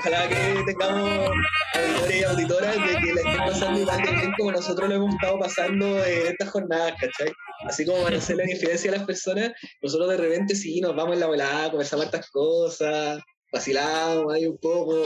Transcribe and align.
ojalá 0.00 0.28
que 0.28 0.62
tengamos 0.64 1.30
auditores 1.74 2.20
y 2.20 2.24
auditoras 2.24 2.74
de 2.74 3.00
que 3.00 3.14
la 3.14 3.20
estén 3.20 3.36
pasando 3.36 3.80
igual 3.80 4.02
de 4.02 4.10
bien 4.12 4.32
como 4.38 4.52
nosotros 4.52 4.88
lo 4.88 4.94
hemos 4.94 5.14
estado 5.14 5.38
pasando 5.38 6.04
en 6.04 6.26
estas 6.26 6.50
jornadas, 6.50 6.94
¿cachai? 6.98 7.32
Así 7.66 7.84
como 7.84 8.02
van 8.02 8.14
a 8.14 8.16
hacer 8.16 8.36
la 8.36 8.44
diferencia 8.44 8.90
a 8.90 8.96
las 8.96 9.06
personas, 9.06 9.52
nosotros 9.82 10.08
de 10.08 10.16
repente 10.16 10.54
sí 10.54 10.80
nos 10.80 10.96
vamos 10.96 11.14
en 11.14 11.20
la 11.20 11.26
volada, 11.26 11.70
conversamos 11.70 12.06
hartas 12.06 12.30
cosas, 12.30 13.20
vacilamos 13.52 14.32
ahí 14.32 14.46
un 14.46 14.56
poco, 14.56 14.96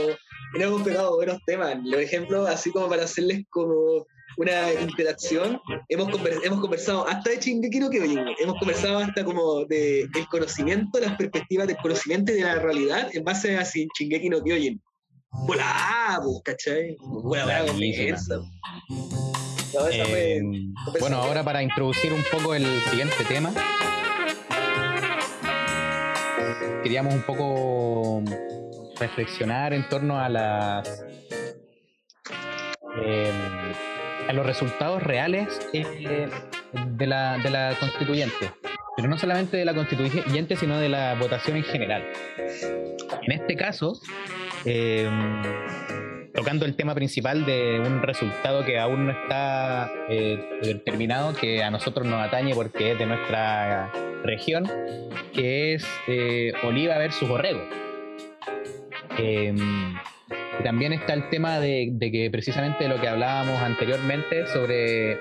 y 0.55 0.59
nos 0.59 0.69
hemos 0.69 0.83
pegado 0.83 1.17
buenos 1.17 1.39
temas. 1.45 1.77
Los 1.83 2.01
ejemplos, 2.01 2.49
así 2.49 2.71
como 2.71 2.89
para 2.89 3.05
hacerles 3.05 3.43
como 3.51 4.07
una 4.37 4.73
interacción. 4.81 5.61
Hemos, 5.89 6.09
hemos 6.45 6.61
conversado 6.61 7.07
hasta 7.07 7.31
de 7.31 7.41
Shingeki 7.41 7.81
no 7.81 7.91
Kyojin, 7.91 8.21
hemos 8.41 8.59
conversado 8.59 8.99
hasta 8.99 9.25
como 9.25 9.65
de 9.67 10.03
el 10.03 10.29
conocimiento, 10.31 11.01
las 11.01 11.17
perspectivas 11.17 11.67
del 11.67 11.77
conocimiento 11.77 12.33
y 12.33 12.37
de 12.37 12.43
la 12.43 12.57
realidad 12.57 13.11
en 13.13 13.25
base 13.25 13.57
a 13.57 13.65
Shingeki 13.65 14.29
no 14.29 14.43
Kyojin. 14.43 14.81
¡Volá! 15.47 16.21
¿Cachai? 16.45 16.97
Buena, 17.01 17.65
eh, 19.91 20.41
bueno, 21.01 21.17
ahora 21.17 21.43
para 21.43 21.63
introducir 21.63 22.13
un 22.13 22.23
poco 22.31 22.55
el 22.55 22.65
siguiente 22.91 23.17
tema, 23.27 23.53
queríamos 26.83 27.15
un 27.15 27.23
poco 27.23 28.23
reflexionar 29.01 29.73
en 29.73 29.89
torno 29.89 30.21
a 30.21 30.29
las 30.29 31.05
eh, 33.05 33.33
a 34.29 34.33
los 34.33 34.47
resultados 34.47 35.03
reales 35.03 35.49
eh, 35.73 36.29
de, 36.73 37.07
la, 37.07 37.39
de 37.39 37.51
la 37.51 37.75
constituyente. 37.79 38.53
Pero 38.97 39.09
no 39.09 39.19
solamente 39.19 39.57
de 39.57 39.65
la 39.65 39.75
constituyente, 39.75 40.57
sino 40.57 40.79
de 40.79 40.89
la 40.89 41.15
votación 41.15 41.57
en 41.57 41.65
general. 41.65 42.05
En 43.23 43.33
este 43.33 43.57
caso, 43.57 44.01
eh, 44.65 45.09
tocando 46.33 46.65
el 46.65 46.77
tema 46.77 46.95
principal 46.95 47.45
de 47.45 47.81
un 47.85 48.03
resultado 48.03 48.65
que 48.65 48.79
aún 48.79 49.07
no 49.07 49.13
está 49.13 49.91
eh, 50.09 50.39
determinado, 50.63 51.35
que 51.35 51.63
a 51.65 51.71
nosotros 51.71 52.07
nos 52.07 52.25
atañe 52.25 52.55
porque 52.55 52.93
es 52.93 52.99
de 52.99 53.07
nuestra 53.07 53.91
región, 54.23 54.71
que 55.33 55.75
es 55.75 55.87
Oliva 56.63 56.97
versus 56.99 57.29
Borrego. 57.29 57.63
Y 60.61 60.63
también 60.63 60.93
está 60.93 61.15
el 61.15 61.29
tema 61.31 61.59
de, 61.59 61.97
que 61.99 62.29
precisamente 62.31 62.89
lo 62.89 63.01
que 63.01 63.09
hablábamos 63.09 63.61
anteriormente 63.61 64.47
sobre 64.47 65.19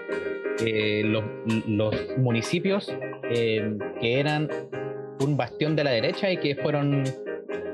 eh, 0.59 1.03
los, 1.03 1.95
municipios 2.17 2.93
eh, 3.29 3.77
que 3.99 4.19
eran 4.19 4.49
un 5.19 5.37
bastión 5.37 5.75
de 5.75 5.83
la 5.83 5.91
derecha 5.91 6.31
y 6.31 6.37
que 6.37 6.55
fueron 6.55 7.03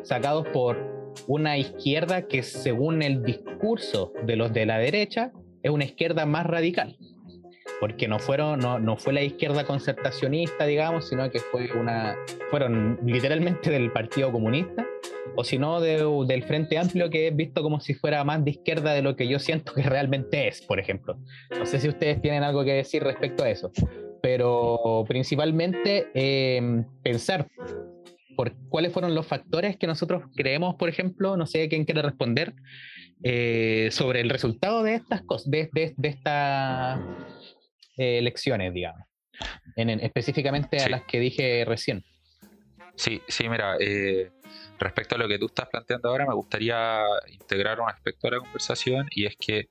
sacados 0.04 0.48
por 0.50 0.78
una 1.28 1.58
izquierda 1.58 2.28
que 2.28 2.44
según 2.44 3.02
el 3.02 3.24
discurso 3.24 4.14
de 4.24 4.36
los 4.36 4.54
de 4.54 4.66
la 4.66 4.78
derecha 4.78 5.32
es 5.64 5.72
una 5.72 5.84
izquierda 5.84 6.26
más 6.26 6.46
radical. 6.46 6.98
Porque 7.80 8.08
no 8.08 8.20
fueron 8.20 8.60
no, 8.60 8.80
no 8.80 8.98
fue 8.98 9.14
la 9.14 9.22
izquierda 9.22 9.64
concertacionista 9.64 10.66
digamos 10.66 11.08
sino 11.08 11.30
que 11.30 11.40
fue 11.40 11.72
una 11.72 12.18
fueron 12.50 13.00
literalmente 13.06 13.70
del 13.70 13.92
Partido 13.92 14.32
Comunista 14.32 14.86
o 15.36 15.44
si 15.44 15.58
no 15.58 15.80
del 15.82 16.44
Frente 16.44 16.78
Amplio, 16.78 17.10
que 17.10 17.28
es 17.28 17.36
visto 17.36 17.62
como 17.62 17.80
si 17.80 17.94
fuera 17.94 18.24
más 18.24 18.44
de 18.44 18.52
izquierda 18.52 18.94
de 18.94 19.02
lo 19.02 19.16
que 19.16 19.28
yo 19.28 19.40
siento 19.40 19.74
que 19.74 19.84
realmente 19.84 20.48
es, 20.48 20.62
por 20.62 20.80
ejemplo. 20.80 21.18
No 21.58 21.66
sé 21.66 21.80
si 21.80 21.88
ustedes 21.88 22.22
tienen 22.22 22.44
algo 22.44 22.64
que 22.64 22.74
decir 22.74 23.04
respecto 23.04 23.44
a 23.44 23.50
eso, 23.50 23.72
pero 24.22 25.06
principalmente 25.08 26.08
em, 26.14 26.86
pensar 27.04 27.48
por 28.36 28.54
cuáles 28.70 28.94
fueron 28.94 29.16
los 29.16 29.28
factores 29.28 29.78
que 29.78 29.88
nosotros 29.88 30.24
creemos, 30.36 30.76
por 30.76 30.88
ejemplo, 30.88 31.36
no 31.36 31.46
sé 31.46 31.68
quién 31.68 31.84
quiere 31.84 32.02
responder, 32.02 32.54
eh, 33.22 33.90
sobre 33.92 34.22
el 34.22 34.30
resultado 34.30 34.82
de 34.82 34.96
estas 34.96 35.24
cosas, 35.24 35.52
de, 35.52 35.70
estas 36.04 37.02
eh, 37.98 38.18
elecciones, 38.18 38.74
digamos, 38.74 39.06
en, 39.76 39.90
específicamente 40.00 40.80
a 40.80 40.88
las 40.88 41.04
que 41.04 41.20
dije 41.20 41.66
recién. 41.66 42.06
Sí, 42.96 43.22
sí, 43.28 43.50
mira, 43.50 43.76
eh, 43.80 44.32
respecto 44.80 45.16
a 45.16 45.18
lo 45.18 45.28
que 45.28 45.38
tú 45.38 45.48
estás 45.48 45.68
planteando 45.70 46.10
ahora, 46.10 46.26
me 46.26 46.34
gustaría 46.34 47.02
integrar 47.28 47.80
un 47.80 47.90
aspecto 47.90 48.28
de 48.28 48.38
la 48.38 48.40
conversación 48.40 49.08
y 49.12 49.26
es 49.26 49.36
que 49.38 49.70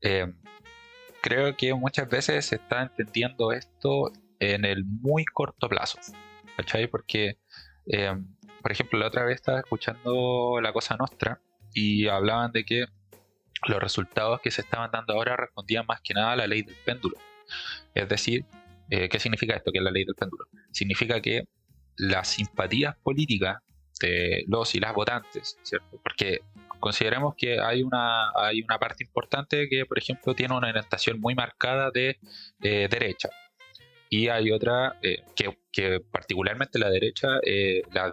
eh, 0.00 0.32
creo 1.20 1.56
que 1.56 1.74
muchas 1.74 2.08
veces 2.08 2.46
se 2.46 2.56
está 2.56 2.82
entendiendo 2.82 3.52
esto 3.52 4.12
en 4.40 4.64
el 4.64 4.84
muy 4.84 5.24
corto 5.24 5.68
plazo. 5.68 5.98
¿Cachai? 6.56 6.88
Porque, 6.88 7.38
eh, 7.86 8.14
por 8.62 8.72
ejemplo, 8.72 8.98
la 8.98 9.06
otra 9.06 9.24
vez 9.24 9.36
estaba 9.36 9.60
escuchando 9.60 10.60
La 10.60 10.72
Cosa 10.72 10.96
Nostra 10.96 11.40
y 11.72 12.08
hablaban 12.08 12.50
de 12.52 12.64
que 12.64 12.86
los 13.66 13.80
resultados 13.80 14.40
que 14.40 14.50
se 14.50 14.62
estaban 14.62 14.90
dando 14.90 15.14
ahora 15.14 15.36
respondían 15.36 15.86
más 15.86 16.00
que 16.00 16.14
nada 16.14 16.32
a 16.32 16.36
la 16.36 16.46
ley 16.46 16.62
del 16.62 16.76
péndulo. 16.84 17.16
Es 17.94 18.08
decir, 18.08 18.44
eh, 18.90 19.08
¿qué 19.08 19.18
significa 19.18 19.54
esto 19.54 19.72
que 19.72 19.78
es 19.78 19.84
la 19.84 19.90
ley 19.90 20.04
del 20.04 20.14
péndulo? 20.14 20.46
Significa 20.72 21.20
que 21.20 21.44
las 21.96 22.28
simpatías 22.28 22.96
políticas 23.02 23.58
de 24.00 24.44
los 24.48 24.74
y 24.74 24.80
las 24.80 24.94
votantes, 24.94 25.58
¿cierto? 25.62 26.00
Porque 26.02 26.40
consideremos 26.80 27.34
que 27.36 27.60
hay 27.60 27.82
una, 27.82 28.30
hay 28.36 28.62
una 28.62 28.78
parte 28.78 29.04
importante 29.04 29.68
que, 29.68 29.84
por 29.86 29.98
ejemplo, 29.98 30.34
tiene 30.34 30.54
una 30.54 30.68
orientación 30.68 31.20
muy 31.20 31.34
marcada 31.34 31.90
de 31.90 32.18
derecha. 32.60 33.30
Y 34.10 34.28
hay 34.28 34.50
otra 34.50 34.96
eh, 35.02 35.22
que, 35.34 36.00
particularmente 36.00 36.78
la 36.78 36.88
derecha, 36.90 37.28
eh, 37.42 37.82
las 37.90 38.12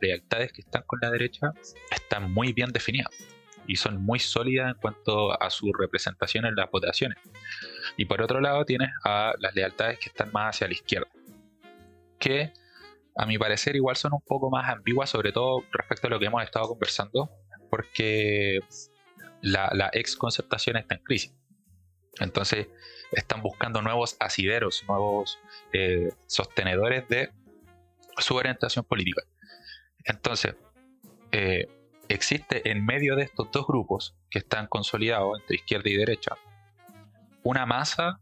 lealtades 0.00 0.52
que 0.52 0.60
están 0.60 0.82
con 0.86 0.98
la 1.02 1.10
derecha 1.10 1.52
están 1.90 2.32
muy 2.32 2.52
bien 2.52 2.70
definidas 2.72 3.10
y 3.66 3.76
son 3.76 4.02
muy 4.02 4.18
sólidas 4.18 4.74
en 4.74 4.80
cuanto 4.80 5.40
a 5.40 5.48
su 5.50 5.72
representación 5.72 6.44
en 6.44 6.56
las 6.56 6.70
votaciones. 6.70 7.18
Y 7.96 8.04
por 8.04 8.20
otro 8.20 8.40
lado 8.40 8.64
tienes 8.64 8.90
a 9.04 9.32
las 9.38 9.54
lealtades 9.54 9.98
que 9.98 10.08
están 10.10 10.30
más 10.32 10.56
hacia 10.56 10.66
la 10.66 10.74
izquierda, 10.74 11.08
que 12.18 12.52
a 13.14 13.26
mi 13.26 13.38
parecer 13.38 13.76
igual 13.76 13.96
son 13.96 14.14
un 14.14 14.22
poco 14.22 14.50
más 14.50 14.68
ambiguas, 14.68 15.10
sobre 15.10 15.32
todo 15.32 15.64
respecto 15.72 16.06
a 16.06 16.10
lo 16.10 16.18
que 16.18 16.26
hemos 16.26 16.42
estado 16.42 16.68
conversando, 16.68 17.30
porque 17.70 18.60
la, 19.40 19.90
ex 19.92 20.16
concertación 20.16 20.76
está 20.76 20.94
en 20.94 21.02
crisis. 21.02 21.34
Entonces 22.20 22.68
están 23.10 23.42
buscando 23.42 23.82
nuevos 23.82 24.16
asideros, 24.20 24.84
nuevos 24.86 25.38
eh, 25.72 26.10
sostenedores 26.26 27.08
de 27.08 27.30
su 28.18 28.34
orientación 28.34 28.84
política. 28.84 29.22
Entonces, 30.04 30.54
eh, 31.32 31.66
existe 32.08 32.70
en 32.70 32.84
medio 32.84 33.16
de 33.16 33.24
estos 33.24 33.50
dos 33.50 33.66
grupos 33.66 34.14
que 34.30 34.38
están 34.40 34.66
consolidados 34.66 35.40
entre 35.40 35.56
izquierda 35.56 35.88
y 35.88 35.96
derecha 35.96 36.36
una 37.42 37.66
masa 37.66 38.20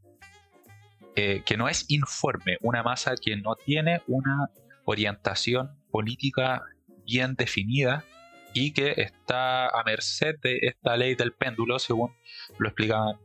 eh, 1.17 1.43
que 1.45 1.57
no 1.57 1.69
es 1.69 1.87
informe, 1.89 2.57
una 2.63 2.83
masa 2.83 3.15
que 3.21 3.37
no 3.37 3.57
tiene 3.57 4.01
una 4.07 4.49
orientación 4.91 5.81
política 5.91 6.63
bien 7.05 7.35
definida 7.35 8.05
y 8.53 8.73
que 8.73 8.95
está 8.97 9.69
a 9.69 9.85
merced 9.85 10.37
de 10.43 10.59
esta 10.63 10.97
ley 10.97 11.15
del 11.15 11.33
péndulo, 11.33 11.79
según 11.79 12.15
lo 12.59 12.69
explicaban 12.69 13.19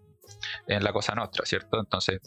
en 0.67 0.83
la 0.83 0.93
Cosa 0.93 1.15
Nostra, 1.15 1.45
¿cierto? 1.45 1.79
Entonces, 1.79 2.19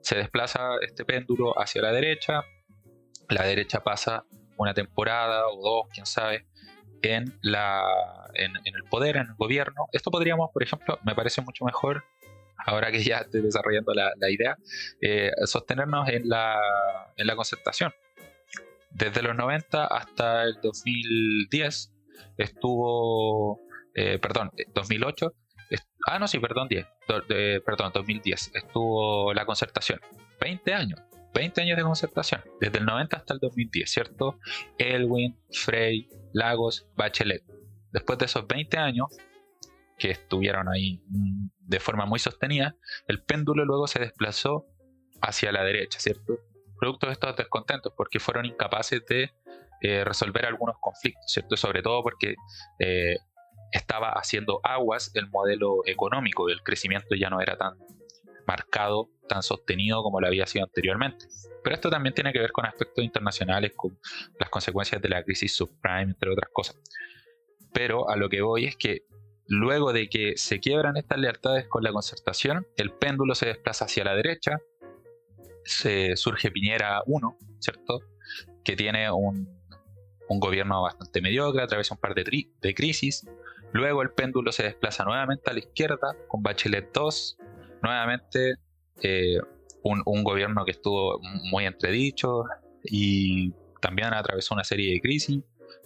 se 0.00 0.16
desplaza 0.16 0.76
este 0.82 1.04
péndulo 1.04 1.58
hacia 1.58 1.82
la 1.82 1.92
derecha, 1.92 2.44
la 3.28 3.44
derecha 3.44 3.82
pasa 3.82 4.24
una 4.56 4.74
temporada 4.74 5.48
o 5.48 5.60
dos, 5.62 5.88
quién 5.92 6.06
sabe, 6.06 6.46
en, 7.02 7.38
la, 7.42 7.82
en, 8.34 8.56
el 8.64 8.84
poder, 8.90 9.16
en 9.16 9.26
el 9.28 9.34
gobierno. 9.34 9.86
Esto 9.92 10.10
podríamos, 10.10 10.50
por 10.52 10.62
ejemplo, 10.62 10.98
me 11.04 11.14
parece 11.14 11.40
mucho 11.42 11.64
mejor, 11.64 12.04
ahora 12.66 12.90
que 12.90 13.02
ya 13.02 13.18
estoy 13.18 13.42
desarrollando 13.42 13.92
la, 13.94 14.30
idea, 14.30 14.56
eh, 15.00 15.30
sostenernos 15.44 16.08
en 16.08 16.28
la, 16.28 16.58
en 17.16 17.26
la 17.26 17.36
concertación 17.36 17.92
desde 18.94 19.22
los 19.22 19.36
90 19.36 19.86
hasta 19.86 20.44
el 20.44 20.54
2010 20.62 21.92
estuvo, 22.36 23.60
eh, 23.94 24.18
perdón, 24.18 24.52
2008, 24.72 25.32
eh, 25.70 25.76
ah, 26.06 26.18
no, 26.18 26.28
sí, 26.28 26.38
perdón, 26.38 26.68
10, 26.68 26.86
perdón, 27.64 27.92
2010 27.92 28.52
estuvo 28.54 29.34
la 29.34 29.44
concertación. 29.44 30.00
20 30.40 30.74
años, 30.74 31.00
20 31.34 31.60
años 31.62 31.76
de 31.76 31.82
concertación, 31.82 32.42
desde 32.60 32.78
el 32.78 32.86
90 32.86 33.16
hasta 33.16 33.34
el 33.34 33.40
2010, 33.40 33.90
¿cierto? 33.90 34.38
Elwin, 34.78 35.36
Frey, 35.50 36.08
Lagos, 36.32 36.86
Bachelet. 36.96 37.42
Después 37.90 38.18
de 38.18 38.26
esos 38.26 38.46
20 38.46 38.78
años, 38.78 39.08
que 39.98 40.10
estuvieron 40.10 40.68
ahí 40.68 41.02
mm, 41.08 41.48
de 41.58 41.80
forma 41.80 42.06
muy 42.06 42.18
sostenida, 42.18 42.76
el 43.08 43.22
péndulo 43.22 43.64
luego 43.64 43.86
se 43.86 44.00
desplazó 44.00 44.66
hacia 45.20 45.52
la 45.52 45.64
derecha, 45.64 45.98
¿cierto? 45.98 46.38
Producto 46.78 47.06
de 47.06 47.12
estos 47.12 47.36
descontentos, 47.36 47.92
porque 47.96 48.18
fueron 48.20 48.44
incapaces 48.46 49.04
de 49.06 49.30
eh, 49.80 50.04
resolver 50.04 50.46
algunos 50.46 50.76
conflictos, 50.80 51.24
¿cierto? 51.26 51.56
Sobre 51.56 51.82
todo 51.82 52.02
porque 52.02 52.36
eh, 52.78 53.16
estaba 53.72 54.10
haciendo 54.10 54.60
aguas 54.62 55.10
el 55.14 55.28
modelo 55.28 55.78
económico, 55.86 56.48
el 56.48 56.62
crecimiento 56.62 57.14
ya 57.14 57.28
no 57.28 57.40
era 57.40 57.56
tan 57.56 57.74
marcado, 58.46 59.10
tan 59.28 59.42
sostenido 59.42 60.02
como 60.02 60.20
lo 60.20 60.26
había 60.26 60.46
sido 60.46 60.64
anteriormente. 60.64 61.26
Pero 61.62 61.74
esto 61.74 61.90
también 61.90 62.14
tiene 62.14 62.32
que 62.32 62.38
ver 62.38 62.52
con 62.52 62.66
aspectos 62.66 63.04
internacionales, 63.04 63.72
con 63.74 63.98
las 64.38 64.50
consecuencias 64.50 65.00
de 65.00 65.08
la 65.08 65.22
crisis 65.22 65.56
subprime, 65.56 66.12
entre 66.12 66.30
otras 66.30 66.50
cosas. 66.52 66.76
pero 67.72 68.08
a 68.08 68.16
lo 68.16 68.28
que 68.28 68.40
voy 68.40 68.66
es 68.66 68.76
que 68.76 69.00
luego 69.46 69.92
de 69.92 70.08
que 70.08 70.36
se 70.36 70.60
quiebran 70.60 70.96
estas 70.96 71.18
lealtades 71.18 71.66
con 71.68 71.82
la 71.82 71.92
concertación, 71.92 72.66
el 72.76 72.92
péndulo 72.92 73.34
se 73.34 73.46
desplaza 73.46 73.86
hacia 73.86 74.04
la 74.04 74.14
derecha, 74.14 74.58
se 75.64 76.16
surge 76.16 76.50
Piñera 76.50 77.02
1, 77.06 77.38
¿cierto? 77.58 78.00
Que 78.64 78.76
tiene 78.76 79.10
un, 79.10 79.48
gobierno 80.28 80.82
bastante 80.82 81.20
mediocre, 81.20 81.62
atraviesa 81.62 81.94
un 81.94 82.00
par 82.00 82.14
de, 82.14 82.24
de 82.60 82.74
crisis, 82.74 83.24
luego 83.72 84.02
el 84.02 84.10
péndulo 84.10 84.50
se 84.50 84.64
desplaza 84.64 85.04
nuevamente 85.04 85.48
a 85.48 85.52
la 85.52 85.60
izquierda 85.60 86.16
con 86.26 86.42
Bachelet 86.42 86.92
2, 86.92 87.38
nuevamente 87.82 88.56
eh, 89.00 89.38
un, 89.82 90.02
un, 90.06 90.24
gobierno 90.24 90.64
que 90.64 90.72
estuvo 90.72 91.20
muy 91.50 91.66
entredicho 91.66 92.44
y 92.82 93.52
también 93.80 94.12
atravesó 94.12 94.54
una 94.54 94.64
serie 94.64 94.92
de 94.92 95.00
crisis. 95.00 95.40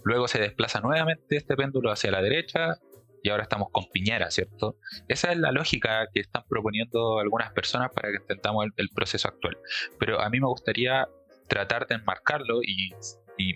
Luego 0.05 0.29
se 0.29 0.41
desplaza 0.41 0.81
nuevamente 0.81 1.37
este 1.37 1.57
péndulo 1.57 1.91
hacia 1.91 2.11
la 2.11 2.23
derecha 2.23 2.79
y 3.23 3.31
ahora 3.31 3.45
estamos 3.45 3.69
con 3.73 3.85
Piñera, 3.93 4.31
¿cierto? 4.31 4.77
Esa 5.09 5.33
es 5.33 5.39
la 5.39 5.53
lógica 5.53 6.07
que 6.13 6.21
están 6.21 6.45
proponiendo 6.49 7.19
algunas 7.19 7.53
personas 7.53 7.91
para 7.95 8.11
que 8.11 8.17
intentamos 8.17 8.67
el, 8.77 8.89
proceso 8.95 9.29
actual. 9.29 9.59
Pero 9.99 10.21
a 10.21 10.29
mí 10.31 10.41
me 10.41 10.47
gustaría 10.47 11.07
tratar 11.49 11.87
de 11.87 11.97
enmarcarlo 11.97 12.63
y, 12.63 12.91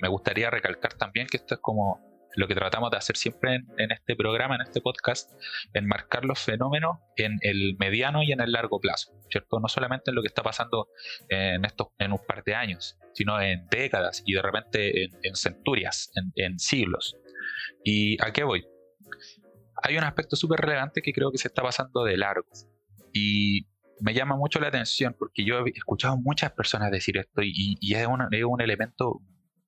me 0.01 0.09
gustaría 0.09 0.49
recalcar 0.49 0.95
también 0.95 1.27
que 1.27 1.39
esto 1.39 1.55
es 1.55 1.61
como 1.61 2.01
lo 2.37 2.47
que 2.47 2.55
tratamos 2.55 2.91
de 2.93 2.97
hacer 2.97 3.17
siempre 3.17 3.57
en, 3.77 3.91
este 3.91 4.15
programa, 4.15 4.55
en 4.55 4.63
este 4.63 4.81
podcast, 4.81 5.31
enmarcar 5.75 6.25
los 6.25 6.39
fenómenos 6.39 6.99
en 7.17 7.39
el 7.41 7.77
mediano 7.79 8.23
y 8.23 8.31
en 8.31 8.41
el 8.41 8.53
largo 8.53 8.81
plazo, 8.81 9.13
¿cierto? 9.29 9.59
No 9.59 9.69
solamente 9.69 10.13
en 10.13 10.15
lo 10.15 10.23
que 10.23 10.29
está 10.29 10.43
pasando 10.43 10.89
en, 11.29 11.65
estos, 11.65 11.89
en 11.99 12.13
un 12.13 12.21
par 12.27 12.45
de 12.45 12.55
años, 12.55 12.97
sino 13.13 13.41
en 13.41 13.67
décadas 13.67 14.23
y 14.25 14.35
de 14.35 14.43
repente 14.43 15.05
en, 15.05 15.35
centurias, 15.35 16.13
en, 16.37 16.59
siglos. 16.61 17.17
¿Y 17.85 18.23
a 18.23 18.33
qué 18.33 18.45
voy? 18.45 18.65
Hay 19.83 19.97
un 19.97 20.05
aspecto 20.05 20.37
súper 20.37 20.61
relevante 20.61 21.03
que 21.03 21.13
creo 21.13 21.33
que 21.33 21.39
se 21.39 21.49
está 21.49 21.63
pasando 21.63 22.05
de 22.05 22.17
largo 22.17 22.47
y 23.13 23.67
me 24.01 24.15
llama 24.15 24.37
mucho 24.37 24.61
la 24.61 24.69
atención 24.69 25.15
porque 25.19 25.45
yo 25.45 25.65
he 25.65 25.71
escuchado 25.71 26.17
muchas 26.17 26.53
personas 26.53 26.91
decir 26.91 27.17
esto 27.19 27.43
y, 27.43 27.77
es, 27.95 28.07
un, 28.07 28.27
es 28.31 28.45
un 28.45 28.61
elemento 28.61 29.21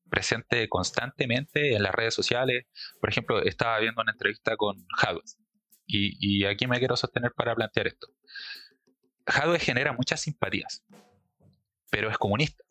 presente 0.08 0.69
constantemente 0.69 1.75
en 1.75 1.82
las 1.82 1.94
redes 1.94 2.14
sociales. 2.14 2.66
Por 3.00 3.11
ejemplo, 3.11 3.43
estaba 3.43 3.78
viendo 3.81 4.02
una 4.02 4.12
entrevista 4.12 4.56
con 4.56 4.87
Jadwe 4.96 5.22
y, 5.87 6.17
y 6.20 6.44
aquí 6.46 6.67
me 6.67 6.78
quiero 6.78 6.96
sostener 6.96 7.32
para 7.32 7.55
plantear 7.55 7.88
esto. 7.88 8.08
Jadwe 9.26 9.58
genera 9.58 9.93
muchas 9.93 10.20
simpatías, 10.20 10.84
pero 11.90 12.10
es 12.10 12.19
comunista. 12.19 12.62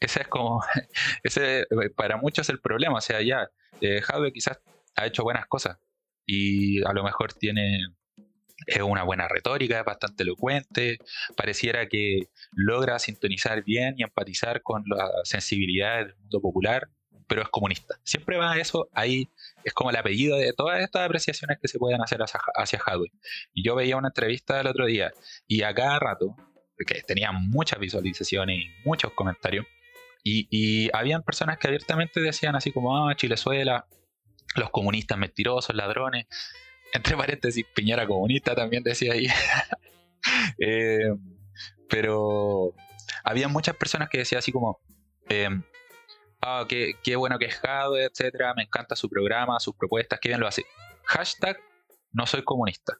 Ese 0.00 0.22
es 0.22 0.28
como, 0.28 0.62
ese 1.22 1.60
eh, 1.62 1.90
para 1.96 2.16
muchos 2.16 2.46
es 2.46 2.50
el 2.50 2.60
problema. 2.60 2.98
O 2.98 3.00
sea, 3.00 3.22
ya, 3.22 3.48
eh, 3.80 4.02
quizás 4.32 4.60
ha 4.96 5.06
hecho 5.06 5.22
buenas 5.22 5.46
cosas 5.46 5.78
y 6.26 6.82
a 6.84 6.92
lo 6.92 7.04
mejor 7.04 7.32
tiene 7.32 7.80
es 8.66 8.80
una 8.80 9.02
buena 9.02 9.28
retórica, 9.28 9.80
es 9.80 9.84
bastante 9.84 10.22
elocuente, 10.22 10.98
pareciera 11.36 11.88
que 11.88 12.28
logra 12.52 12.98
sintonizar 12.98 13.62
bien 13.64 13.94
y 13.98 14.02
empatizar 14.02 14.62
con 14.62 14.84
las 14.86 15.10
sensibilidades 15.28 16.08
del 16.08 16.16
mundo 16.16 16.40
popular, 16.40 16.88
pero 17.26 17.42
es 17.42 17.48
comunista. 17.48 17.96
Siempre 18.04 18.36
va 18.36 18.56
eso, 18.58 18.88
ahí 18.92 19.28
es 19.64 19.72
como 19.72 19.90
el 19.90 19.96
apellido 19.96 20.36
de 20.36 20.52
todas 20.52 20.80
estas 20.82 21.02
apreciaciones 21.02 21.58
que 21.60 21.68
se 21.68 21.78
pueden 21.78 22.00
hacer 22.02 22.22
hacia, 22.22 22.40
hacia 22.54 22.80
Y 23.52 23.64
yo 23.64 23.74
veía 23.74 23.96
una 23.96 24.08
entrevista 24.08 24.56
del 24.56 24.66
otro 24.66 24.86
día 24.86 25.12
y 25.46 25.62
a 25.62 25.74
cada 25.74 25.98
rato, 25.98 26.36
que 26.86 27.02
tenía 27.02 27.32
muchas 27.32 27.78
visualizaciones 27.78 28.58
y 28.58 28.88
muchos 28.88 29.12
comentarios, 29.12 29.66
y, 30.22 30.48
y 30.50 30.90
habían 30.94 31.22
personas 31.22 31.58
que 31.58 31.68
abiertamente 31.68 32.20
decían 32.20 32.56
así 32.56 32.72
como, 32.72 33.06
ah, 33.06 33.14
Chilezuela, 33.14 33.86
los 34.56 34.70
comunistas 34.70 35.18
mentirosos, 35.18 35.74
ladrones, 35.74 36.26
entre 36.92 37.16
paréntesis, 37.16 37.66
Piñera 37.74 38.06
comunista 38.06 38.54
también 38.54 38.82
decía 38.82 39.12
ahí. 39.12 39.26
Eh, 40.58 41.14
pero 41.90 42.72
había 43.22 43.46
muchas 43.48 43.76
personas 43.76 44.08
que 44.08 44.18
decían 44.18 44.38
así 44.38 44.52
como, 44.52 44.80
eh, 45.28 45.50
ah, 46.40 46.66
qué, 46.68 47.16
bueno 47.16 47.38
que 47.38 47.46
es 47.46 47.56
Jadwe, 47.56 48.04
etcétera, 48.04 48.54
me 48.54 48.62
encanta 48.62 48.96
su 48.96 49.08
programa, 49.08 49.60
sus 49.60 49.74
propuestas, 49.76 50.18
qué 50.20 50.28
bien 50.28 50.40
lo 50.40 50.48
hace. 50.48 50.64
Hashtag 51.04 51.58
no 52.12 52.26
soy 52.26 52.42
comunista. 52.42 52.96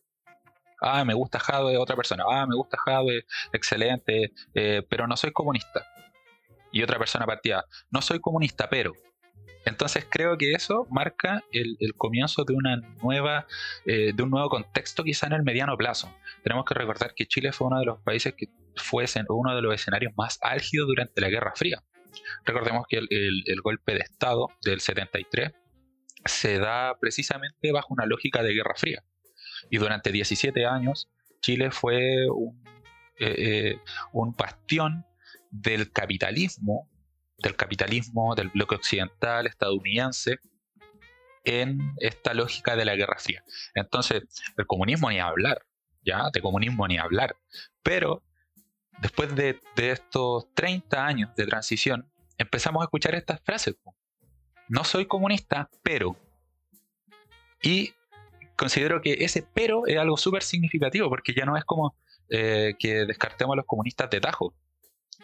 Ah, 0.81 1.05
me 1.05 1.15
gusta 1.15 1.39
Jadwe, 1.39 1.79
otra 1.79 1.97
persona. 1.97 2.25
Ah, 2.29 2.47
me 2.47 2.57
gusta 2.57 2.77
Jadwe, 2.85 3.25
excelente, 3.53 4.33
eh, 4.55 4.83
pero 4.89 5.07
no 5.07 5.17
soy 5.17 5.33
comunista. 5.33 5.87
Y 6.73 6.83
otra 6.83 6.99
persona 6.99 7.27
partía, 7.27 7.65
no 7.91 8.03
soy 8.03 8.21
comunista, 8.21 8.69
pero. 8.69 8.93
Entonces 9.65 10.07
creo 10.09 10.37
que 10.37 10.53
eso 10.53 10.87
marca 10.91 11.43
el, 11.53 11.77
comienzo 11.97 12.45
de 12.45 12.55
una 12.55 12.77
nueva, 13.03 13.47
eh, 13.87 14.13
de 14.15 14.23
un 14.23 14.31
nuevo 14.31 14.49
contexto 14.51 15.05
quizá 15.05 15.27
en 15.27 15.33
el 15.33 15.43
mediano 15.43 15.77
plazo. 15.77 16.15
Tenemos 16.43 16.65
que 16.67 16.75
recordar 16.75 17.15
que 17.15 17.27
Chile 17.27 17.53
fue 17.53 17.69
uno 17.69 17.79
de 17.79 17.87
los 17.87 18.01
países 18.01 18.35
que 18.35 18.49
fue 18.77 19.07
uno 19.29 19.55
de 19.55 19.63
los 19.63 19.75
escenarios 19.75 20.13
más 20.17 20.39
álgidos 20.43 20.89
durante 20.89 21.21
la 21.21 21.29
Guerra 21.29 21.53
Fría. 21.55 21.83
Recordemos 22.45 22.87
que 22.89 22.99
el, 22.99 23.61
golpe 23.63 23.95
de 23.95 24.01
Estado 24.01 24.49
del 24.63 24.81
73 24.81 25.53
se 26.27 26.59
da 26.59 26.97
precisamente 27.01 27.73
bajo 27.73 27.93
una 27.93 28.07
lógica 28.07 28.43
de 28.43 28.53
Guerra 28.53 28.75
Fría. 28.77 29.03
Y 29.71 29.79
durante 29.79 30.13
17 30.13 30.67
años 30.67 31.09
Chile 31.41 31.71
fue 31.71 32.29
un, 32.31 32.63
eh, 33.19 33.35
eh, 33.39 33.79
un 34.13 34.33
bastión 34.33 35.07
del 35.51 35.93
capitalismo 35.93 36.89
del 37.45 37.57
capitalismo 37.57 38.35
del 38.35 38.49
bloque 38.49 38.75
occidental 38.75 39.47
estadounidense 39.47 40.39
en 41.45 41.93
esta 41.99 42.33
lógica 42.33 42.75
de 42.75 42.87
la 42.87 42.97
Guerra 42.97 43.19
Fría. 43.19 43.45
Entonces, 43.75 44.23
el 44.57 44.67
comunismo 44.67 45.11
ni 45.11 45.21
hablar, 45.21 45.63
¿ya? 46.03 46.31
De 46.33 46.41
comunismo 46.41 46.89
ni 46.89 46.97
hablar. 46.97 47.37
Pero 47.83 48.23
después 49.01 49.37
de, 49.37 49.61
estos 49.77 50.53
30 50.55 51.07
años 51.07 51.35
de 51.37 51.47
transición, 51.47 52.11
empezamos 52.39 52.81
a 52.81 52.85
escuchar 52.85 53.15
estas 53.15 53.41
frases. 53.43 53.77
No 54.69 54.83
soy 54.85 55.07
comunista, 55.07 55.71
pero... 55.83 56.17
Y 57.63 57.93
considero 58.57 59.03
que 59.03 59.13
ese 59.21 59.47
pero 59.55 59.87
es 59.87 59.99
algo 59.99 60.17
súper 60.17 60.43
significativo, 60.43 61.11
porque 61.11 61.35
ya 61.35 61.45
no 61.45 61.57
es 61.57 61.65
como 61.65 61.95
eh, 62.31 62.75
que 62.79 63.05
descartemos 63.05 63.53
a 63.53 63.57
los 63.57 63.67
comunistas 63.67 64.09
de 64.09 64.21
tajo, 64.21 64.55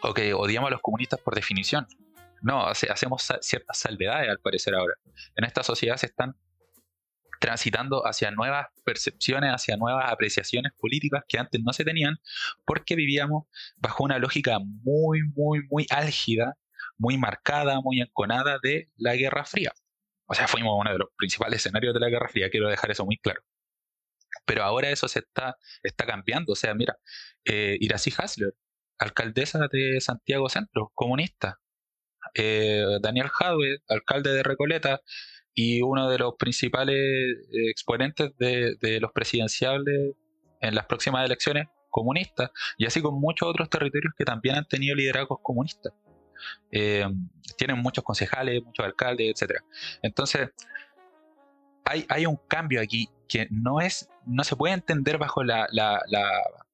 o 0.01 0.13
que 0.13 0.33
odiamos 0.33 0.67
a 0.67 0.71
los 0.71 0.81
comunistas 0.81 1.19
por 1.19 1.35
definición. 1.35 1.87
No, 2.41 2.65
hacemos 2.67 3.27
ciertas 3.41 3.77
salvedades 3.77 4.29
al 4.29 4.39
parecer 4.39 4.75
ahora. 4.75 4.95
En 5.35 5.45
esta 5.45 5.63
sociedad 5.63 5.97
se 5.97 6.07
están 6.07 6.35
transitando 7.39 8.05
hacia 8.05 8.29
nuevas 8.31 8.67
percepciones, 8.83 9.51
hacia 9.51 9.75
nuevas 9.75 10.11
apreciaciones 10.11 10.73
políticas 10.77 11.23
que 11.27 11.39
antes 11.39 11.61
no 11.63 11.73
se 11.73 11.83
tenían, 11.83 12.19
porque 12.65 12.95
vivíamos 12.95 13.45
bajo 13.77 14.03
una 14.03 14.19
lógica 14.19 14.59
muy, 14.59 15.23
muy, 15.35 15.61
muy 15.69 15.87
álgida, 15.89 16.57
muy 16.97 17.17
marcada, 17.17 17.81
muy 17.81 17.99
enconada 17.99 18.59
de 18.61 18.89
la 18.95 19.15
Guerra 19.15 19.43
Fría. 19.43 19.73
O 20.27 20.35
sea, 20.35 20.47
fuimos 20.47 20.73
uno 20.79 20.91
de 20.91 20.99
los 20.99 21.09
principales 21.17 21.59
escenarios 21.59 21.93
de 21.95 21.99
la 21.99 22.09
Guerra 22.09 22.29
Fría, 22.29 22.49
quiero 22.49 22.69
dejar 22.69 22.91
eso 22.91 23.05
muy 23.05 23.17
claro. 23.17 23.41
Pero 24.45 24.63
ahora 24.63 24.89
eso 24.89 25.07
se 25.07 25.19
está, 25.19 25.57
está 25.81 26.05
cambiando. 26.05 26.53
O 26.53 26.55
sea, 26.55 26.73
mira, 26.75 26.97
eh, 27.43 27.77
Iracy 27.81 28.13
Hasler, 28.17 28.53
alcaldesa 28.99 29.67
de 29.71 29.99
Santiago 29.99 30.47
Centro, 30.47 30.91
comunista, 30.93 31.59
eh, 32.33 32.85
Daniel 33.01 33.29
Jadwe, 33.29 33.81
alcalde 33.87 34.33
de 34.33 34.43
Recoleta, 34.43 35.01
y 35.53 35.81
uno 35.81 36.09
de 36.09 36.17
los 36.17 36.35
principales 36.35 36.95
eh, 36.97 37.69
exponentes 37.69 38.31
de, 38.37 38.99
los 39.01 39.11
presidenciales 39.11 40.15
en 40.61 40.75
las 40.75 40.85
próximas 40.85 41.25
elecciones 41.25 41.67
comunistas, 41.89 42.51
y 42.77 42.85
así 42.85 43.01
con 43.01 43.19
muchos 43.19 43.49
otros 43.49 43.69
territorios 43.69 44.13
que 44.17 44.23
también 44.23 44.55
han 44.55 44.67
tenido 44.67 44.95
liderazgos 44.95 45.39
comunistas. 45.41 45.93
Eh, 46.71 47.05
tienen 47.57 47.77
muchos 47.79 48.03
concejales, 48.03 48.63
muchos 48.63 48.85
alcaldes, 48.85 49.41
etc. 49.41 49.61
Entonces, 50.01 50.49
hay, 51.83 52.25
un 52.25 52.37
cambio 52.47 52.81
aquí 52.81 53.09
que 53.27 53.47
no 53.51 53.81
es 53.81 54.09
no 54.25 54.45
se 54.45 54.55
puede 54.55 54.73
entender 54.73 55.17
bajo 55.17 55.43
la, 55.43 55.67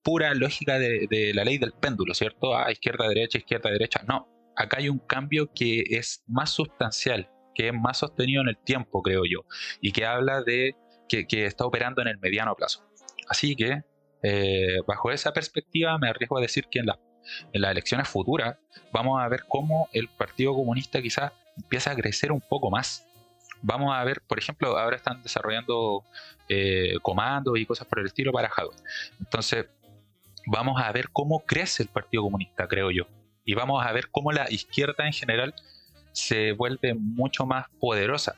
pura 0.03 0.33
lógica 0.35 0.77
de, 0.77 1.07
de, 1.09 1.33
la 1.33 1.43
ley 1.43 1.57
del 1.57 1.73
péndulo, 1.73 2.13
¿cierto? 2.13 2.55
A 2.55 2.71
izquierda, 2.71 3.07
derecha, 3.09 3.39
izquierda, 3.39 3.71
derecha. 3.71 4.03
No, 4.07 4.27
acá 4.57 4.77
hay 4.79 4.89
un 4.89 4.97
cambio 4.97 5.49
que 5.53 5.83
es 5.87 6.23
más 6.27 6.49
sustancial, 6.49 7.29
que 7.53 7.67
es 7.67 7.73
más 7.73 7.99
sostenido 7.99 8.41
en 8.41 8.49
el 8.49 8.57
tiempo, 8.57 9.01
creo 9.01 9.23
yo, 9.23 9.45
y 9.79 9.91
que 9.91 10.05
habla 10.05 10.41
de 10.41 10.75
que, 11.07 11.25
está 11.45 11.65
operando 11.65 12.01
en 12.01 12.09
el 12.09 12.17
mediano 12.17 12.53
plazo. 12.55 12.83
Así 13.29 13.55
que, 13.55 13.83
eh, 14.23 14.79
bajo 14.85 15.11
esa 15.11 15.31
perspectiva, 15.31 15.97
me 15.97 16.09
arriesgo 16.09 16.37
a 16.37 16.41
decir 16.41 16.67
que 16.69 16.79
en, 16.79 16.87
las 16.87 17.71
elecciones 17.71 18.07
futuras 18.07 18.57
vamos 18.91 19.21
a 19.21 19.27
ver 19.27 19.43
cómo 19.47 19.89
el 19.93 20.09
Partido 20.09 20.53
Comunista 20.53 21.01
quizás 21.01 21.31
empieza 21.55 21.91
a 21.91 21.95
crecer 21.95 22.31
un 22.31 22.41
poco 22.41 22.71
más. 22.71 23.05
Vamos 23.61 23.95
a 23.95 24.03
ver, 24.03 24.21
por 24.21 24.39
ejemplo, 24.39 24.77
ahora 24.77 24.97
están 24.97 25.21
desarrollando 25.21 26.03
eh, 26.49 26.95
comandos 27.01 27.57
y 27.57 27.65
cosas 27.65 27.87
por 27.87 27.99
el 27.99 28.07
estilo 28.07 28.31
para 28.31 28.49
Jadwe. 28.49 28.75
Entonces, 29.19 29.67
vamos 30.45 30.81
a 30.81 30.91
ver 30.91 31.09
cómo 31.11 31.39
crece 31.45 31.83
el 31.83 31.89
Partido 31.89 32.23
Comunista, 32.23 32.67
creo 32.67 32.91
yo 32.91 33.07
y 33.47 33.55
vamos 33.55 33.83
a 33.83 33.91
ver 33.93 34.09
cómo 34.11 34.33
la 34.33 34.51
izquierda 34.51 35.07
en 35.07 35.13
general 35.13 35.55
se 36.11 36.51
vuelve 36.51 36.93
mucho 36.93 37.45
más 37.45 37.67
poderosa. 37.79 38.35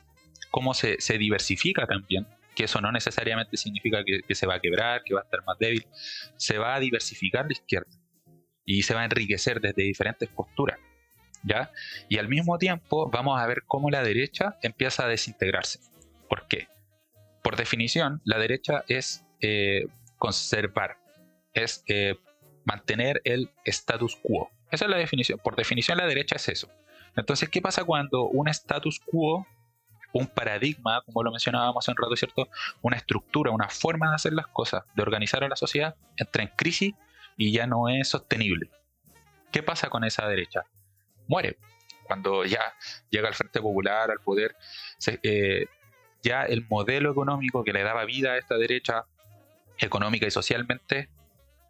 cómo 0.51 0.73
se, 0.73 0.97
diversifica 1.17 1.85
también, 1.85 2.27
que 2.55 2.65
eso 2.65 2.79
no 2.81 2.91
necesariamente 2.91 3.57
significa 3.57 4.03
que, 4.03 4.35
se 4.35 4.47
va 4.47 4.55
a 4.55 4.59
quebrar, 4.59 5.03
que 5.03 5.13
va 5.13 5.21
a 5.21 5.23
estar 5.23 5.43
más 5.45 5.57
débil, 5.59 5.85
se 6.37 6.57
va 6.57 6.75
a 6.75 6.79
diversificar 6.79 7.45
la 7.45 7.53
izquierda 7.53 7.91
y 8.65 8.83
se 8.83 8.93
va 8.93 9.01
a 9.01 9.05
enriquecer 9.05 9.59
desde 9.61 9.83
diferentes 9.83 10.29
posturas. 10.29 10.79
¿Ya? 11.43 11.71
Y 12.09 12.17
al 12.17 12.27
mismo 12.27 12.57
tiempo 12.57 13.09
vamos 13.09 13.39
a 13.39 13.47
ver 13.47 13.63
cómo 13.65 13.89
la 13.89 14.03
derecha 14.03 14.57
empieza 14.61 15.05
a 15.05 15.07
desintegrarse. 15.07 15.79
¿Por 16.27 16.47
qué? 16.47 16.67
Por 17.41 17.55
definición, 17.55 18.21
la 18.25 18.37
derecha 18.37 18.83
es 18.87 19.25
eh, 19.41 19.85
conservar, 20.17 20.97
es 21.53 21.83
eh, 21.87 22.15
mantener 22.65 23.21
el 23.23 23.49
status 23.65 24.15
quo. 24.17 24.51
Esa 24.71 24.85
es 24.85 24.91
la 24.91 24.97
definición. 24.97 25.39
Por 25.39 25.55
definición, 25.55 25.97
la 25.97 26.05
derecha 26.05 26.35
es 26.35 26.47
eso. 26.49 26.69
Entonces, 27.15 27.49
¿qué 27.49 27.61
pasa 27.61 27.83
cuando 27.83 28.25
un 28.25 28.47
status 28.47 28.99
quo, 28.99 29.45
un 30.13 30.27
paradigma, 30.27 31.01
como 31.05 31.23
lo 31.23 31.31
mencionábamos 31.31 31.83
hace 31.83 31.91
un 31.91 31.97
rato, 31.97 32.15
¿cierto? 32.15 32.49
Una 32.81 32.97
estructura, 32.97 33.51
una 33.51 33.69
forma 33.69 34.09
de 34.09 34.15
hacer 34.15 34.33
las 34.33 34.47
cosas, 34.47 34.83
de 34.95 35.01
organizar 35.01 35.43
a 35.43 35.49
la 35.49 35.55
sociedad, 35.55 35.95
entra 36.17 36.43
en 36.43 36.49
crisis 36.55 36.93
y 37.38 37.51
ya 37.51 37.67
no 37.67 37.89
es 37.89 38.07
sostenible? 38.07 38.69
¿Qué 39.51 39.63
pasa 39.63 39.89
con 39.89 40.03
esa 40.03 40.27
derecha? 40.27 40.63
Muere. 41.27 41.57
Cuando 42.03 42.43
ya 42.43 42.73
llega 43.09 43.27
el 43.27 43.35
Frente 43.35 43.61
Popular 43.61 44.09
al 44.09 44.19
poder, 44.19 44.55
eh, 45.21 45.67
ya 46.23 46.43
el 46.43 46.65
modelo 46.67 47.11
económico 47.11 47.63
que 47.63 47.71
le 47.71 47.83
daba 47.83 48.03
vida 48.05 48.31
a 48.31 48.38
esta 48.38 48.57
derecha 48.57 49.05
económica 49.77 50.25
y 50.25 50.31
socialmente 50.31 51.09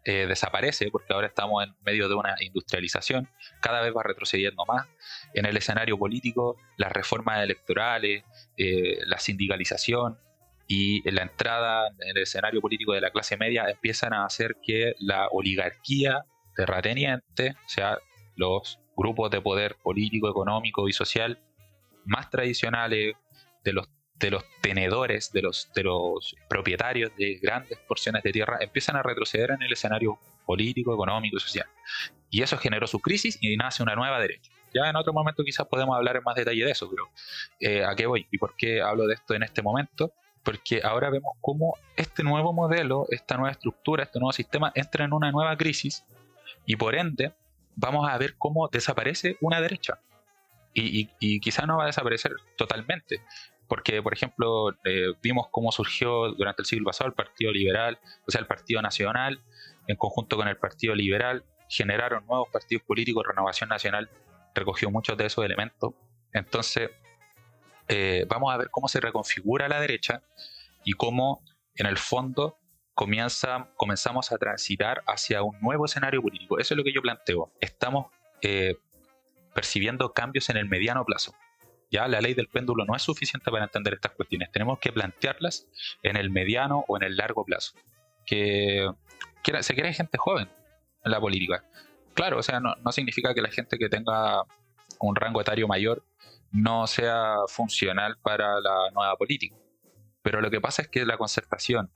eh, 0.04 0.26
desaparece 0.26 0.90
porque 0.90 1.12
ahora 1.12 1.26
estamos 1.26 1.62
en 1.64 1.74
medio 1.84 2.08
de 2.08 2.14
una 2.14 2.34
industrialización, 2.40 3.28
cada 3.60 3.82
vez 3.82 3.94
va 3.94 4.02
retrocediendo 4.02 4.64
más. 4.66 4.86
En 5.34 5.44
el 5.44 5.56
escenario 5.56 5.98
político, 5.98 6.56
las 6.76 6.92
reformas 6.92 7.42
electorales, 7.42 8.24
eh, 8.56 8.98
la 9.04 9.18
sindicalización 9.18 10.18
y 10.66 11.08
la 11.10 11.22
entrada 11.22 11.88
en 11.98 12.16
el 12.16 12.22
escenario 12.22 12.60
político 12.60 12.92
de 12.92 13.00
la 13.00 13.10
clase 13.10 13.36
media 13.36 13.68
empiezan 13.68 14.12
a 14.12 14.24
hacer 14.24 14.56
que 14.62 14.94
la 15.00 15.28
oligarquía 15.32 16.24
terrateniente, 16.54 17.56
o 17.66 17.68
sea, 17.68 17.98
los 18.36 18.80
grupos 18.96 19.30
de 19.30 19.40
poder 19.40 19.76
político, 19.82 20.30
económico 20.30 20.88
y 20.88 20.92
social 20.92 21.38
más 22.04 22.30
tradicionales 22.30 23.14
de 23.64 23.72
los 23.72 23.88
de 24.20 24.30
los 24.30 24.44
tenedores, 24.60 25.32
de 25.32 25.42
los, 25.42 25.70
de 25.74 25.82
los 25.82 26.36
propietarios 26.48 27.10
de 27.16 27.36
grandes 27.42 27.78
porciones 27.78 28.22
de 28.22 28.32
tierra, 28.32 28.58
empiezan 28.60 28.96
a 28.96 29.02
retroceder 29.02 29.50
en 29.50 29.62
el 29.62 29.72
escenario 29.72 30.18
político, 30.44 30.94
económico 30.94 31.38
y 31.38 31.40
social. 31.40 31.66
Y 32.28 32.42
eso 32.42 32.58
generó 32.58 32.86
su 32.86 33.00
crisis 33.00 33.38
y 33.40 33.56
nace 33.56 33.82
una 33.82 33.96
nueva 33.96 34.20
derecha. 34.20 34.52
Ya 34.72 34.88
en 34.88 34.94
otro 34.94 35.12
momento 35.12 35.42
quizás 35.42 35.66
podemos 35.66 35.96
hablar 35.96 36.16
en 36.16 36.22
más 36.22 36.36
detalle 36.36 36.64
de 36.64 36.70
eso, 36.70 36.88
pero 36.88 37.08
eh, 37.58 37.84
¿a 37.84 37.96
qué 37.96 38.06
voy? 38.06 38.28
¿Y 38.30 38.38
por 38.38 38.54
qué 38.54 38.82
hablo 38.82 39.06
de 39.06 39.14
esto 39.14 39.34
en 39.34 39.42
este 39.42 39.62
momento? 39.62 40.12
Porque 40.44 40.80
ahora 40.84 41.10
vemos 41.10 41.34
cómo 41.40 41.76
este 41.96 42.22
nuevo 42.22 42.52
modelo, 42.52 43.06
esta 43.10 43.36
nueva 43.36 43.50
estructura, 43.50 44.04
este 44.04 44.20
nuevo 44.20 44.32
sistema 44.32 44.70
entra 44.74 45.04
en 45.04 45.12
una 45.12 45.32
nueva 45.32 45.56
crisis 45.56 46.04
y 46.66 46.76
por 46.76 46.94
ende 46.94 47.32
vamos 47.74 48.08
a 48.08 48.16
ver 48.18 48.34
cómo 48.36 48.68
desaparece 48.68 49.36
una 49.40 49.60
derecha. 49.60 49.98
Y, 50.72 51.00
y, 51.00 51.10
y 51.18 51.40
quizás 51.40 51.66
no 51.66 51.78
va 51.78 51.84
a 51.84 51.86
desaparecer 51.86 52.32
totalmente, 52.56 53.22
porque, 53.70 54.02
por 54.02 54.12
ejemplo, 54.12 54.72
eh, 54.84 55.14
vimos 55.22 55.46
cómo 55.52 55.70
surgió 55.70 56.32
durante 56.32 56.62
el 56.62 56.66
siglo 56.66 56.86
pasado 56.86 57.06
el 57.06 57.14
Partido 57.14 57.52
Liberal, 57.52 58.00
o 58.26 58.30
sea, 58.32 58.40
el 58.40 58.48
Partido 58.48 58.82
Nacional, 58.82 59.44
en 59.86 59.94
conjunto 59.94 60.36
con 60.36 60.48
el 60.48 60.56
Partido 60.56 60.92
Liberal, 60.92 61.44
generaron 61.68 62.26
nuevos 62.26 62.48
partidos 62.52 62.82
políticos, 62.82 63.24
Renovación 63.24 63.68
Nacional 63.68 64.10
recogió 64.56 64.90
muchos 64.90 65.16
de 65.16 65.26
esos 65.26 65.44
elementos. 65.44 65.94
Entonces, 66.32 66.90
eh, 67.86 68.26
vamos 68.28 68.52
a 68.52 68.56
ver 68.56 68.70
cómo 68.72 68.88
se 68.88 68.98
reconfigura 68.98 69.68
la 69.68 69.80
derecha 69.80 70.24
y 70.84 70.94
cómo, 70.94 71.44
en 71.76 71.86
el 71.86 71.96
fondo, 71.96 72.58
comienza, 72.94 73.68
comenzamos 73.76 74.32
a 74.32 74.38
transitar 74.38 75.04
hacia 75.06 75.44
un 75.44 75.60
nuevo 75.60 75.84
escenario 75.84 76.20
político. 76.20 76.58
Eso 76.58 76.74
es 76.74 76.76
lo 76.76 76.82
que 76.82 76.92
yo 76.92 77.02
planteo. 77.02 77.52
Estamos 77.60 78.06
eh, 78.42 78.78
percibiendo 79.54 80.12
cambios 80.12 80.50
en 80.50 80.56
el 80.56 80.68
mediano 80.68 81.04
plazo. 81.04 81.36
Ya 81.90 82.06
la 82.06 82.20
ley 82.20 82.34
del 82.34 82.48
péndulo 82.48 82.84
no 82.84 82.94
es 82.94 83.02
suficiente 83.02 83.50
para 83.50 83.64
entender 83.64 83.94
estas 83.94 84.12
cuestiones. 84.12 84.50
Tenemos 84.52 84.78
que 84.78 84.92
plantearlas 84.92 85.66
en 86.02 86.16
el 86.16 86.30
mediano 86.30 86.84
o 86.86 86.96
en 86.96 87.02
el 87.02 87.16
largo 87.16 87.44
plazo. 87.44 87.74
Que, 88.24 88.88
se 89.60 89.74
quiere 89.74 89.92
gente 89.92 90.16
joven 90.16 90.48
en 91.04 91.10
la 91.10 91.20
política. 91.20 91.64
Claro, 92.14 92.38
o 92.38 92.42
sea, 92.42 92.60
no, 92.60 92.76
significa 92.92 93.34
que 93.34 93.42
la 93.42 93.50
gente 93.50 93.78
que 93.78 93.88
tenga 93.88 94.44
un 95.00 95.16
rango 95.16 95.40
etario 95.40 95.66
mayor 95.66 96.04
no 96.52 96.86
sea 96.86 97.36
funcional 97.48 98.18
para 98.22 98.60
la 98.60 98.90
nueva 98.92 99.16
política. 99.16 99.56
Pero 100.22 100.40
lo 100.40 100.50
que 100.50 100.60
pasa 100.60 100.82
es 100.82 100.88
que 100.88 101.04
la 101.04 101.16
concertación 101.16 101.90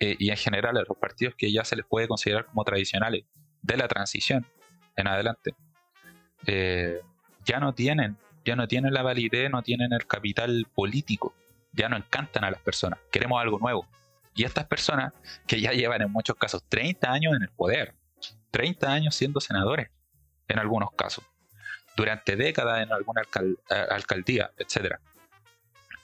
eh, 0.00 0.16
y 0.18 0.30
en 0.30 0.36
general 0.36 0.76
a 0.76 0.82
los 0.82 0.98
partidos 0.98 1.34
que 1.36 1.52
ya 1.52 1.64
se 1.64 1.76
les 1.76 1.86
puede 1.86 2.08
considerar 2.08 2.46
como 2.46 2.64
tradicionales 2.64 3.24
de 3.62 3.76
la 3.76 3.86
transición 3.88 4.46
en 4.96 5.06
adelante, 5.06 5.54
eh, 6.46 7.00
ya 7.44 7.60
no 7.60 7.74
tienen 7.74 8.16
ya 8.44 8.56
no 8.56 8.68
tienen 8.68 8.94
la 8.94 9.02
validez, 9.02 9.50
no 9.50 9.62
tienen 9.62 9.92
el 9.92 10.06
capital 10.06 10.66
político, 10.74 11.34
ya 11.72 11.88
no 11.88 11.96
encantan 11.96 12.44
a 12.44 12.50
las 12.50 12.60
personas, 12.60 12.98
queremos 13.10 13.40
algo 13.40 13.58
nuevo. 13.58 13.86
Y 14.34 14.44
estas 14.44 14.66
personas 14.66 15.12
que 15.46 15.60
ya 15.60 15.72
llevan 15.72 16.02
en 16.02 16.12
muchos 16.12 16.36
casos 16.36 16.62
30 16.68 17.10
años 17.10 17.34
en 17.36 17.42
el 17.42 17.50
poder, 17.50 17.94
30 18.50 18.92
años 18.92 19.14
siendo 19.14 19.40
senadores, 19.40 19.90
en 20.48 20.58
algunos 20.58 20.90
casos, 20.92 21.24
durante 21.96 22.36
décadas 22.36 22.82
en 22.82 22.92
alguna 22.92 23.22
alcaldía, 23.90 24.50
etc. 24.56 24.96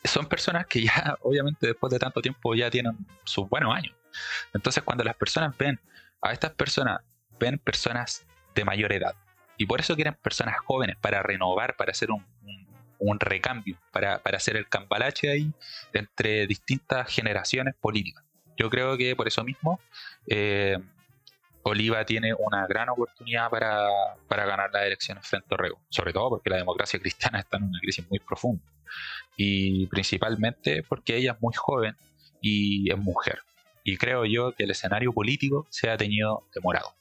Son 0.05 0.26
personas 0.26 0.66
que 0.66 0.83
ya, 0.83 1.16
obviamente, 1.23 1.66
después 1.66 1.93
de 1.93 1.99
tanto 1.99 2.21
tiempo 2.21 2.55
ya 2.55 2.71
tienen 2.71 2.97
sus 3.25 3.49
buenos 3.49 3.75
años. 3.75 3.95
Entonces, 4.52 4.83
cuando 4.83 5.05
las 5.05 5.16
personas 5.16 5.57
ven 5.57 5.81
a 6.23 6.33
estas 6.33 6.52
personas, 6.52 7.00
ven 7.38 7.59
personas 7.59 8.25
de 8.55 8.64
mayor 8.64 8.93
edad, 8.93 9.14
y 9.57 9.67
por 9.67 9.81
eso 9.81 9.95
quieren 9.95 10.15
personas 10.15 10.57
jóvenes, 10.65 10.97
para 11.01 11.23
renovar, 11.23 11.77
para 11.77 11.93
hacer 11.93 12.11
un, 12.11 12.25
recambio, 13.21 13.79
para, 13.91 14.21
hacer 14.25 14.57
el 14.57 14.69
cambalache 14.69 15.31
ahí 15.31 15.53
entre 15.93 16.47
distintas 16.47 17.13
generaciones 17.13 17.75
políticas. 17.75 18.25
Yo 18.57 18.71
creo 18.71 18.97
que 18.97 19.15
por 19.15 19.29
eso 19.29 19.45
mismo 19.45 19.81
eh, 20.27 20.79
Oliva 21.63 22.05
tiene 22.05 22.33
una 22.33 22.67
gran 22.67 22.89
oportunidad 22.89 23.51
para, 23.51 23.89
ganar 24.29 24.71
las 24.73 24.85
elecciones 24.85 25.27
frente 25.27 25.49
a 25.51 25.55
Orrego, 25.55 25.81
sobre 25.89 26.13
todo 26.13 26.31
porque 26.31 26.51
la 26.51 26.57
democracia 26.57 27.01
cristiana 27.01 27.41
está 27.41 27.57
en 27.57 27.65
una 27.65 27.81
crisis 27.81 28.09
muy 28.09 28.19
profunda 28.21 28.65
y 29.37 29.87
principalmente 29.87 30.83
porque 30.83 31.17
ella 31.17 31.33
es 31.33 31.43
muy 31.43 31.55
joven 31.55 31.97
y 32.41 32.91
es 32.91 32.99
mujer. 32.99 33.41
Y 33.85 33.97
creo 33.97 34.25
yo 34.25 34.53
que 34.53 34.65
el 34.65 34.71
escenario 34.71 35.13
político 35.13 35.67
se 35.71 35.91
ha 35.91 35.97
tenido 35.97 36.45
demorado. 36.55 36.95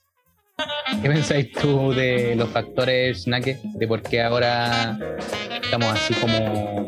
¿Qué 1.02 1.10
pensáis 1.10 1.52
tú 1.52 1.94
de 1.94 2.36
los 2.36 2.50
factores, 2.50 3.28
Nake? 3.28 3.60
De 3.76 3.88
por 3.88 4.02
qué 4.02 4.22
ahora 4.22 4.98
estamos 5.62 5.88
así 5.88 6.14
como 6.16 6.88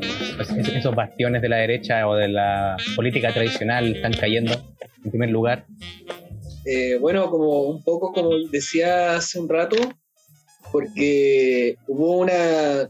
esos 0.75 0.95
bastiones 0.95 1.41
de 1.41 1.49
la 1.49 1.57
derecha 1.57 2.07
o 2.07 2.15
de 2.15 2.29
la 2.29 2.77
política 2.95 3.33
tradicional 3.33 3.95
están 3.95 4.13
cayendo 4.13 4.53
en 5.03 5.11
primer 5.11 5.29
lugar? 5.29 5.65
Eh, 6.65 6.97
bueno, 6.99 7.29
como 7.29 7.63
un 7.63 7.83
poco 7.83 8.11
como 8.13 8.31
decía 8.49 9.15
hace 9.15 9.39
un 9.39 9.49
rato, 9.49 9.77
porque 10.71 11.75
hubo 11.87 12.17
una 12.17 12.89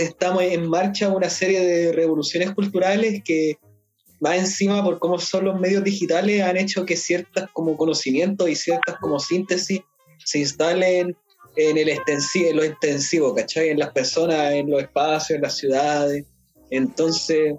estamos 0.00 0.42
en 0.42 0.68
marcha 0.68 1.08
una 1.08 1.28
serie 1.28 1.60
de 1.60 1.92
revoluciones 1.92 2.50
culturales 2.52 3.22
que 3.24 3.58
más 4.20 4.38
encima 4.38 4.82
por 4.82 4.98
cómo 4.98 5.18
son 5.18 5.44
los 5.44 5.60
medios 5.60 5.84
digitales 5.84 6.42
han 6.42 6.56
hecho 6.56 6.84
que 6.84 6.96
ciertas 6.96 7.48
como 7.52 7.76
conocimientos 7.76 8.48
y 8.48 8.56
ciertas 8.56 8.96
como 9.00 9.18
síntesis 9.20 9.80
se 10.24 10.38
instalen 10.40 11.16
en 11.56 11.78
el 11.78 11.88
extensivo, 11.88 12.50
en 12.50 12.56
lo 12.56 12.62
extensivo, 12.62 13.34
¿cachai? 13.34 13.70
En 13.70 13.78
las 13.78 13.90
personas, 13.90 14.52
en 14.52 14.70
los 14.70 14.82
espacios, 14.82 15.36
en 15.36 15.42
las 15.42 15.56
ciudades. 15.56 16.24
Entonces, 16.70 17.54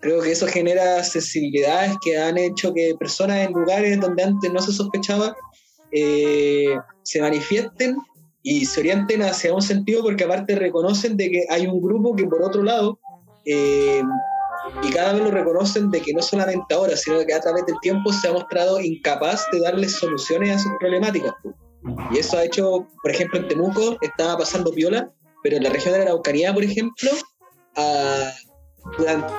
creo 0.00 0.20
que 0.20 0.32
eso 0.32 0.46
genera 0.46 1.02
sensibilidades 1.02 1.96
que 2.02 2.18
han 2.18 2.38
hecho 2.38 2.72
que 2.72 2.94
personas 2.98 3.46
en 3.46 3.52
lugares 3.52 4.00
donde 4.00 4.22
antes 4.22 4.52
no 4.52 4.60
se 4.60 4.72
sospechaba 4.72 5.34
eh, 5.92 6.76
se 7.02 7.20
manifiesten 7.20 7.96
y 8.42 8.64
se 8.64 8.80
orienten 8.80 9.22
hacia 9.22 9.52
un 9.52 9.62
sentido 9.62 10.02
porque 10.02 10.24
aparte 10.24 10.54
reconocen 10.54 11.16
de 11.16 11.30
que 11.30 11.44
hay 11.50 11.66
un 11.66 11.80
grupo 11.80 12.14
que 12.14 12.24
por 12.24 12.42
otro 12.42 12.62
lado 12.62 12.98
eh, 13.44 14.02
y 14.82 14.90
cada 14.90 15.12
vez 15.12 15.22
lo 15.22 15.30
reconocen 15.30 15.90
de 15.90 16.00
que 16.00 16.12
no 16.12 16.22
solamente 16.22 16.74
ahora, 16.74 16.96
sino 16.96 17.24
que 17.24 17.34
a 17.34 17.40
través 17.40 17.66
del 17.66 17.76
tiempo 17.80 18.12
se 18.12 18.28
ha 18.28 18.32
mostrado 18.32 18.80
incapaz 18.80 19.46
de 19.52 19.60
darles 19.60 19.96
soluciones 19.96 20.56
a 20.56 20.58
sus 20.58 20.72
problemáticas. 20.78 21.34
Y 22.12 22.18
eso 22.18 22.36
ha 22.36 22.44
hecho, 22.44 22.86
por 23.02 23.10
ejemplo, 23.10 23.40
en 23.40 23.48
Temuco 23.48 23.96
estaba 24.00 24.38
pasando 24.38 24.72
piola, 24.72 25.10
pero 25.42 25.56
en 25.56 25.64
la 25.64 25.70
región 25.70 25.92
de 25.92 26.00
la 26.00 26.04
Araucanía, 26.06 26.52
por 26.52 26.64
ejemplo, 26.64 27.10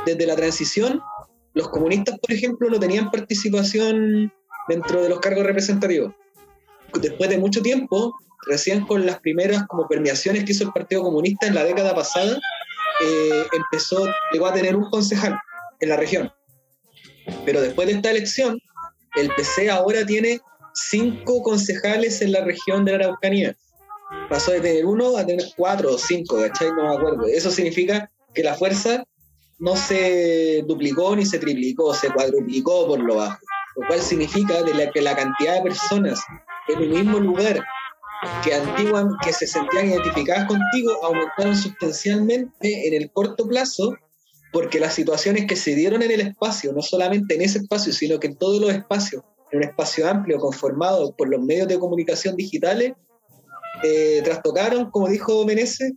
desde 0.05 0.25
la 0.25 0.35
transición, 0.35 1.01
los 1.53 1.69
comunistas, 1.69 2.17
por 2.19 2.31
ejemplo, 2.31 2.69
no 2.69 2.79
tenían 2.79 3.11
participación 3.11 4.31
dentro 4.67 5.03
de 5.03 5.09
los 5.09 5.19
cargos 5.19 5.45
representativos. 5.45 6.13
Después 6.99 7.29
de 7.29 7.37
mucho 7.37 7.61
tiempo, 7.61 8.15
recién 8.47 8.85
con 8.85 9.05
las 9.05 9.19
primeras 9.19 9.65
como 9.67 9.87
permeaciones 9.87 10.43
que 10.43 10.51
hizo 10.51 10.63
el 10.63 10.71
Partido 10.71 11.03
Comunista 11.03 11.47
en 11.47 11.55
la 11.55 11.63
década 11.63 11.93
pasada, 11.93 12.39
eh, 13.03 13.47
empezó, 13.53 14.07
llegó 14.31 14.47
a 14.47 14.53
tener 14.53 14.75
un 14.75 14.89
concejal 14.89 15.37
en 15.79 15.89
la 15.89 15.97
región. 15.97 16.31
Pero 17.45 17.61
después 17.61 17.87
de 17.87 17.95
esta 17.95 18.11
elección, 18.11 18.59
el 19.15 19.29
PC 19.35 19.69
ahora 19.69 20.05
tiene 20.05 20.39
cinco 20.73 21.41
concejales 21.41 22.21
en 22.21 22.31
la 22.31 22.43
región 22.43 22.85
de 22.85 22.91
la 22.93 23.05
Araucanía. 23.05 23.55
Pasó 24.29 24.51
de 24.51 24.61
tener 24.61 24.85
uno 24.85 25.17
a 25.17 25.25
tener 25.25 25.45
cuatro 25.55 25.93
o 25.93 25.97
cinco, 25.97 26.37
¿cachai? 26.39 26.71
No 26.71 26.83
me 26.89 26.95
acuerdo. 26.95 27.27
Eso 27.27 27.51
significa 27.51 28.09
que 28.33 28.43
la 28.43 28.55
fuerza 28.55 29.03
no 29.59 29.75
se 29.75 30.63
duplicó 30.67 31.15
ni 31.15 31.25
se 31.25 31.39
triplicó, 31.39 31.93
se 31.93 32.09
cuadruplicó 32.09 32.87
por 32.87 32.99
lo 32.99 33.15
bajo. 33.15 33.39
Lo 33.75 33.87
cual 33.87 34.01
significa 34.01 34.63
de 34.63 34.73
la, 34.73 34.91
que 34.91 35.01
la 35.01 35.15
cantidad 35.15 35.55
de 35.55 35.61
personas 35.61 36.21
en 36.67 36.79
un 36.79 36.89
mismo 36.89 37.19
lugar 37.19 37.63
que 38.43 38.53
antiguamente 38.53 39.17
que 39.23 39.33
se 39.33 39.47
sentían 39.47 39.89
identificadas 39.89 40.47
contigo 40.47 40.91
aumentaron 41.03 41.55
sustancialmente 41.55 42.87
en 42.87 42.93
el 42.93 43.11
corto 43.11 43.47
plazo 43.47 43.95
porque 44.51 44.79
las 44.79 44.93
situaciones 44.93 45.45
que 45.47 45.55
se 45.55 45.75
dieron 45.75 46.03
en 46.03 46.11
el 46.11 46.21
espacio, 46.21 46.73
no 46.73 46.81
solamente 46.81 47.35
en 47.35 47.41
ese 47.41 47.59
espacio, 47.59 47.93
sino 47.93 48.19
que 48.19 48.27
en 48.27 48.37
todos 48.37 48.61
los 48.61 48.71
espacios, 48.71 49.23
en 49.51 49.59
un 49.59 49.63
espacio 49.63 50.07
amplio 50.07 50.39
conformado 50.39 51.15
por 51.15 51.29
los 51.29 51.41
medios 51.41 51.67
de 51.67 51.79
comunicación 51.79 52.35
digitales, 52.35 52.93
eh, 53.83 54.21
trastocaron, 54.23 54.91
como 54.91 55.07
dijo 55.07 55.45
Menezes, 55.45 55.93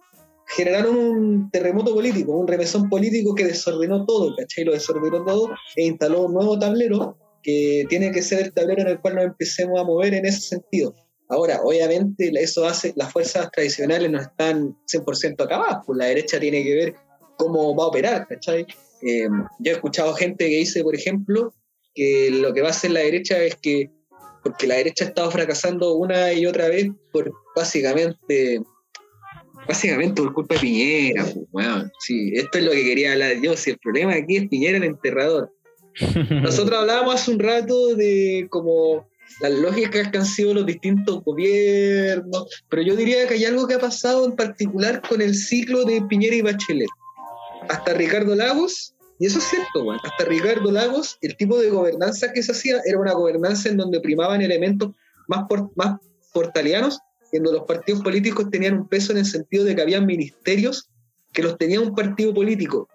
generaron 0.47 0.97
un 0.97 1.51
terremoto 1.51 1.93
político, 1.95 2.33
un 2.33 2.47
remesón 2.47 2.89
político 2.89 3.35
que 3.35 3.45
desordenó 3.45 4.05
todo, 4.05 4.35
¿cachai? 4.37 4.65
Lo 4.65 4.73
desordenó 4.73 5.25
todo 5.25 5.51
e 5.77 5.87
instaló 5.87 6.23
un 6.27 6.35
nuevo 6.35 6.59
tablero 6.59 7.17
que 7.43 7.85
tiene 7.89 8.11
que 8.11 8.23
ser 8.23 8.41
el 8.41 8.53
tablero 8.53 8.83
en 8.83 8.89
el 8.89 9.01
cual 9.01 9.17
nos 9.17 9.25
empecemos 9.25 9.81
a 9.81 9.85
mover 9.85 10.15
en 10.15 10.27
ese 10.27 10.41
sentido. 10.41 10.95
Ahora, 11.29 11.61
obviamente, 11.63 12.31
eso 12.41 12.67
hace, 12.67 12.93
las 12.97 13.13
fuerzas 13.13 13.51
tradicionales 13.51 14.11
no 14.11 14.21
están 14.21 14.77
100% 14.87 15.43
acabadas, 15.43 15.79
pues 15.87 15.99
la 15.99 16.07
derecha 16.07 16.39
tiene 16.39 16.63
que 16.63 16.75
ver 16.75 16.95
cómo 17.37 17.75
va 17.75 17.85
a 17.85 17.89
operar, 17.89 18.27
¿cachai? 18.29 18.67
Eh, 19.03 19.29
yo 19.59 19.73
he 19.73 19.75
escuchado 19.75 20.15
gente 20.15 20.49
que 20.49 20.57
dice, 20.57 20.83
por 20.83 20.95
ejemplo, 20.95 21.55
que 21.95 22.31
lo 22.31 22.53
que 22.53 22.61
va 22.61 22.69
a 22.69 22.71
hacer 22.71 22.91
la 22.91 23.01
derecha 23.01 23.39
es 23.43 23.57
que, 23.57 23.91
porque 24.43 24.67
la 24.67 24.77
derecha 24.77 25.05
ha 25.05 25.09
estado 25.09 25.31
fracasando 25.31 25.95
una 25.95 26.33
y 26.33 26.47
otra 26.47 26.69
vez 26.69 26.91
por 27.13 27.33
básicamente, 27.57 28.61
básicamente 29.67 30.21
por 30.21 30.35
culpa 30.35 30.55
de 30.55 30.61
Piñera, 30.61 31.25
pues, 31.51 31.67
sí, 32.01 32.33
esto 32.35 32.59
es 32.59 32.65
lo 32.65 32.73
que 32.73 32.85
quería 32.85 33.13
hablar 33.13 33.41
yo, 33.41 33.57
si 33.57 33.71
el 33.71 33.79
problema 33.79 34.15
aquí 34.15 34.37
es 34.37 34.49
Piñera 34.49 34.77
el 34.77 34.85
enterrador. 34.85 35.51
Nosotros 36.43 36.79
hablábamos 36.79 37.15
hace 37.15 37.31
un 37.31 37.39
rato 37.39 37.95
de 37.95 38.47
como 38.51 39.09
las 39.41 39.53
lógicas 39.53 40.09
que 40.09 40.19
han 40.19 40.27
sido 40.27 40.55
los 40.55 40.67
distintos 40.67 41.23
gobiernos, 41.25 42.47
pero 42.69 42.83
yo 42.83 42.97
diría 42.97 43.27
que 43.27 43.35
hay 43.35 43.45
algo 43.45 43.67
que 43.67 43.75
ha 43.75 43.81
pasado 43.81 44.25
en 44.27 44.37
particular 44.37 45.03
con 45.09 45.21
el 45.21 45.35
ciclo 45.35 45.85
de 45.85 46.03
Piñera 46.03 46.37
y 46.37 46.43
Bachelet. 46.43 46.89
Hasta 47.69 47.95
Ricardo 47.95 48.35
Lagos, 48.35 48.95
y 49.19 49.27
eso 49.27 49.39
es 49.39 49.45
cierto, 49.45 49.91
hasta 49.93 50.25
Ricardo 50.25 50.71
Lagos, 50.71 51.19
el 51.23 51.37
tipo 51.37 51.59
de 51.59 51.71
gobernanza 51.71 52.33
que 52.33 52.43
se 52.43 52.53
hacía 52.53 52.81
era 52.85 52.99
una 52.99 53.13
gobernanza 53.13 53.69
en 53.69 53.77
donde 53.77 54.01
primaban 54.01 54.43
elementos 54.43 54.91
más, 55.29 55.47
más 55.77 55.99
portalianos, 56.33 56.99
en 57.33 57.43
donde 57.43 57.59
los 57.59 57.67
partidos 57.67 58.03
políticos 58.03 58.51
tenían 58.51 58.75
un 58.75 58.89
peso 58.89 59.13
en 59.13 59.19
el 59.19 59.27
sentido 59.27 59.65
de 59.65 59.75
que 59.75 59.83
había 59.83 60.01
ministerios 60.01 60.91
que 61.33 61.43
los 61.43 61.59
tenía 61.59 61.81
un 61.81 61.95
partido 61.95 62.33
político. 62.33 62.89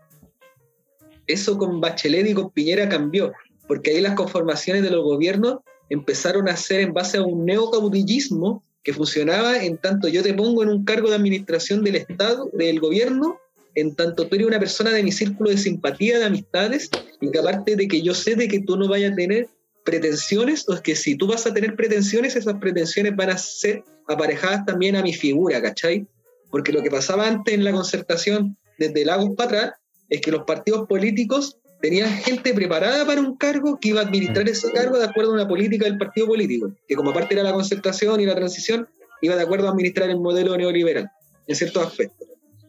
Eso 1.27 1.57
con 1.57 1.81
Bachelet 1.81 2.27
y 2.27 2.33
con 2.33 2.49
Piñera 2.51 2.87
cambió, 2.87 3.33
porque 3.67 3.91
ahí 3.91 4.01
las 4.01 4.15
conformaciones 4.15 4.81
de 4.83 4.91
los 4.91 5.03
gobiernos 5.03 5.57
empezaron 5.89 6.47
a 6.47 6.53
hacer 6.53 6.81
en 6.81 6.93
base 6.93 7.17
a 7.17 7.23
un 7.23 7.45
neocaudillismo 7.45 8.63
que 8.83 8.93
funcionaba 8.93 9.63
en 9.63 9.77
tanto 9.77 10.07
yo 10.07 10.23
te 10.23 10.33
pongo 10.33 10.63
en 10.63 10.69
un 10.69 10.85
cargo 10.85 11.09
de 11.09 11.15
administración 11.15 11.83
del 11.83 11.97
Estado, 11.97 12.49
del 12.53 12.79
gobierno, 12.79 13.39
en 13.75 13.95
tanto 13.95 14.27
tú 14.27 14.35
eres 14.35 14.47
una 14.47 14.59
persona 14.59 14.91
de 14.91 15.03
mi 15.03 15.11
círculo 15.11 15.49
de 15.49 15.57
simpatía, 15.57 16.19
de 16.19 16.25
amistades, 16.25 16.89
y 17.21 17.29
que 17.31 17.39
aparte 17.39 17.75
de 17.75 17.87
que 17.87 18.01
yo 18.01 18.13
sé 18.13 18.35
de 18.35 18.47
que 18.47 18.61
tú 18.61 18.77
no 18.77 18.87
vayas 18.87 19.13
a 19.13 19.15
tener 19.15 19.47
pretensiones, 19.83 20.67
o 20.67 20.73
es 20.73 20.81
que 20.81 20.95
si 20.95 21.15
tú 21.15 21.27
vas 21.27 21.45
a 21.45 21.53
tener 21.53 21.75
pretensiones, 21.75 22.35
esas 22.35 22.59
pretensiones 22.59 23.15
van 23.15 23.31
a 23.31 23.37
ser 23.37 23.83
aparejadas 24.07 24.65
también 24.65 24.95
a 24.95 25.03
mi 25.03 25.13
figura, 25.13 25.61
¿cachai? 25.61 26.07
Porque 26.49 26.71
lo 26.71 26.81
que 26.81 26.89
pasaba 26.89 27.27
antes 27.27 27.53
en 27.53 27.63
la 27.63 27.71
concertación 27.71 28.57
desde 28.77 29.05
Lagos 29.05 29.31
para 29.35 29.47
atrás 29.49 29.73
es 30.09 30.21
que 30.21 30.31
los 30.31 30.43
partidos 30.43 30.87
políticos 30.87 31.57
tenía 31.81 32.07
gente 32.09 32.53
preparada 32.53 33.05
para 33.05 33.21
un 33.21 33.35
cargo 33.37 33.79
que 33.79 33.89
iba 33.89 34.01
a 34.01 34.03
administrar 34.03 34.45
mm. 34.45 34.49
ese 34.49 34.71
cargo 34.71 34.97
de 34.97 35.05
acuerdo 35.05 35.31
a 35.31 35.35
una 35.35 35.47
política 35.47 35.85
del 35.85 35.97
partido 35.97 36.27
político, 36.27 36.71
que 36.87 36.95
como 36.95 37.13
parte 37.13 37.33
era 37.33 37.43
la 37.43 37.53
concertación 37.53 38.19
y 38.19 38.25
la 38.25 38.35
transición, 38.35 38.87
iba 39.21 39.35
de 39.35 39.43
acuerdo 39.43 39.67
a 39.67 39.71
administrar 39.71 40.09
el 40.09 40.19
modelo 40.19 40.55
neoliberal, 40.57 41.09
en 41.47 41.55
ciertos 41.55 41.87
aspectos. 41.87 42.27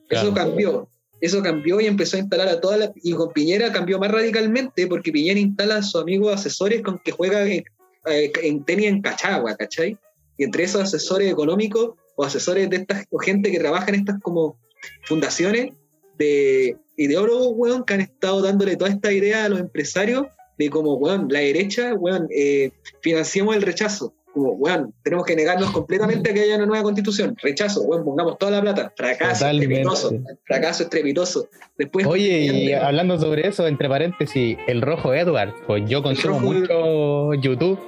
Eso 0.08 0.34
cambió, 0.34 0.88
eso 1.20 1.42
cambió 1.42 1.80
y 1.80 1.86
empezó 1.86 2.16
a 2.16 2.20
instalar 2.20 2.48
a 2.48 2.60
todas 2.60 2.78
las... 2.78 2.90
Y 3.02 3.12
con 3.12 3.32
Piñera 3.32 3.72
cambió 3.72 3.98
más 3.98 4.10
radicalmente, 4.10 4.86
porque 4.86 5.12
Piñera 5.12 5.38
instala 5.38 5.76
a 5.76 5.82
sus 5.82 6.00
amigos 6.00 6.34
asesores 6.34 6.82
con 6.82 6.98
que 6.98 7.12
juega 7.12 7.42
en, 7.44 7.64
eh, 8.06 8.32
en 8.42 8.64
tenis 8.64 8.86
en 8.86 9.02
Cachagua, 9.02 9.54
¿cachai? 9.56 9.96
Y 10.36 10.44
entre 10.44 10.64
esos 10.64 10.82
asesores 10.82 11.30
económicos 11.30 11.94
o 12.16 12.24
asesores 12.24 12.68
de 12.70 12.76
estas, 12.76 13.04
o 13.10 13.18
gente 13.18 13.52
que 13.52 13.58
trabaja 13.58 13.88
en 13.88 13.96
estas 13.96 14.20
como 14.20 14.58
fundaciones, 15.04 15.74
de 16.20 16.76
ideólogos, 17.00 17.52
weón, 17.56 17.84
que 17.84 17.94
han 17.94 18.00
estado 18.02 18.42
dándole 18.42 18.76
toda 18.76 18.90
esta 18.90 19.10
idea 19.10 19.44
a 19.44 19.48
los 19.48 19.58
empresarios 19.58 20.26
de 20.58 20.68
como, 20.68 20.94
weón, 20.94 21.28
la 21.30 21.40
derecha, 21.40 21.94
weón, 21.94 22.28
eh, 22.34 22.70
financiamos 23.00 23.56
el 23.56 23.62
rechazo. 23.62 24.14
Como, 24.34 24.52
weón, 24.52 24.94
tenemos 25.02 25.24
que 25.24 25.34
negarnos 25.34 25.70
completamente 25.70 26.30
a 26.30 26.34
que 26.34 26.40
haya 26.42 26.56
una 26.56 26.66
nueva 26.66 26.82
constitución. 26.82 27.34
Rechazo, 27.42 27.82
weón, 27.82 28.04
pongamos 28.04 28.36
toda 28.36 28.52
la 28.52 28.60
plata. 28.60 28.92
Fracaso 28.94 29.48
estrepitoso. 29.48 30.12
Fracaso 30.44 30.82
estrepitoso. 30.82 31.48
Después, 31.78 32.06
Oye, 32.06 32.38
y 32.40 32.72
hablando 32.74 33.18
sobre 33.18 33.48
eso, 33.48 33.66
entre 33.66 33.88
paréntesis, 33.88 34.58
el 34.68 34.82
rojo 34.82 35.14
Edward, 35.14 35.54
pues 35.66 35.82
yo 35.88 36.02
consumo 36.02 36.38
mucho 36.38 37.32
YouTube. 37.34 37.80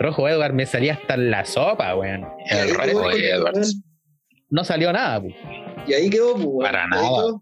Rojo 0.00 0.28
Edward 0.28 0.52
me 0.52 0.66
salía 0.66 0.94
hasta 0.94 1.14
en 1.14 1.30
la 1.30 1.44
sopa, 1.44 1.94
weón. 1.94 2.26
El 2.50 2.74
rojo 2.74 3.10
Edward. 3.12 3.64
No 4.50 4.64
salió 4.64 4.92
nada, 4.92 5.20
pues. 5.20 5.34
Y 5.86 5.94
ahí 5.94 6.10
quedó, 6.10 6.34
pues, 6.34 6.68
Para 6.68 6.88
nada. 6.88 7.40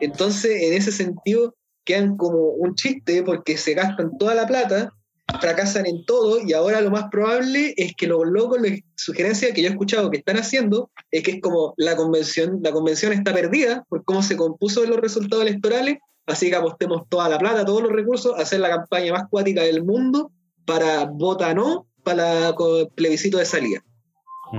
Entonces, 0.00 0.62
en 0.62 0.74
ese 0.74 0.92
sentido, 0.92 1.54
quedan 1.84 2.16
como 2.16 2.38
un 2.38 2.74
chiste 2.74 3.22
porque 3.22 3.56
se 3.56 3.74
gastan 3.74 4.16
toda 4.18 4.34
la 4.34 4.46
plata, 4.46 4.92
fracasan 5.40 5.86
en 5.86 6.04
todo 6.04 6.40
y 6.44 6.52
ahora 6.52 6.80
lo 6.80 6.90
más 6.90 7.04
probable 7.10 7.74
es 7.76 7.94
que 7.94 8.06
los 8.06 8.22
locos, 8.24 8.60
la 8.60 8.76
sugerencia 8.96 9.52
que 9.52 9.62
yo 9.62 9.68
he 9.68 9.72
escuchado 9.72 10.10
que 10.10 10.18
están 10.18 10.36
haciendo 10.36 10.90
es 11.10 11.22
que 11.22 11.32
es 11.32 11.40
como 11.40 11.74
la 11.76 11.96
convención, 11.96 12.60
la 12.62 12.72
convención 12.72 13.12
está 13.12 13.32
perdida 13.32 13.84
por 13.88 14.04
cómo 14.04 14.22
se 14.22 14.36
compuso 14.36 14.84
los 14.86 14.98
resultados 14.98 15.46
electorales, 15.46 15.98
así 16.26 16.50
que 16.50 16.56
apostemos 16.56 17.08
toda 17.08 17.28
la 17.28 17.38
plata, 17.38 17.64
todos 17.64 17.82
los 17.82 17.92
recursos, 17.92 18.36
a 18.36 18.42
hacer 18.42 18.60
la 18.60 18.70
campaña 18.70 19.12
más 19.12 19.28
cuática 19.30 19.62
del 19.62 19.84
mundo 19.84 20.32
para 20.64 21.04
votar 21.04 21.56
no 21.56 21.86
para 22.02 22.48
el 22.48 22.88
plebiscito 22.94 23.38
de 23.38 23.44
salida. 23.44 23.84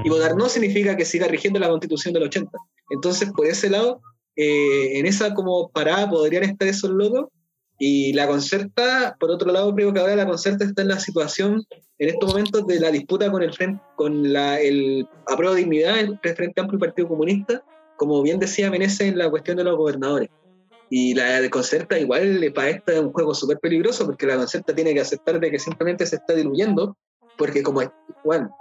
Y 0.06 0.10
votar 0.10 0.36
no 0.36 0.48
significa 0.48 0.96
que 0.96 1.06
siga 1.06 1.28
rigiendo 1.28 1.60
la 1.60 1.68
constitución 1.68 2.14
del 2.14 2.24
80. 2.24 2.50
Entonces, 2.92 3.30
por 3.36 3.46
ese 3.46 3.70
lado, 3.70 4.02
eh, 4.36 5.00
en 5.00 5.06
esa 5.06 5.34
como 5.34 5.70
parada 5.70 6.10
podrían 6.10 6.44
estar 6.44 6.68
esos 6.68 6.92
locos. 6.92 7.28
Y 7.80 8.14
la 8.14 8.28
concerta, 8.28 9.16
por 9.20 9.32
otro 9.32 9.52
lado, 9.52 9.74
creo 9.74 9.92
que 9.92 10.00
ahora 10.00 10.16
la 10.16 10.28
concerta 10.28 10.64
está 10.64 10.84
en 10.84 10.90
la 10.90 11.00
situación, 11.00 11.64
en 11.98 12.10
estos 12.10 12.30
momentos, 12.30 12.68
de 12.68 12.80
la 12.80 12.92
disputa 12.92 13.32
con 13.32 13.42
el 13.42 13.54
frente, 13.54 13.82
con 13.96 14.32
la, 14.32 14.60
el 14.60 15.08
apruebo 15.26 15.56
de 15.56 15.62
dignidad 15.62 16.00
entre 16.00 16.36
Frente 16.36 16.62
Amplio 16.62 16.78
y 16.78 16.82
Partido 16.82 17.08
Comunista, 17.08 17.64
como 17.98 18.22
bien 18.22 18.40
decía 18.40 18.70
Menezes 18.70 19.08
en 19.08 19.18
la 19.18 19.32
cuestión 19.32 19.58
de 19.58 19.64
los 19.64 19.78
gobernadores. 19.78 20.30
Y 20.92 21.16
la 21.16 21.42
de 21.42 21.50
concerta 21.50 21.98
igual 21.98 22.52
para 22.54 22.70
esta 22.70 22.94
es 22.94 23.00
un 23.00 23.14
juego 23.14 23.34
súper 23.34 23.58
peligroso 23.60 24.06
porque 24.06 24.28
la 24.28 24.36
concerta 24.36 24.76
tiene 24.76 24.94
que 24.94 25.00
aceptar 25.00 25.40
de 25.40 25.50
que 25.50 25.58
simplemente 25.58 26.06
se 26.06 26.18
está 26.18 26.36
diluyendo, 26.36 26.98
porque 27.38 27.64
como, 27.64 27.82
bueno, 28.24 28.54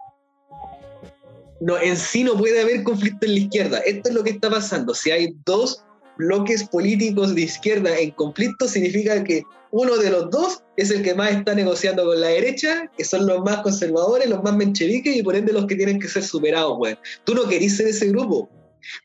no, 1.61 1.79
en 1.81 1.97
sí 1.97 2.25
no 2.25 2.37
puede 2.37 2.61
haber 2.61 2.83
conflicto 2.83 3.27
en 3.27 3.35
la 3.35 3.41
izquierda. 3.41 3.79
Esto 3.81 4.09
es 4.09 4.15
lo 4.15 4.25
que 4.25 4.31
está 4.31 4.51
pasando. 4.51 4.95
Si 4.95 5.11
hay 5.11 5.35
dos 5.45 5.85
bloques 6.17 6.65
políticos 6.65 7.35
de 7.35 7.43
izquierda 7.43 7.97
en 7.99 8.11
conflicto, 8.13 8.67
significa 8.67 9.23
que 9.25 9.43
uno 9.71 9.97
de 9.97 10.11
los 10.11 10.31
dos 10.31 10.63
es 10.77 10.91
el 10.91 11.03
que 11.03 11.15
más 11.15 11.31
está 11.31 11.55
negociando 11.55 12.05
con 12.05 12.21
la 12.21 12.29
derecha, 12.29 12.91
que 12.97 13.05
son 13.05 13.27
los 13.27 13.43
más 13.45 13.59
conservadores, 13.59 14.29
los 14.29 14.43
más 14.43 14.57
mencheviques 14.57 15.17
y 15.17 15.23
por 15.23 15.37
ende 15.37 15.53
los 15.53 15.67
que 15.67 15.77
tienen 15.77 16.01
que 16.01 16.09
ser 16.09 16.23
superados. 16.23 16.79
Tú 17.25 17.35
no 17.35 17.47
querís 17.47 17.77
ser 17.77 17.87
ese 17.87 18.09
grupo, 18.09 18.51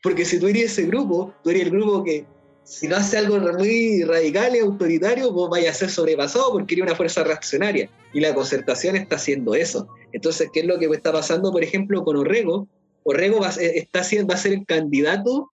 porque 0.02 0.24
si 0.24 0.38
tú 0.40 0.48
eres 0.48 0.72
ese 0.72 0.84
grupo, 0.84 1.32
tú 1.44 1.50
eres 1.50 1.62
el 1.62 1.70
grupo 1.70 2.02
que 2.02 2.26
si 2.66 2.88
no 2.88 2.96
hace 2.96 3.16
algo 3.16 3.38
muy 3.38 4.02
radical 4.02 4.56
y 4.56 4.58
autoritario, 4.58 5.32
vos 5.32 5.48
vayas 5.48 5.76
a 5.76 5.78
ser 5.78 5.90
sobrepasado 5.90 6.50
porque 6.50 6.74
eres 6.74 6.82
una 6.82 6.96
fuerza 6.96 7.22
reaccionaria. 7.22 7.88
Y 8.12 8.18
la 8.18 8.34
concertación 8.34 8.96
está 8.96 9.16
haciendo 9.16 9.54
eso. 9.54 9.88
Entonces, 10.12 10.50
¿qué 10.52 10.60
es 10.60 10.66
lo 10.66 10.76
que 10.76 10.86
está 10.86 11.12
pasando, 11.12 11.52
por 11.52 11.62
ejemplo, 11.62 12.02
con 12.02 12.16
Orrego? 12.16 12.66
Orrego 13.04 13.40
va, 13.40 13.50
está, 13.50 14.00
va 14.28 14.34
a 14.34 14.36
ser 14.36 14.52
el 14.52 14.66
candidato 14.66 15.52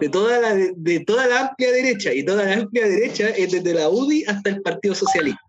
de 0.00 0.08
toda, 0.08 0.40
la, 0.40 0.54
de, 0.54 1.04
toda 1.06 1.28
la 1.28 1.42
amplia 1.42 1.70
derecha. 1.70 2.12
Y 2.12 2.24
toda 2.24 2.44
la 2.44 2.54
amplia 2.54 2.88
derecha 2.88 3.28
es 3.28 3.52
desde 3.52 3.72
la 3.72 3.88
UDI 3.88 4.24
hasta 4.24 4.50
el 4.50 4.62
Partido 4.62 4.96
Socialista. 4.96 5.40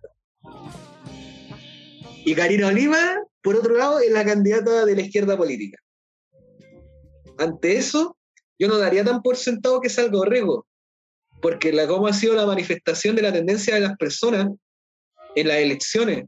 Y 2.23 2.35
Karina 2.35 2.67
Oliva, 2.67 3.19
por 3.41 3.55
otro 3.55 3.75
lado, 3.75 3.99
es 3.99 4.11
la 4.11 4.23
candidata 4.23 4.85
de 4.85 4.95
la 4.95 5.01
izquierda 5.01 5.35
política. 5.35 5.79
Ante 7.39 7.77
eso, 7.77 8.15
yo 8.61 8.67
no 8.67 8.77
daría 8.77 9.03
tan 9.03 9.23
por 9.23 9.37
sentado 9.37 9.81
que 9.81 9.89
salga 9.89 10.19
Orrego, 10.19 10.67
porque 11.41 11.73
la 11.73 11.87
cómo 11.87 12.05
ha 12.05 12.13
sido 12.13 12.35
la 12.35 12.45
manifestación 12.45 13.15
de 13.15 13.23
la 13.23 13.33
tendencia 13.33 13.73
de 13.73 13.81
las 13.81 13.97
personas 13.97 14.49
en 15.33 15.47
las 15.47 15.57
elecciones 15.57 16.25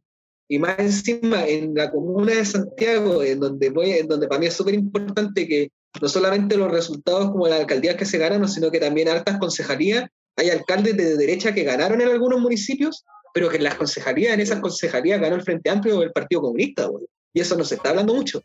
y 0.47 0.57
más 0.57 0.79
encima 0.79 1.45
en 1.45 1.75
la 1.75 1.91
comuna 1.91 2.33
de 2.33 2.43
Santiago, 2.43 3.21
en 3.21 3.39
donde 3.39 3.69
voy, 3.69 3.91
en 3.91 4.07
donde 4.07 4.27
para 4.27 4.39
mí 4.39 4.47
es 4.47 4.55
súper 4.55 4.73
importante 4.73 5.47
que 5.47 5.69
no 6.01 6.09
solamente 6.09 6.57
los 6.57 6.71
resultados 6.71 7.29
como 7.29 7.47
las 7.47 7.59
alcaldías 7.59 7.97
que 7.97 8.05
se 8.05 8.17
ganan, 8.17 8.49
sino 8.49 8.71
que 8.71 8.79
también 8.79 9.09
altas 9.09 9.37
concejalías, 9.37 10.09
hay 10.35 10.49
alcaldes 10.49 10.97
de 10.97 11.15
derecha 11.15 11.53
que 11.53 11.63
ganaron 11.63 12.01
en 12.01 12.07
algunos 12.07 12.41
municipios, 12.41 13.05
pero 13.31 13.47
que 13.47 13.57
en 13.57 13.63
las 13.63 13.75
concejalías, 13.75 14.33
en 14.33 14.39
esas 14.39 14.59
concejalías 14.59 15.21
ganó 15.21 15.35
el 15.35 15.43
Frente 15.43 15.69
Amplio 15.69 15.99
o 15.99 16.01
el 16.01 16.11
Partido 16.11 16.41
Comunista, 16.41 16.89
y 17.31 17.41
eso 17.41 17.55
no 17.55 17.63
se 17.63 17.75
está 17.75 17.91
hablando 17.91 18.15
mucho. 18.15 18.41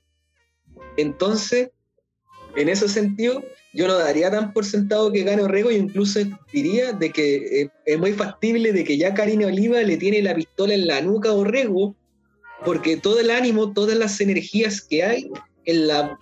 Entonces, 0.99 1.71
en 2.57 2.69
ese 2.69 2.89
sentido, 2.89 3.43
yo 3.73 3.87
no 3.87 3.99
daría 3.99 4.31
tan 4.31 4.53
por 4.53 4.65
sentado 4.65 5.13
que 5.13 5.23
gane 5.23 5.43
Orrego, 5.43 5.71
y 5.71 5.77
incluso 5.77 6.21
diría 6.53 6.93
de 6.93 7.11
que 7.11 7.63
eh, 7.63 7.71
es 7.87 7.99
muy 7.99 8.13
factible 8.13 8.73
de 8.73 8.85
que 8.85 8.97
ya 8.97 9.15
Karina 9.15 9.47
Oliva 9.47 9.81
le 9.83 9.97
tiene 9.97 10.23
la 10.23 10.35
pistola 10.35 10.75
en 10.75 10.87
la 10.87 11.01
nuca 11.01 11.31
a 11.31 11.35
Orrego, 11.35 11.95
porque 12.65 12.97
todo 12.97 13.21
el 13.21 13.31
ánimo, 13.31 13.73
todas 13.73 13.97
las 13.97 14.21
energías 14.21 14.81
que 14.81 15.05
hay 15.05 15.31
en 15.65 15.87
la, 15.87 16.19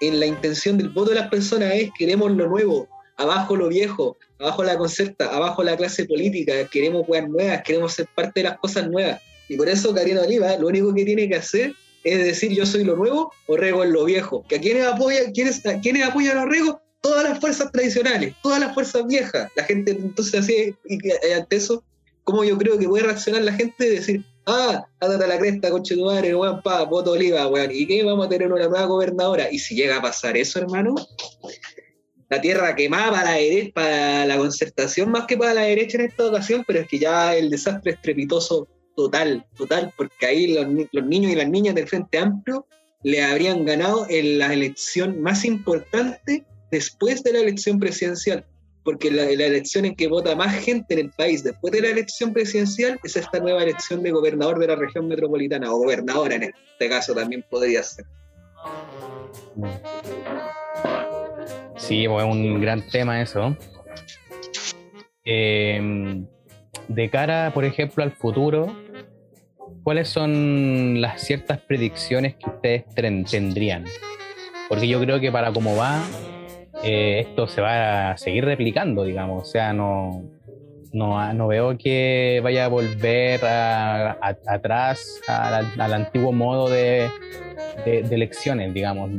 en 0.00 0.20
la 0.20 0.26
intención 0.26 0.78
del 0.78 0.88
voto 0.88 1.10
de 1.10 1.16
las 1.16 1.28
personas 1.28 1.72
es 1.74 1.90
queremos 1.96 2.32
lo 2.32 2.48
nuevo, 2.48 2.88
abajo 3.16 3.56
lo 3.56 3.68
viejo, 3.68 4.16
abajo 4.38 4.64
la 4.64 4.76
concerta, 4.76 5.34
abajo 5.34 5.62
la 5.62 5.76
clase 5.76 6.06
política, 6.06 6.66
queremos 6.70 7.06
cosas 7.06 7.28
nuevas, 7.28 7.62
queremos 7.62 7.92
ser 7.92 8.08
parte 8.14 8.40
de 8.40 8.48
las 8.48 8.58
cosas 8.58 8.88
nuevas. 8.88 9.20
Y 9.48 9.56
por 9.56 9.68
eso 9.68 9.94
Karina 9.94 10.22
Oliva 10.22 10.56
lo 10.58 10.66
único 10.66 10.92
que 10.92 11.04
tiene 11.04 11.28
que 11.28 11.36
hacer 11.36 11.72
es 12.04 12.24
decir 12.24 12.52
yo 12.52 12.66
soy 12.66 12.84
lo 12.84 12.96
nuevo, 12.96 13.32
Orrego 13.46 13.84
es 13.84 13.90
lo 13.90 14.04
viejo. 14.04 14.44
¿Que 14.48 14.56
a 14.56 14.60
quiénes 14.60 14.86
apoyan, 14.86 15.32
quiénes, 15.32 15.62
quiénes 15.82 16.04
apoyan 16.04 16.38
a 16.38 16.42
Orrego? 16.42 16.80
Todas 17.00 17.24
las 17.24 17.40
fuerzas 17.40 17.70
tradicionales, 17.72 18.34
todas 18.42 18.60
las 18.60 18.74
fuerzas 18.74 19.06
viejas. 19.06 19.50
La 19.56 19.64
gente 19.64 19.92
entonces 19.92 20.40
así, 20.40 20.74
y 20.88 21.30
ante 21.32 21.56
eso, 21.56 21.84
¿cómo 22.24 22.42
yo 22.44 22.58
creo 22.58 22.78
que 22.78 22.88
puede 22.88 23.04
reaccionar 23.04 23.42
la 23.42 23.52
gente? 23.52 23.88
Decir, 23.88 24.24
ah, 24.46 24.86
ándate 25.00 25.26
la 25.26 25.38
cresta, 25.38 25.70
coche 25.70 25.94
tu 25.94 26.04
madre, 26.04 26.34
weón, 26.34 26.62
pa, 26.62 26.84
voto 26.84 27.12
oliva, 27.12 27.46
weón, 27.48 27.70
¿y 27.72 27.86
qué? 27.86 28.02
Vamos 28.02 28.26
a 28.26 28.28
tener 28.28 28.52
una 28.52 28.68
nueva 28.68 28.86
gobernadora. 28.86 29.50
Y 29.50 29.58
si 29.58 29.74
llega 29.74 29.98
a 29.98 30.02
pasar 30.02 30.36
eso, 30.36 30.58
hermano, 30.58 30.94
la 32.28 32.40
tierra 32.40 32.74
quemada 32.74 33.10
para 33.12 33.38
la, 33.38 33.70
para 33.72 34.26
la 34.26 34.36
concertación 34.36 35.10
más 35.10 35.26
que 35.26 35.36
para 35.36 35.54
la 35.54 35.62
derecha 35.62 35.98
en 35.98 36.06
esta 36.06 36.26
ocasión, 36.26 36.64
pero 36.66 36.80
es 36.80 36.88
que 36.88 36.98
ya 36.98 37.36
el 37.36 37.50
desastre 37.50 37.92
estrepitoso 37.92 38.68
total, 38.96 39.46
total, 39.56 39.92
porque 39.96 40.26
ahí 40.26 40.54
los, 40.54 40.66
niños 41.04 41.30
y 41.30 41.36
las 41.36 41.48
niñas 41.48 41.74
del 41.74 41.86
Frente 41.86 42.18
Amplio 42.18 42.66
le 43.02 43.22
habrían 43.22 43.64
ganado 43.64 44.06
en 44.08 44.38
la 44.38 44.52
elección 44.52 45.20
más 45.20 45.44
importante 45.44 46.44
después 46.70 47.22
de 47.22 47.34
la 47.34 47.40
elección 47.40 47.78
presidencial, 47.78 48.44
porque 48.82 49.10
la, 49.10 49.24
elección 49.24 49.84
en 49.84 49.94
que 49.94 50.08
vota 50.08 50.34
más 50.34 50.54
gente 50.56 50.94
en 50.94 51.00
el 51.00 51.10
país 51.10 51.44
después 51.44 51.72
de 51.72 51.82
la 51.82 51.88
elección 51.88 52.32
presidencial 52.32 52.98
es 53.04 53.16
esta 53.16 53.38
nueva 53.38 53.62
elección 53.62 54.02
de 54.02 54.10
gobernador 54.10 54.58
de 54.58 54.66
la 54.68 54.76
región 54.76 55.06
metropolitana, 55.06 55.72
o 55.72 55.78
gobernadora 55.78 56.34
en 56.36 56.42
este 56.44 56.88
caso 56.88 57.14
también 57.14 57.44
podría 57.48 57.82
ser. 57.82 58.06
Sí, 61.76 62.08
pues, 62.08 62.26
es 62.26 62.32
un 62.32 62.60
gran 62.60 62.86
tema 62.88 63.20
eso. 63.20 63.56
Eh, 65.24 66.24
de 66.88 67.10
cara, 67.10 67.50
por 67.52 67.64
ejemplo, 67.64 68.02
al 68.04 68.12
futuro, 68.12 68.74
¿cuáles 69.86 70.08
son 70.08 71.00
las 71.00 71.22
ciertas 71.22 71.58
predicciones 71.60 72.34
que 72.34 72.50
ustedes 72.50 72.84
tendrían? 73.30 73.84
Porque 74.68 74.88
yo 74.88 74.98
creo 74.98 75.20
que 75.20 75.30
para 75.30 75.52
cómo 75.52 75.76
va, 75.76 76.02
eh, 76.82 77.20
esto 77.20 77.46
se 77.46 77.60
va 77.60 78.10
a 78.10 78.18
seguir 78.18 78.44
replicando, 78.44 79.04
digamos. 79.04 79.42
O 79.42 79.44
sea, 79.44 79.72
no, 79.72 80.24
no, 80.92 81.46
veo 81.46 81.78
que 81.78 82.40
vaya 82.42 82.64
a 82.64 82.68
volver 82.68 83.38
atrás 83.44 85.20
al, 85.28 85.92
antiguo 85.92 86.32
modo 86.32 86.68
de, 86.68 87.08
elecciones, 87.84 88.74
digamos, 88.74 89.12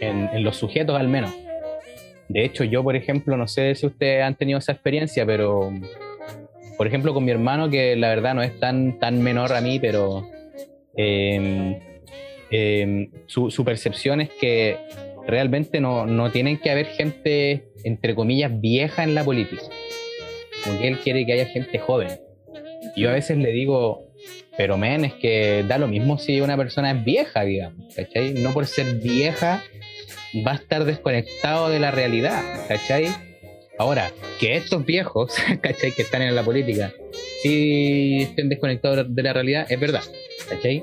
en, 0.00 0.42
los 0.42 0.56
sujetos 0.56 0.98
al 0.98 1.06
menos. 1.06 1.32
De 2.28 2.44
hecho, 2.44 2.64
yo, 2.64 2.82
por 2.82 2.96
ejemplo, 2.96 3.36
no 3.36 3.46
sé 3.46 3.72
si 3.76 3.86
ustedes 3.86 4.24
han 4.24 4.34
tenido 4.34 4.58
esa 4.58 4.72
experiencia, 4.72 5.24
pero 5.24 5.70
por 6.78 6.86
ejemplo, 6.86 7.12
con 7.12 7.24
mi 7.24 7.32
hermano, 7.32 7.68
que 7.68 7.96
la 7.96 8.08
verdad 8.08 8.34
no 8.34 8.42
es 8.42 8.58
tan, 8.60 9.00
tan 9.00 9.20
menor 9.20 9.52
a 9.52 9.60
mí, 9.60 9.80
pero 9.80 10.30
em, 10.96 11.76
em, 12.50 13.10
su, 13.26 13.64
percepción 13.64 14.20
es 14.20 14.30
que 14.30 14.76
realmente 15.26 15.80
no, 15.80 16.06
no 16.06 16.30
tienen 16.30 16.56
que 16.56 16.70
haber 16.70 16.86
gente, 16.86 17.64
entre 17.82 18.14
comillas, 18.14 18.60
vieja 18.60 19.02
en 19.02 19.16
la 19.16 19.24
política. 19.24 19.64
Porque 20.64 20.86
él 20.86 20.98
quiere 21.00 21.26
que 21.26 21.32
haya 21.32 21.46
gente 21.46 21.80
joven. 21.80 22.20
Yo 22.96 23.10
a 23.10 23.12
veces 23.12 23.38
le 23.38 23.50
digo, 23.50 24.04
pero 24.56 24.78
men, 24.78 25.04
es 25.04 25.14
que 25.14 25.64
da 25.66 25.78
lo 25.78 25.88
mismo 25.88 26.16
si 26.16 26.40
una 26.40 26.56
persona 26.56 26.92
es 26.92 27.04
vieja, 27.04 27.42
digamos, 27.42 27.92
¿cachai? 27.94 28.34
No 28.34 28.52
por 28.52 28.66
ser 28.66 28.94
vieja 29.00 29.64
va 30.46 30.52
a 30.52 30.56
estar 30.56 30.84
desconectado 30.84 31.70
de 31.70 31.80
la 31.80 31.90
realidad, 31.90 32.40
¿cachai? 32.68 33.08
Ahora, 33.78 34.10
que 34.40 34.56
estos 34.56 34.84
viejos, 34.84 35.34
¿cachai? 35.62 35.92
Que 35.92 36.02
están 36.02 36.22
en 36.22 36.34
la 36.34 36.42
política, 36.42 36.92
sí 37.42 38.18
estén 38.22 38.48
desconectados 38.48 39.14
de 39.14 39.22
la 39.22 39.32
realidad, 39.32 39.66
es 39.70 39.78
verdad, 39.78 40.02
¿cachai? 40.48 40.82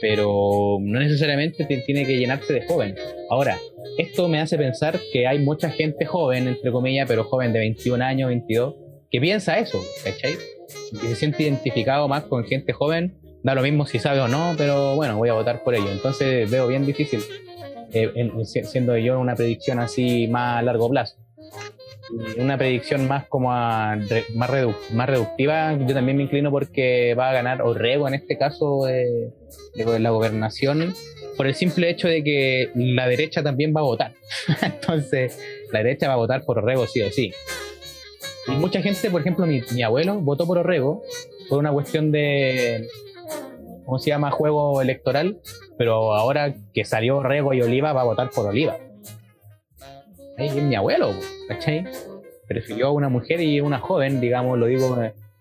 Pero 0.00 0.76
no 0.80 1.00
necesariamente 1.00 1.64
tiene 1.64 2.06
que 2.06 2.18
llenarse 2.18 2.52
de 2.52 2.66
jóvenes. 2.66 3.00
Ahora, 3.30 3.58
esto 3.96 4.28
me 4.28 4.40
hace 4.40 4.58
pensar 4.58 5.00
que 5.10 5.26
hay 5.26 5.38
mucha 5.38 5.70
gente 5.70 6.04
joven, 6.04 6.46
entre 6.46 6.70
comillas, 6.70 7.08
pero 7.08 7.24
joven 7.24 7.52
de 7.54 7.60
21 7.60 8.04
años, 8.04 8.28
22, 8.28 8.74
que 9.10 9.20
piensa 9.20 9.58
eso, 9.58 9.82
¿cachai? 10.04 10.36
Que 11.00 11.08
se 11.08 11.16
siente 11.16 11.44
identificado 11.44 12.08
más 12.08 12.24
con 12.24 12.44
gente 12.44 12.74
joven, 12.74 13.16
da 13.42 13.54
lo 13.54 13.62
mismo 13.62 13.86
si 13.86 13.98
sabe 13.98 14.20
o 14.20 14.28
no, 14.28 14.54
pero 14.58 14.96
bueno, 14.96 15.16
voy 15.16 15.30
a 15.30 15.32
votar 15.32 15.62
por 15.62 15.74
ello. 15.74 15.90
Entonces 15.90 16.50
veo 16.50 16.66
bien 16.66 16.84
difícil, 16.84 17.20
eh, 17.94 18.12
siendo 18.64 18.98
yo 18.98 19.18
una 19.18 19.34
predicción 19.34 19.78
así 19.78 20.28
más 20.28 20.58
a 20.58 20.62
largo 20.62 20.90
plazo 20.90 21.23
una 22.36 22.58
predicción 22.58 23.08
más 23.08 23.26
como 23.28 23.52
a, 23.52 23.96
más, 24.34 24.50
más 24.92 25.08
reductiva, 25.08 25.76
yo 25.78 25.94
también 25.94 26.16
me 26.16 26.24
inclino 26.24 26.50
porque 26.50 27.14
va 27.14 27.30
a 27.30 27.32
ganar 27.32 27.62
Orrego 27.62 28.06
en 28.08 28.14
este 28.14 28.36
caso 28.36 28.84
de, 28.84 29.30
la 29.74 30.10
gobernación 30.10 30.94
por 31.36 31.46
el 31.46 31.54
simple 31.54 31.90
hecho 31.90 32.08
de 32.08 32.22
que 32.22 32.70
la 32.74 33.08
derecha 33.08 33.42
también 33.42 33.72
va 33.74 33.80
a 33.80 33.84
votar. 33.84 34.12
Entonces, 34.62 35.40
la 35.72 35.82
derecha 35.82 36.08
va 36.08 36.14
a 36.14 36.18
votar 36.18 36.44
por 36.44 36.58
Orrego 36.58 36.86
sí 36.86 37.02
o 37.02 37.10
sí. 37.10 37.32
Y 38.46 38.52
mucha 38.52 38.82
gente, 38.82 39.10
por 39.10 39.22
ejemplo, 39.22 39.46
mi, 39.46 39.62
mi 39.72 39.82
abuelo 39.82 40.20
votó 40.20 40.46
por 40.46 40.58
Orrego 40.58 41.02
por 41.48 41.58
una 41.58 41.72
cuestión 41.72 42.12
de, 42.12 42.86
¿cómo 43.84 43.98
se 43.98 44.10
llama? 44.10 44.30
Juego 44.30 44.80
electoral, 44.80 45.40
pero 45.76 46.14
ahora 46.14 46.54
que 46.72 46.84
salió 46.84 47.18
Orrego 47.18 47.54
y 47.54 47.62
Oliva 47.62 47.92
va 47.92 48.02
a 48.02 48.04
votar 48.04 48.30
por 48.30 48.46
Oliva 48.46 48.76
es 50.36 50.54
mi 50.54 50.74
abuelo, 50.74 51.14
¿cachai? 51.48 51.84
Prefirió 52.46 52.88
a 52.88 52.92
una 52.92 53.08
mujer 53.08 53.40
y 53.40 53.60
una 53.60 53.78
joven, 53.78 54.20
digamos, 54.20 54.58
lo 54.58 54.66
digo, 54.66 54.96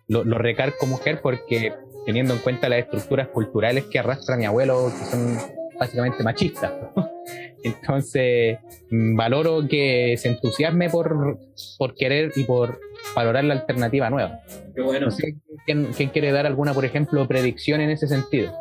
lo, 0.08 0.24
lo 0.24 0.38
recargo 0.38 0.86
mujer 0.86 1.20
porque 1.22 1.74
teniendo 2.06 2.34
en 2.34 2.40
cuenta 2.40 2.70
las 2.70 2.80
estructuras 2.80 3.28
culturales 3.30 3.86
que 3.86 4.00
arrastra 4.00 4.38
mi 4.38 4.46
abuelo, 4.46 4.92
que 4.98 5.06
son 5.06 5.38
básicamente 5.80 6.24
machistas. 6.24 6.72
Entonces, 7.64 8.60
mm, 8.92 9.16
valoro 9.16 9.68
que 9.68 10.16
se 10.18 10.30
entusiasme 10.30 10.90
por, 10.90 11.40
por 11.78 11.96
querer 11.96 12.32
y 12.36 12.44
por 12.44 12.80
valorar 13.16 13.46
la 13.46 13.54
alternativa 13.54 14.10
nueva. 14.10 14.42
Qué 14.76 14.82
bueno. 14.82 15.06
No 15.08 15.12
sé 15.12 15.36
¿quién, 15.66 15.94
quién 15.94 16.10
quiere 16.10 16.32
dar 16.32 16.46
alguna, 16.46 16.74
por 16.74 16.84
ejemplo, 16.84 17.26
predicción 17.28 17.80
en 17.80 17.90
ese 17.90 18.08
sentido. 18.08 18.54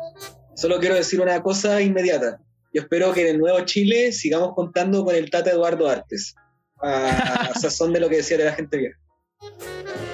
Solo 0.55 0.79
quiero 0.79 0.95
decir 0.95 1.19
una 1.19 1.41
cosa 1.41 1.81
inmediata 1.81 2.39
yo 2.73 2.81
espero 2.81 3.13
que 3.13 3.21
en 3.21 3.35
el 3.35 3.39
nuevo 3.39 3.59
Chile 3.61 4.11
sigamos 4.11 4.53
contando 4.55 5.05
con 5.05 5.15
el 5.15 5.29
Tata 5.29 5.51
Eduardo 5.51 5.87
Artes, 5.87 6.35
a, 6.81 7.53
sazón 7.59 7.93
de 7.93 7.99
lo 7.99 8.09
que 8.09 8.17
decía 8.17 8.37
de 8.37 8.45
la 8.45 8.53
gente 8.53 8.77
vieja. 8.77 8.99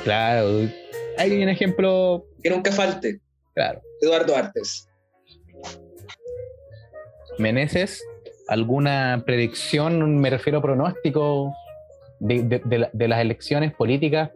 Claro, 0.04 0.70
hay 1.18 1.42
un 1.42 1.50
ejemplo. 1.50 2.26
Que 2.44 2.50
nunca 2.50 2.72
falte. 2.72 3.20
Claro. 3.56 3.82
Eduardo 4.02 4.36
Artes. 4.36 4.88
Meneses, 7.38 8.04
¿alguna 8.48 9.24
predicción, 9.26 10.20
me 10.20 10.30
refiero 10.30 10.60
a 10.60 10.62
pronóstico 10.62 11.54
de, 12.20 12.90
de 12.92 13.08
las 13.08 13.22
elecciones 13.22 13.74
políticas 13.74 14.32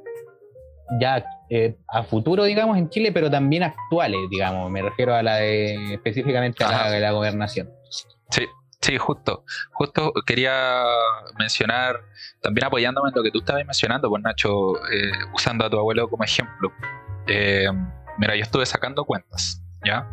ya 0.99 1.25
eh, 1.49 1.75
a 1.87 2.03
futuro, 2.03 2.43
digamos, 2.43 2.77
en 2.77 2.89
Chile, 2.89 3.11
pero 3.11 3.29
también 3.29 3.63
actuales, 3.63 4.19
digamos, 4.29 4.69
me 4.71 4.81
refiero 4.81 5.13
a 5.13 5.23
la 5.23 5.37
de, 5.37 5.93
específicamente 5.93 6.63
a 6.63 6.71
la, 6.71 6.91
de 6.91 6.99
la 6.99 7.11
gobernación. 7.11 7.69
Sí, 8.33 8.47
sí, 8.81 8.97
justo. 8.97 9.45
Justo 9.73 10.11
quería 10.25 10.83
mencionar, 11.37 12.01
también 12.41 12.65
apoyándome 12.65 13.09
en 13.09 13.15
lo 13.15 13.21
que 13.21 13.29
tú 13.29 13.39
estabas 13.39 13.63
mencionando, 13.63 14.09
pues 14.09 14.23
Nacho, 14.23 14.83
eh, 14.91 15.11
usando 15.35 15.65
a 15.65 15.69
tu 15.69 15.77
abuelo 15.77 16.09
como 16.09 16.23
ejemplo. 16.23 16.73
Eh, 17.27 17.67
mira, 18.17 18.35
yo 18.35 18.41
estuve 18.41 18.65
sacando 18.65 19.05
cuentas, 19.05 19.61
¿ya? 19.85 20.09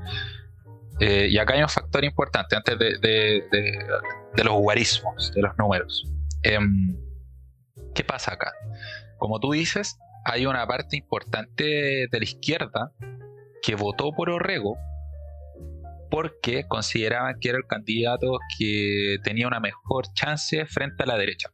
y 1.01 1.39
acá 1.39 1.55
hay 1.55 1.63
un 1.63 1.69
factor 1.71 2.05
importante 2.05 2.57
antes 2.57 2.79
de, 2.79 2.99
de, 2.99 3.43
de 4.35 4.45
los 4.45 4.53
guarismos, 4.53 5.33
de 5.33 5.41
los 5.41 5.57
números. 5.57 6.05
Em, 6.43 6.95
¿Qué 7.95 8.05
pasa 8.05 8.35
acá? 8.35 8.53
Como 9.17 9.41
tú 9.41 9.53
dices, 9.53 9.99
hay 10.27 10.45
una 10.45 10.67
parte 10.67 10.99
importante 10.99 11.65
de 12.07 12.19
la 12.19 12.25
izquierda 12.25 12.93
que 13.63 13.77
votó 13.77 14.13
por 14.13 14.29
Orrego 14.29 14.77
porque 16.11 16.65
consideraban 16.67 17.39
que 17.41 17.51
era 17.51 17.59
el 17.59 17.67
candidato 17.67 18.39
que 18.59 19.19
tenía 19.23 19.47
una 19.47 19.61
mejor 19.61 20.13
chance 20.13 20.67
frente 20.67 21.05
a 21.05 21.07
la 21.07 21.17
derecha. 21.17 21.51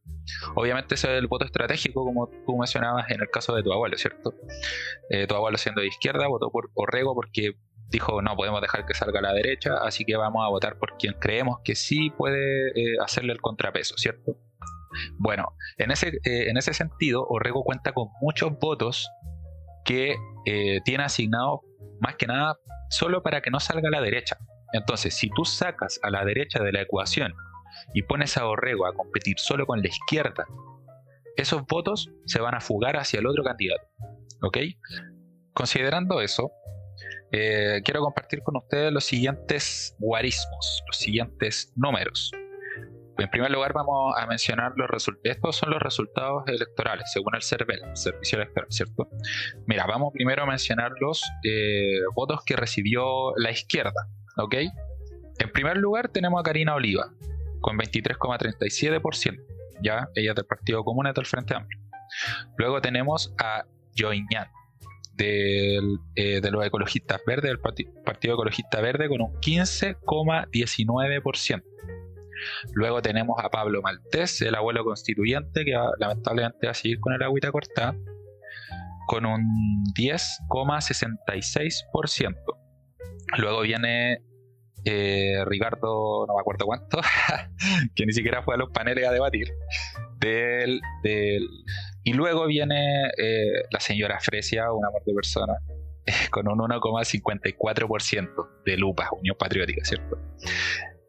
Obviamente 0.54 0.94
ese 0.94 1.12
es 1.12 1.18
el 1.18 1.26
voto 1.26 1.44
estratégico, 1.44 2.04
como 2.04 2.28
tú 2.46 2.56
mencionabas 2.56 3.10
en 3.10 3.20
el 3.20 3.28
caso 3.30 3.54
de 3.54 3.62
tu 3.62 3.72
abuelo, 3.72 3.96
¿cierto? 3.96 4.34
Eh, 5.10 5.26
tu 5.26 5.34
abuelo 5.34 5.58
siendo 5.58 5.82
de 5.82 5.88
izquierda 5.88 6.26
votó 6.26 6.50
por 6.50 6.70
Orrego 6.74 7.14
porque 7.14 7.52
dijo 7.88 8.20
no 8.22 8.34
podemos 8.34 8.60
dejar 8.60 8.86
que 8.86 8.94
salga 8.94 9.20
la 9.20 9.32
derecha, 9.32 9.76
así 9.82 10.04
que 10.04 10.16
vamos 10.16 10.44
a 10.44 10.48
votar 10.48 10.78
por 10.78 10.96
quien 10.96 11.14
creemos 11.20 11.58
que 11.62 11.76
sí 11.76 12.10
puede 12.10 12.70
eh, 12.70 12.96
hacerle 13.00 13.32
el 13.32 13.40
contrapeso, 13.40 13.96
¿cierto? 13.98 14.36
Bueno, 15.18 15.52
en 15.76 15.90
ese, 15.90 16.08
eh, 16.24 16.48
en 16.48 16.56
ese 16.56 16.72
sentido, 16.72 17.26
Orrego 17.28 17.62
cuenta 17.62 17.92
con 17.92 18.08
muchos 18.20 18.58
votos 18.58 19.08
que 19.84 20.16
tiene 20.84 21.04
asignados 21.04 21.60
más 22.00 22.16
que 22.16 22.26
nada 22.26 22.56
solo 22.90 23.22
para 23.22 23.40
que 23.40 23.50
no 23.50 23.60
salga 23.60 23.88
a 23.88 23.90
la 23.90 24.00
derecha. 24.00 24.38
Entonces, 24.72 25.14
si 25.14 25.30
tú 25.30 25.44
sacas 25.44 25.98
a 26.02 26.10
la 26.10 26.24
derecha 26.24 26.62
de 26.62 26.72
la 26.72 26.82
ecuación 26.82 27.34
y 27.94 28.02
pones 28.02 28.36
a 28.36 28.46
Orrego 28.46 28.86
a 28.86 28.94
competir 28.94 29.38
solo 29.38 29.66
con 29.66 29.80
la 29.80 29.88
izquierda, 29.88 30.46
esos 31.36 31.66
votos 31.66 32.10
se 32.26 32.40
van 32.40 32.54
a 32.54 32.60
fugar 32.60 32.96
hacia 32.96 33.20
el 33.20 33.26
otro 33.26 33.44
candidato. 33.44 33.86
¿Ok? 34.42 34.58
Considerando 35.52 36.20
eso, 36.20 36.50
eh, 37.32 37.80
quiero 37.84 38.00
compartir 38.00 38.42
con 38.42 38.56
ustedes 38.56 38.92
los 38.92 39.04
siguientes 39.04 39.94
guarismos, 39.98 40.82
los 40.86 40.96
siguientes 40.96 41.72
números. 41.76 42.30
En 43.18 43.30
primer 43.30 43.50
lugar, 43.50 43.72
vamos 43.72 44.14
a 44.16 44.26
mencionar 44.26 44.72
los 44.76 44.90
resultados. 44.90 45.36
Estos 45.36 45.56
son 45.56 45.70
los 45.70 45.80
resultados 45.80 46.46
electorales, 46.48 47.10
según 47.10 47.34
el 47.34 47.42
CERVEL, 47.42 47.82
el 47.82 47.96
Servicio 47.96 48.36
Electoral, 48.38 48.68
¿cierto? 48.70 49.08
Mira, 49.66 49.86
vamos 49.86 50.12
primero 50.12 50.42
a 50.42 50.46
mencionar 50.46 50.92
los 51.00 51.22
eh, 51.42 52.00
votos 52.14 52.42
que 52.44 52.56
recibió 52.56 53.34
la 53.36 53.50
izquierda, 53.50 54.10
¿ok? 54.36 54.56
En 55.38 55.50
primer 55.50 55.78
lugar, 55.78 56.08
tenemos 56.08 56.38
a 56.40 56.42
Karina 56.42 56.74
Oliva, 56.74 57.10
con 57.60 57.78
23,37%, 57.78 59.42
ya, 59.82 60.08
ella 60.14 60.30
es 60.30 60.36
del 60.36 60.46
Partido 60.46 60.82
Común 60.84 61.06
y 61.06 61.12
del 61.12 61.26
Frente 61.26 61.54
Amplio. 61.54 61.78
Luego 62.58 62.80
tenemos 62.80 63.34
a 63.38 63.64
Joiñán, 63.96 64.48
del, 65.14 66.00
eh, 66.14 66.40
de 66.42 66.50
los 66.50 66.64
ecologistas 66.64 67.22
verdes, 67.26 67.50
del 67.50 67.60
Partido 67.60 68.34
Ecologista 68.34 68.80
Verde, 68.82 69.08
con 69.08 69.22
un 69.22 69.32
15,19%. 69.40 71.62
Luego 72.72 73.02
tenemos 73.02 73.36
a 73.42 73.50
Pablo 73.50 73.82
Maltés, 73.82 74.40
el 74.42 74.54
abuelo 74.54 74.84
constituyente, 74.84 75.64
que 75.64 75.74
lamentablemente 75.98 76.66
va 76.66 76.72
a 76.72 76.74
seguir 76.74 77.00
con 77.00 77.12
el 77.12 77.22
agüita 77.22 77.50
cortada, 77.50 77.96
con 79.06 79.26
un 79.26 79.84
10,66%. 79.94 82.36
Luego 83.38 83.62
viene 83.62 84.22
eh, 84.84 85.44
Ricardo, 85.44 86.26
no 86.28 86.34
me 86.34 86.40
acuerdo 86.40 86.64
cuánto, 86.64 87.00
que 87.94 88.06
ni 88.06 88.12
siquiera 88.12 88.42
fue 88.42 88.54
a 88.54 88.58
los 88.58 88.70
paneles 88.70 89.06
a 89.06 89.12
debatir. 89.12 89.52
Y 92.04 92.12
luego 92.12 92.46
viene 92.46 93.10
eh, 93.18 93.64
la 93.70 93.80
señora 93.80 94.20
Fresia, 94.20 94.72
un 94.72 94.84
amor 94.84 95.02
de 95.04 95.12
persona, 95.12 95.54
con 96.30 96.48
un 96.48 96.58
1,54% 96.58 98.48
de 98.64 98.76
lupa, 98.76 99.08
Unión 99.18 99.36
Patriótica, 99.36 99.84
¿cierto? 99.84 100.16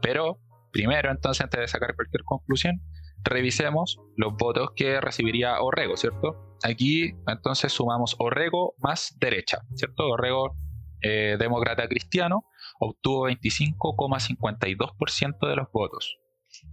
Pero 0.01 0.39
primero, 0.71 1.09
entonces, 1.09 1.41
antes 1.41 1.59
de 1.59 1.67
sacar 1.67 1.95
cualquier 1.95 2.23
conclusión, 2.23 2.81
revisemos 3.23 3.99
los 4.15 4.35
votos 4.35 4.69
que 4.75 5.01
recibiría 5.01 5.59
Orrego, 5.61 5.97
¿cierto? 5.97 6.57
Aquí 6.63 7.15
entonces 7.27 7.71
sumamos 7.71 8.15
Orrego 8.19 8.75
más 8.79 9.15
derecha, 9.19 9.61
¿cierto? 9.75 10.07
Orrego 10.07 10.55
eh, 11.01 11.37
demócrata 11.39 11.87
cristiano 11.87 12.45
obtuvo 12.79 13.29
25,52% 13.29 15.47
de 15.47 15.55
los 15.55 15.71
votos. 15.71 16.17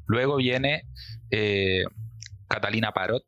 Luego 0.07 0.37
viene 0.37 0.85
eh, 1.31 1.85
Catalina 2.49 2.93
Parot 2.93 3.23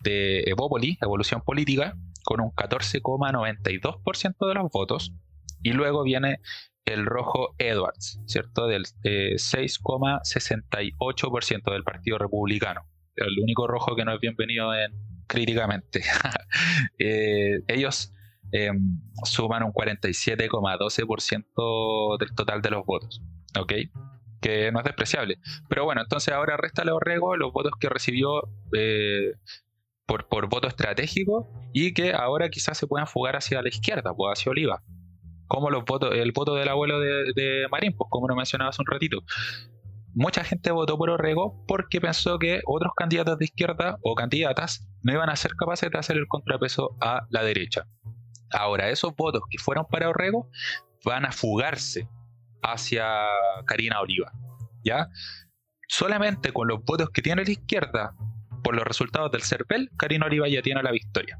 de 0.00 0.42
Evópoli, 0.46 0.98
Evolución 1.00 1.40
Política, 1.40 1.96
con 2.24 2.40
un 2.40 2.50
14,92% 2.50 4.48
de 4.48 4.54
los 4.54 4.70
votos. 4.70 5.14
Y 5.62 5.72
luego 5.72 6.02
viene 6.02 6.40
el 6.84 7.06
rojo 7.06 7.54
Edwards, 7.58 8.20
¿cierto? 8.26 8.66
Del 8.66 8.82
6,68% 8.82 11.56
eh, 11.56 11.62
del 11.72 11.84
Partido 11.84 12.18
Republicano. 12.18 12.82
El 13.16 13.38
único 13.40 13.66
rojo 13.66 13.96
que 13.96 14.04
no 14.04 14.12
es 14.12 14.20
bienvenido 14.20 14.74
en, 14.74 14.92
críticamente. 15.26 16.02
Eh, 16.98 17.62
ellos 17.66 18.12
Em, 18.52 19.00
suman 19.24 19.64
un 19.64 19.72
47,12% 19.72 22.18
del 22.18 22.34
total 22.34 22.62
de 22.62 22.70
los 22.70 22.86
votos. 22.86 23.20
¿Ok? 23.58 23.72
Que 24.40 24.70
no 24.72 24.78
es 24.78 24.84
despreciable. 24.84 25.38
Pero 25.68 25.84
bueno, 25.84 26.00
entonces 26.02 26.32
ahora 26.32 26.56
resta 26.56 26.84
los 26.84 26.94
Orrego 26.96 27.36
los 27.36 27.52
votos 27.52 27.72
que 27.78 27.88
recibió 27.88 28.48
eh, 28.76 29.32
por, 30.06 30.28
por 30.28 30.48
voto 30.48 30.68
estratégico 30.68 31.48
y 31.72 31.94
que 31.94 32.12
ahora 32.12 32.50
quizás 32.50 32.78
se 32.78 32.86
puedan 32.86 33.06
fugar 33.06 33.36
hacia 33.36 33.62
la 33.62 33.68
izquierda, 33.68 34.14
pues 34.14 34.38
hacia 34.38 34.50
Oliva. 34.50 34.82
Como 35.46 35.70
los 35.70 35.84
votos, 35.84 36.14
el 36.14 36.32
voto 36.32 36.54
del 36.54 36.68
abuelo 36.68 37.00
de, 37.00 37.32
de 37.34 37.66
Marín, 37.70 37.94
pues 37.96 38.08
como 38.10 38.28
lo 38.28 38.36
mencionaba 38.36 38.70
hace 38.70 38.82
un 38.82 38.86
ratito 38.86 39.22
mucha 40.14 40.44
gente 40.44 40.70
votó 40.70 40.96
por 40.96 41.10
Orrego 41.10 41.64
porque 41.66 42.00
pensó 42.00 42.38
que 42.38 42.60
otros 42.66 42.92
candidatos 42.96 43.38
de 43.38 43.46
izquierda 43.46 43.98
o 44.02 44.14
candidatas 44.14 44.86
no 45.02 45.12
iban 45.12 45.28
a 45.28 45.36
ser 45.36 45.54
capaces 45.56 45.90
de 45.90 45.98
hacer 45.98 46.16
el 46.16 46.28
contrapeso 46.28 46.96
a 47.00 47.26
la 47.30 47.42
derecha. 47.42 47.86
Ahora, 48.54 48.88
esos 48.90 49.14
votos 49.16 49.42
que 49.50 49.58
fueron 49.58 49.86
para 49.90 50.08
Orrego 50.08 50.48
van 51.04 51.26
a 51.26 51.32
fugarse 51.32 52.08
hacia 52.62 53.06
Karina 53.66 54.00
Oliva. 54.00 54.32
¿Ya? 54.84 55.08
Solamente 55.88 56.52
con 56.52 56.68
los 56.68 56.84
votos 56.84 57.10
que 57.10 57.20
tiene 57.20 57.44
la 57.44 57.50
izquierda 57.50 58.14
por 58.62 58.74
los 58.74 58.84
resultados 58.84 59.30
del 59.32 59.42
CERPEL, 59.42 59.90
Karina 59.98 60.26
Oliva 60.26 60.48
ya 60.48 60.62
tiene 60.62 60.82
la 60.82 60.92
victoria. 60.92 61.38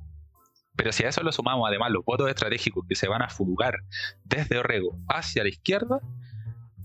Pero 0.77 0.93
si 0.93 1.05
a 1.05 1.09
eso 1.09 1.23
lo 1.23 1.31
sumamos 1.31 1.69
además 1.69 1.93
los 1.93 2.05
votos 2.05 2.29
estratégicos 2.29 2.85
que 2.89 2.97
se 2.97 3.09
van 3.09 3.23
a 3.23 3.29
fugar 3.29 3.77
desde 4.25 4.59
Orrego 4.59 4.99
hacia 5.09 5.45
la 5.45 5.49
izquierda, 5.49 6.01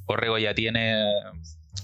Orrego 0.05 0.37
ya 0.37 0.53
tiene 0.53 1.03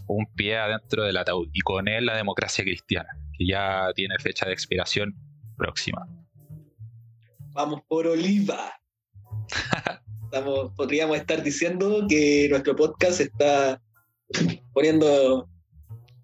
un 0.07 0.27
pie 0.35 0.57
adentro 0.57 1.03
del 1.03 1.17
ataúd 1.17 1.49
y 1.51 1.61
con 1.61 1.87
él 1.87 2.05
la 2.05 2.15
democracia 2.15 2.63
cristiana, 2.63 3.09
que 3.37 3.47
ya 3.47 3.87
tiene 3.95 4.17
fecha 4.19 4.45
de 4.45 4.53
expiración 4.53 5.15
próxima. 5.57 6.07
Vamos 7.55 7.83
por 7.87 8.05
Oliva. 8.05 8.73
podríamos 10.75 11.15
estar 11.15 11.41
diciendo 11.41 12.05
que 12.09 12.49
nuestro 12.49 12.75
podcast 12.75 13.21
está 13.21 13.81
poniendo 14.73 15.47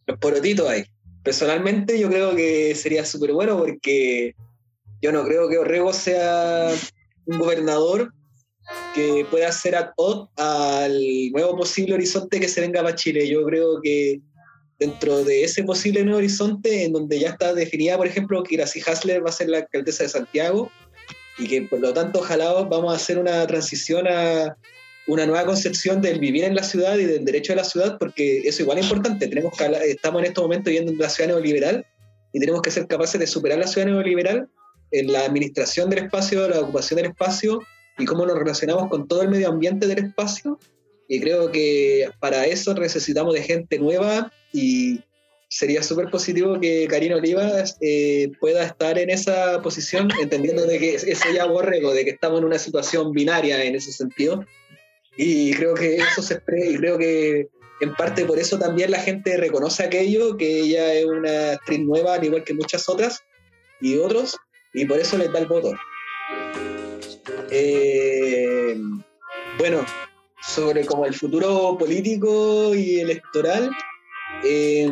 los 0.07 0.19
porotitos 0.19 0.67
ahí. 0.67 0.83
Personalmente 1.23 1.97
yo 1.97 2.09
creo 2.09 2.35
que 2.35 2.75
sería 2.75 3.05
súper 3.05 3.31
bueno 3.31 3.57
porque 3.57 4.35
yo 5.01 5.13
no 5.13 5.23
creo 5.23 5.47
que 5.47 5.57
Orrego 5.57 5.93
sea 5.93 6.69
un 7.27 7.39
gobernador 7.39 8.13
que 8.93 9.25
pueda 9.31 9.47
hacer 9.47 9.73
ad 9.73 9.91
al 10.35 11.31
nuevo 11.31 11.55
posible 11.55 11.93
horizonte 11.93 12.41
que 12.41 12.49
se 12.49 12.59
venga 12.59 12.83
para 12.83 12.95
Chile. 12.95 13.25
Yo 13.29 13.45
creo 13.45 13.79
que 13.81 14.19
dentro 14.79 15.23
de 15.23 15.45
ese 15.45 15.63
posible 15.63 16.03
nuevo 16.03 16.17
horizonte, 16.17 16.83
en 16.83 16.91
donde 16.91 17.21
ya 17.21 17.29
está 17.29 17.53
definida, 17.53 17.95
por 17.95 18.07
ejemplo, 18.07 18.43
que 18.43 18.57
Gracie 18.57 18.83
Hasler 18.85 19.25
va 19.25 19.29
a 19.29 19.33
ser 19.33 19.47
la 19.47 19.59
alcaldesa 19.59 20.03
de 20.03 20.09
Santiago, 20.09 20.69
y 21.41 21.47
que 21.47 21.63
por 21.63 21.79
lo 21.79 21.91
tanto 21.91 22.19
ojalá 22.19 22.53
vamos 22.53 22.93
a 22.93 22.95
hacer 22.95 23.17
una 23.17 23.45
transición 23.47 24.07
a 24.07 24.55
una 25.07 25.25
nueva 25.25 25.45
concepción 25.45 25.99
del 25.99 26.19
vivir 26.19 26.43
en 26.43 26.55
la 26.55 26.61
ciudad 26.61 26.97
y 26.99 27.05
del 27.05 27.25
derecho 27.25 27.53
a 27.53 27.55
la 27.55 27.63
ciudad, 27.63 27.97
porque 27.97 28.41
eso 28.45 28.61
igual 28.61 28.77
es 28.77 28.85
importante. 28.85 29.27
Tenemos 29.27 29.59
estamos 29.87 30.21
en 30.21 30.27
este 30.27 30.39
momento 30.39 30.69
viviendo 30.69 30.91
en 30.91 30.97
una 30.97 31.09
ciudad 31.09 31.29
neoliberal 31.29 31.83
y 32.31 32.39
tenemos 32.39 32.61
que 32.61 32.69
ser 32.69 32.85
capaces 32.85 33.19
de 33.19 33.25
superar 33.25 33.57
la 33.57 33.65
ciudad 33.65 33.87
neoliberal 33.87 34.47
en 34.91 35.11
la 35.11 35.25
administración 35.25 35.89
del 35.89 36.05
espacio, 36.05 36.47
la 36.47 36.59
ocupación 36.59 36.97
del 36.97 37.07
espacio 37.07 37.59
y 37.97 38.05
cómo 38.05 38.23
nos 38.27 38.37
relacionamos 38.37 38.87
con 38.89 39.07
todo 39.07 39.23
el 39.23 39.29
medio 39.29 39.49
ambiente 39.49 39.87
del 39.87 39.97
espacio. 39.97 40.59
Y 41.07 41.19
creo 41.21 41.51
que 41.51 42.07
para 42.19 42.45
eso 42.45 42.75
necesitamos 42.75 43.33
de 43.33 43.41
gente 43.41 43.79
nueva 43.79 44.31
y 44.53 45.01
sería 45.51 45.83
súper 45.83 46.09
positivo 46.09 46.61
que 46.61 46.87
Karina 46.87 47.17
Olivas 47.17 47.77
eh, 47.81 48.31
pueda 48.39 48.63
estar 48.63 48.97
en 48.97 49.09
esa 49.09 49.61
posición, 49.61 50.09
entendiendo 50.21 50.65
de 50.65 50.79
que 50.79 50.95
eso 50.95 51.29
ya 51.35 51.45
borrego, 51.45 51.93
de 51.93 52.05
que 52.05 52.11
estamos 52.11 52.39
en 52.39 52.45
una 52.45 52.57
situación 52.57 53.11
binaria 53.11 53.63
en 53.63 53.75
ese 53.75 53.91
sentido. 53.91 54.45
Y 55.17 55.53
creo 55.53 55.73
que 55.73 55.97
eso 55.97 56.21
se 56.21 56.41
y 56.65 56.77
creo 56.77 56.97
que 56.97 57.49
en 57.81 57.93
parte 57.95 58.23
por 58.23 58.39
eso 58.39 58.57
también 58.57 58.91
la 58.91 58.99
gente 58.99 59.35
reconoce 59.35 59.83
aquello, 59.83 60.37
que 60.37 60.61
ella 60.61 60.93
es 60.93 61.05
una 61.05 61.51
actriz 61.51 61.79
nueva, 61.81 62.13
al 62.13 62.23
igual 62.23 62.45
que 62.45 62.53
muchas 62.53 62.87
otras 62.87 63.21
y 63.81 63.97
otros, 63.97 64.37
y 64.73 64.85
por 64.85 64.99
eso 64.99 65.17
les 65.17 65.33
da 65.33 65.39
el 65.39 65.47
voto. 65.47 65.73
Eh, 67.49 68.79
bueno, 69.57 69.85
sobre 70.41 70.85
como 70.85 71.05
el 71.05 71.13
futuro 71.13 71.75
político 71.77 72.73
y 72.73 73.01
electoral, 73.01 73.69
eh, 74.45 74.89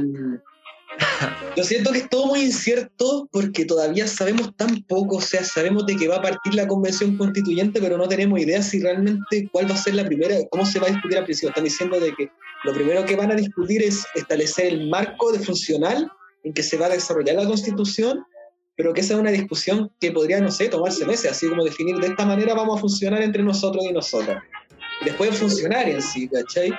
yo 1.56 1.64
siento 1.64 1.92
que 1.92 2.00
es 2.00 2.10
todo 2.10 2.28
muy 2.28 2.42
incierto 2.42 3.28
porque 3.32 3.66
todavía 3.66 4.08
sabemos 4.08 4.56
tan 4.56 4.82
poco, 4.84 5.18
o 5.18 5.22
sea, 5.22 5.44
sabemos 5.44 5.86
de 5.86 5.96
que 5.96 6.08
va 6.08 6.18
a 6.18 6.22
partir 6.22 6.54
la 6.56 6.68
convención 6.68 7.18
constituyente, 7.18 7.82
pero 7.82 7.98
no 7.98 8.08
tenemos 8.08 8.40
idea 8.40 8.62
si 8.62 8.82
realmente 8.82 9.50
cuál 9.52 9.70
va 9.70 9.76
a 9.76 9.78
ser 9.78 9.96
la 9.96 10.06
primera, 10.06 10.36
cómo 10.52 10.66
se 10.66 10.80
va 10.80 10.88
a 10.88 10.92
discutir 10.92 11.18
al 11.18 11.26
principio. 11.26 11.50
Están 11.50 11.64
diciendo 11.64 12.00
de 12.00 12.14
que 12.14 12.32
lo 12.64 12.74
primero 12.74 13.06
que 13.06 13.16
van 13.16 13.32
a 13.32 13.36
discutir 13.36 13.84
es 13.84 14.06
establecer 14.16 14.68
el 14.68 14.90
marco 14.90 15.32
de 15.32 15.40
funcional 15.40 16.12
en 16.44 16.54
que 16.54 16.64
se 16.64 16.78
va 16.78 16.88
a 16.88 16.90
desarrollar 16.90 17.36
la 17.36 17.46
constitución, 17.46 18.24
pero 18.76 18.94
que 18.94 19.02
esa 19.02 19.14
es 19.14 19.20
una 19.20 19.32
discusión 19.32 19.92
que 20.00 20.12
podría, 20.12 20.40
no 20.40 20.52
sé, 20.52 20.70
tomarse 20.70 21.06
meses, 21.06 21.32
así 21.32 21.48
como 21.50 21.64
definir 21.64 21.98
de 21.98 22.08
esta 22.08 22.26
manera 22.26 22.54
vamos 22.54 22.78
a 22.78 22.82
funcionar 22.82 23.22
entre 23.22 23.44
nosotros 23.44 23.84
y 23.84 23.92
nosotras. 23.92 24.42
después 25.04 25.38
funcionar 25.38 25.90
en 25.90 26.02
sí, 26.02 26.28
¿cachai? 26.28 26.72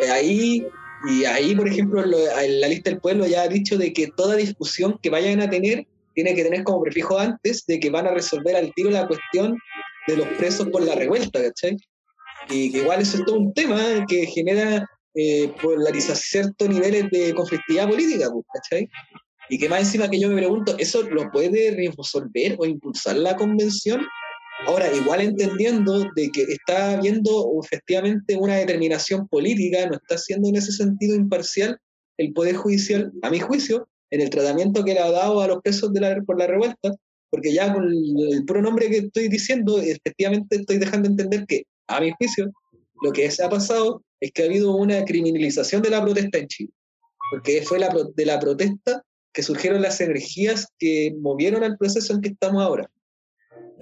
Eh, 0.00 0.10
ahí 0.10 0.66
y 1.08 1.24
ahí, 1.24 1.54
por 1.54 1.68
ejemplo, 1.68 2.04
la 2.04 2.68
lista 2.68 2.90
del 2.90 3.00
pueblo 3.00 3.26
ya 3.26 3.42
ha 3.42 3.48
dicho 3.48 3.78
de 3.78 3.92
que 3.92 4.08
toda 4.08 4.36
discusión 4.36 4.98
que 5.02 5.10
vayan 5.10 5.40
a 5.40 5.48
tener 5.48 5.86
tiene 6.14 6.34
que 6.34 6.44
tener 6.44 6.64
como 6.64 6.82
prefijo 6.82 7.18
antes 7.18 7.64
de 7.66 7.80
que 7.80 7.90
van 7.90 8.06
a 8.06 8.12
resolver 8.12 8.56
al 8.56 8.72
tiro 8.74 8.90
la 8.90 9.06
cuestión 9.06 9.56
de 10.06 10.16
los 10.16 10.26
presos 10.38 10.68
por 10.68 10.82
la 10.82 10.94
revuelta, 10.94 11.42
¿cachai? 11.42 11.76
Y 12.50 12.72
que 12.72 12.78
igual 12.78 13.00
eso 13.00 13.18
es 13.18 13.24
todo 13.24 13.38
un 13.38 13.54
tema 13.54 14.04
que 14.06 14.26
genera 14.26 14.86
eh, 15.14 15.52
polarizar 15.62 16.16
ciertos 16.16 16.68
niveles 16.68 17.10
de 17.10 17.34
conflictividad 17.34 17.88
política, 17.88 18.28
pues, 18.30 18.44
¿cachai? 18.52 18.90
Y 19.48 19.58
que 19.58 19.68
más 19.68 19.80
encima 19.80 20.08
que 20.08 20.20
yo 20.20 20.28
me 20.28 20.36
pregunto, 20.36 20.76
¿eso 20.78 21.02
lo 21.02 21.30
puede 21.30 21.76
resolver 21.96 22.56
o 22.58 22.66
impulsar 22.66 23.16
la 23.16 23.36
convención? 23.36 24.06
Ahora, 24.66 24.92
igual 24.94 25.20
entendiendo 25.22 26.04
de 26.14 26.30
que 26.30 26.42
está 26.42 26.92
habiendo 26.92 27.50
efectivamente 27.62 28.36
una 28.36 28.56
determinación 28.56 29.26
política, 29.28 29.86
no 29.86 29.96
está 29.96 30.18
siendo 30.18 30.48
en 30.48 30.56
ese 30.56 30.72
sentido 30.72 31.16
imparcial 31.16 31.78
el 32.18 32.32
Poder 32.32 32.56
Judicial, 32.56 33.10
a 33.22 33.30
mi 33.30 33.40
juicio, 33.40 33.88
en 34.10 34.20
el 34.20 34.30
tratamiento 34.30 34.84
que 34.84 34.94
le 34.94 35.00
ha 35.00 35.10
dado 35.10 35.40
a 35.40 35.46
los 35.46 35.62
presos 35.62 35.90
por 36.26 36.38
la 36.38 36.46
revuelta, 36.46 36.94
porque 37.30 37.52
ya 37.52 37.72
con 37.72 37.84
el, 37.84 38.44
puro 38.46 38.60
nombre 38.60 38.90
que 38.90 38.98
estoy 38.98 39.28
diciendo, 39.28 39.80
efectivamente 39.80 40.56
estoy 40.56 40.78
dejando 40.78 41.08
entender 41.08 41.46
que, 41.46 41.62
a 41.86 42.00
mi 42.00 42.12
juicio, 42.12 42.52
lo 43.02 43.12
que 43.12 43.30
se 43.30 43.42
ha 43.42 43.48
pasado 43.48 44.04
es 44.20 44.32
que 44.32 44.42
ha 44.42 44.46
habido 44.46 44.76
una 44.76 45.04
criminalización 45.04 45.80
de 45.80 45.90
la 45.90 46.02
protesta 46.02 46.38
en 46.38 46.48
Chile, 46.48 46.72
porque 47.30 47.62
fue 47.62 47.78
de 48.14 48.26
la 48.26 48.38
protesta 48.38 49.02
que 49.32 49.42
surgieron 49.42 49.80
las 49.80 50.00
energías 50.00 50.66
que 50.78 51.14
movieron 51.18 51.62
al 51.62 51.78
proceso 51.78 52.12
en 52.12 52.20
que 52.20 52.30
estamos 52.30 52.62
ahora. 52.62 52.90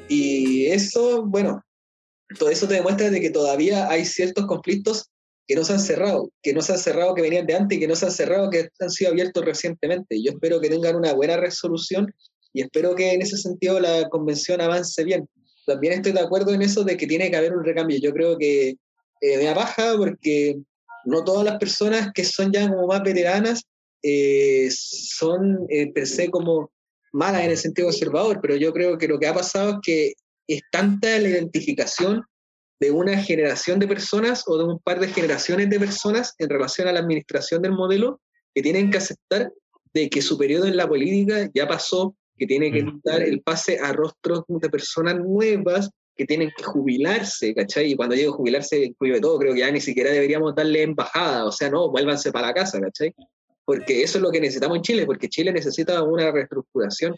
Y 0.08 0.66
eso, 0.66 1.24
bueno, 1.26 1.62
todo 2.38 2.50
eso 2.50 2.68
te 2.68 2.74
demuestra 2.74 3.10
de 3.10 3.20
que 3.20 3.30
todavía 3.30 3.88
hay 3.88 4.04
ciertos 4.04 4.46
conflictos 4.46 5.10
que 5.46 5.54
no 5.54 5.64
se 5.64 5.72
han 5.72 5.80
cerrado, 5.80 6.30
que 6.42 6.52
no 6.52 6.60
se 6.60 6.72
han 6.72 6.78
cerrado 6.78 7.14
que 7.14 7.22
venían 7.22 7.46
de 7.46 7.54
antes 7.54 7.78
y 7.78 7.80
que 7.80 7.88
no 7.88 7.96
se 7.96 8.04
han 8.04 8.12
cerrado 8.12 8.50
que 8.50 8.68
han 8.80 8.90
sido 8.90 9.10
abiertos 9.10 9.44
recientemente. 9.44 10.22
Yo 10.22 10.32
espero 10.32 10.60
que 10.60 10.68
tengan 10.68 10.96
una 10.96 11.14
buena 11.14 11.38
resolución 11.38 12.12
y 12.52 12.62
espero 12.62 12.94
que 12.94 13.12
en 13.12 13.22
ese 13.22 13.38
sentido 13.38 13.80
la 13.80 14.08
convención 14.10 14.60
avance 14.60 15.02
bien. 15.04 15.26
También 15.66 15.94
estoy 15.94 16.12
de 16.12 16.20
acuerdo 16.20 16.52
en 16.52 16.62
eso 16.62 16.84
de 16.84 16.96
que 16.96 17.06
tiene 17.06 17.30
que 17.30 17.36
haber 17.36 17.56
un 17.56 17.64
recambio. 17.64 17.98
Yo 17.98 18.12
creo 18.12 18.36
que 18.36 18.76
eh, 19.20 19.38
me 19.38 19.48
apaja 19.48 19.94
porque 19.96 20.58
no 21.04 21.24
todas 21.24 21.44
las 21.44 21.58
personas 21.58 22.10
que 22.12 22.24
son 22.24 22.52
ya 22.52 22.68
como 22.68 22.86
más 22.86 23.02
veteranas 23.02 23.64
eh, 24.02 24.68
son 24.70 25.66
eh, 25.70 25.90
per 25.92 26.06
se 26.06 26.30
como 26.30 26.70
malas 27.12 27.42
en 27.42 27.50
el 27.50 27.56
sentido 27.56 27.88
conservador, 27.88 28.40
pero 28.40 28.56
yo 28.56 28.72
creo 28.72 28.98
que 28.98 29.08
lo 29.08 29.18
que 29.18 29.26
ha 29.26 29.34
pasado 29.34 29.70
es 29.70 29.76
que 29.82 30.12
es 30.46 30.62
tanta 30.70 31.18
la 31.18 31.28
identificación 31.28 32.22
de 32.80 32.90
una 32.90 33.20
generación 33.22 33.78
de 33.78 33.88
personas 33.88 34.44
o 34.46 34.56
de 34.56 34.64
un 34.64 34.78
par 34.78 35.00
de 35.00 35.08
generaciones 35.08 35.68
de 35.68 35.80
personas 35.80 36.34
en 36.38 36.48
relación 36.48 36.88
a 36.88 36.92
la 36.92 37.00
administración 37.00 37.62
del 37.62 37.72
modelo 37.72 38.20
que 38.54 38.62
tienen 38.62 38.90
que 38.90 38.98
aceptar 38.98 39.52
de 39.92 40.08
que 40.08 40.22
su 40.22 40.38
periodo 40.38 40.66
en 40.66 40.76
la 40.76 40.88
política 40.88 41.50
ya 41.54 41.66
pasó, 41.66 42.14
que 42.36 42.46
tiene 42.46 42.70
que 42.70 42.84
mm. 42.84 43.00
dar 43.04 43.22
el 43.22 43.42
pase 43.42 43.78
a 43.78 43.92
rostros 43.92 44.44
de 44.48 44.70
personas 44.70 45.16
nuevas 45.16 45.90
que 46.16 46.26
tienen 46.26 46.50
que 46.56 46.64
jubilarse, 46.64 47.54
¿cachai? 47.54 47.92
Y 47.92 47.96
cuando 47.96 48.16
digo 48.16 48.32
jubilarse, 48.32 48.86
incluye 48.86 49.20
todo, 49.20 49.38
creo 49.38 49.54
que 49.54 49.60
ya 49.60 49.70
ni 49.70 49.80
siquiera 49.80 50.10
deberíamos 50.10 50.54
darle 50.54 50.82
embajada, 50.82 51.44
o 51.46 51.52
sea, 51.52 51.70
no, 51.70 51.90
vuélvanse 51.90 52.32
para 52.32 52.48
la 52.48 52.54
casa, 52.54 52.80
¿cachai? 52.80 53.14
Porque 53.68 54.02
eso 54.02 54.16
es 54.16 54.22
lo 54.22 54.30
que 54.30 54.40
necesitamos 54.40 54.78
en 54.78 54.82
Chile, 54.82 55.04
porque 55.04 55.28
Chile 55.28 55.52
necesita 55.52 56.02
una 56.02 56.32
reestructuración 56.32 57.14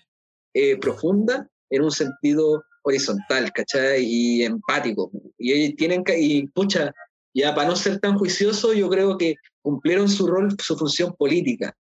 eh, 0.52 0.76
profunda 0.78 1.48
en 1.70 1.82
un 1.82 1.92
sentido 1.92 2.64
horizontal, 2.82 3.52
¿cachai? 3.52 4.04
Y 4.04 4.42
empático. 4.42 5.12
Y 5.38 5.76
tienen 5.76 6.02
que, 6.02 6.20
y 6.20 6.48
pucha, 6.48 6.92
ya 7.32 7.54
para 7.54 7.68
no 7.68 7.76
ser 7.76 8.00
tan 8.00 8.18
juicioso, 8.18 8.72
yo 8.72 8.90
creo 8.90 9.16
que 9.16 9.36
cumplieron 9.62 10.08
su 10.08 10.26
rol, 10.26 10.52
su 10.60 10.76
función 10.76 11.14
política, 11.16 11.72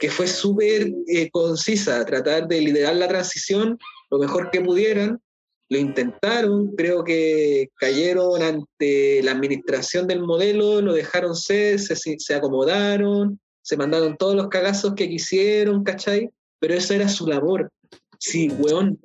que 0.00 0.08
fue 0.08 0.26
súper 0.26 0.90
eh, 1.06 1.28
concisa, 1.30 2.02
tratar 2.06 2.48
de 2.48 2.62
liderar 2.62 2.96
la 2.96 3.08
transición 3.08 3.78
lo 4.10 4.18
mejor 4.18 4.50
que 4.50 4.62
pudieran, 4.62 5.20
lo 5.68 5.76
intentaron, 5.76 6.74
creo 6.76 7.04
que 7.04 7.68
cayeron 7.74 8.40
ante 8.40 9.22
la 9.22 9.32
administración 9.32 10.06
del 10.06 10.22
modelo, 10.22 10.80
lo 10.80 10.94
dejaron 10.94 11.36
ser, 11.36 11.78
se, 11.78 11.94
se 11.94 12.34
acomodaron, 12.34 13.38
se 13.68 13.76
mandaron 13.76 14.16
todos 14.16 14.34
los 14.34 14.48
cagazos 14.48 14.94
que 14.94 15.10
quisieron, 15.10 15.84
¿cachai? 15.84 16.30
Pero 16.58 16.72
esa 16.72 16.94
era 16.94 17.06
su 17.06 17.26
labor. 17.26 17.70
Sí, 18.18 18.48
weón, 18.48 18.98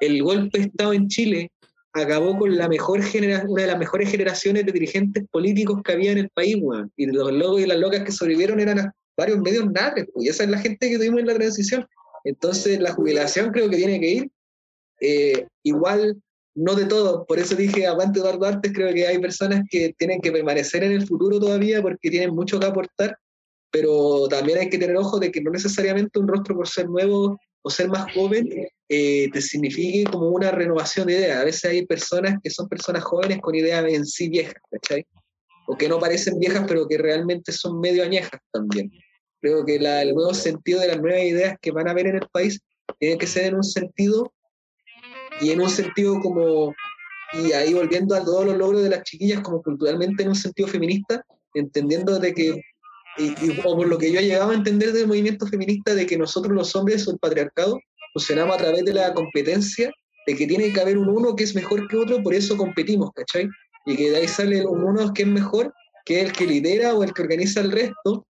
el 0.00 0.20
golpe 0.24 0.58
de 0.58 0.64
Estado 0.64 0.92
en 0.94 1.06
Chile 1.06 1.52
acabó 1.92 2.36
con 2.36 2.56
la 2.56 2.68
mejor 2.68 3.04
genera 3.04 3.44
una 3.46 3.62
de 3.62 3.68
las 3.68 3.78
mejores 3.78 4.10
generaciones 4.10 4.66
de 4.66 4.72
dirigentes 4.72 5.24
políticos 5.30 5.80
que 5.84 5.92
había 5.92 6.10
en 6.10 6.18
el 6.18 6.28
país, 6.30 6.56
weón. 6.60 6.90
Y 6.96 7.06
los 7.06 7.32
locos 7.32 7.60
y 7.60 7.66
las 7.66 7.78
locas 7.78 8.02
que 8.02 8.10
sobrevivieron 8.10 8.58
eran 8.58 8.90
varios 9.16 9.38
medios 9.38 9.70
nadres, 9.70 10.06
pues, 10.12 10.26
y 10.26 10.28
esa 10.28 10.42
es 10.42 10.50
la 10.50 10.58
gente 10.58 10.90
que 10.90 10.96
tuvimos 10.96 11.20
en 11.20 11.26
la 11.26 11.34
transición. 11.34 11.86
Entonces, 12.24 12.80
la 12.80 12.92
jubilación 12.92 13.52
creo 13.52 13.70
que 13.70 13.76
tiene 13.76 14.00
que 14.00 14.10
ir. 14.10 14.30
Eh, 15.00 15.46
igual, 15.62 16.20
no 16.56 16.74
de 16.74 16.86
todo, 16.86 17.24
por 17.26 17.38
eso 17.38 17.54
dije, 17.54 17.86
aguante 17.86 18.18
Eduardo 18.18 18.44
Artes, 18.44 18.72
creo 18.74 18.92
que 18.92 19.06
hay 19.06 19.20
personas 19.20 19.62
que 19.70 19.94
tienen 19.96 20.20
que 20.20 20.32
permanecer 20.32 20.82
en 20.82 20.90
el 20.90 21.06
futuro 21.06 21.38
todavía 21.38 21.80
porque 21.80 22.10
tienen 22.10 22.34
mucho 22.34 22.58
que 22.58 22.66
aportar 22.66 23.16
pero 23.70 24.26
también 24.28 24.58
hay 24.58 24.68
que 24.68 24.78
tener 24.78 24.96
ojo 24.96 25.18
de 25.18 25.30
que 25.30 25.40
no 25.40 25.50
necesariamente 25.50 26.18
un 26.18 26.28
rostro 26.28 26.56
por 26.56 26.68
ser 26.68 26.88
nuevo 26.88 27.38
o 27.62 27.70
ser 27.70 27.88
más 27.88 28.12
joven 28.12 28.48
eh, 28.88 29.30
te 29.30 29.40
signifique 29.40 30.04
como 30.10 30.28
una 30.30 30.50
renovación 30.50 31.06
de 31.06 31.14
ideas. 31.14 31.40
A 31.40 31.44
veces 31.44 31.64
hay 31.64 31.86
personas 31.86 32.38
que 32.42 32.50
son 32.50 32.68
personas 32.68 33.04
jóvenes 33.04 33.38
con 33.40 33.54
ideas 33.54 33.84
en 33.88 34.04
sí 34.04 34.28
viejas, 34.28 34.60
¿cachai? 34.70 35.06
O 35.66 35.76
que 35.76 35.88
no 35.88 35.98
parecen 35.98 36.38
viejas, 36.38 36.64
pero 36.66 36.88
que 36.88 36.98
realmente 36.98 37.52
son 37.52 37.80
medio 37.80 38.02
añejas 38.02 38.40
también. 38.52 38.90
Creo 39.40 39.64
que 39.64 39.76
el 39.76 40.14
nuevo 40.14 40.34
sentido 40.34 40.80
de 40.80 40.88
las 40.88 41.00
nuevas 41.00 41.22
ideas 41.22 41.56
que 41.62 41.70
van 41.70 41.88
a 41.88 41.92
haber 41.92 42.08
en 42.08 42.16
el 42.16 42.28
país 42.32 42.60
tiene 42.98 43.16
que 43.16 43.26
ser 43.26 43.46
en 43.46 43.54
un 43.54 43.64
sentido 43.64 44.32
y 45.40 45.52
en 45.52 45.60
un 45.60 45.70
sentido 45.70 46.20
como, 46.20 46.74
y 47.32 47.52
ahí 47.52 47.72
volviendo 47.72 48.14
a 48.14 48.24
todos 48.24 48.44
los 48.44 48.58
logros 48.58 48.82
de 48.82 48.90
las 48.90 49.04
chiquillas, 49.04 49.40
como 49.40 49.62
culturalmente 49.62 50.22
en 50.22 50.30
un 50.30 50.34
sentido 50.34 50.68
feminista, 50.68 51.24
entendiendo 51.54 52.18
de 52.18 52.34
que 52.34 52.60
y, 53.20 53.60
o 53.64 53.76
por 53.76 53.86
lo 53.86 53.98
que 53.98 54.10
yo 54.10 54.20
he 54.20 54.24
llegado 54.24 54.50
a 54.50 54.54
entender 54.54 54.92
del 54.92 55.06
movimiento 55.06 55.46
feminista, 55.46 55.94
de 55.94 56.06
que 56.06 56.16
nosotros 56.16 56.54
los 56.54 56.74
hombres 56.74 57.06
el 57.06 57.18
patriarcado 57.18 57.78
funcionamos 58.12 58.56
a 58.56 58.58
través 58.58 58.84
de 58.84 58.94
la 58.94 59.12
competencia, 59.14 59.92
de 60.26 60.34
que 60.34 60.46
tiene 60.46 60.72
que 60.72 60.80
haber 60.80 60.98
un 60.98 61.08
uno 61.08 61.36
que 61.36 61.44
es 61.44 61.54
mejor 61.54 61.86
que 61.88 61.96
otro, 61.96 62.22
por 62.22 62.34
eso 62.34 62.56
competimos, 62.56 63.10
¿cachai? 63.14 63.48
Y 63.86 63.96
que 63.96 64.10
de 64.10 64.16
ahí 64.16 64.28
sale 64.28 64.66
un 64.66 64.82
uno 64.82 65.12
que 65.12 65.22
es 65.22 65.28
mejor, 65.28 65.72
que 66.04 66.20
es 66.20 66.26
el 66.26 66.32
que 66.32 66.46
lidera 66.46 66.94
o 66.94 67.04
el 67.04 67.12
que 67.12 67.22
organiza 67.22 67.60
el 67.60 67.70
resto, 67.70 68.26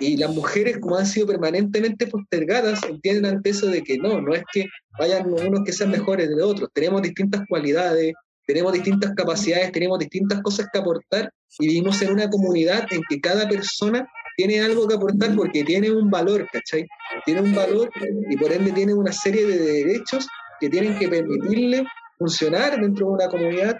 y 0.00 0.16
las 0.16 0.34
mujeres, 0.34 0.78
como 0.78 0.96
han 0.96 1.06
sido 1.06 1.28
permanentemente 1.28 2.06
postergadas, 2.06 2.82
entienden 2.84 3.26
ante 3.36 3.50
eso 3.50 3.66
de 3.66 3.82
que 3.82 3.98
no, 3.98 4.20
no 4.20 4.34
es 4.34 4.42
que 4.52 4.66
vayan 4.98 5.32
unos 5.32 5.62
que 5.64 5.72
sean 5.72 5.90
mejores 5.90 6.28
de 6.28 6.42
otros, 6.42 6.68
tenemos 6.72 7.02
distintas 7.02 7.42
cualidades, 7.48 8.12
tenemos 8.46 8.72
distintas 8.72 9.12
capacidades, 9.14 9.70
tenemos 9.70 9.98
distintas 9.98 10.42
cosas 10.42 10.66
que 10.72 10.78
aportar 10.78 11.32
y 11.60 11.68
vivimos 11.68 12.02
en 12.02 12.12
una 12.12 12.28
comunidad 12.28 12.86
en 12.90 13.02
que 13.08 13.20
cada 13.20 13.48
persona 13.48 14.08
tiene 14.36 14.60
algo 14.60 14.86
que 14.88 14.94
aportar 14.94 15.34
porque 15.34 15.64
tiene 15.64 15.90
un 15.90 16.10
valor, 16.10 16.48
¿cachai? 16.52 16.86
Tiene 17.24 17.40
un 17.40 17.54
valor 17.54 17.90
y 18.30 18.36
por 18.36 18.52
ende 18.52 18.72
tiene 18.72 18.94
una 18.94 19.12
serie 19.12 19.46
de 19.46 19.58
derechos 19.58 20.26
que 20.60 20.68
tienen 20.68 20.98
que 20.98 21.08
permitirle 21.08 21.84
funcionar 22.18 22.80
dentro 22.80 23.06
de 23.06 23.12
una 23.12 23.28
comunidad 23.28 23.76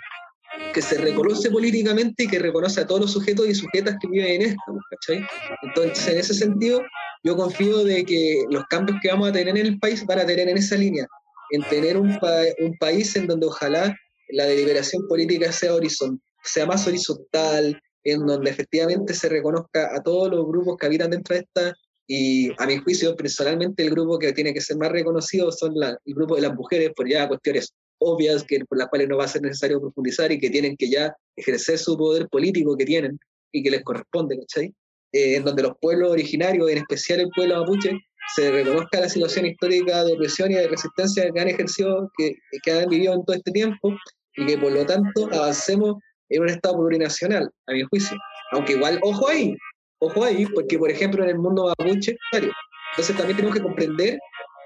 que 0.74 0.82
se 0.82 0.98
reconoce 0.98 1.50
políticamente 1.50 2.24
y 2.24 2.28
que 2.28 2.38
reconoce 2.38 2.80
a 2.80 2.86
todos 2.86 3.02
los 3.02 3.12
sujetos 3.12 3.46
y 3.46 3.54
sujetas 3.54 3.96
que 4.00 4.08
viven 4.08 4.42
en 4.42 4.42
esto, 4.42 4.78
¿cachai? 4.90 5.24
Entonces, 5.62 6.08
en 6.08 6.18
ese 6.18 6.34
sentido, 6.34 6.82
yo 7.24 7.36
confío 7.36 7.84
de 7.84 8.04
que 8.04 8.44
los 8.50 8.64
cambios 8.64 8.98
que 9.00 9.08
vamos 9.08 9.28
a 9.28 9.32
tener 9.32 9.56
en 9.56 9.66
el 9.66 9.78
país 9.78 10.04
van 10.06 10.18
a 10.18 10.26
tener 10.26 10.48
en 10.48 10.58
esa 10.58 10.76
línea, 10.76 11.06
en 11.50 11.62
tener 11.64 11.96
un, 11.96 12.18
un 12.58 12.76
país 12.78 13.14
en 13.16 13.26
donde 13.26 13.46
ojalá 13.46 13.96
la 14.30 14.44
deliberación 14.44 15.06
política 15.08 15.52
sea, 15.52 15.74
horizontal, 15.74 16.20
sea 16.42 16.66
más 16.66 16.86
horizontal, 16.86 17.80
en 18.04 18.26
donde 18.26 18.50
efectivamente 18.50 19.14
se 19.14 19.28
reconozca 19.28 19.94
a 19.94 20.02
todos 20.02 20.30
los 20.30 20.46
grupos 20.46 20.76
que 20.76 20.86
habitan 20.86 21.10
dentro 21.10 21.34
de 21.34 21.42
esta, 21.42 21.74
y 22.06 22.50
a 22.60 22.66
mi 22.66 22.78
juicio, 22.78 23.16
personalmente, 23.16 23.82
el 23.84 23.90
grupo 23.90 24.18
que 24.18 24.32
tiene 24.32 24.52
que 24.52 24.60
ser 24.60 24.76
más 24.76 24.90
reconocido 24.90 25.50
son 25.52 25.72
la, 25.74 25.96
el 26.04 26.14
grupo 26.14 26.34
de 26.34 26.42
las 26.42 26.54
mujeres, 26.54 26.90
por 26.94 27.08
ya 27.08 27.28
cuestiones 27.28 27.72
obvias 27.98 28.44
que, 28.44 28.64
por 28.64 28.78
las 28.78 28.88
cuales 28.88 29.08
no 29.08 29.16
va 29.16 29.24
a 29.24 29.28
ser 29.28 29.42
necesario 29.42 29.80
profundizar 29.80 30.32
y 30.32 30.38
que 30.38 30.50
tienen 30.50 30.76
que 30.76 30.90
ya 30.90 31.14
ejercer 31.36 31.78
su 31.78 31.96
poder 31.96 32.28
político 32.28 32.76
que 32.76 32.84
tienen 32.84 33.18
y 33.52 33.62
que 33.62 33.70
les 33.70 33.82
corresponde, 33.84 34.38
¿cachai? 34.38 34.74
Eh, 35.12 35.36
en 35.36 35.44
donde 35.44 35.62
los 35.62 35.72
pueblos 35.80 36.10
originarios, 36.10 36.68
en 36.70 36.78
especial 36.78 37.20
el 37.20 37.28
pueblo 37.34 37.60
mapuche, 37.60 37.92
se 38.34 38.50
reconozca 38.50 39.00
la 39.00 39.08
situación 39.08 39.46
histórica 39.46 40.04
de 40.04 40.14
opresión 40.14 40.50
y 40.50 40.54
de 40.54 40.68
resistencia 40.68 41.30
que 41.32 41.40
han 41.40 41.48
ejercido, 41.48 42.10
que, 42.16 42.34
que 42.62 42.72
han 42.72 42.88
vivido 42.88 43.14
en 43.14 43.24
todo 43.24 43.36
este 43.36 43.52
tiempo, 43.52 43.94
y 44.36 44.46
que 44.46 44.58
por 44.58 44.72
lo 44.72 44.84
tanto 44.86 45.28
avancemos 45.32 45.96
en 46.34 46.42
un 46.42 46.48
Estado 46.48 46.76
plurinacional, 46.76 47.50
a 47.66 47.72
mi 47.72 47.82
juicio. 47.82 48.16
Aunque 48.52 48.72
igual, 48.72 48.98
ojo 49.02 49.28
ahí, 49.28 49.56
ojo 49.98 50.24
ahí, 50.24 50.46
porque 50.46 50.78
por 50.78 50.90
ejemplo 50.90 51.22
en 51.22 51.30
el 51.30 51.38
mundo 51.38 51.72
mapuche, 51.78 52.16
entonces 52.32 53.16
también 53.16 53.36
tenemos 53.36 53.56
que 53.56 53.62
comprender 53.62 54.18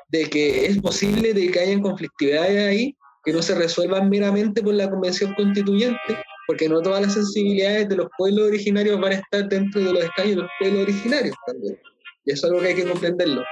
de 0.08 0.24
que 0.30 0.66
es 0.66 0.80
posible 0.80 1.34
de 1.34 1.50
que 1.50 1.60
hayan 1.60 1.82
conflictividades 1.82 2.68
ahí 2.68 2.96
que 3.26 3.32
no 3.32 3.42
se 3.42 3.56
resuelvan 3.56 4.08
meramente 4.08 4.62
por 4.62 4.72
la 4.74 4.88
convención 4.88 5.34
constituyente, 5.34 6.16
porque 6.46 6.68
no 6.68 6.80
todas 6.80 7.02
las 7.02 7.14
sensibilidades 7.14 7.88
de 7.88 7.96
los 7.96 8.06
pueblos 8.16 8.46
originarios 8.46 9.00
van 9.00 9.12
a 9.12 9.16
estar 9.16 9.48
dentro 9.48 9.80
de 9.80 9.92
los 9.92 10.04
escaños 10.04 10.36
de 10.36 10.42
los 10.42 10.50
pueblos 10.60 10.82
originarios 10.82 11.36
también. 11.44 11.76
Y 12.24 12.32
eso 12.32 12.46
es 12.46 12.50
algo 12.52 12.62
que 12.62 12.68
hay 12.68 12.74
que 12.76 12.88
comprenderlo. 12.88 13.42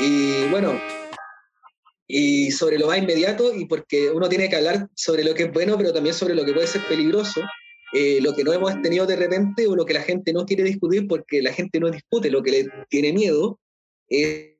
Y 0.00 0.48
bueno, 0.50 0.80
y 2.08 2.50
sobre 2.50 2.76
lo 2.76 2.88
más 2.88 2.98
inmediato, 2.98 3.54
y 3.54 3.66
porque 3.66 4.10
uno 4.10 4.28
tiene 4.28 4.48
que 4.48 4.56
hablar 4.56 4.88
sobre 4.96 5.22
lo 5.22 5.32
que 5.32 5.44
es 5.44 5.52
bueno, 5.52 5.78
pero 5.78 5.92
también 5.92 6.12
sobre 6.12 6.34
lo 6.34 6.44
que 6.44 6.52
puede 6.52 6.66
ser 6.66 6.82
peligroso, 6.88 7.40
eh, 7.92 8.20
lo 8.20 8.34
que 8.34 8.44
no 8.44 8.52
hemos 8.52 8.80
tenido 8.82 9.06
de 9.06 9.16
repente 9.16 9.66
o 9.66 9.74
lo 9.74 9.84
que 9.84 9.94
la 9.94 10.02
gente 10.02 10.32
no 10.32 10.46
quiere 10.46 10.62
discutir 10.62 11.08
porque 11.08 11.42
la 11.42 11.52
gente 11.52 11.80
no 11.80 11.90
discute, 11.90 12.30
lo 12.30 12.42
que 12.42 12.50
le 12.50 12.68
tiene 12.88 13.12
miedo 13.12 13.58
es, 14.08 14.54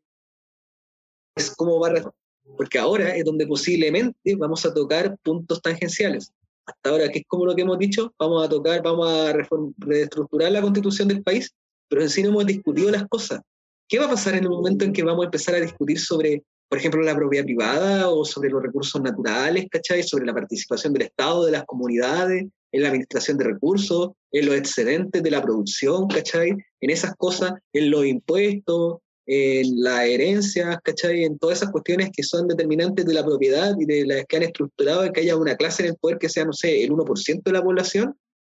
es 1.36 1.54
cómo 1.56 1.78
va 1.78 1.88
a 1.88 2.12
porque 2.56 2.78
ahora 2.78 3.14
es 3.16 3.24
donde 3.24 3.46
posiblemente 3.46 4.34
vamos 4.36 4.64
a 4.66 4.74
tocar 4.74 5.16
puntos 5.22 5.62
tangenciales. 5.62 6.32
Hasta 6.66 6.90
ahora, 6.90 7.08
que 7.08 7.20
es 7.20 7.24
como 7.26 7.46
lo 7.46 7.54
que 7.54 7.62
hemos 7.62 7.78
dicho, 7.78 8.12
vamos 8.18 8.44
a 8.44 8.48
tocar, 8.48 8.82
vamos 8.82 9.08
a 9.08 9.32
reestructurar 9.78 10.52
la 10.52 10.60
constitución 10.60 11.08
del 11.08 11.22
país, 11.22 11.52
pero 11.88 12.02
en 12.02 12.10
sí 12.10 12.22
no 12.22 12.30
hemos 12.30 12.46
discutido 12.46 12.90
las 12.90 13.06
cosas. 13.08 13.40
¿Qué 13.88 13.98
va 13.98 14.06
a 14.06 14.10
pasar 14.10 14.34
en 14.34 14.44
el 14.44 14.50
momento 14.50 14.84
en 14.84 14.92
que 14.92 15.02
vamos 15.02 15.22
a 15.22 15.26
empezar 15.26 15.54
a 15.54 15.60
discutir 15.60 15.98
sobre, 15.98 16.44
por 16.68 16.78
ejemplo, 16.78 17.02
la 17.02 17.16
propiedad 17.16 17.44
privada 17.44 18.08
o 18.08 18.24
sobre 18.24 18.50
los 18.50 18.62
recursos 18.62 19.00
naturales, 19.00 19.66
¿cachai? 19.70 20.02
Sobre 20.02 20.26
la 20.26 20.34
participación 20.34 20.92
del 20.92 21.02
Estado, 21.02 21.44
de 21.44 21.52
las 21.52 21.64
comunidades, 21.64 22.46
en 22.72 22.82
la 22.82 22.88
administración 22.88 23.36
de 23.38 23.44
recursos, 23.44 24.10
en 24.32 24.46
los 24.46 24.54
excedentes 24.54 25.22
de 25.22 25.30
la 25.30 25.42
producción, 25.42 26.06
¿cachai? 26.08 26.50
En 26.80 26.90
esas 26.90 27.14
cosas, 27.16 27.52
en 27.72 27.90
los 27.90 28.06
impuestos, 28.06 28.98
en 29.26 29.82
la 29.82 30.06
herencia, 30.06 30.80
¿cachai? 30.82 31.24
En 31.24 31.38
todas 31.38 31.58
esas 31.58 31.70
cuestiones 31.70 32.10
que 32.12 32.22
son 32.22 32.48
determinantes 32.48 33.04
de 33.06 33.14
la 33.14 33.24
propiedad 33.24 33.74
y 33.78 33.84
de 33.84 34.06
las 34.06 34.24
que 34.26 34.36
han 34.36 34.42
estructurado 34.44 35.10
que 35.12 35.20
haya 35.20 35.36
una 35.36 35.56
clase 35.56 35.82
en 35.82 35.90
el 35.90 35.96
poder 35.96 36.18
que 36.18 36.28
sea, 36.28 36.44
no 36.44 36.52
sé, 36.52 36.82
el 36.82 36.90
1% 36.90 37.42
de 37.42 37.52
la 37.52 37.62
población, 37.62 38.16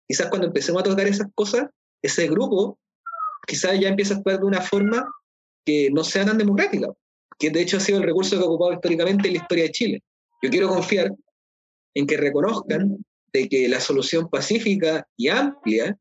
quizás 0.08 0.28
cuando 0.28 0.46
empecemos 0.46 0.80
a 0.80 0.84
tocar 0.84 1.06
esas 1.06 1.28
cosas, 1.34 1.66
ese 2.02 2.26
grupo 2.28 2.78
quizás 3.46 3.78
ya 3.78 3.88
empieza 3.88 4.14
a 4.14 4.16
actuar 4.18 4.38
de 4.38 4.46
una 4.46 4.60
forma 4.60 5.06
que 5.64 5.90
no 5.90 6.04
sea 6.04 6.24
tan 6.24 6.38
democrática, 6.38 6.88
que 7.38 7.50
de 7.50 7.62
hecho 7.62 7.76
ha 7.76 7.80
sido 7.80 7.98
el 7.98 8.04
recurso 8.04 8.36
que 8.36 8.42
ha 8.42 8.46
ocupado 8.46 8.72
históricamente 8.72 9.28
en 9.28 9.34
la 9.34 9.40
historia 9.40 9.64
de 9.64 9.70
Chile. 9.72 10.02
Yo 10.42 10.50
quiero 10.50 10.68
confiar 10.68 11.12
en 11.94 12.06
que 12.06 12.16
reconozcan 12.16 13.04
de 13.32 13.48
que 13.48 13.68
la 13.68 13.80
solución 13.80 14.28
pacífica 14.28 15.06
y 15.16 15.28
amplia 15.28 15.96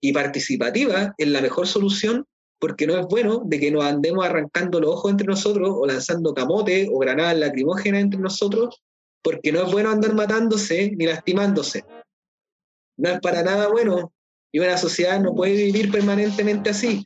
y 0.00 0.12
participativa 0.12 1.14
es 1.18 1.28
la 1.28 1.40
mejor 1.40 1.66
solución 1.66 2.26
porque 2.60 2.86
no 2.86 2.96
es 2.98 3.06
bueno 3.06 3.42
de 3.44 3.58
que 3.58 3.70
nos 3.70 3.84
andemos 3.84 4.24
arrancando 4.24 4.80
los 4.80 4.90
ojos 4.90 5.10
entre 5.10 5.26
nosotros 5.26 5.70
o 5.72 5.86
lanzando 5.86 6.34
camote 6.34 6.88
o 6.92 6.98
granadas 6.98 7.38
lacrimógenas 7.38 8.02
entre 8.02 8.20
nosotros, 8.20 8.82
porque 9.22 9.50
no 9.50 9.62
es 9.62 9.72
bueno 9.72 9.90
andar 9.90 10.14
matándose 10.14 10.92
ni 10.94 11.06
lastimándose. 11.06 11.84
No 12.98 13.10
es 13.10 13.20
para 13.20 13.42
nada 13.42 13.68
bueno 13.68 14.12
y 14.52 14.58
una 14.58 14.76
sociedad 14.76 15.18
no 15.20 15.34
puede 15.34 15.54
vivir 15.54 15.90
permanentemente 15.90 16.70
así. 16.70 17.04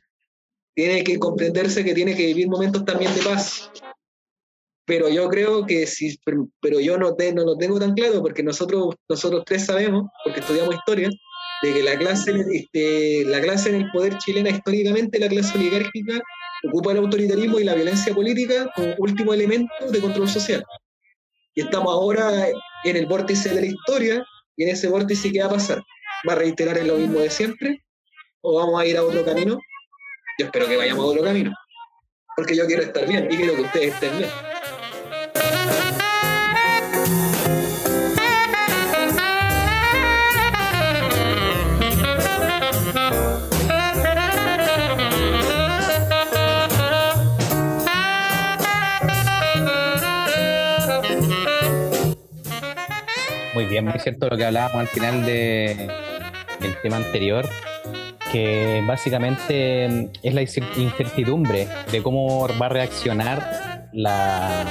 Tiene 0.75 1.05
que 1.05 1.17
comprenderse 1.17 1.85
que 1.85 1.93
tiene 1.93 2.15
que 2.15 2.25
vivir 2.25 2.49
momentos 2.49 2.83
también 2.83 3.15
de 3.15 3.21
paz. 3.21 3.71
Pero 4.85 5.09
yo 5.09 5.27
creo 5.29 5.65
que 5.65 5.87
sí, 5.87 6.19
pero 6.61 6.79
yo 6.79 6.97
no, 6.97 7.15
no 7.33 7.43
lo 7.43 7.57
tengo 7.57 7.79
tan 7.79 7.93
claro 7.93 8.21
porque 8.21 8.43
nosotros, 8.43 8.95
nosotros 9.09 9.43
tres 9.45 9.65
sabemos, 9.65 10.09
porque 10.23 10.41
estudiamos 10.41 10.75
historia, 10.75 11.09
de 11.63 11.73
que 11.73 11.83
la 11.83 11.97
clase, 11.97 12.33
este, 12.53 13.25
la 13.25 13.41
clase 13.41 13.69
en 13.69 13.75
el 13.75 13.91
poder 13.91 14.17
chilena 14.19 14.49
históricamente, 14.49 15.19
la 15.19 15.27
clase 15.27 15.57
oligárquica, 15.57 16.21
ocupa 16.67 16.91
el 16.91 16.99
autoritarismo 16.99 17.59
y 17.59 17.63
la 17.63 17.73
violencia 17.73 18.13
política 18.13 18.71
como 18.75 18.93
último 18.99 19.33
elemento 19.33 19.73
de 19.89 19.99
control 19.99 20.29
social. 20.29 20.63
Y 21.55 21.61
estamos 21.61 21.91
ahora 21.91 22.47
en 22.83 22.95
el 22.95 23.05
vórtice 23.07 23.49
de 23.49 23.61
la 23.61 23.67
historia, 23.67 24.25
y 24.57 24.63
en 24.63 24.69
ese 24.69 24.87
vórtice, 24.87 25.31
¿qué 25.31 25.39
va 25.39 25.47
a 25.47 25.51
pasar? 25.51 25.83
¿Va 26.27 26.33
a 26.33 26.37
reiterar 26.37 26.77
en 26.77 26.87
lo 26.87 26.95
mismo 26.95 27.19
de 27.19 27.29
siempre? 27.29 27.83
¿O 28.41 28.55
vamos 28.55 28.79
a 28.79 28.85
ir 28.85 28.97
a 28.97 29.03
otro 29.03 29.23
camino? 29.25 29.59
Yo 30.37 30.45
espero 30.45 30.67
que 30.67 30.77
vayamos 30.77 31.03
a 31.03 31.07
otro 31.07 31.23
camino, 31.23 31.53
porque 32.35 32.55
yo 32.55 32.65
quiero 32.65 32.83
estar 32.83 33.07
bien 33.07 33.27
y 33.31 33.37
quiero 33.37 33.55
que 33.55 33.61
ustedes 33.61 33.93
estén 33.93 34.17
bien. 34.17 34.29
Muy 53.55 53.67
bien, 53.67 53.85
muy 53.85 53.97
cierto 53.99 54.27
lo 54.27 54.35
que 54.35 54.43
hablábamos 54.43 54.81
al 54.81 54.87
final 54.89 55.25
de, 55.25 55.87
del 56.59 56.81
tema 56.81 56.97
anterior, 56.97 57.47
que 58.29 58.83
básicamente 58.85 60.11
es 60.21 60.33
la 60.33 60.41
incertidumbre 60.41 61.65
de 61.89 62.03
cómo 62.03 62.49
va 62.61 62.65
a 62.65 62.69
reaccionar 62.69 63.87
la, 63.93 64.65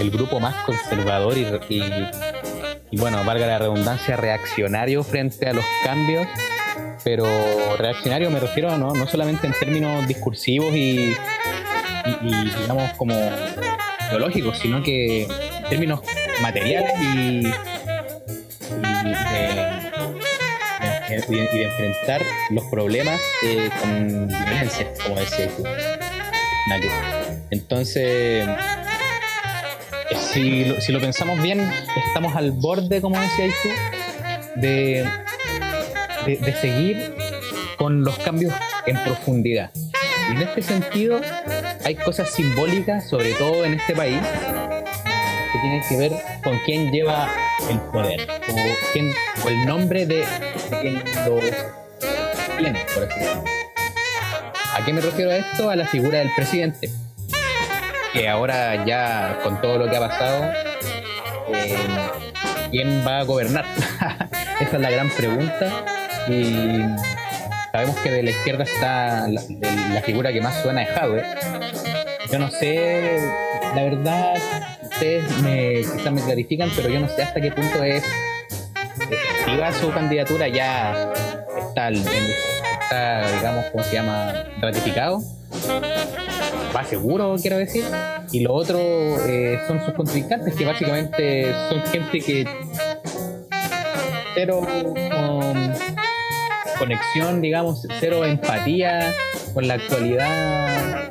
el 0.00 0.10
grupo 0.10 0.40
más 0.40 0.56
conservador 0.64 1.38
y, 1.38 1.46
y, 2.90 2.98
bueno, 2.98 3.22
valga 3.24 3.46
la 3.46 3.58
redundancia, 3.58 4.16
reaccionario 4.16 5.04
frente 5.04 5.48
a 5.48 5.52
los 5.52 5.64
cambios, 5.84 6.26
pero 7.04 7.28
reaccionario 7.78 8.28
me 8.32 8.40
refiero 8.40 8.76
no, 8.76 8.92
no 8.92 9.06
solamente 9.06 9.46
en 9.46 9.52
términos 9.52 10.04
discursivos 10.08 10.74
y, 10.74 11.14
y 12.22 12.50
digamos 12.60 12.90
como 12.94 13.14
biológicos, 14.10 14.58
sino 14.58 14.82
que 14.82 15.22
en 15.22 15.68
términos 15.68 16.00
materiales 16.42 16.92
y 17.00 17.52
y 21.28 21.34
de, 21.34 21.64
enfrentar 21.64 22.22
los 22.50 22.64
problemas 22.64 23.20
eh, 23.42 23.70
con 23.80 24.28
violencia, 24.28 24.92
como 25.02 25.18
decía 25.18 25.48
tú. 25.56 25.64
Entonces, 27.50 28.46
si 30.32 30.92
lo, 30.92 31.00
pensamos 31.00 31.40
bien, 31.42 31.60
estamos 32.08 32.34
al 32.34 32.52
borde, 32.52 33.00
como 33.00 33.18
decías 33.20 33.54
tú, 33.62 33.68
de, 34.60 35.08
de, 36.26 36.52
seguir 36.60 37.14
con 37.78 38.02
los 38.02 38.18
cambios 38.18 38.52
en 38.86 39.02
profundidad. 39.04 39.70
Y 40.28 40.32
en 40.32 40.42
este 40.42 40.62
sentido, 40.62 41.20
hay 41.84 41.94
cosas 41.94 42.30
simbólicas, 42.30 43.08
sobre 43.08 43.32
todo 43.34 43.64
en 43.64 43.74
este 43.74 43.94
país, 43.94 44.20
que 45.52 45.58
tienen 45.60 45.82
que 45.88 45.96
ver 45.96 46.12
con 46.42 46.58
quién 46.64 46.90
lleva 46.90 47.30
el 47.70 47.80
poder 47.80 48.28
o, 48.48 48.92
quién, 48.92 49.12
o 49.44 49.48
el 49.48 49.66
nombre 49.66 50.06
de, 50.06 50.24
quien 50.80 51.02
lo 51.26 51.40
tiene, 52.58 52.84
por 52.94 53.04
ejemplo. 53.04 53.44
¿A 54.74 54.84
qué 54.84 54.92
me 54.92 55.00
refiero 55.00 55.30
a 55.30 55.36
esto? 55.36 55.70
A 55.70 55.76
la 55.76 55.86
figura 55.86 56.18
del 56.18 56.30
presidente, 56.34 56.90
que 58.12 58.28
ahora 58.28 58.84
ya 58.84 59.40
con 59.42 59.60
todo 59.60 59.78
lo 59.78 59.90
que 59.90 59.96
ha 59.96 60.00
pasado, 60.00 60.52
eh, 61.54 61.76
¿quién 62.70 63.04
va 63.06 63.20
a 63.20 63.22
gobernar? 63.24 63.64
Esa 64.60 64.76
es 64.76 64.80
la 64.80 64.90
gran 64.90 65.10
pregunta 65.10 65.84
y 66.28 66.82
sabemos 67.72 67.96
que 67.96 68.10
de 68.10 68.22
la 68.22 68.30
izquierda 68.30 68.64
está 68.64 69.28
la, 69.28 70.02
figura 70.02 70.32
que 70.32 70.40
más 70.40 70.62
suena 70.62 70.82
es 70.82 70.90
Jadwe. 70.90 71.24
Yo 72.30 72.38
no 72.38 72.50
sé, 72.50 73.18
la 73.74 73.82
verdad, 73.82 74.34
ustedes 74.96 75.42
me, 75.42 75.74
quizás 75.82 76.12
me 76.12 76.22
clarifican, 76.22 76.70
pero 76.74 76.88
yo 76.88 77.00
no 77.00 77.08
sé 77.08 77.22
hasta 77.22 77.38
qué 77.38 77.50
punto 77.50 77.84
es 77.84 78.02
efectiva 78.98 79.70
su 79.74 79.90
candidatura, 79.90 80.48
ya 80.48 81.12
está, 81.68 81.90
está 81.90 83.30
digamos, 83.36 83.66
¿cómo 83.66 83.84
se 83.84 83.92
llama?, 83.92 84.46
ratificado. 84.58 85.20
Va 86.74 86.84
seguro, 86.84 87.36
quiero 87.40 87.58
decir. 87.58 87.84
Y 88.32 88.40
lo 88.40 88.54
otro 88.54 88.78
eh, 88.78 89.60
son 89.66 89.84
sus 89.84 89.92
contrincantes, 89.92 90.54
que 90.54 90.64
básicamente 90.64 91.52
son 91.68 91.82
gente 91.82 92.20
que 92.20 92.46
cero 94.34 94.60
um, 94.60 95.74
conexión, 96.78 97.42
digamos, 97.42 97.86
cero 98.00 98.24
empatía 98.24 99.14
con 99.52 99.68
la 99.68 99.74
actualidad, 99.74 101.10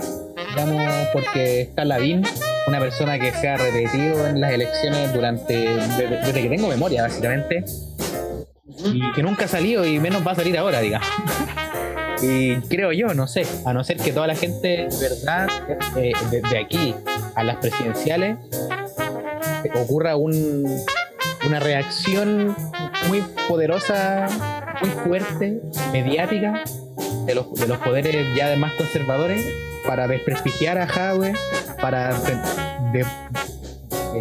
digamos, 0.50 1.08
porque 1.14 1.62
está 1.62 1.86
Lavín, 1.86 2.24
una 2.68 2.80
persona 2.80 3.20
que 3.20 3.32
se 3.32 3.48
ha 3.48 3.58
repetido 3.58 4.28
en 4.28 4.42
las 4.42 4.52
elecciones 4.52 5.14
durante, 5.14 5.54
desde, 5.54 6.42
que 6.42 6.50
tengo 6.50 6.68
memoria, 6.68 7.04
básicamente, 7.04 7.64
y 8.86 9.12
que 9.14 9.24
nunca 9.24 9.46
ha 9.46 9.48
salido 9.48 9.86
y 9.86 10.00
menos 10.00 10.26
va 10.26 10.32
a 10.32 10.36
salir 10.36 10.58
ahora, 10.58 10.80
digamos. 10.80 11.08
Y 12.22 12.56
creo 12.62 12.92
yo, 12.92 13.14
no 13.14 13.28
sé, 13.28 13.46
a 13.66 13.74
no 13.74 13.84
ser 13.84 13.98
que 13.98 14.12
toda 14.12 14.28
la 14.28 14.36
gente, 14.36 14.88
de 14.90 15.10
verdad, 15.10 15.48
eh, 15.98 16.14
de, 16.32 16.58
aquí 16.58 16.96
a 17.36 17.44
las 17.44 17.58
presidenciales, 17.58 18.38
ocurra 19.76 20.16
un, 20.16 20.66
una 21.46 21.60
reacción 21.60 22.56
muy 23.08 23.24
poderosa, 23.48 24.28
muy 24.82 24.90
fuerte, 24.90 25.62
mediática, 25.92 26.64
de 27.26 27.36
los, 27.36 27.54
de 27.54 27.68
los 27.68 27.78
poderes 27.80 28.36
ya 28.36 28.48
de 28.48 28.56
más 28.58 28.74
conservadores, 28.74 29.46
para 29.86 30.08
desprestigiar 30.08 30.78
a 30.78 30.88
Jadwe, 30.88 31.34
para 31.82 32.14
de, 32.94 33.06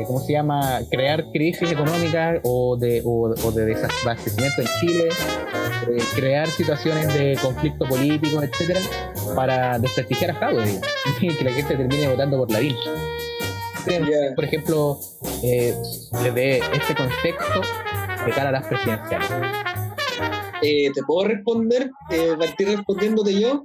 ¿cómo 0.06 0.20
se 0.20 0.32
llama? 0.32 0.80
crear 0.90 1.24
crisis 1.32 1.70
económicas 1.70 2.40
o 2.42 2.76
de, 2.76 3.02
o, 3.04 3.28
de 3.52 3.64
desabastecimiento 3.66 4.62
en 4.62 4.68
Chile, 4.80 5.08
eh, 5.88 6.02
crear 6.14 6.48
situaciones 6.48 7.12
de 7.14 7.38
conflicto 7.40 7.86
político, 7.86 8.42
etcétera, 8.42 8.80
para 9.34 9.78
desprestigiar 9.78 10.32
a 10.32 10.34
Jadwe 10.34 10.80
y 11.20 11.34
que 11.34 11.44
la 11.44 11.52
gente 11.52 11.76
termine 11.76 12.08
votando 12.08 12.38
por 12.38 12.50
la 12.50 12.58
DIN. 12.58 12.76
Por 14.34 14.44
ejemplo, 14.44 14.98
eh, 15.42 15.74
desde 16.22 16.58
este 16.58 16.94
contexto 16.94 17.60
de 18.24 18.32
cara 18.32 18.48
a 18.48 18.52
las 18.52 18.66
presidenciales. 18.66 19.30
Eh, 20.62 20.90
¿Te 20.94 21.02
puedo 21.02 21.28
responder? 21.28 21.90
Eh, 22.10 22.34
partir 22.38 22.68
respondiéndote 22.68 23.38
yo. 23.38 23.64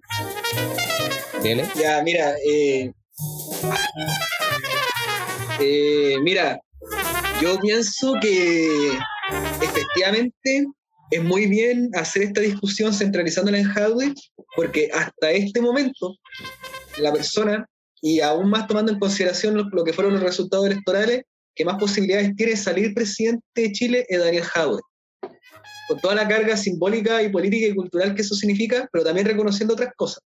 Ya, 1.42 2.04
mira, 2.04 2.34
eh, 2.46 2.92
eh, 5.60 6.18
mira, 6.22 6.60
yo 7.42 7.60
pienso 7.60 8.14
que 8.22 8.98
efectivamente 9.62 10.66
es 11.12 11.24
muy 11.24 11.48
bien 11.48 11.90
hacer 11.94 12.24
esta 12.24 12.42
discusión 12.42 12.94
centralizándola 12.94 13.60
en 13.60 13.66
hardware, 13.66 14.14
porque 14.56 14.90
hasta 14.94 15.32
este 15.32 15.62
momento 15.62 16.16
la 16.98 17.12
persona, 17.12 17.66
y 18.02 18.20
aún 18.20 18.50
más 18.50 18.68
tomando 18.68 18.92
en 18.92 19.00
consideración 19.00 19.56
lo, 19.56 19.84
que 19.84 19.94
fueron 19.94 20.14
los 20.14 20.24
resultados 20.24 20.66
electorales, 20.68 21.24
que 21.56 21.66
más 21.66 21.78
posibilidades 21.78 22.36
tiene 22.36 22.56
salir 22.56 22.94
presidente 22.94 23.44
de 23.56 23.72
Chile 23.72 24.06
es 24.08 24.20
Daniel 24.20 24.44
Jadwe. 24.44 24.80
Con 25.88 26.00
toda 26.00 26.16
la 26.16 26.28
carga 26.28 26.56
simbólica 26.56 27.22
y 27.24 27.30
política 27.30 27.68
y 27.68 27.76
cultural 27.76 28.14
que 28.14 28.22
eso 28.22 28.36
significa, 28.36 28.88
pero 28.92 29.04
también 29.04 29.26
reconociendo 29.26 29.74
otras 29.74 29.92
cosas 29.96 30.24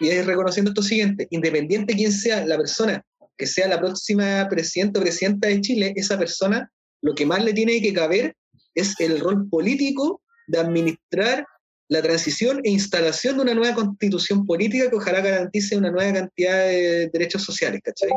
y 0.00 0.08
es 0.08 0.26
reconociendo 0.26 0.70
esto 0.70 0.82
siguiente, 0.82 1.26
independiente 1.30 1.94
quién 1.94 2.12
sea 2.12 2.44
la 2.46 2.56
persona 2.56 3.04
que 3.36 3.46
sea 3.46 3.68
la 3.68 3.78
próxima 3.78 4.46
presidenta 4.48 4.98
o 4.98 5.02
presidenta 5.02 5.48
de 5.48 5.60
Chile, 5.60 5.92
esa 5.96 6.18
persona 6.18 6.70
lo 7.02 7.14
que 7.14 7.26
más 7.26 7.44
le 7.44 7.52
tiene 7.52 7.80
que 7.80 7.92
caber 7.92 8.34
es 8.74 8.94
el 8.98 9.20
rol 9.20 9.48
político 9.48 10.22
de 10.48 10.58
administrar 10.58 11.46
la 11.88 12.02
transición 12.02 12.60
e 12.64 12.70
instalación 12.70 13.36
de 13.36 13.42
una 13.42 13.54
nueva 13.54 13.74
constitución 13.74 14.44
política 14.44 14.90
que 14.90 14.96
ojalá 14.96 15.20
garantice 15.20 15.76
una 15.76 15.90
nueva 15.90 16.12
cantidad 16.12 16.66
de 16.66 17.10
derechos 17.12 17.42
sociales, 17.44 17.80
¿cachai? 17.84 18.10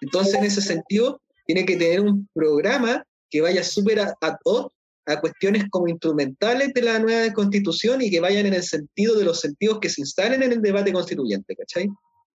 Entonces, 0.00 0.34
en 0.34 0.44
ese 0.44 0.62
sentido, 0.62 1.20
tiene 1.44 1.66
que 1.66 1.76
tener 1.76 2.00
un 2.00 2.28
programa 2.32 3.04
que 3.28 3.42
vaya 3.42 3.62
súper 3.62 4.00
ad 4.00 4.36
hoc 4.44 4.72
a 5.10 5.20
cuestiones 5.20 5.64
como 5.70 5.88
instrumentales 5.88 6.72
de 6.72 6.82
la 6.82 6.98
nueva 6.98 7.32
constitución 7.32 8.02
y 8.02 8.10
que 8.10 8.20
vayan 8.20 8.46
en 8.46 8.54
el 8.54 8.62
sentido 8.62 9.18
de 9.18 9.24
los 9.24 9.40
sentidos 9.40 9.78
que 9.80 9.88
se 9.88 10.02
instalen 10.02 10.42
en 10.42 10.52
el 10.52 10.62
debate 10.62 10.92
constituyente, 10.92 11.54
¿cachai? 11.56 11.88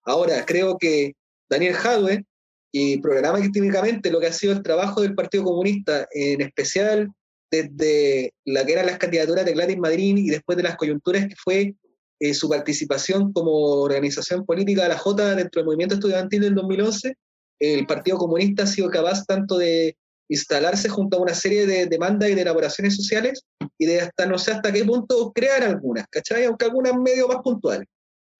Ahora, 0.04 0.44
creo 0.46 0.78
que 0.78 1.12
Daniel 1.48 1.74
Jadwe 1.74 2.24
y 2.72 2.98
programáticamente 2.98 4.10
lo 4.10 4.20
que 4.20 4.28
ha 4.28 4.32
sido 4.32 4.52
el 4.52 4.62
trabajo 4.62 5.02
del 5.02 5.14
Partido 5.14 5.44
Comunista, 5.44 6.06
en 6.12 6.40
especial 6.40 7.08
desde 7.50 8.32
la 8.44 8.64
que 8.64 8.72
eran 8.72 8.86
las 8.86 8.98
candidaturas 8.98 9.44
de 9.44 9.52
Gladys 9.52 9.78
Madrid 9.78 10.16
y 10.16 10.30
después 10.30 10.56
de 10.56 10.62
las 10.62 10.76
coyunturas 10.76 11.26
que 11.26 11.34
fue 11.36 11.74
eh, 12.20 12.34
su 12.34 12.48
participación 12.48 13.32
como 13.32 13.50
organización 13.50 14.44
política 14.46 14.84
de 14.84 14.90
la 14.90 14.98
J 14.98 15.34
dentro 15.34 15.60
del 15.60 15.66
movimiento 15.66 15.96
estudiantil 15.96 16.42
del 16.42 16.54
2011, 16.54 17.14
el 17.58 17.86
Partido 17.86 18.18
Comunista 18.18 18.62
ha 18.62 18.66
sido 18.66 18.88
capaz 18.88 19.24
tanto 19.26 19.58
de 19.58 19.96
instalarse 20.30 20.88
junto 20.88 21.18
a 21.18 21.20
una 21.20 21.34
serie 21.34 21.66
de 21.66 21.86
demandas 21.86 22.30
y 22.30 22.34
de 22.34 22.42
elaboraciones 22.42 22.96
sociales 22.96 23.42
y 23.76 23.86
de 23.86 24.00
hasta 24.00 24.26
no 24.26 24.38
sé 24.38 24.52
hasta 24.52 24.72
qué 24.72 24.84
punto 24.84 25.32
crear 25.34 25.62
algunas, 25.62 26.06
¿cachai? 26.08 26.44
Aunque 26.44 26.66
algunas 26.66 26.94
medio 26.94 27.28
más 27.28 27.38
puntuales. 27.42 27.86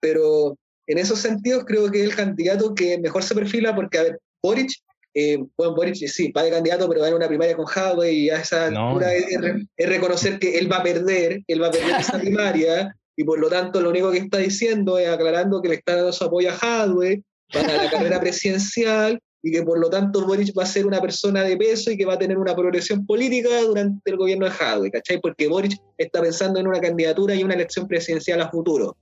Pero 0.01 0.57
en 0.87 0.99
esos 0.99 1.19
sentidos 1.19 1.65
creo 1.67 1.91
que 1.91 2.01
es 2.01 2.05
el 2.05 2.17
candidato 2.17 2.75
que 2.75 2.99
mejor 2.99 3.23
se 3.23 3.35
perfila 3.35 3.75
porque, 3.75 3.99
a 3.99 4.03
ver, 4.05 4.21
Boric, 4.43 4.71
eh, 5.15 5.39
bueno, 5.57 5.75
Boric 5.75 5.97
sí, 5.97 6.31
va 6.31 6.45
de 6.45 6.51
candidato, 6.51 6.89
pero 6.89 7.01
va 7.01 7.09
en 7.09 7.15
una 7.15 7.29
primaria 7.29 7.57
con 7.57 7.67
Jadwe 7.67 8.13
y 8.13 8.31
a 8.31 8.41
esa 8.41 8.67
altura 8.67 9.13
es, 9.13 9.89
reconocer 9.89 10.39
que 10.39 10.59
él 10.59 10.71
va 10.71 10.79
a 10.79 10.83
perder, 10.85 11.41
él 11.47 11.61
va 11.61 11.67
a 11.67 11.73
perder 11.73 12.01
esa 12.01 12.19
primaria 12.21 12.95
y 13.17 13.25
por 13.25 13.41
lo 13.41 13.49
tanto 13.49 13.81
lo 13.81 13.91
único 13.91 14.13
que 14.13 14.19
está 14.19 14.39
diciendo 14.39 14.97
es 14.97 15.09
aclarando 15.09 15.61
que 15.61 15.69
le 15.69 15.75
está 15.75 15.97
dando 15.97 16.13
su 16.13 16.25
apoyo 16.25 16.51
a 16.51 16.55
Jadwe 16.55 17.25
para 17.53 17.77
la 17.77 17.91
carrera 17.91 18.21
presidencial 18.21 19.21
y 19.43 19.53
que 19.53 19.63
por 19.63 19.79
lo 19.79 19.89
tanto 19.89 20.27
Boric 20.27 20.57
va 20.57 20.65
a 20.65 20.67
ser 20.67 20.87
una 20.87 21.01
persona 21.01 21.43
de 21.43 21.57
peso 21.57 21.91
y 21.91 21.97
que 21.97 22.05
va 22.05 22.15
a 22.15 22.19
tener 22.19 22.39
una 22.39 22.55
progresión 22.55 23.07
política 23.07 23.63
durante 23.63 24.11
el 24.11 24.17
gobierno 24.17 24.45
de 24.45 24.53
Jadwe, 24.53 24.91
¿cachai? 24.91 25.21
Porque 25.21 25.49
Boric 25.49 25.79
está 25.97 26.21
pensando 26.21 26.61
en 26.61 26.67
una 26.67 26.81
candidatura 26.81 27.35
y 27.35 27.43
una 27.43 27.55
elección 27.55 27.89
presidencial 27.89 28.41
a 28.43 28.51
futuro. 28.51 28.97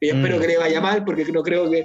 Y 0.00 0.08
yo 0.08 0.14
espero 0.14 0.38
mm. 0.38 0.40
que 0.40 0.46
le 0.46 0.58
vaya 0.58 0.80
mal, 0.80 1.04
porque 1.04 1.24
no 1.32 1.42
creo 1.42 1.70
que... 1.70 1.82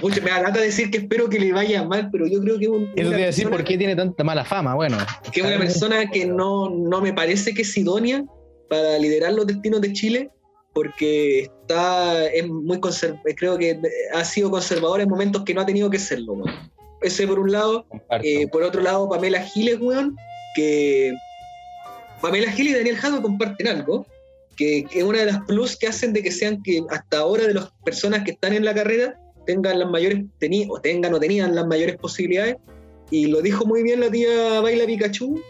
Pucha, 0.00 0.20
me 0.20 0.30
da 0.30 0.50
decir 0.50 0.90
que 0.90 0.98
espero 0.98 1.28
que 1.28 1.38
le 1.38 1.52
vaya 1.52 1.84
mal, 1.84 2.08
pero 2.10 2.26
yo 2.26 2.40
creo 2.40 2.58
que... 2.58 2.68
Un, 2.68 2.90
Eso 2.96 3.10
te 3.10 3.16
decir 3.16 3.48
por 3.48 3.62
qué 3.62 3.78
tiene 3.78 3.94
tanta 3.94 4.24
mala 4.24 4.44
fama, 4.44 4.74
bueno. 4.74 4.98
Que 5.32 5.40
es 5.40 5.46
una 5.46 5.58
persona 5.58 6.10
que 6.10 6.26
no, 6.26 6.68
no 6.68 7.00
me 7.00 7.12
parece 7.12 7.54
que 7.54 7.62
es 7.62 7.76
idónea 7.76 8.24
para 8.68 8.98
liderar 8.98 9.32
los 9.34 9.46
destinos 9.46 9.80
de 9.80 9.92
Chile, 9.92 10.30
porque 10.72 11.42
está, 11.42 12.26
es 12.26 12.48
muy 12.48 12.80
creo 13.36 13.56
que 13.56 13.80
ha 14.12 14.24
sido 14.24 14.50
conservador 14.50 15.00
en 15.00 15.08
momentos 15.08 15.44
que 15.44 15.54
no 15.54 15.60
ha 15.60 15.66
tenido 15.66 15.88
que 15.88 16.00
serlo. 16.00 16.34
¿no? 16.34 16.44
Ese 17.04 17.26
por 17.26 17.38
un 17.38 17.52
lado. 17.52 17.86
Eh, 18.22 18.46
por 18.48 18.62
otro 18.62 18.80
lado, 18.80 19.08
Pamela 19.08 19.42
Giles, 19.42 19.78
weón, 19.78 20.16
que 20.56 21.14
Pamela 22.22 22.50
Giles 22.50 22.72
y 22.72 22.76
Daniel 22.76 22.96
Jadwe 22.96 23.20
comparten 23.20 23.68
algo, 23.68 24.06
que, 24.56 24.86
es 24.90 25.02
una 25.02 25.18
de 25.18 25.26
las 25.26 25.40
plus 25.42 25.76
que 25.76 25.86
hacen 25.86 26.14
de 26.14 26.22
que 26.22 26.30
sean 26.30 26.62
que 26.62 26.82
hasta 26.88 27.18
ahora 27.18 27.46
de 27.46 27.52
las 27.52 27.70
personas 27.84 28.24
que 28.24 28.30
están 28.30 28.54
en 28.54 28.64
la 28.64 28.74
carrera 28.74 29.20
tengan 29.46 29.78
las 29.78 29.90
mayores, 29.90 30.24
o 30.68 30.80
tengan 30.80 31.12
o 31.12 31.20
tenían 31.20 31.54
las 31.54 31.66
mayores 31.66 31.96
posibilidades. 31.96 32.56
Y 33.10 33.26
lo 33.26 33.42
dijo 33.42 33.66
muy 33.66 33.82
bien 33.82 34.00
la 34.00 34.10
tía 34.10 34.60
Baila 34.62 34.86
Pikachu, 34.86 35.42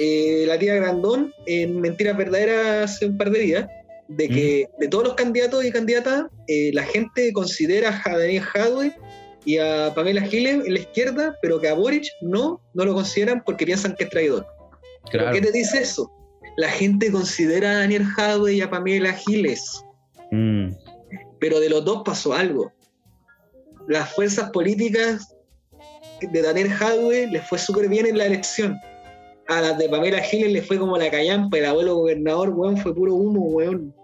eh, 0.00 0.44
la 0.48 0.58
tía 0.58 0.74
Grandón, 0.74 1.32
en 1.46 1.80
Mentiras 1.80 2.16
Verdaderas 2.16 2.90
hace 2.90 3.06
un 3.06 3.16
par 3.16 3.30
de 3.30 3.38
días, 3.38 3.66
de 4.08 4.28
que 4.28 4.68
mm. 4.72 4.80
de 4.80 4.88
todos 4.88 5.04
los 5.04 5.14
candidatos 5.14 5.64
y 5.64 5.70
candidatas, 5.70 6.24
eh, 6.48 6.72
la 6.72 6.82
gente 6.82 7.32
considera 7.32 8.02
a 8.04 8.18
Daniel 8.18 8.42
Jadwe 8.42 8.92
y 9.46 9.58
a 9.58 9.92
Pamela 9.94 10.22
Giles 10.22 10.66
en 10.66 10.74
la 10.74 10.80
izquierda, 10.80 11.38
pero 11.40 11.60
que 11.60 11.68
a 11.68 11.74
Boric 11.74 12.04
no, 12.20 12.60
no 12.74 12.84
lo 12.84 12.94
consideran 12.94 13.42
porque 13.46 13.64
piensan 13.64 13.94
que 13.94 14.04
es 14.04 14.10
traidor. 14.10 14.44
¿Qué 15.10 15.40
te 15.40 15.52
dice 15.52 15.78
eso? 15.78 16.10
La 16.56 16.68
gente 16.68 17.12
considera 17.12 17.70
a 17.70 17.76
Daniel 17.76 18.04
Jadwe 18.04 18.54
y 18.54 18.60
a 18.60 18.68
Pamela 18.68 19.12
Giles. 19.12 19.84
Mm. 20.32 20.70
Pero 21.38 21.60
de 21.60 21.70
los 21.70 21.84
dos 21.84 22.02
pasó 22.04 22.34
algo. 22.34 22.72
Las 23.86 24.12
fuerzas 24.12 24.50
políticas 24.50 25.32
de 26.20 26.42
Daniel 26.42 26.70
Jadwe 26.70 27.28
les 27.28 27.46
fue 27.46 27.58
súper 27.58 27.88
bien 27.88 28.06
en 28.06 28.18
la 28.18 28.26
elección. 28.26 28.76
A 29.46 29.60
las 29.60 29.78
de 29.78 29.88
Pamela 29.88 30.20
Giles 30.22 30.50
les 30.50 30.66
fue 30.66 30.76
como 30.76 30.98
la 30.98 31.08
callampa, 31.08 31.56
el 31.56 31.66
abuelo 31.66 31.94
gobernador, 31.94 32.50
weón, 32.50 32.76
fue 32.78 32.92
puro 32.92 33.14
humo, 33.14 33.42
weón. 33.42 33.94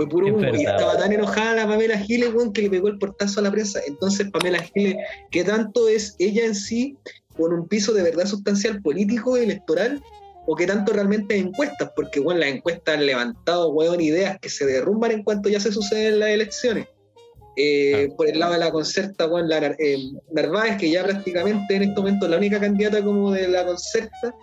Fue 0.00 0.08
puro 0.08 0.28
Y 0.56 0.64
estaba 0.64 0.96
tan 0.96 1.12
enojada 1.12 1.56
la 1.56 1.68
Pamela 1.68 1.98
Giles, 1.98 2.30
que 2.54 2.62
le 2.62 2.70
pegó 2.70 2.88
el 2.88 2.96
portazo 2.96 3.40
a 3.40 3.42
la 3.42 3.50
prensa. 3.50 3.80
Entonces, 3.86 4.30
Pamela 4.30 4.58
Giles, 4.62 4.96
¿qué 5.30 5.44
tanto 5.44 5.88
es 5.88 6.16
ella 6.18 6.46
en 6.46 6.54
sí 6.54 6.96
con 7.36 7.52
un 7.52 7.68
piso 7.68 7.92
de 7.92 8.02
verdad 8.02 8.24
sustancial 8.24 8.80
político, 8.80 9.36
electoral? 9.36 10.02
o 10.46 10.56
qué 10.56 10.66
tanto 10.66 10.94
realmente 10.94 11.36
encuestas, 11.36 11.92
porque 11.94 12.18
bueno, 12.18 12.40
las 12.40 12.48
encuestas 12.48 12.96
han 12.96 13.06
levantado, 13.06 13.68
weón, 13.68 14.00
ideas 14.00 14.38
que 14.40 14.48
se 14.48 14.64
derrumban 14.64 15.12
en 15.12 15.22
cuanto 15.22 15.50
ya 15.50 15.60
se 15.60 15.70
suceden 15.70 16.18
las 16.18 16.30
elecciones. 16.30 16.88
Eh, 17.56 18.08
por 18.16 18.26
el 18.26 18.40
lado 18.40 18.54
de 18.54 18.58
la 18.58 18.72
concerta, 18.72 19.26
bueno, 19.26 19.46
la, 19.48 19.58
eh, 19.78 19.98
Narváez, 20.32 20.78
que 20.78 20.90
ya 20.90 21.04
prácticamente 21.04 21.76
en 21.76 21.82
este 21.82 22.00
momento 22.00 22.24
es 22.24 22.30
la 22.30 22.38
única 22.38 22.58
candidata 22.58 23.04
como 23.04 23.30
de 23.30 23.46
la 23.48 23.66
concerta, 23.66 24.34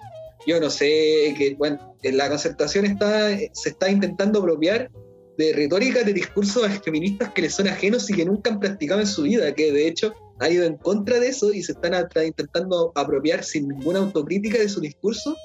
yo 0.45 0.61
no 0.61 0.69
sé, 0.69 1.35
que 1.35 1.55
bueno, 1.57 1.97
la 2.03 2.29
concertación 2.29 2.85
está, 2.85 3.35
se 3.51 3.69
está 3.69 3.89
intentando 3.89 4.39
apropiar 4.39 4.89
de 5.37 5.53
retórica 5.53 6.03
de 6.03 6.13
discursos 6.13 6.67
feministas 6.83 7.31
que 7.31 7.43
les 7.43 7.53
son 7.53 7.67
ajenos 7.67 8.09
y 8.09 8.13
que 8.13 8.25
nunca 8.25 8.51
han 8.51 8.59
practicado 8.59 9.01
en 9.01 9.07
su 9.07 9.23
vida, 9.23 9.53
que 9.53 9.71
de 9.71 9.87
hecho 9.87 10.13
ha 10.39 10.49
ido 10.49 10.65
en 10.65 10.77
contra 10.77 11.19
de 11.19 11.29
eso 11.29 11.53
y 11.53 11.63
se 11.63 11.73
están 11.73 11.93
intentando 12.25 12.91
apropiar 12.95 13.43
sin 13.43 13.67
ninguna 13.67 13.99
autocrítica 13.99 14.57
de 14.57 14.69
su 14.69 14.81
discurso 14.81 15.35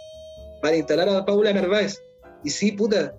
para 0.60 0.76
instalar 0.76 1.08
a 1.08 1.24
Paula 1.24 1.52
Narváez. 1.52 2.00
Y 2.44 2.50
sí, 2.50 2.72
puta, 2.72 3.14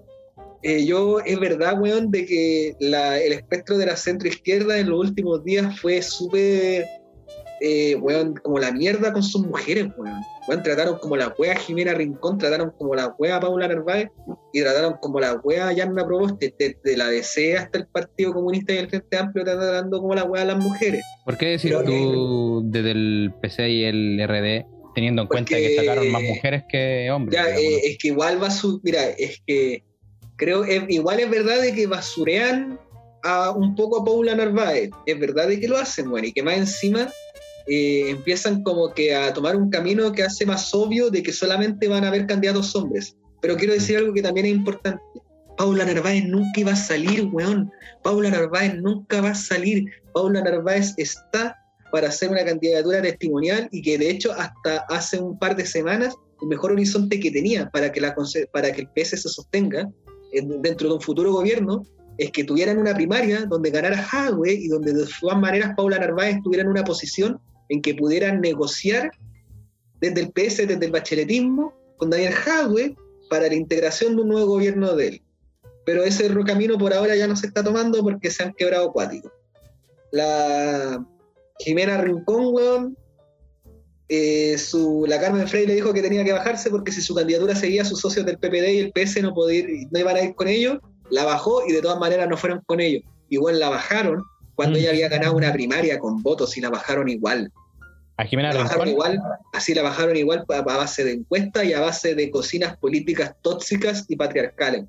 eh, 0.63 0.85
yo 0.85 1.19
es 1.19 1.39
verdad, 1.39 1.79
weón, 1.79 2.09
de 2.09 2.25
que 2.25 2.75
el 2.79 3.33
espectro 3.33 3.77
de 3.77 3.85
la 3.85 3.95
centro 3.95 4.27
izquierda 4.27 4.77
en 4.77 4.89
los 4.89 4.99
últimos 4.99 5.43
días 5.43 5.79
fue 5.79 6.01
súper, 6.01 6.85
eh, 7.61 7.95
weón, 7.95 8.35
como 8.35 8.59
la 8.59 8.71
mierda 8.71 9.13
con 9.13 9.23
sus 9.23 9.45
mujeres, 9.45 9.87
weón. 9.97 10.21
Trataron 10.63 10.97
como 10.99 11.15
la 11.15 11.33
wea 11.37 11.55
Jimena 11.55 11.93
Rincón, 11.93 12.37
trataron 12.37 12.71
como 12.77 12.95
la 12.95 13.15
wea 13.17 13.39
Paula 13.39 13.67
Narváez 13.67 14.09
y 14.51 14.61
trataron 14.61 14.95
como 15.01 15.19
la 15.19 15.35
wea 15.35 15.71
Yanna 15.71 16.05
Proboste, 16.05 16.53
desde 16.57 16.97
la 16.97 17.07
DC 17.07 17.57
hasta 17.57 17.79
el 17.79 17.87
Partido 17.87 18.33
Comunista 18.33 18.73
y 18.73 18.77
el 18.77 18.89
Frente 18.89 19.17
Amplio, 19.17 19.45
tratando 19.45 20.01
como 20.01 20.13
la 20.13 20.25
wea 20.25 20.41
a 20.41 20.45
las 20.45 20.57
mujeres. 20.57 21.01
¿Por 21.25 21.37
qué 21.37 21.47
decir 21.47 21.75
tú 21.85 22.61
desde 22.65 22.91
el 22.91 23.33
PC 23.41 23.69
y 23.69 23.83
el 23.85 24.21
RD 24.27 24.65
teniendo 24.93 25.23
en 25.23 25.27
cuenta 25.27 25.55
que 25.55 25.75
sacaron 25.75 26.11
más 26.11 26.21
mujeres 26.21 26.63
que 26.69 27.09
hombres? 27.09 27.39
Ya, 27.39 27.49
eh, 27.49 27.79
es 27.83 27.97
que 27.97 28.09
igual 28.09 28.41
va 28.41 28.51
su. 28.51 28.79
Mira, 28.83 29.09
es 29.09 29.41
que 29.47 29.83
creo 30.35 30.65
igual 30.65 31.19
es 31.19 31.29
verdad 31.29 31.61
de 31.61 31.73
que 31.73 31.87
basurean 31.87 32.79
a 33.23 33.51
un 33.51 33.75
poco 33.75 34.01
a 34.01 34.05
Paula 34.05 34.35
Narváez, 34.35 34.91
es 35.05 35.19
verdad 35.19 35.47
de 35.47 35.59
que 35.59 35.67
lo 35.67 35.77
hacen, 35.77 36.09
bueno, 36.09 36.27
y 36.27 36.33
que 36.33 36.43
más 36.43 36.57
encima 36.57 37.09
eh, 37.67 38.09
empiezan 38.09 38.63
como 38.63 38.93
que 38.93 39.15
a 39.15 39.33
tomar 39.33 39.55
un 39.55 39.69
camino 39.69 40.11
que 40.11 40.23
hace 40.23 40.45
más 40.45 40.73
obvio 40.73 41.09
de 41.09 41.23
que 41.23 41.31
solamente 41.31 41.87
van 41.87 42.03
a 42.03 42.09
haber 42.09 42.27
candidatos 42.27 42.75
hombres. 42.75 43.15
Pero 43.41 43.55
quiero 43.55 43.73
decir 43.73 43.97
algo 43.97 44.13
que 44.13 44.21
también 44.21 44.45
es 44.45 44.53
importante. 44.53 45.01
Paula 45.57 45.85
Narváez 45.85 46.25
nunca 46.25 46.59
iba 46.59 46.71
a 46.71 46.75
salir, 46.75 47.29
weón. 47.31 47.71
Paula 48.03 48.29
Narváez 48.31 48.75
nunca 48.75 49.21
va 49.21 49.29
a 49.29 49.35
salir. 49.35 49.85
Paula 50.13 50.41
Narváez 50.41 50.93
está 50.97 51.57
para 51.91 52.07
hacer 52.07 52.29
una 52.29 52.43
candidatura 52.43 53.01
testimonial 53.01 53.69
y 53.71 53.81
que 53.81 53.97
de 53.99 54.09
hecho 54.09 54.33
hasta 54.33 54.79
hace 54.89 55.19
un 55.19 55.37
par 55.37 55.55
de 55.55 55.65
semanas 55.65 56.15
el 56.41 56.47
mejor 56.47 56.71
horizonte 56.71 57.19
que 57.19 57.29
tenía 57.29 57.69
para 57.69 57.91
que, 57.91 58.01
la, 58.01 58.15
para 58.51 58.71
que 58.71 58.81
el 58.81 58.87
PS 58.87 59.21
se 59.21 59.29
sostenga 59.29 59.87
dentro 60.61 60.89
de 60.89 60.95
un 60.95 61.01
futuro 61.01 61.31
gobierno 61.31 61.85
es 62.17 62.31
que 62.31 62.43
tuvieran 62.43 62.79
una 62.79 62.95
primaria 62.95 63.45
donde 63.45 63.69
ganara 63.69 64.05
Hadwe 64.11 64.53
y 64.53 64.67
donde 64.67 64.93
de 64.93 65.05
todas 65.21 65.37
maneras 65.37 65.73
Paula 65.77 65.99
Narváez 65.99 66.41
tuviera 66.43 66.67
una 66.67 66.83
posición 66.83 67.39
en 67.69 67.81
que 67.81 67.95
pudieran 67.95 68.41
negociar 68.41 69.11
desde 69.99 70.21
el 70.21 70.31
PS, 70.31 70.67
desde 70.67 70.85
el 70.85 70.91
bacheletismo, 70.91 71.73
con 71.97 72.09
Daniel 72.09 72.33
Hadwe 72.33 72.95
para 73.29 73.47
la 73.47 73.55
integración 73.55 74.15
de 74.15 74.21
un 74.21 74.29
nuevo 74.29 74.47
gobierno 74.47 74.95
de 74.95 75.07
él. 75.07 75.21
Pero 75.85 76.03
ese 76.03 76.29
camino 76.45 76.77
por 76.77 76.93
ahora 76.93 77.15
ya 77.15 77.27
no 77.27 77.35
se 77.35 77.47
está 77.47 77.63
tomando 77.63 78.01
porque 78.03 78.29
se 78.29 78.43
han 78.43 78.53
quebrado 78.53 78.89
acuáticos. 78.89 79.31
La 80.11 81.05
Jimena 81.59 81.97
Rincón, 81.97 82.53
weón, 82.53 82.97
eh, 84.09 84.57
la 85.07 85.19
Carmen 85.19 85.47
Frey 85.47 85.65
le 85.65 85.75
dijo 85.75 85.93
que 85.93 86.01
tenía 86.01 86.23
que 86.23 86.33
bajarse 86.33 86.69
porque 86.69 86.91
si 86.91 87.01
su 87.01 87.15
candidatura 87.15 87.55
seguía, 87.55 87.85
sus 87.85 87.99
socios 87.99 88.25
del 88.25 88.37
PPD 88.37 88.73
y 88.73 88.79
el 88.79 88.91
PS 88.91 89.21
no, 89.21 89.33
podía 89.33 89.65
no 89.89 89.99
iban 89.99 90.15
a 90.15 90.21
ir 90.21 90.35
con 90.35 90.47
ellos, 90.47 90.79
la 91.09 91.23
bajó 91.23 91.65
y 91.67 91.71
de 91.71 91.81
todas 91.81 91.99
maneras 91.99 92.29
no 92.29 92.37
fueron 92.37 92.61
con 92.65 92.79
ellos. 92.79 93.03
Igual 93.29 93.59
la 93.59 93.69
bajaron 93.69 94.23
cuando 94.55 94.77
ella 94.77 94.89
había 94.89 95.09
ganado 95.09 95.35
una 95.35 95.51
primaria 95.51 95.99
con 95.99 96.21
votos 96.21 96.57
y 96.57 96.61
la 96.61 96.69
bajaron 96.69 97.09
igual. 97.09 97.51
A 98.17 98.25
Jimena 98.25 98.53
la 98.53 98.63
bajaron 98.63 98.87
igual, 98.87 99.19
así 99.53 99.73
la 99.73 99.81
bajaron 99.81 100.15
igual 100.15 100.45
a, 100.47 100.61
base 100.61 101.03
de 101.03 101.13
encuestas 101.13 101.65
y 101.65 101.73
a 101.73 101.81
base 101.81 102.13
de 102.13 102.29
cocinas 102.29 102.77
políticas 102.77 103.35
tóxicas 103.41 104.05
y 104.07 104.15
patriarcales. 104.15 104.85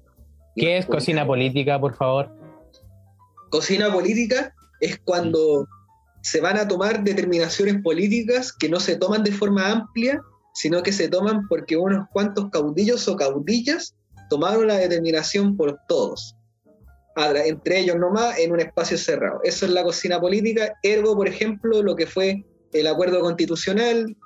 ¿Qué 0.57 0.79
es 0.79 0.87
cocina 0.87 1.27
política, 1.27 1.81
por 1.81 1.97
favor? 1.97 2.31
Cocina 3.51 3.93
política 3.93 4.55
es 4.81 5.01
cuando 5.05 5.67
se 6.21 6.41
van 6.41 6.59
a 6.59 6.69
tomar 6.69 7.03
determinaciones 7.03 7.83
políticas 7.83 8.53
que 8.53 8.69
no 8.69 8.79
se 8.79 8.97
toman 8.97 9.25
de 9.25 9.33
forma 9.33 9.71
amplia, 9.71 10.21
sino 10.55 10.83
que 10.83 10.93
se 10.93 11.09
toman 11.09 11.49
porque 11.49 11.77
unos 11.77 12.07
cuantos 12.13 12.51
caudillos 12.51 13.09
o 13.09 13.17
caudillas 13.17 13.95
tomaron 14.31 14.69
la 14.69 14.77
determinación 14.77 15.57
por 15.57 15.79
todos, 15.89 16.37
entre 17.17 17.81
ellos 17.81 17.97
nomás 17.97 18.39
en 18.39 18.53
un 18.53 18.61
espacio 18.61 18.99
cerrado. 18.99 19.41
Eso 19.45 19.67
es 19.67 19.73
la 19.73 19.83
cocina 19.83 20.21
política, 20.21 20.75
ergo, 20.83 21.17
por 21.17 21.29
ejemplo, 21.29 21.83
lo 21.83 21.95
que 21.95 22.07
fue 22.07 22.45
el 22.73 22.87
acuerdo 22.87 23.21
constitucional, 23.21 24.17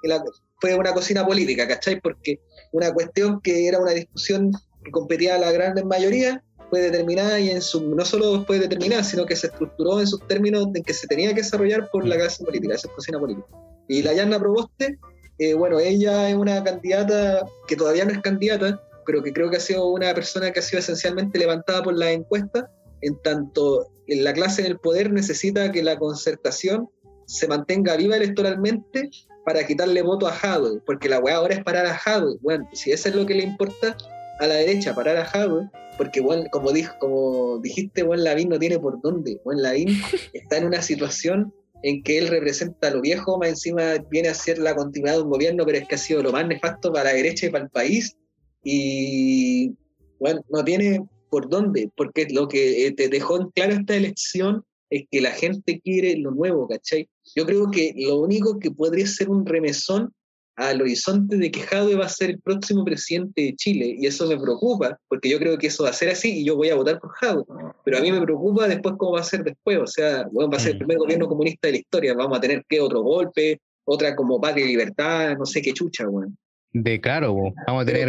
fue 0.60 0.74
una 0.74 0.92
cocina 0.92 1.26
política, 1.26 1.68
¿cachai? 1.68 2.00
Porque 2.00 2.40
una 2.72 2.92
cuestión 2.92 3.40
que 3.42 3.68
era 3.68 3.78
una 3.78 3.92
discusión 3.92 4.52
que 4.84 4.90
competía 4.90 5.36
a 5.36 5.38
la 5.38 5.52
gran 5.52 5.74
mayoría, 5.86 6.42
fue 6.70 6.80
determinada 6.80 7.38
y 7.40 7.50
en 7.50 7.62
su, 7.62 7.94
no 7.94 8.04
solo 8.04 8.44
fue 8.44 8.58
determinada, 8.58 9.02
sino 9.02 9.26
que 9.26 9.36
se 9.36 9.46
estructuró 9.46 10.00
en 10.00 10.06
sus 10.06 10.26
términos 10.26 10.68
en 10.74 10.82
que 10.82 10.92
se 10.92 11.06
tenía 11.06 11.30
que 11.30 11.42
desarrollar 11.42 11.88
por 11.90 12.06
la 12.06 12.16
clase 12.16 12.44
política, 12.44 12.74
esa 12.74 12.88
es 12.88 12.94
cocina 12.94 13.18
política. 13.18 13.46
Y 13.88 14.02
la 14.02 14.12
Yanna 14.12 14.38
Proboste, 14.38 14.98
eh, 15.38 15.54
bueno, 15.54 15.78
ella 15.78 16.28
es 16.28 16.34
una 16.34 16.62
candidata 16.62 17.46
que 17.66 17.76
todavía 17.76 18.04
no 18.04 18.12
es 18.12 18.20
candidata, 18.20 18.82
pero 19.06 19.22
que 19.22 19.32
creo 19.32 19.50
que 19.50 19.56
ha 19.56 19.60
sido 19.60 19.86
una 19.88 20.12
persona 20.14 20.50
que 20.50 20.60
ha 20.60 20.62
sido 20.62 20.80
esencialmente 20.80 21.38
levantada 21.38 21.82
por 21.82 21.96
la 21.96 22.10
encuesta, 22.12 22.70
en 23.02 23.20
tanto 23.22 23.88
la 24.06 24.32
clase 24.32 24.62
en 24.62 24.68
el 24.68 24.78
poder 24.78 25.12
necesita 25.12 25.70
que 25.70 25.82
la 25.82 25.98
concertación 25.98 26.88
se 27.26 27.46
mantenga 27.46 27.96
viva 27.96 28.16
electoralmente 28.16 29.10
para 29.44 29.66
quitarle 29.66 30.02
voto 30.02 30.26
a 30.26 30.32
Hadwe, 30.32 30.80
porque 30.86 31.08
la 31.08 31.20
weá 31.20 31.36
ahora 31.36 31.54
es 31.54 31.64
parar 31.64 31.86
a 31.86 31.94
Hadwe. 31.94 32.36
Bueno, 32.40 32.68
si 32.72 32.90
eso 32.90 33.08
es 33.08 33.14
lo 33.14 33.26
que 33.26 33.34
le 33.34 33.44
importa 33.44 33.96
a 34.40 34.46
la 34.46 34.54
derecha, 34.54 34.94
parar 34.94 35.16
a 35.16 35.24
Hadwe, 35.24 35.68
porque 35.98 36.22
como, 36.50 36.72
dijo, 36.72 36.94
como 37.00 37.58
dijiste, 37.58 38.02
Juan 38.02 38.24
Lavín 38.24 38.48
no 38.48 38.58
tiene 38.58 38.78
por 38.78 39.00
dónde. 39.02 39.40
Juan 39.42 39.62
Lavín 39.62 39.88
está 40.32 40.56
en 40.56 40.66
una 40.66 40.80
situación 40.80 41.52
en 41.82 42.02
que 42.02 42.18
él 42.18 42.28
representa 42.28 42.88
a 42.88 42.90
lo 42.90 43.00
viejo, 43.00 43.38
más 43.38 43.50
encima 43.50 43.94
viene 44.10 44.28
a 44.28 44.34
ser 44.34 44.58
la 44.58 44.74
continuidad 44.74 45.16
de 45.16 45.22
un 45.22 45.30
gobierno, 45.30 45.64
pero 45.64 45.78
es 45.78 45.86
que 45.86 45.94
ha 45.94 45.98
sido 45.98 46.22
lo 46.22 46.32
más 46.32 46.46
nefasto 46.46 46.92
para 46.92 47.10
la 47.10 47.16
derecha 47.16 47.46
y 47.46 47.50
para 47.50 47.64
el 47.64 47.70
país. 47.70 48.16
Y 48.64 49.74
bueno, 50.18 50.40
no 50.50 50.64
tiene 50.64 51.06
por 51.28 51.48
dónde, 51.48 51.90
porque 51.96 52.26
lo 52.30 52.48
que 52.48 52.86
eh, 52.86 52.92
te 52.92 53.08
dejó 53.08 53.40
en 53.40 53.50
claro 53.50 53.74
esta 53.74 53.96
elección 53.96 54.64
es 54.90 55.04
que 55.10 55.20
la 55.20 55.32
gente 55.32 55.80
quiere 55.80 56.16
lo 56.16 56.30
nuevo, 56.30 56.66
¿cachai? 56.66 57.08
Yo 57.34 57.44
creo 57.44 57.70
que 57.70 57.92
lo 57.96 58.20
único 58.20 58.58
que 58.58 58.70
podría 58.70 59.06
ser 59.06 59.28
un 59.28 59.44
remesón 59.44 60.12
al 60.58 60.82
horizonte 60.82 61.36
de 61.36 61.52
que 61.52 61.60
Jadwe 61.60 61.94
va 61.94 62.06
a 62.06 62.08
ser 62.08 62.30
el 62.30 62.40
próximo 62.40 62.84
presidente 62.84 63.42
de 63.42 63.54
Chile 63.54 63.94
y 63.96 64.06
eso 64.06 64.26
me 64.26 64.36
preocupa 64.36 64.98
porque 65.08 65.30
yo 65.30 65.38
creo 65.38 65.56
que 65.56 65.68
eso 65.68 65.84
va 65.84 65.90
a 65.90 65.92
ser 65.92 66.08
así 66.10 66.40
y 66.40 66.44
yo 66.44 66.56
voy 66.56 66.68
a 66.68 66.74
votar 66.74 66.98
por 66.98 67.12
Jadwe 67.12 67.44
pero 67.84 67.98
a 67.98 68.00
mí 68.00 68.10
me 68.10 68.20
preocupa 68.20 68.66
después 68.66 68.96
cómo 68.98 69.12
va 69.12 69.20
a 69.20 69.22
ser 69.22 69.44
después 69.44 69.78
o 69.78 69.86
sea 69.86 70.26
bueno, 70.32 70.50
va 70.50 70.56
a 70.56 70.60
ser 70.60 70.72
el 70.72 70.76
mm. 70.76 70.78
primer 70.78 70.98
gobierno 70.98 71.28
comunista 71.28 71.68
de 71.68 71.72
la 71.72 71.78
historia 71.78 72.14
vamos 72.14 72.38
a 72.38 72.40
tener 72.40 72.64
que 72.68 72.80
otro 72.80 73.02
golpe 73.02 73.60
otra 73.84 74.16
como 74.16 74.40
patria 74.40 74.64
y 74.64 74.70
libertad 74.70 75.36
no 75.38 75.46
sé 75.46 75.62
qué 75.62 75.72
chucha 75.72 76.08
bueno. 76.08 76.34
de 76.72 77.00
claro 77.00 77.36
vamos 77.64 77.82
a 77.84 77.86
tener 77.86 78.08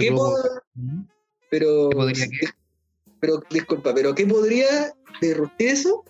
pero 1.51 1.89
pero 1.89 1.89
disculpa 3.49 3.93
pero 3.93 4.15
qué 4.15 4.25
podría 4.25 4.93
derrotar 5.21 5.55
eso 5.59 6.03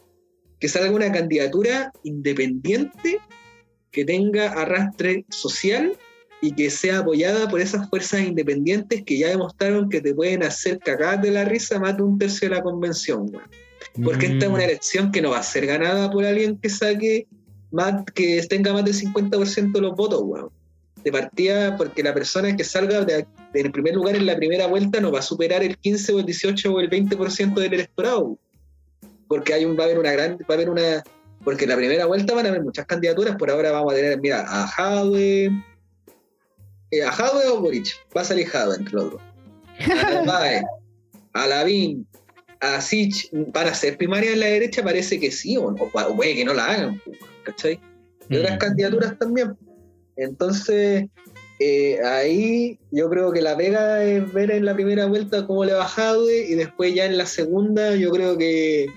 que 0.60 0.68
salga 0.68 0.92
una 0.92 1.12
candidatura 1.12 1.92
independiente 2.04 3.20
que 3.92 4.06
tenga 4.06 4.52
arrastre 4.54 5.26
social 5.30 5.98
y 6.42 6.54
que 6.54 6.70
sea 6.70 7.00
apoyada 7.00 7.50
por 7.50 7.60
esas 7.60 7.90
fuerzas 7.90 8.22
independientes 8.22 9.04
que 9.04 9.18
ya 9.18 9.30
demostraron 9.30 9.90
que 9.90 10.02
te 10.02 10.14
pueden 10.14 10.44
hacer 10.44 10.80
cagar 10.80 11.22
de 11.22 11.32
la 11.32 11.46
risa 11.46 11.80
más 11.80 11.98
de 11.98 12.04
un 12.04 12.18
tercio 12.18 12.50
de 12.50 12.56
la 12.56 12.62
convención, 12.62 13.32
Porque 14.04 14.28
esta 14.28 14.46
es 14.46 14.52
una 14.52 14.60
mm. 14.60 14.70
elección 14.70 15.12
que 15.12 15.22
no 15.22 15.32
va 15.32 15.40
a 15.40 15.44
ser 15.44 15.66
ganada 15.66 16.10
por 16.10 16.24
alguien 16.24 16.58
que 16.58 16.70
saque 16.70 17.28
más, 17.72 18.04
que 18.14 18.42
tenga 18.48 18.74
más 18.74 18.86
del 18.86 18.94
50% 18.94 19.72
de 19.72 19.82
los 19.82 19.96
votos, 19.96 20.22
weón. 20.24 20.59
De 21.04 21.12
partida, 21.12 21.78
porque 21.78 22.04
la 22.04 22.14
persona 22.14 22.56
que 22.56 22.64
salga 22.64 23.06
de, 23.06 23.26
en 23.54 23.72
primer 23.72 23.96
lugar 23.96 24.16
en 24.16 24.26
la 24.26 24.36
primera 24.36 24.68
vuelta 24.68 25.00
no 25.00 25.12
va 25.12 25.20
a 25.20 25.24
superar 25.24 25.64
el 25.64 25.78
15 25.78 26.14
o 26.14 26.20
el 26.20 26.26
18 26.26 26.74
o 26.74 26.80
el 26.80 26.90
20% 26.90 27.54
del 27.54 27.74
electorado. 27.74 28.38
Porque 29.28 29.54
hay 29.54 29.66
un, 29.66 29.78
va 29.78 29.84
a 29.84 29.86
haber 29.86 30.00
una 30.00 30.12
gran, 30.12 30.38
va 30.40 30.46
a 30.50 30.54
haber 30.54 30.70
una, 30.70 31.04
porque 31.44 31.64
en 31.64 31.70
la 31.70 31.78
primera 31.78 32.06
vuelta 32.06 32.34
van 32.34 32.46
a 32.48 32.50
haber 32.50 32.64
muchas 32.64 32.86
candidaturas, 32.86 33.38
por 33.38 33.50
ahora 33.50 33.72
vamos 33.72 33.94
a 33.94 33.96
tener, 33.96 34.20
mira, 34.20 34.44
a 34.48 34.68
Jadwe, 34.68 35.52
eh, 36.92 37.04
¿A 37.04 37.12
Jadwe 37.12 37.48
o 37.48 37.62
Boric? 37.62 37.88
Va 38.16 38.22
a 38.22 38.26
salir 38.26 38.48
Jadwe 38.48 38.76
entre 38.78 38.94
los 38.94 39.12
dos. 39.12 39.22
A 40.28 40.62
a 41.34 41.48
Lavín, 41.48 42.08
a 42.60 42.82
Sich, 42.82 43.30
para 43.54 43.70
hacer 43.70 43.98
primaria 43.98 44.34
en 44.34 44.40
la 44.40 44.48
derecha 44.48 44.84
parece 44.84 45.20
que 45.20 45.32
sí, 45.32 45.58
o, 45.58 45.76
puede 46.16 46.36
que 46.36 46.44
no 46.44 46.56
la 46.56 46.66
hagan, 46.66 47.02
¿cachai? 47.44 47.80
Y 48.30 48.38
otras 48.38 48.56
mm. 48.56 48.58
candidaturas 48.58 49.20
también. 49.20 49.56
Entonces, 50.22 51.08
eh, 51.60 52.00
ahí 52.04 52.80
yo 52.92 53.10
creo 53.10 53.32
que 53.32 53.42
la 53.42 53.58
pega 53.58 54.04
es 54.04 54.32
ver 54.34 54.52
en 54.52 54.66
la 54.66 54.74
primera 54.74 55.06
vuelta 55.06 55.46
cómo 55.46 55.66
le 55.66 55.74
va 55.74 55.86
Jadwe 55.86 56.48
y 56.50 56.56
después 56.56 56.94
ya 56.94 57.06
en 57.06 57.18
la 57.18 57.26
segunda 57.26 57.96
yo 57.96 58.12
creo 58.12 58.38
que 58.38 58.88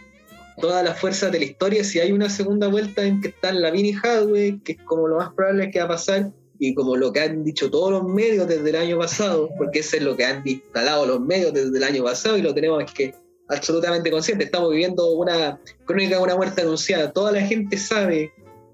todas 0.60 0.84
las 0.84 0.98
fuerzas 0.98 1.32
de 1.32 1.38
la 1.40 1.44
historia, 1.44 1.82
si 1.82 1.98
hay 1.98 2.12
una 2.12 2.28
segunda 2.28 2.68
vuelta 2.68 3.04
en 3.04 3.20
que 3.20 3.28
están 3.28 3.60
Lavín 3.60 3.86
y 3.86 3.94
Hadwe, 3.94 4.60
que 4.64 4.72
es 4.72 4.78
como 4.84 5.08
lo 5.08 5.16
más 5.16 5.32
probable 5.34 5.70
que 5.70 5.78
va 5.80 5.86
a 5.86 5.88
pasar, 5.88 6.30
y 6.64 6.74
como 6.74 6.94
lo 6.94 7.12
que 7.12 7.18
han 7.18 7.42
dicho 7.42 7.68
todos 7.68 7.90
los 7.90 8.04
medios 8.04 8.46
desde 8.46 8.70
el 8.70 8.76
año 8.76 8.96
pasado, 8.96 9.50
porque 9.58 9.80
eso 9.80 9.96
es 9.96 10.02
lo 10.04 10.16
que 10.16 10.24
han 10.24 10.46
instalado 10.46 11.04
los 11.06 11.20
medios 11.20 11.52
desde 11.52 11.76
el 11.76 11.82
año 11.82 12.04
pasado 12.04 12.38
y 12.38 12.42
lo 12.42 12.54
tenemos 12.54 12.84
que 12.92 13.12
absolutamente 13.48 14.12
consciente. 14.12 14.44
Estamos 14.44 14.70
viviendo 14.70 15.10
una 15.10 15.58
crónica 15.84 16.18
de 16.18 16.22
una 16.22 16.36
muerte 16.36 16.62
anunciada. 16.62 17.12
Toda 17.12 17.32
la 17.32 17.40
gente 17.40 17.76
sabe 17.76 18.32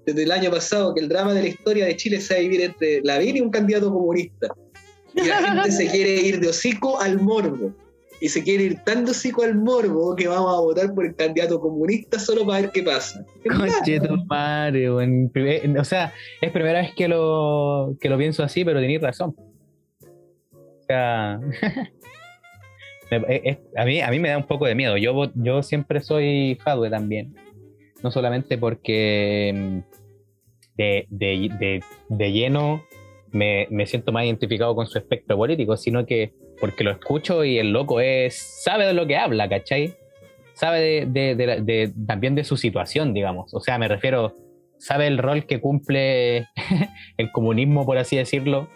desde 0.09 0.23
el 0.23 0.31
año 0.31 0.51
pasado 0.51 0.93
que 0.93 1.01
el 1.01 1.09
drama 1.09 1.33
de 1.33 1.43
la 1.43 1.47
historia 1.47 1.85
de 1.85 1.95
Chile 1.95 2.21
se 2.21 2.33
va 2.33 2.39
a 2.39 2.43
vivir 2.43 2.61
entre 2.61 3.01
Lavín 3.03 3.37
y 3.37 3.41
un 3.41 3.49
candidato 3.49 3.91
comunista. 3.91 4.47
Y 5.15 5.27
la 5.27 5.37
gente 5.37 5.71
se 5.71 5.87
quiere 5.91 6.15
ir 6.15 6.39
de 6.39 6.49
hocico 6.49 6.99
al 6.99 7.19
morbo 7.19 7.73
y 8.21 8.29
se 8.29 8.43
quiere 8.43 8.65
ir 8.65 8.83
tan 8.83 9.05
dosico 9.05 9.43
al 9.43 9.55
morbo 9.55 10.15
que 10.15 10.27
vamos 10.27 10.53
a 10.53 10.59
votar 10.59 10.93
por 10.93 11.05
el 11.05 11.15
candidato 11.15 11.59
comunista 11.59 12.19
solo 12.19 12.45
para 12.45 12.61
ver 12.61 12.71
qué 12.71 12.83
pasa. 12.83 13.25
madre, 14.27 14.89
o 14.89 15.83
sea, 15.83 16.13
es 16.41 16.51
primera 16.51 16.81
vez 16.81 16.91
que 16.95 17.07
lo, 17.07 17.95
que 17.99 18.09
lo 18.09 18.17
pienso 18.17 18.43
así, 18.43 18.65
pero 18.65 18.81
tenéis 18.81 19.01
razón. 19.01 19.35
O 20.01 20.83
sea, 20.85 21.35
a, 23.77 23.85
mí, 23.85 24.01
a 24.01 24.09
mí 24.09 24.19
me 24.19 24.29
da 24.29 24.37
un 24.37 24.47
poco 24.47 24.65
de 24.65 24.75
miedo. 24.75 24.97
Yo, 24.97 25.31
yo 25.35 25.63
siempre 25.63 26.01
soy 26.01 26.57
Jadwe 26.63 26.89
también. 26.89 27.35
No 28.03 28.11
solamente 28.11 28.57
porque 28.57 29.83
mm, 30.79 31.15
de, 31.15 31.49
de, 31.59 31.83
de, 32.09 32.31
lleno 32.31 32.83
me, 33.31 33.67
me 33.69 33.85
siento 33.85 34.11
más 34.11 34.25
identificado 34.25 34.75
con 34.75 34.87
su 34.87 34.97
espectro 34.97 35.37
político, 35.37 35.77
sino 35.77 36.05
que 36.05 36.33
porque 36.59 36.83
lo 36.83 36.91
escucho 36.91 37.43
y 37.43 37.57
el 37.57 37.71
loco 37.71 37.99
es 37.99 38.35
sabe 38.63 38.85
de 38.85 38.93
lo 38.93 39.07
que 39.07 39.17
habla, 39.17 39.47
¿cachai? 39.49 39.95
Sabe 40.53 41.05
de, 41.05 41.93
también 42.05 42.35
de 42.35 42.43
su 42.43 42.57
situación, 42.57 43.13
digamos. 43.13 43.53
O 43.53 43.61
sea, 43.61 43.77
me 43.77 43.87
refiero, 43.87 44.35
sabe 44.77 45.07
el 45.07 45.17
rol 45.17 45.45
que 45.45 45.61
cumple 45.61 46.47
el 47.17 47.31
comunismo, 47.31 47.85
por 47.85 47.97
así 47.97 48.17
decirlo, 48.17 48.67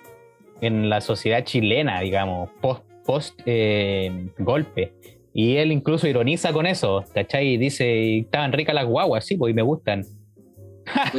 en 0.62 0.90
la 0.90 1.02
sociedad 1.02 1.44
chilena, 1.44 2.00
digamos, 2.00 2.50
post, 2.62 2.84
post 3.06 3.42
eh, 3.46 4.30
golpe. 4.38 4.94
Y 5.34 5.58
él 5.58 5.72
incluso 5.72 6.08
ironiza 6.08 6.54
con 6.54 6.68
eso, 6.68 7.04
¿cachai? 7.14 7.48
Y 7.54 7.58
dice, 7.58 8.20
estaban 8.20 8.54
ricas 8.54 8.76
las 8.76 8.86
guaguas, 8.86 9.26
sí, 9.26 9.36
pues, 9.36 9.52
y 9.52 9.54
me 9.54 9.64
gustan. 9.64 10.06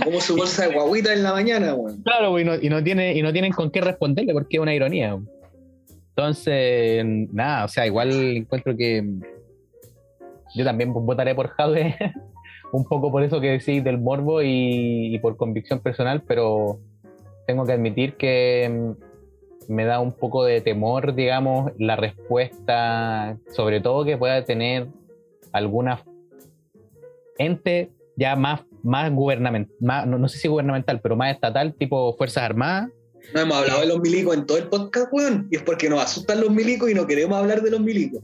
Como 0.05 0.21
su 0.21 0.37
bolsa 0.37 0.67
de 0.69 0.75
guaguita 0.75 1.12
en 1.12 1.23
la 1.23 1.33
mañana. 1.33 1.75
Claro, 2.05 2.31
pues, 2.31 2.45
y 2.45 2.47
no, 2.47 2.55
y 2.55 2.69
no, 2.69 2.79
y 2.79 3.23
no 3.23 3.33
tienen 3.33 3.53
con 3.53 3.71
qué 3.71 3.81
responderle 3.81 4.33
porque 4.33 4.57
es 4.57 4.61
una 4.61 4.75
ironía. 4.75 5.19
Entonces, 6.11 7.05
nada, 7.33 7.65
o 7.65 7.69
sea, 7.69 7.87
igual 7.87 8.11
encuentro 8.37 8.77
que 8.77 9.05
yo 10.55 10.65
también 10.65 10.93
votaré 10.93 11.35
por 11.35 11.49
Jade, 11.49 11.97
un 12.73 12.85
poco 12.85 13.11
por 13.11 13.23
eso 13.23 13.41
que 13.41 13.51
decís 13.51 13.83
del 13.83 13.99
morbo 13.99 14.41
y, 14.43 15.19
por 15.21 15.37
convicción 15.37 15.81
personal, 15.81 16.23
pero 16.27 16.79
tengo 17.47 17.65
que 17.65 17.73
admitir 17.73 18.15
que 18.15 18.95
me 19.69 19.85
da 19.85 19.99
un 19.99 20.12
poco 20.12 20.45
de 20.45 20.61
temor, 20.61 21.15
digamos, 21.15 21.73
la 21.79 21.97
respuesta, 21.97 23.37
sobre 23.51 23.81
todo 23.81 24.05
que 24.05 24.17
pueda 24.17 24.45
tener 24.45 24.87
alguna 25.53 26.03
ente 27.39 27.91
ya 28.17 28.37
más, 28.37 28.61
más 28.85 29.11
gubernamental, 29.11 29.74
no, 29.80 30.18
no 30.18 30.28
sé 30.28 30.39
si 30.39 30.49
gubernamental, 30.49 31.01
pero 31.01 31.16
más 31.16 31.35
estatal, 31.35 31.74
tipo 31.74 32.14
Fuerzas 32.16 32.45
Armadas, 32.45 32.91
no 33.32 33.41
hemos 33.41 33.57
hablado 33.57 33.80
de 33.80 33.87
los 33.87 34.01
milicos 34.01 34.37
en 34.37 34.47
todo 34.47 34.59
el 34.59 34.68
podcast, 34.68 35.12
weón. 35.12 35.49
Y 35.51 35.57
es 35.57 35.62
porque 35.62 35.89
nos 35.89 36.03
asustan 36.03 36.41
los 36.41 36.51
milicos 36.51 36.91
y 36.91 36.95
no 36.95 37.07
queremos 37.07 37.39
hablar 37.39 37.62
de 37.62 37.70
los 37.70 37.80
milicos. 37.80 38.22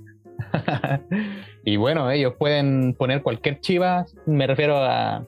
y 1.64 1.76
bueno, 1.76 2.10
ellos 2.10 2.34
pueden 2.38 2.94
poner 2.94 3.22
cualquier 3.22 3.60
chiva. 3.60 4.04
Me 4.26 4.46
refiero 4.46 4.76
a. 4.76 5.26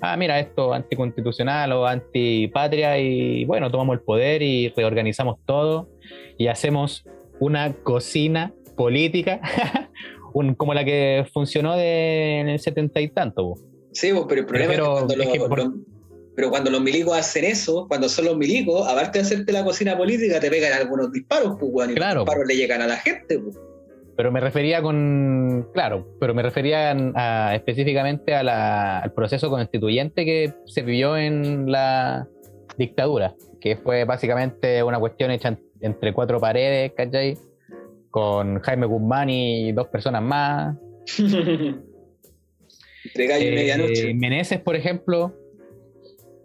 Ah, 0.00 0.16
mira, 0.16 0.38
esto 0.38 0.74
anticonstitucional 0.74 1.72
o 1.72 1.86
antipatria. 1.86 2.98
Y 2.98 3.44
bueno, 3.46 3.70
tomamos 3.70 3.94
el 3.94 4.02
poder 4.02 4.42
y 4.42 4.68
reorganizamos 4.76 5.38
todo. 5.46 5.88
Y 6.36 6.48
hacemos 6.48 7.04
una 7.40 7.72
cocina 7.72 8.52
política. 8.76 9.40
como 10.56 10.74
la 10.74 10.84
que 10.84 11.24
funcionó 11.32 11.78
en 11.78 12.48
el 12.48 12.58
setenta 12.58 13.00
y 13.00 13.08
tanto. 13.08 13.54
Sí, 13.94 14.12
pero 14.28 14.40
el 14.40 14.46
problema 14.46 14.74
es 14.74 15.28
que 15.28 15.38
cuando 15.38 15.74
pero 16.34 16.50
cuando 16.50 16.70
los 16.70 16.80
milicos 16.80 17.16
hacen 17.16 17.44
eso, 17.44 17.86
cuando 17.88 18.08
son 18.08 18.24
los 18.24 18.36
milicos, 18.36 18.86
aparte 18.88 19.18
de 19.18 19.24
hacerte 19.24 19.52
la 19.52 19.64
cocina 19.64 19.96
política, 19.96 20.40
te 20.40 20.50
pegan 20.50 20.72
algunos 20.72 21.12
disparos, 21.12 21.56
pues, 21.60 21.90
y 21.90 21.94
claro. 21.94 22.20
los 22.20 22.24
disparos 22.24 22.48
le 22.48 22.56
llegan 22.56 22.82
a 22.82 22.86
la 22.86 22.96
gente, 22.96 23.38
pues. 23.38 23.56
Pero 24.16 24.30
me 24.30 24.40
refería 24.40 24.80
con, 24.80 25.68
claro, 25.72 26.06
pero 26.20 26.34
me 26.34 26.42
refería 26.42 26.92
específicamente 27.52 28.34
al 28.34 29.12
proceso 29.12 29.50
constituyente 29.50 30.24
que 30.24 30.52
se 30.66 30.82
vivió 30.82 31.16
en 31.16 31.70
la 31.70 32.28
dictadura, 32.78 33.34
que 33.60 33.76
fue 33.76 34.04
básicamente 34.04 34.82
una 34.84 35.00
cuestión 35.00 35.32
hecha 35.32 35.58
entre 35.80 36.12
cuatro 36.12 36.38
paredes, 36.40 36.92
¿cachai? 36.96 37.36
Con 38.10 38.60
Jaime 38.60 38.86
Guzmán 38.86 39.30
y 39.30 39.72
dos 39.72 39.88
personas 39.88 40.22
más. 40.22 40.76
entre 43.14 43.26
gallo 43.26 43.44
y 43.44 43.48
eh, 43.48 43.54
medianoche. 43.54 44.14
Meneses, 44.14 44.60
por 44.60 44.74
ejemplo, 44.76 45.38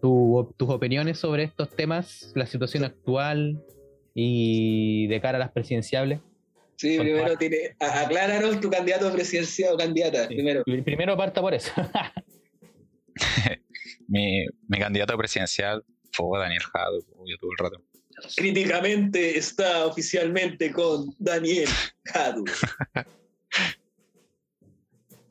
tus 0.02 0.70
opiniones 0.70 1.18
sobre 1.18 1.44
estos 1.44 1.76
temas, 1.76 2.32
la 2.36 2.46
situación 2.46 2.84
actual 2.84 3.62
y 4.14 5.08
de 5.08 5.20
cara 5.20 5.38
a 5.38 5.40
las 5.40 5.52
presidenciables. 5.52 6.20
Sí, 6.76 6.98
primero 6.98 7.36
tiene, 7.38 7.76
acláranos 7.80 8.62
tu 8.62 8.70
candidato 8.70 9.12
presidencial 9.12 9.74
o 9.74 9.78
candidata, 9.78 10.28
primero. 10.28 10.64
Primero 10.64 11.18
parta 11.18 11.42
por 11.42 11.54
eso. 11.54 11.72
mi, 14.08 14.46
candidato 14.80 15.18
presidencial 15.18 15.84
fue 16.14 16.40
Daniel 16.40 16.62
Jado, 16.62 17.00
yo 17.26 17.38
tuve 17.38 17.52
el 17.58 17.64
rato. 17.66 17.84
Críticamente 18.36 19.38
está 19.38 19.86
oficialmente 19.86 20.72
con 20.72 21.14
Daniel 21.20 21.68
Jado. 22.06 22.44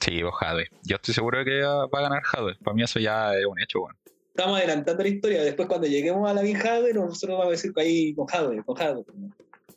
sí, 0.01 0.22
vos 0.22 0.34
Jade. 0.38 0.68
Yo 0.82 0.96
estoy 0.96 1.14
seguro 1.14 1.38
de 1.38 1.44
que 1.44 1.62
va 1.62 1.84
a 1.84 2.03
ganar 2.03 2.22
Jade. 2.22 2.57
Para 2.62 2.74
mí 2.74 2.82
eso 2.82 2.99
ya 2.99 3.34
es 3.34 3.46
un 3.46 3.61
hecho, 3.61 3.80
bueno 3.80 3.99
estamos 4.38 4.59
adelantando 4.59 5.03
la 5.03 5.09
historia. 5.09 5.42
Después, 5.42 5.66
cuando 5.66 5.88
lleguemos 5.88 6.30
a 6.30 6.32
la 6.32 6.42
Jade, 6.42 6.94
nosotros 6.94 7.36
vamos 7.36 7.46
a 7.49 7.51
decir 7.51 7.72
que 7.74 7.80
ahí 7.80 8.14
con 8.14 8.26
Jade, 8.26 8.62
con. 8.62 9.34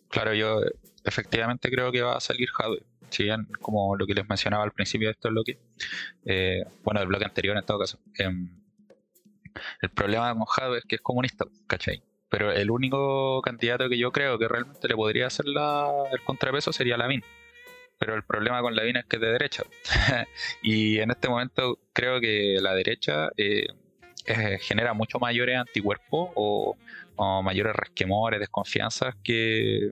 Claro, 0.10 0.34
yo 0.36 0.62
efectivamente 1.04 1.72
creo 1.72 1.92
que 1.92 2.04
va 2.04 2.18
a 2.18 2.20
salir 2.20 2.48
Jade. 2.50 2.84
Si 3.10 3.24
bien, 3.24 3.48
como 3.60 3.96
lo 3.96 4.06
que 4.06 4.14
les 4.14 4.30
mencionaba 4.30 4.64
al 4.64 4.72
principio 4.72 5.08
de 5.08 5.14
este 5.14 5.30
bloque, 5.30 5.60
eh, 6.26 6.64
bueno, 6.84 7.00
del 7.00 7.10
bloque 7.10 7.26
anterior 7.26 7.58
en 7.58 7.66
todo 7.66 7.80
caso, 7.80 8.00
em, 8.20 8.50
el 9.82 9.90
problema 9.90 10.32
con 10.34 10.46
Jade 10.46 10.78
es 10.78 10.86
que 10.86 10.96
es 10.96 11.02
comunista, 11.02 11.46
¿cachai? 11.66 12.04
Pero 12.30 12.52
el 12.52 12.70
único 12.70 13.42
candidato 13.42 13.90
que 13.90 13.98
yo 13.98 14.12
creo 14.12 14.38
que 14.38 14.48
realmente 14.48 14.88
le 14.88 14.96
podría 14.96 15.28
hacer 15.28 15.46
el 15.48 16.24
contrapeso 16.24 16.72
sería 16.72 16.98
Lavín. 16.98 17.24
Pero 18.02 18.16
el 18.16 18.24
problema 18.24 18.62
con 18.62 18.76
Lavín 18.76 18.98
es 18.98 19.06
que 19.06 19.18
es 19.18 19.22
de 19.22 19.32
derecha. 19.32 19.64
y 20.64 20.98
en 20.98 21.12
este 21.12 21.30
momento 21.30 21.78
creo 21.94 22.20
que 22.20 22.58
la 22.60 22.74
derecha 22.74 23.30
eh, 23.38 23.68
eh, 24.26 24.58
genera 24.60 24.94
mucho 24.94 25.20
mayores 25.20 25.56
anticuerpos 25.56 26.32
o, 26.34 26.76
mayores 27.44 27.76
resquemores, 27.76 28.40
desconfianzas 28.40 29.14
que, 29.24 29.92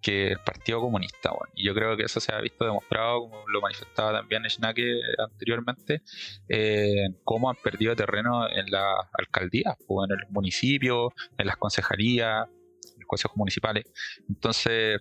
que 0.00 0.28
el 0.28 0.38
Partido 0.38 0.80
Comunista. 0.80 1.32
Y 1.56 1.66
yo 1.66 1.74
creo 1.74 1.96
que 1.96 2.04
eso 2.04 2.20
se 2.20 2.32
ha 2.32 2.40
visto 2.40 2.64
demostrado, 2.64 3.22
como 3.22 3.48
lo 3.48 3.60
manifestaba 3.60 4.12
también 4.12 4.48
Schnake 4.48 5.00
anteriormente, 5.18 6.02
eh, 6.48 7.08
cómo 7.24 7.50
han 7.50 7.56
perdido 7.56 7.96
terreno 7.96 8.48
en 8.48 8.70
las 8.70 8.94
alcaldías, 9.12 9.74
o 9.88 10.04
en 10.04 10.12
el 10.12 10.24
municipio, 10.28 11.12
en 11.36 11.48
las 11.48 11.56
concejalías, 11.56 12.46
en 12.46 13.00
los 13.00 13.08
consejos 13.08 13.36
municipales. 13.36 13.86
Entonces, 14.28 15.00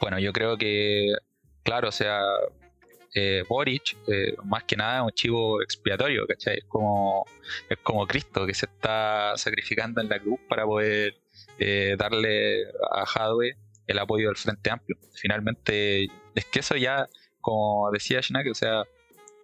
bueno, 0.00 0.18
yo 0.18 0.32
creo 0.32 0.56
que, 0.56 1.12
claro, 1.62 1.88
o 1.88 1.92
sea, 1.92 2.20
eh, 3.14 3.44
Boric, 3.48 3.96
eh, 4.08 4.36
más 4.44 4.64
que 4.64 4.76
nada, 4.76 4.98
es 4.98 5.02
un 5.04 5.10
chivo 5.12 5.62
expiatorio, 5.62 6.26
¿cachai? 6.26 6.58
Es 6.58 6.64
como, 6.64 7.24
es 7.68 7.78
como 7.78 8.06
Cristo 8.06 8.46
que 8.46 8.52
se 8.52 8.66
está 8.66 9.32
sacrificando 9.36 10.02
en 10.02 10.08
la 10.10 10.20
cruz 10.20 10.38
para 10.48 10.64
poder 10.66 11.16
eh, 11.58 11.96
darle 11.98 12.64
a 12.92 13.06
Jadwe 13.06 13.56
el 13.86 13.98
apoyo 13.98 14.28
del 14.28 14.36
Frente 14.36 14.70
Amplio. 14.70 14.98
Finalmente, 15.14 16.08
es 16.34 16.44
que 16.44 16.60
eso 16.60 16.76
ya, 16.76 17.06
como 17.40 17.90
decía 17.90 18.20
Schnack, 18.20 18.50
o 18.50 18.54
sea, 18.54 18.84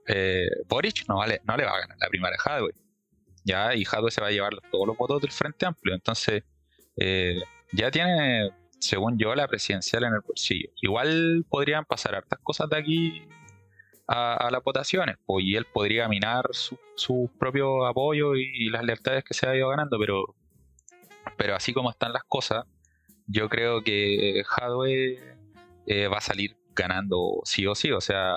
eh, 0.07 0.51
Boric 0.69 1.09
no, 1.09 1.17
vale, 1.17 1.41
no 1.45 1.57
le 1.57 1.65
va 1.65 1.77
a 1.77 1.81
ganar 1.81 1.97
la 1.99 2.09
primera 2.09 2.37
a 2.37 2.39
Jadwe. 2.39 2.75
Ya, 3.45 3.75
y 3.75 3.87
Jadwe 3.87 4.11
se 4.11 4.21
va 4.21 4.27
a 4.29 4.31
llevar 4.33 4.53
todos 4.71 4.87
los 4.87 4.99
votos 4.99 5.23
del 5.23 5.33
Frente 5.33 5.65
Amplio. 5.65 5.95
Entonces, 5.95 6.45
ya 7.73 7.91
tiene 7.91 8.51
según 8.83 9.19
yo, 9.19 9.35
la 9.35 9.47
presidencial 9.47 10.05
en 10.05 10.15
el 10.15 10.21
bolsillo. 10.21 10.71
Igual 10.81 11.45
podrían 11.49 11.85
pasar 11.85 12.17
hartas 12.17 12.41
cosas 12.43 12.69
de 12.69 12.77
aquí 12.77 13.23
a, 14.09 14.49
las 14.51 14.63
votaciones, 14.63 15.17
pues, 15.25 15.45
y 15.45 15.57
él 15.57 15.67
podría 15.67 16.09
minar 16.09 16.49
su, 16.51 16.79
su 16.97 17.31
propio 17.39 17.87
apoyo 17.87 18.35
y, 18.35 18.69
las 18.71 18.85
lealtades 18.85 19.25
que 19.25 19.35
se 19.35 19.49
ha 19.49 19.57
ido 19.57 19.69
ganando, 19.69 19.99
pero 19.99 20.35
Pero 21.39 21.55
así 21.55 21.73
como 21.73 21.91
están 21.91 22.13
las 22.13 22.25
cosas, 22.25 22.65
yo 23.27 23.49
creo 23.49 23.83
que 23.83 24.43
Hadwe 24.57 25.37
eh, 25.87 26.09
va 26.09 26.19
a 26.19 26.21
salir 26.21 26.57
ganando 26.75 27.41
sí 27.45 27.67
o 27.67 27.75
sí. 27.75 27.93
O 27.93 28.01
sea, 28.01 28.35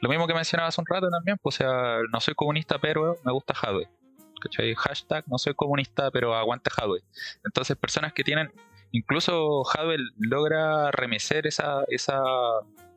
lo 0.00 0.08
mismo 0.08 0.26
que 0.26 0.34
mencionaba 0.34 0.68
hace 0.68 0.80
un 0.80 0.86
rato 0.86 1.10
también, 1.10 1.36
pues, 1.42 1.56
o 1.56 1.58
sea, 1.58 1.98
no 2.10 2.20
soy 2.20 2.34
comunista, 2.34 2.78
pero 2.78 3.18
me 3.24 3.32
gusta 3.32 3.54
Hadwe. 3.54 3.88
¿Cachai? 4.40 4.74
Hashtag 4.74 5.24
no 5.26 5.36
soy 5.36 5.54
comunista, 5.54 6.10
pero 6.10 6.34
aguante 6.34 6.70
Hadwe. 6.76 7.02
Entonces, 7.44 7.76
personas 7.76 8.12
que 8.12 8.24
tienen. 8.24 8.50
Incluso 8.92 9.62
Hadwe 9.68 9.98
logra 10.18 10.90
remecer 10.90 11.46
esa, 11.46 11.84
esa, 11.88 12.22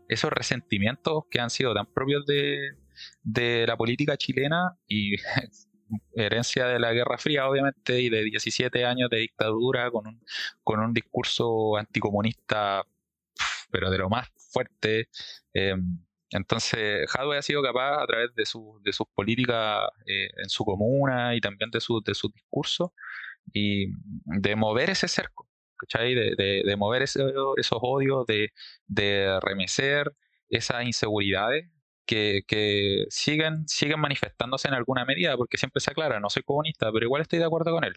esos 0.07 0.31
resentimientos 0.31 1.23
que 1.29 1.39
han 1.39 1.49
sido 1.49 1.73
tan 1.73 1.85
propios 1.85 2.25
de, 2.25 2.75
de 3.23 3.65
la 3.67 3.77
política 3.77 4.17
chilena 4.17 4.77
y 4.87 5.15
herencia 6.15 6.67
de 6.67 6.79
la 6.79 6.93
Guerra 6.93 7.17
Fría, 7.17 7.47
obviamente, 7.47 7.99
y 8.01 8.09
de 8.09 8.23
17 8.23 8.85
años 8.85 9.09
de 9.09 9.17
dictadura 9.17 9.91
con 9.91 10.07
un, 10.07 10.23
con 10.63 10.79
un 10.79 10.93
discurso 10.93 11.77
anticomunista, 11.77 12.83
pero 13.71 13.89
de 13.89 13.97
lo 13.97 14.09
más 14.09 14.29
fuerte. 14.51 15.09
Em, 15.53 15.99
entonces, 16.31 17.09
Hadwe 17.13 17.37
ha 17.37 17.41
sido 17.41 17.61
capaz, 17.61 18.03
a 18.03 18.07
través 18.07 18.33
de, 18.35 18.45
su, 18.45 18.79
de 18.83 18.93
sus 18.93 19.07
políticas 19.13 19.81
eh, 20.05 20.29
en 20.37 20.49
su 20.49 20.63
comuna 20.63 21.35
y 21.35 21.41
también 21.41 21.69
de, 21.71 21.81
su, 21.81 22.01
de 22.01 22.13
sus 22.15 22.31
discursos, 22.33 22.91
y 23.53 23.87
de 24.25 24.55
mover 24.55 24.91
ese 24.91 25.07
cerco, 25.07 25.47
De, 25.93 26.75
mover 26.77 27.03
esos 27.03 27.79
odios, 27.81 28.25
de, 28.27 28.51
de 28.87 29.39
remecer 29.41 30.13
esas 30.49 30.85
inseguridades 30.85 31.69
que, 32.05 32.43
que, 32.47 33.05
siguen, 33.09 33.67
siguen 33.67 33.99
manifestándose 33.99 34.67
en 34.67 34.73
alguna 34.73 35.05
medida, 35.05 35.37
porque 35.37 35.57
siempre 35.57 35.81
se 35.81 35.91
aclara, 35.91 36.19
no 36.19 36.29
soy 36.29 36.43
comunista, 36.43 36.91
pero 36.91 37.05
igual 37.05 37.21
estoy 37.21 37.39
de 37.39 37.45
acuerdo 37.45 37.71
con 37.71 37.83
él. 37.83 37.95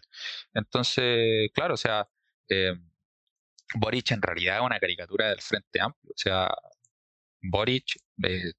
Entonces, 0.53 1.49
claro, 1.53 1.73
o 1.75 1.77
sea, 1.77 2.07
eh, 2.49 2.73
Boric 3.75 4.11
en 4.11 4.21
realidad 4.21 4.57
es 4.57 4.63
una 4.63 4.79
caricatura 4.79 5.29
del 5.29 5.41
Frente 5.41 5.81
Amplio, 5.81 6.11
o 6.11 6.17
sea, 6.17 6.49
Boric 7.41 7.97
eh, 8.23 8.53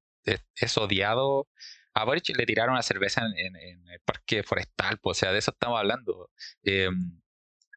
es, 0.55 0.77
odiado. 0.77 1.47
A 1.93 2.05
Boric 2.05 2.29
le 2.37 2.45
tiraron 2.45 2.73
una 2.73 2.83
cerveza 2.83 3.21
en, 3.25 3.55
el 3.55 3.99
parque 4.05 4.43
forestal, 4.43 4.99
pues, 4.99 5.17
o 5.17 5.19
sea, 5.21 5.31
de 5.31 5.39
eso 5.39 5.51
estamos 5.51 5.79
hablando. 5.79 6.31
Em, 6.63 7.19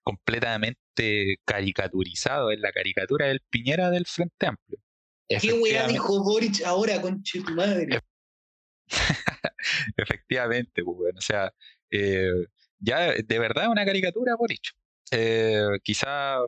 completamente 0.02 0.80
caricaturizado, 1.44 2.50
en 2.50 2.60
la 2.60 2.72
caricatura 2.72 3.26
del 3.26 3.40
Piñera 3.50 3.90
del 3.90 4.06
Frente 4.06 4.46
Amplio. 4.46 4.78
¿Qué 5.28 5.52
weá 5.52 5.86
dijo 5.86 6.22
Boric 6.24 6.64
ahora, 6.64 7.00
con 7.00 7.22
tu 7.22 7.40
madre? 7.54 8.00
Efectivamente, 9.96 10.82
pues, 10.82 10.96
bueno, 10.96 11.18
o 11.18 11.22
sea, 11.22 11.52
eh, 11.90 12.46
ya 12.78 13.12
de 13.12 13.38
verdad 13.38 13.64
es 13.64 13.70
una 13.70 13.84
caricatura 13.84 14.34
Boric. 14.36 14.72
Eh, 15.12 15.78
quizá 15.82 16.38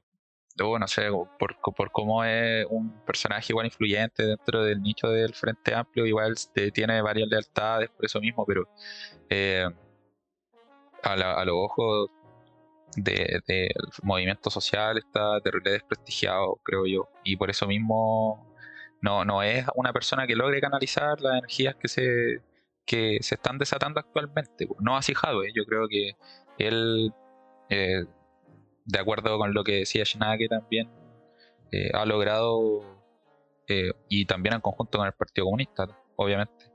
o 0.61 0.78
no 0.78 0.88
sé, 0.88 1.09
por, 1.38 1.57
por 1.61 1.92
cómo 1.92 2.24
es 2.24 2.66
un 2.68 2.92
personaje 3.05 3.53
igual 3.53 3.66
influyente 3.66 4.24
dentro 4.24 4.64
del 4.64 4.82
nicho 4.82 5.09
del 5.09 5.34
Frente 5.34 5.74
Amplio, 5.74 6.07
igual 6.07 6.34
tiene 6.74 7.00
varias 7.00 7.28
lealtades 7.28 7.90
por 7.90 8.05
eso 8.05 8.20
mismo, 8.20 8.44
pero 8.44 8.68
eh, 9.30 9.66
a, 11.03 11.44
los 11.44 11.55
ojos 11.57 12.11
del 12.97 13.43
movimiento 14.03 14.51
social 14.51 14.99
está 14.99 15.40
terrible 15.40 15.72
desprestigiado, 15.72 16.61
creo 16.62 16.86
yo, 16.86 17.09
y 17.24 17.36
por 17.36 17.51
eso 17.51 17.66
mismo 17.66 18.55
no, 19.01 19.24
no 19.24 19.43
es 19.43 19.66
una 19.74 19.93
persona 19.93 20.26
que 20.26 20.36
logre 20.36 20.61
canalizar 20.61 21.20
las 21.20 21.38
energías 21.38 21.74
que 21.76 21.88
se, 21.88 22.40
que 22.86 23.18
se 23.20 23.34
están 23.34 23.59
desatando 23.59 24.01
actualmente. 24.01 24.68
No 24.80 24.97
así 24.97 25.14
Jadwe, 25.14 25.53
yo 25.55 25.64
creo 25.64 25.88
que 25.88 26.12
él... 26.59 27.12
Eh, 27.68 28.05
de 28.84 28.99
acuerdo 28.99 29.38
con 29.38 29.55
lo 29.55 29.62
que 29.62 29.76
decía 29.78 30.05
Schnake 30.05 30.49
también, 30.49 30.90
eh, 31.70 31.90
ha 31.95 32.05
logrado, 32.05 32.82
eh, 33.68 33.93
y 34.09 34.26
también 34.26 34.57
en 34.57 34.61
conjunto 34.61 34.99
con 34.99 35.07
el 35.07 35.12
Partido 35.12 35.45
Comunista, 35.45 35.86
obviamente, 36.16 36.66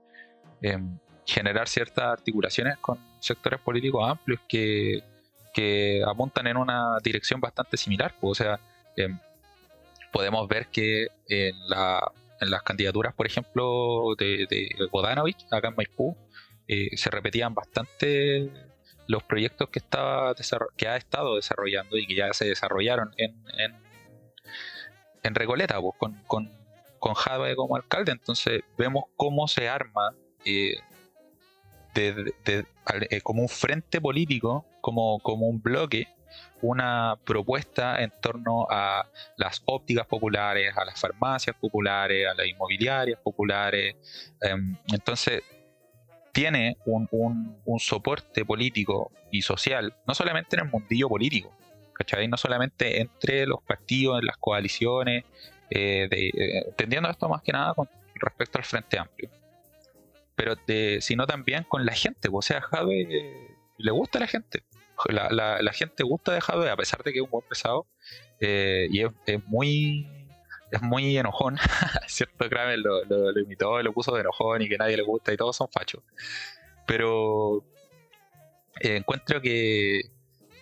generar 1.25 1.67
ciertas 1.67 2.05
articulaciones 2.05 2.77
con 2.77 2.97
sectores 3.19 3.59
políticos 3.59 4.09
amplios 4.09 4.39
que, 4.47 5.03
que 5.57 6.03
apuntan 6.05 6.45
en 6.45 6.55
una 6.55 6.99
dirección 7.03 7.41
bastante 7.41 7.77
similar. 7.77 8.13
Pues, 8.21 8.39
o 8.39 8.43
sea, 8.43 8.59
em, 8.95 9.19
podemos 10.11 10.47
ver 10.47 10.67
que 10.67 11.07
en, 11.27 11.55
la, 11.67 12.11
las 12.41 12.61
candidaturas, 12.61 13.15
por 13.15 13.25
ejemplo, 13.25 14.13
de, 14.19 14.45
de 14.47 14.69
Bodanovich, 14.91 15.47
acá 15.49 15.69
en 15.69 15.75
Maipú, 15.75 16.15
eh, 16.67 16.95
se 16.95 17.09
repetían 17.09 17.55
bastante 17.55 18.51
los 19.07 19.23
proyectos 19.23 19.69
que, 19.69 19.79
estaba 19.79 20.35
que 20.75 20.87
ha 20.87 20.95
estado 20.95 21.37
desarrollando 21.37 21.97
y 21.97 22.05
que 22.05 22.13
ya 22.13 22.31
se 22.33 22.45
desarrollaron 22.45 23.15
en, 23.17 23.43
en, 23.57 23.75
en 25.23 25.33
Recoleta, 25.33 25.81
pues, 25.81 25.95
con, 25.97 26.21
con, 26.27 26.51
con 26.99 27.15
como 27.55 27.75
alcalde. 27.75 28.11
Entonces 28.11 28.61
vemos 28.77 29.05
cómo 29.15 29.47
se 29.47 29.67
arma 29.67 30.13
eh, 30.45 30.77
eh, 31.97 33.21
como 33.23 33.41
un 33.41 33.49
frente 33.49 33.99
político, 33.99 34.65
como, 34.81 35.19
como 35.19 35.47
un 35.47 35.61
bloque, 35.61 36.07
una 36.61 37.17
propuesta 37.23 38.01
en 38.01 38.11
torno 38.21 38.67
a 38.69 39.07
las 39.37 39.61
ópticas 39.65 40.05
populares, 40.07 40.75
a 40.75 40.85
las 40.85 40.99
farmacias 40.99 41.55
populares, 41.55 42.27
a 42.27 42.33
las 42.33 42.47
inmobiliarias 42.47 43.19
populares. 43.19 43.95
Em, 44.41 44.75
entonces 44.91 45.43
tiene 46.31 46.77
un, 46.85 47.07
un, 47.65 47.79
soporte 47.79 48.45
político 48.45 49.11
y 49.31 49.41
social, 49.41 49.95
no 50.07 50.13
solamente 50.13 50.55
en 50.55 50.65
el 50.65 50.71
mundillo 50.71 51.09
político, 51.09 51.51
¿cachai? 51.93 52.27
No 52.27 52.37
solamente 52.37 53.01
entre 53.01 53.47
los 53.47 53.61
partidos, 53.63 54.19
en 54.19 54.27
las 54.27 54.37
coaliciones, 54.37 55.23
eh, 55.69 56.07
eh, 56.11 56.63
entendiendo 56.67 57.09
esto 57.09 57.27
más 57.27 57.41
que 57.41 57.51
nada 57.51 57.73
con 57.73 57.89
respecto 58.15 58.57
al 58.57 58.63
Frente 58.63 58.99
Amplio, 58.99 59.29
pero 60.37 60.55
sino 61.01 61.27
también 61.27 61.65
con 61.65 61.85
la 61.85 61.93
gente, 61.93 62.29
pues, 62.29 62.45
o 62.45 62.47
sea, 62.47 62.61
Jadwe 62.61 63.01
eh, 63.01 63.55
le 63.77 63.91
gusta 63.91 64.19
a 64.19 64.21
la 64.21 64.27
gente, 64.27 64.63
la, 65.09 65.29
la, 65.61 65.73
gente 65.73 66.03
gusta 66.03 66.31
de 66.33 66.39
Jadwe, 66.39 66.69
a 66.69 66.77
pesar 66.77 67.03
de 67.03 67.11
que 67.11 67.19
es 67.19 67.25
un 67.25 67.29
buen 67.29 67.45
pesado, 67.49 67.85
y 68.39 69.01
es, 69.01 69.11
muy 69.47 70.07
es 70.71 70.81
muy 70.81 71.17
enojón. 71.17 71.57
Cierto, 72.07 72.49
Kramer 72.49 72.79
lo, 72.79 73.03
lo, 73.05 73.39
imitó, 73.39 73.81
lo 73.81 73.93
puso 73.93 74.13
de 74.13 74.21
enojón 74.21 74.61
y 74.61 74.69
que 74.69 74.77
nadie 74.77 74.95
le 74.95 75.03
gusta 75.03 75.33
y 75.33 75.37
todos 75.37 75.55
son 75.55 75.69
fachos. 75.69 76.03
Pero 76.85 77.63
eh, 78.79 78.97
encuentro 78.97 79.41
que 79.41 80.01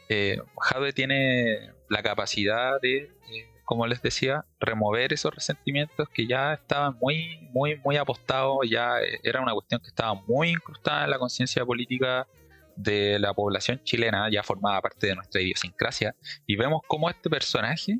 eh, 0.10 0.38
Jadwe 0.58 0.94
tiene 0.94 1.72
la 1.90 2.02
capacidad 2.02 2.80
de, 2.82 2.98
eh, 2.98 3.48
como 3.66 3.88
les 3.88 4.02
decía, 4.02 4.46
remover 4.60 5.12
esos 5.12 5.34
resentimientos 5.34 6.08
que 6.10 6.28
ya 6.28 6.54
estaban 6.54 6.98
muy, 7.02 7.50
muy, 7.52 7.78
muy 7.84 7.98
apostados, 7.98 8.60
ya 8.70 9.00
eh, 9.02 9.20
era 9.24 9.42
una 9.42 9.54
cuestión 9.54 9.82
que 9.82 9.88
estaba 9.88 10.14
muy 10.14 10.52
incrustada 10.52 11.04
en 11.04 11.10
la 11.10 11.20
conciencia 11.20 11.66
política 11.66 12.28
de 12.76 13.18
la 13.20 13.34
población 13.34 13.82
chilena, 13.84 14.30
ya 14.32 14.44
formaba 14.44 14.82
parte 14.82 15.08
de 15.08 15.16
nuestra 15.16 15.42
idiosincrasia, 15.42 16.16
y 16.46 16.56
vemos 16.56 16.82
cómo 16.88 17.10
este 17.10 17.30
personaje 17.30 17.98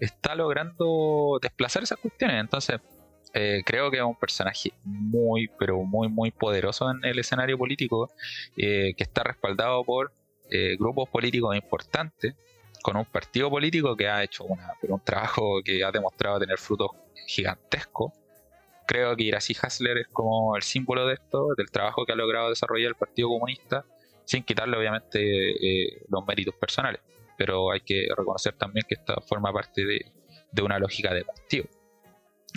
está 0.00 0.36
logrando 0.36 1.38
desplazar 1.42 1.82
esas 1.82 1.98
cuestiones. 1.98 2.40
Entonces, 2.40 2.80
eh, 3.34 3.62
creo 3.66 3.90
que 3.90 3.96
es 3.96 4.02
un 4.02 4.16
personaje 4.16 4.72
muy, 4.84 5.50
pero 5.58 5.82
muy, 5.82 6.08
muy 6.08 6.30
poderoso 6.30 6.90
en 6.90 7.04
el 7.04 7.18
escenario 7.18 7.58
político, 7.58 8.08
eh, 8.56 8.94
que 8.96 9.02
está 9.02 9.24
respaldado 9.24 9.84
por 9.84 10.12
grupos 10.78 11.10
políticos 11.10 11.54
importantes, 11.54 12.34
con 12.88 12.96
un 12.96 13.04
partido 13.04 13.50
político 13.50 13.94
que 13.94 14.08
ha 14.08 14.22
hecho 14.22 14.44
una, 14.44 14.72
un 14.82 15.04
trabajo 15.04 15.60
que 15.62 15.84
ha 15.84 15.90
demostrado 15.90 16.38
tener 16.38 16.56
frutos 16.58 16.90
gigantescos. 17.26 18.12
Creo 18.86 19.14
que 19.14 19.24
Iracy 19.24 19.54
Hasler 19.60 19.98
es 19.98 20.08
como 20.08 20.56
el 20.56 20.62
símbolo 20.62 21.06
de 21.06 21.14
esto, 21.14 21.48
del 21.56 21.70
trabajo 21.70 22.06
que 22.06 22.12
ha 22.12 22.16
logrado 22.16 22.48
desarrollar 22.48 22.88
el 22.88 22.94
Partido 22.94 23.28
Comunista, 23.28 23.84
sin 24.24 24.42
quitarle 24.42 24.78
obviamente 24.78 26.00
los 26.08 26.26
méritos 26.26 26.54
personales 26.54 27.00
pero 27.38 27.70
hay 27.70 27.80
que 27.80 28.08
reconocer 28.14 28.54
también 28.54 28.84
que 28.86 28.96
esta 28.96 29.20
forma 29.20 29.52
parte 29.52 29.86
de, 29.86 30.62
una 30.62 30.78
lógica 30.80 31.14
de 31.14 31.24
partido. 31.24 31.66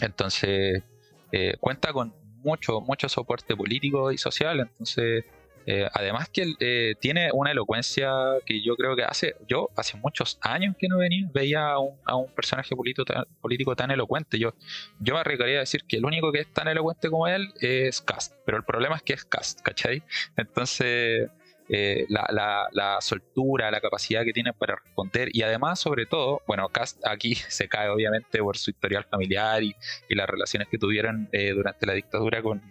Entonces, 0.01 0.84
eh, 1.32 1.55
cuenta 1.59 1.93
con 1.93 2.15
mucho, 2.43 2.82
mucho 2.82 3.07
soporte 3.07 3.55
político 3.55 4.11
y 4.11 4.17
social, 4.17 4.59
entonces, 4.59 5.23
eh, 5.66 5.88
además 5.93 6.30
que 6.30 6.53
eh, 6.59 6.95
tiene 6.99 7.30
una 7.34 7.51
elocuencia 7.51 8.12
que 8.45 8.62
yo 8.62 8.76
creo 8.76 8.95
que 8.95 9.03
hace, 9.03 9.36
yo 9.47 9.70
hace 9.76 9.97
muchos 9.97 10.38
años 10.41 10.76
que 10.78 10.88
no 10.88 10.97
venía, 10.97 11.30
veía 11.34 11.68
a 11.70 11.80
un, 11.80 11.95
a 12.05 12.16
un 12.16 12.34
personaje 12.34 12.76
político 12.76 13.05
tan, 13.05 13.26
político 13.41 13.76
tan 13.76 13.91
elocuente. 13.91 14.39
Yo, 14.39 14.53
yo 14.99 15.14
me 15.14 15.20
arriesgaría 15.20 15.57
a 15.57 15.59
decir 15.62 15.84
que 15.88 15.97
el 15.97 16.05
único 16.05 16.32
que 16.32 16.39
es 16.39 16.53
tan 16.53 16.68
elocuente 16.68 17.09
como 17.09 17.28
él 17.28 17.53
es 17.59 18.01
Cast, 18.01 18.34
pero 18.45 18.57
el 18.57 18.64
problema 18.64 18.95
es 18.95 19.03
que 19.03 19.14
es 19.14 19.26
Cast, 19.26 19.62
¿cachai? 19.62 20.03
Entonces, 20.38 21.30
eh, 21.74 22.05
la, 22.09 22.97
soltura, 22.99 23.72
la 23.72 23.80
capacidad 23.80 24.26
que 24.26 24.34
tiene 24.34 24.51
para 24.51 24.76
responder 24.76 25.30
y 25.32 25.41
además, 25.43 25.80
sobre 25.80 26.05
todo, 26.05 26.41
bueno, 26.45 26.68
Cast 26.68 26.99
aquí 27.07 27.36
se 27.49 27.70
cae 27.70 27.88
obviamente 27.88 28.39
por 28.39 28.57
su 28.57 28.72
historial 28.72 29.05
familiar 29.05 29.64
y, 29.64 29.74
las 30.09 30.30
relaciones 30.30 30.68
que 30.68 30.78
tuvieron 30.78 31.30
eh, 31.32 31.53
durante 31.53 31.86
la 31.86 31.93
dictadura 31.93 32.41
con, 32.41 32.62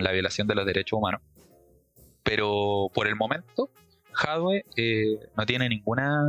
la 0.00 0.12
violación 0.12 0.46
de 0.46 0.54
los 0.54 0.66
derechos 0.66 0.98
humanos. 0.98 1.22
Pero 2.22 2.90
por 2.94 3.06
el 3.06 3.16
momento, 3.16 3.70
Hadwe 4.14 4.64
eh, 4.76 5.18
no 5.36 5.46
tiene 5.46 5.68
ninguna 5.68 6.22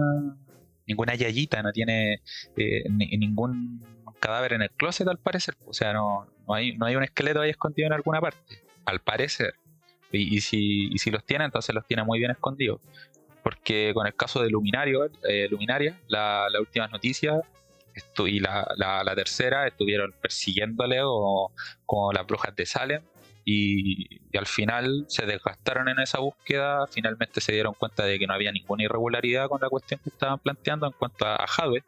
ninguna 0.86 1.16
yayita, 1.16 1.62
no 1.62 1.72
tiene 1.72 2.22
eh, 2.58 2.84
ningún 2.90 3.82
cadáver 4.20 4.54
en 4.54 4.62
el 4.62 4.72
closet 4.72 5.08
al 5.08 5.18
parecer. 5.18 5.56
O 5.66 5.74
sea, 5.74 5.94
no, 5.94 6.28
no, 6.48 6.54
hay, 6.54 6.78
no 6.78 6.86
hay 6.86 6.96
un 6.96 7.04
esqueleto 7.04 7.42
ahí 7.42 7.50
escondido 7.50 7.88
en 7.88 7.94
alguna 7.94 8.22
parte, 8.22 8.64
al 8.86 9.00
parecer. 9.00 9.56
Y, 10.12 10.42
si, 10.42 10.90
y 10.94 11.00
si 11.00 11.10
los 11.10 11.26
tiene, 11.26 11.44
entonces 11.44 11.74
los 11.74 11.88
tiene 11.88 12.04
muy 12.04 12.20
bien 12.20 12.32
escondidos. 12.32 12.82
Porque 13.42 13.92
con 13.96 14.06
el 14.06 14.14
caso 14.14 14.44
de 14.44 14.50
Luminario, 14.50 15.10
eh, 15.28 15.48
Luminaria, 15.50 16.00
la, 16.08 16.48
la 16.52 16.60
última 16.60 16.88
noticia 16.88 17.42
y 18.26 18.40
la, 18.40 18.68
la, 18.78 19.16
tercera 19.16 19.68
estuvieron 19.68 20.14
persiguiéndole 20.22 21.00
o, 21.04 21.52
como 21.86 22.14
las 22.14 22.26
brujas 22.26 22.56
de 22.56 22.66
Salem 22.66 23.02
y, 23.46 24.22
al 24.38 24.48
final 24.48 25.06
se 25.08 25.26
desgastaron 25.26 25.90
en 25.90 26.00
esa 26.00 26.20
búsqueda, 26.20 26.88
finalmente 26.88 27.40
se 27.42 27.52
dieron 27.52 27.74
cuenta 27.74 28.04
de 28.04 28.18
que 28.18 28.26
no 28.26 28.34
había 28.34 28.52
ninguna 28.52 28.84
irregularidad 28.84 29.48
con 29.48 29.62
la 29.62 29.70
cuestión 29.70 30.00
que 30.04 30.10
estaban 30.10 30.40
planteando 30.40 30.88
en 30.88 30.94
cuanto 30.94 31.26
a 31.26 31.46
Jadwe. 31.48 31.84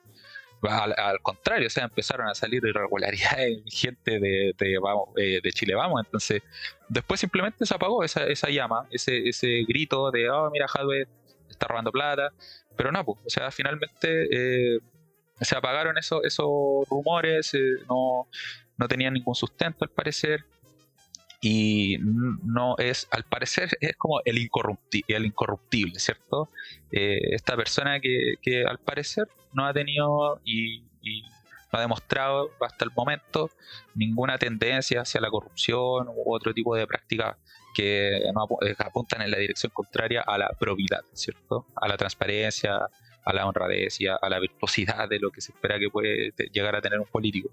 Al, 0.61 1.21
contrario, 1.21 1.67
o 1.67 1.69
sea, 1.69 1.83
empezaron 1.83 2.27
a 2.27 2.33
salir 2.33 2.63
irregularidades 2.65 3.61
gente 3.67 4.19
de, 4.19 4.55
de, 4.57 4.79
eh, 5.17 5.39
de, 5.43 5.51
Chile 5.51 5.75
Vamos, 5.75 6.01
entonces 6.03 6.41
después 6.89 7.19
simplemente 7.19 7.65
se 7.65 7.75
apagó 7.75 8.03
esa, 8.03 8.25
esa 8.25 8.49
llama, 8.49 8.87
ese, 8.89 9.29
ese 9.29 9.63
grito 9.67 10.09
de, 10.09 10.29
oh, 10.29 10.49
mira, 10.51 10.67
Jadwe 10.67 11.07
está 11.49 11.67
robando 11.67 11.91
plata, 11.91 12.31
pero 12.75 12.91
no, 12.91 13.03
pues, 13.05 13.19
o 13.25 13.29
sea, 13.29 13.51
finalmente 13.51 14.27
eh, 14.31 14.79
se 15.39 15.55
apagaron 15.55 15.97
esos, 15.99 16.23
esos 16.23 16.87
rumores, 16.89 17.53
eh, 17.53 17.75
no 17.87 18.27
tenían 18.87 19.13
ningún 19.13 19.35
sustento 19.35 19.85
al 19.85 19.91
parecer, 19.91 20.45
y 21.41 21.97
no 21.99 22.75
es, 22.77 23.07
al 23.11 23.23
parecer, 23.23 23.77
es 23.81 23.95
como 23.97 24.21
el, 24.25 24.37
incorruptible, 24.37 25.99
¿cierto? 25.99 26.49
Eh, 26.91 27.19
esta 27.31 27.55
persona 27.55 27.99
que, 27.99 28.35
que, 28.41 28.65
al 28.65 28.79
parecer 28.79 29.27
no 29.53 29.65
ha 29.65 29.73
tenido 29.73 30.39
y, 30.43 30.83
no 31.71 31.79
ha 31.79 31.81
demostrado 31.81 32.51
hasta 32.61 32.85
el 32.85 32.91
momento 32.95 33.51
ninguna 33.93 34.37
tendencia 34.37 35.01
hacia 35.01 35.21
la 35.21 35.29
corrupción 35.29 36.07
u 36.07 36.33
otro 36.33 36.53
tipo 36.53 36.75
de 36.75 36.87
prácticas 36.87 37.37
que 37.75 38.17
eh, 38.17 38.75
apuntan 38.79 39.21
en 39.21 39.31
la 39.31 39.37
dirección 39.37 39.71
contraria 39.73 40.21
a 40.21 40.37
la 40.37 40.49
probidad, 40.57 41.03
¿cierto? 41.13 41.65
A 41.75 41.87
la 41.87 41.97
transparencia, 41.97 42.87
a 43.25 43.33
la 43.33 43.45
honradez 43.45 43.99
y 43.99 44.07
a 44.07 44.17
la 44.29 44.39
virtuosidad 44.39 45.09
de 45.09 45.19
lo 45.19 45.31
que 45.31 45.41
se 45.41 45.51
espera 45.51 45.77
que 45.77 45.89
puede 45.89 46.31
llegar 46.51 46.75
a 46.75 46.81
tener 46.81 46.99
un 46.99 47.07
político. 47.07 47.49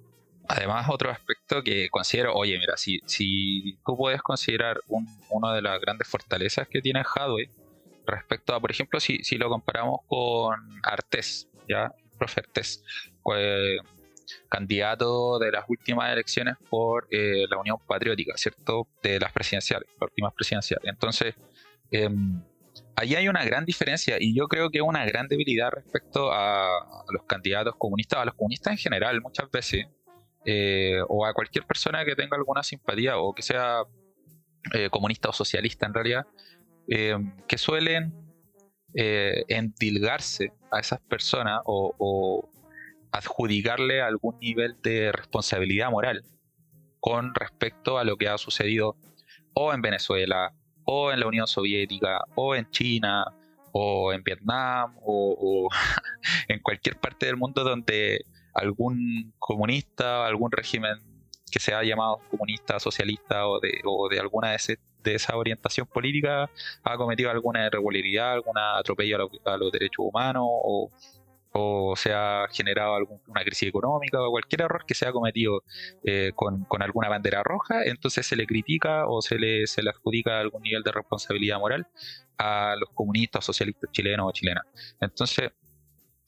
Además, 0.48 0.86
otro 0.90 1.10
aspecto 1.10 1.62
que 1.62 1.88
considero, 1.88 2.34
oye, 2.34 2.58
mira, 2.58 2.76
si, 2.76 3.00
si 3.06 3.78
tú 3.86 3.96
puedes 3.96 4.22
considerar 4.22 4.78
un, 4.88 5.06
una 5.30 5.54
de 5.54 5.62
las 5.62 5.80
grandes 5.80 6.08
fortalezas 6.08 6.68
que 6.68 6.80
tiene 6.80 7.02
Hadwe 7.02 7.48
respecto 8.06 8.54
a, 8.54 8.60
por 8.60 8.70
ejemplo, 8.70 9.00
si, 9.00 9.22
si 9.22 9.38
lo 9.38 9.48
comparamos 9.48 10.00
con 10.06 10.56
Artés, 10.82 11.48
¿ya? 11.68 11.92
Profe 12.18 12.40
Artés, 12.40 12.82
candidato 14.48 15.38
de 15.38 15.52
las 15.52 15.64
últimas 15.68 16.12
elecciones 16.12 16.56
por 16.68 17.06
eh, 17.10 17.46
la 17.48 17.58
Unión 17.58 17.78
Patriótica, 17.86 18.36
¿cierto? 18.36 18.88
De 19.02 19.20
las 19.20 19.32
presidenciales, 19.32 19.88
las 20.00 20.08
últimas 20.10 20.32
presidenciales. 20.34 20.88
Entonces, 20.88 21.34
eh, 21.90 22.08
ahí 22.96 23.14
hay 23.14 23.28
una 23.28 23.44
gran 23.44 23.64
diferencia 23.64 24.16
y 24.20 24.34
yo 24.34 24.48
creo 24.48 24.70
que 24.70 24.82
una 24.82 25.04
gran 25.04 25.28
debilidad 25.28 25.70
respecto 25.70 26.32
a 26.32 27.04
los 27.10 27.24
candidatos 27.24 27.74
comunistas, 27.76 28.20
a 28.20 28.24
los 28.24 28.34
comunistas 28.34 28.72
en 28.72 28.78
general, 28.78 29.20
muchas 29.20 29.50
veces 29.50 29.86
eh, 30.44 31.00
o 31.08 31.24
a 31.24 31.34
cualquier 31.34 31.64
persona 31.64 32.04
que 32.04 32.16
tenga 32.16 32.36
alguna 32.36 32.64
simpatía 32.64 33.16
o 33.18 33.32
que 33.32 33.42
sea 33.42 33.82
eh, 34.72 34.90
comunista 34.90 35.28
o 35.28 35.32
socialista 35.32 35.86
en 35.86 35.94
realidad, 35.94 36.26
eh, 36.88 37.16
que 37.46 37.58
suelen 37.58 38.12
endilgarse 38.94 40.52
a 40.70 40.78
esas 40.78 41.00
personas 41.00 41.62
o, 41.64 42.50
adjudicarle 43.10 44.00
algún 44.00 44.38
nivel 44.38 44.76
de 44.82 45.12
responsabilidad 45.12 45.90
moral 45.90 46.24
con 46.98 47.34
respecto 47.34 47.98
a 47.98 48.04
lo 48.04 48.16
que 48.16 48.28
ha 48.28 48.38
sucedido 48.38 48.96
o 49.54 49.72
en 49.74 49.82
Venezuela, 49.82 50.54
o 50.84 51.12
en 51.12 51.20
la 51.20 51.26
Unión 51.26 51.46
Soviética, 51.46 52.24
o 52.34 52.54
en 52.54 52.70
China, 52.70 53.26
o 53.72 54.14
en 54.14 54.22
Vietnam, 54.22 54.96
o 55.02 55.68
en 56.48 56.58
cualquier 56.60 56.98
parte 56.98 57.26
del 57.26 57.36
mundo 57.36 57.64
donde 57.64 58.24
algún 58.54 59.32
comunista, 59.38 60.26
algún 60.26 60.50
régimen 60.50 60.98
que 61.50 61.60
se 61.60 61.74
ha 61.74 61.82
llamado 61.82 62.18
comunista, 62.30 62.80
socialista 62.80 63.46
o 63.46 63.60
de, 63.60 63.80
o 63.84 64.08
de 64.08 64.18
alguna 64.18 64.52
de, 64.52 64.78
de 65.02 65.14
esa 65.14 65.36
orientación 65.36 65.86
política 65.86 66.50
ha 66.82 66.96
cometido 66.96 67.30
alguna 67.30 67.66
irregularidad, 67.66 68.32
algún 68.32 68.56
atropello 68.58 69.30
a, 69.44 69.56
los 69.56 69.70
derechos 69.70 70.06
humanos 70.06 70.44
o, 70.46 70.90
o 71.52 71.94
se 71.96 72.12
ha 72.12 72.46
generado 72.50 72.94
alguna 72.94 73.44
crisis 73.44 73.68
económica 73.68 74.20
o 74.22 74.30
cualquier 74.30 74.62
error 74.62 74.84
que 74.86 74.94
se 74.94 75.06
ha 75.06 75.12
cometido 75.12 75.62
eh, 76.04 76.32
con, 76.34 76.64
con, 76.64 76.82
alguna 76.82 77.08
bandera 77.10 77.42
roja, 77.42 77.84
entonces 77.84 78.26
se 78.26 78.36
le 78.36 78.46
critica 78.46 79.06
o 79.06 79.20
se 79.20 79.38
le, 79.38 79.66
se 79.66 79.82
le 79.82 79.90
adjudica 79.90 80.40
algún 80.40 80.62
nivel 80.62 80.82
de 80.82 80.92
responsabilidad 80.92 81.58
moral 81.58 81.86
a 82.38 82.74
los 82.78 82.88
comunistas, 82.90 83.44
socialistas 83.44 83.90
chilenos 83.92 84.26
o 84.28 84.32
chilenas. 84.32 84.64
Entonces, 85.00 85.50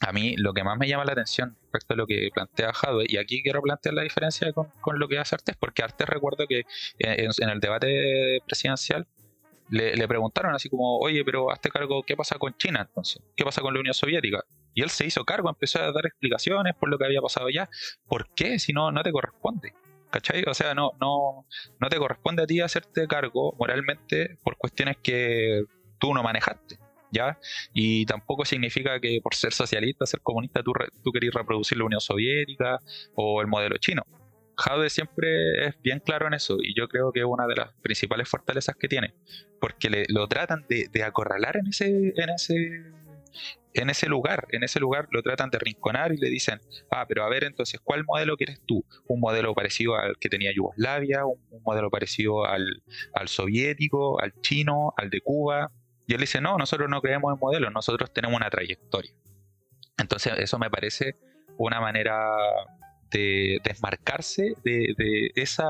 a 0.07 0.13
mí 0.13 0.37
lo 0.37 0.53
que 0.53 0.63
más 0.63 0.77
me 0.79 0.87
llama 0.87 1.05
la 1.05 1.13
atención 1.13 1.57
respecto 1.73 1.95
a 1.95 1.97
lo 1.97 2.07
que 2.07 2.29
plantea 2.33 2.73
Jadwe, 2.73 3.07
y 3.09 3.17
aquí 3.17 3.43
quiero 3.43 3.63
plantear 3.63 3.95
la 3.95 4.03
diferencia 4.03 4.53
con, 4.53 4.99
lo 4.99 5.09
que 5.09 5.19
hace 5.19 5.35
Artes, 5.35 5.57
porque 5.59 5.83
Artes 5.83 6.07
recuerdo 6.07 6.47
que 6.47 6.63
en, 6.99 7.49
el 7.49 7.61
debate 7.61 8.41
presidencial 8.47 9.07
le, 9.71 10.07
preguntaron 10.07 10.55
así 10.55 10.69
como, 10.69 10.99
oye, 10.99 11.25
pero 11.25 11.51
hazte 11.51 11.71
cargo, 11.71 12.03
¿qué 12.03 12.17
pasa 12.17 12.39
con 12.39 12.55
China 12.57 12.83
entonces? 12.87 13.23
¿Qué 13.35 13.45
pasa 13.45 13.63
con 13.63 13.73
la 13.73 13.81
Unión 13.81 13.95
Soviética? 13.95 14.45
Y 14.75 14.83
él 14.83 14.91
se 14.91 15.07
hizo 15.07 15.25
cargo, 15.25 15.49
empezó 15.49 15.81
a 15.81 15.91
dar 15.91 16.07
explicaciones 16.07 16.75
por 16.75 16.91
lo 16.91 16.99
que 16.99 17.07
había 17.07 17.23
pasado 17.23 17.49
ya. 17.49 17.71
¿Por 18.07 18.29
qué? 18.35 18.59
Si 18.59 18.73
no, 18.73 18.93
no 18.93 19.03
te 19.03 19.11
corresponde. 19.11 19.73
¿Cachai? 20.11 20.45
O 20.47 20.55
sea, 20.55 20.75
no, 20.75 20.93
no, 21.01 21.47
no 21.81 21.89
te 21.89 21.97
corresponde 21.97 22.43
a 22.43 22.47
ti 22.47 22.61
hacerte 22.61 23.09
cargo 23.09 23.55
moralmente 23.59 24.39
por 24.45 24.57
cuestiones 24.57 24.99
que 25.03 25.65
tú 25.99 26.15
no 26.15 26.23
manejaste. 26.23 26.79
Y 27.73 28.07
tampoco 28.07 28.45
significa 28.45 29.01
que 29.01 29.21
por 29.23 29.35
ser 29.35 29.53
socialista, 29.53 30.07
ser 30.07 30.21
comunista, 30.21 30.63
tú, 30.63 30.73
tú 31.03 31.13
querés 31.13 31.33
reproducir 31.33 31.79
la 31.79 31.85
Unión 31.85 32.01
Soviética 32.01 32.79
o 33.15 33.41
el 33.41 33.47
modelo 33.47 33.77
chino. 33.79 34.03
Jade 34.57 34.89
siempre 34.89 35.67
es 35.67 35.81
bien 35.83 36.01
claro 36.01 36.29
en 36.29 36.35
eso 36.35 36.59
y 36.61 36.75
yo 36.79 36.87
creo 36.89 37.13
que 37.13 37.21
es 37.21 37.27
una 37.27 37.47
de 37.47 37.57
las 37.57 37.73
principales 37.83 38.29
fortalezas 38.29 38.77
que 38.77 38.87
tiene, 38.89 39.15
porque 39.61 39.91
le, 39.91 40.05
lo 40.09 40.29
tratan 40.29 40.65
de, 40.69 40.89
de, 40.93 41.03
acorralar 41.03 41.57
en 41.57 41.67
ese, 41.67 42.13
en 42.17 42.31
ese 42.31 42.85
en 43.75 43.91
ese 43.91 44.09
lugar, 44.09 44.47
en 44.53 44.63
ese 44.63 44.79
lugar 44.79 45.09
lo 45.11 45.23
tratan 45.23 45.51
de 45.51 45.59
rinconar 45.59 46.13
y 46.13 46.17
le 46.17 46.31
dicen, 46.31 46.61
ah, 46.91 47.05
pero 47.09 47.25
a 47.25 47.29
ver 47.29 47.43
entonces, 47.43 47.81
¿cuál 47.83 48.05
modelo 48.05 48.37
quieres 48.37 48.61
tú? 48.65 48.85
¿Un 49.09 49.19
modelo 49.19 49.53
parecido 49.55 49.97
al 49.97 50.17
que 50.19 50.29
tenía 50.29 50.53
Yugoslavia? 50.55 51.27
¿Un, 51.27 51.41
un 51.51 51.63
modelo 51.65 51.91
parecido 51.91 52.45
al, 52.45 52.83
al 53.13 53.29
soviético, 53.29 54.21
al 54.21 54.33
chino, 54.41 54.95
al 54.97 55.11
de 55.11 55.21
Cuba? 55.21 55.73
Y 56.07 56.15
él 56.15 56.21
dice, 56.21 56.41
no, 56.41 56.59
nosotros 56.59 56.89
no 56.89 57.01
creemos 57.01 57.33
en 57.33 57.39
modelos, 57.39 57.73
nosotros 57.73 58.13
tenemos 58.13 58.37
una 58.37 58.51
trayectoria. 58.51 59.13
Entonces 59.99 60.35
eso 60.39 60.59
me 60.59 60.71
parece 60.71 61.17
una 61.57 61.81
manera 61.81 62.37
de 63.11 63.61
desmarcarse 63.63 64.55
de, 64.65 64.95
de 64.97 65.33
ese 65.37 65.63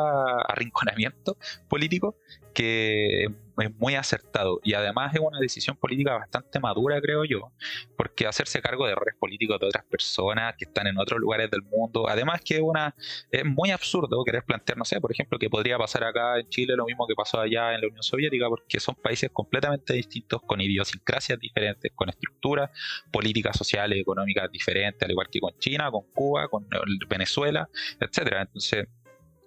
arrinconamiento 0.49 1.37
político 1.69 2.17
que 2.55 3.25
es 3.25 3.77
muy 3.79 3.95
acertado 3.95 4.61
y 4.65 4.75
además 4.75 5.15
es 5.15 5.21
una 5.21 5.39
decisión 5.39 5.77
política 5.77 6.15
bastante 6.15 6.59
madura, 6.59 7.01
creo 7.01 7.25
yo, 7.25 7.53
porque 7.97 8.27
hacerse 8.27 8.61
cargo 8.61 8.87
de 8.87 8.93
errores 8.93 9.15
políticos 9.19 9.61
de 9.61 9.67
otras 9.67 9.85
personas 9.85 10.55
que 10.57 10.65
están 10.65 10.87
en 10.87 10.99
otros 10.99 11.21
lugares 11.21 11.51
del 11.51 11.63
mundo, 11.63 12.09
además 12.09 12.41
que 12.45 12.61
una, 12.61 12.95
es 13.31 13.45
muy 13.45 13.71
absurdo 13.71 14.25
querer 14.25 14.45
plantear, 14.45 14.79
no 14.79 14.85
sé, 14.85 15.01
por 15.01 15.13
ejemplo, 15.13 15.39
que 15.39 15.51
podría 15.51 15.79
pasar 15.79 16.05
acá 16.05 16.39
en 16.39 16.49
Chile 16.49 16.75
lo 16.77 16.87
mismo 16.87 17.07
que 17.07 17.15
pasó 17.15 17.41
allá 17.41 17.75
en 17.75 17.83
la 17.83 17.89
Unión 17.89 18.03
Soviética, 18.03 18.49
porque 18.49 18.81
son 18.81 18.95
países 18.97 19.31
completamente 19.33 19.95
distintos, 19.95 20.43
con 20.43 20.61
idiosincrasias 20.61 21.39
diferentes, 21.39 21.93
con 21.95 22.09
estructuras 22.09 22.71
políticas, 23.11 23.57
sociales, 23.57 23.99
económicas 23.99 24.51
diferentes, 24.51 25.03
al 25.03 25.11
igual 25.11 25.29
que 25.31 25.41
con 25.41 25.57
China, 25.59 25.91
con 25.91 26.03
Cuba, 26.13 26.49
con 26.49 26.67
Venezuela, 27.09 27.69
etcétera. 28.01 28.43
Entonces, 28.43 28.87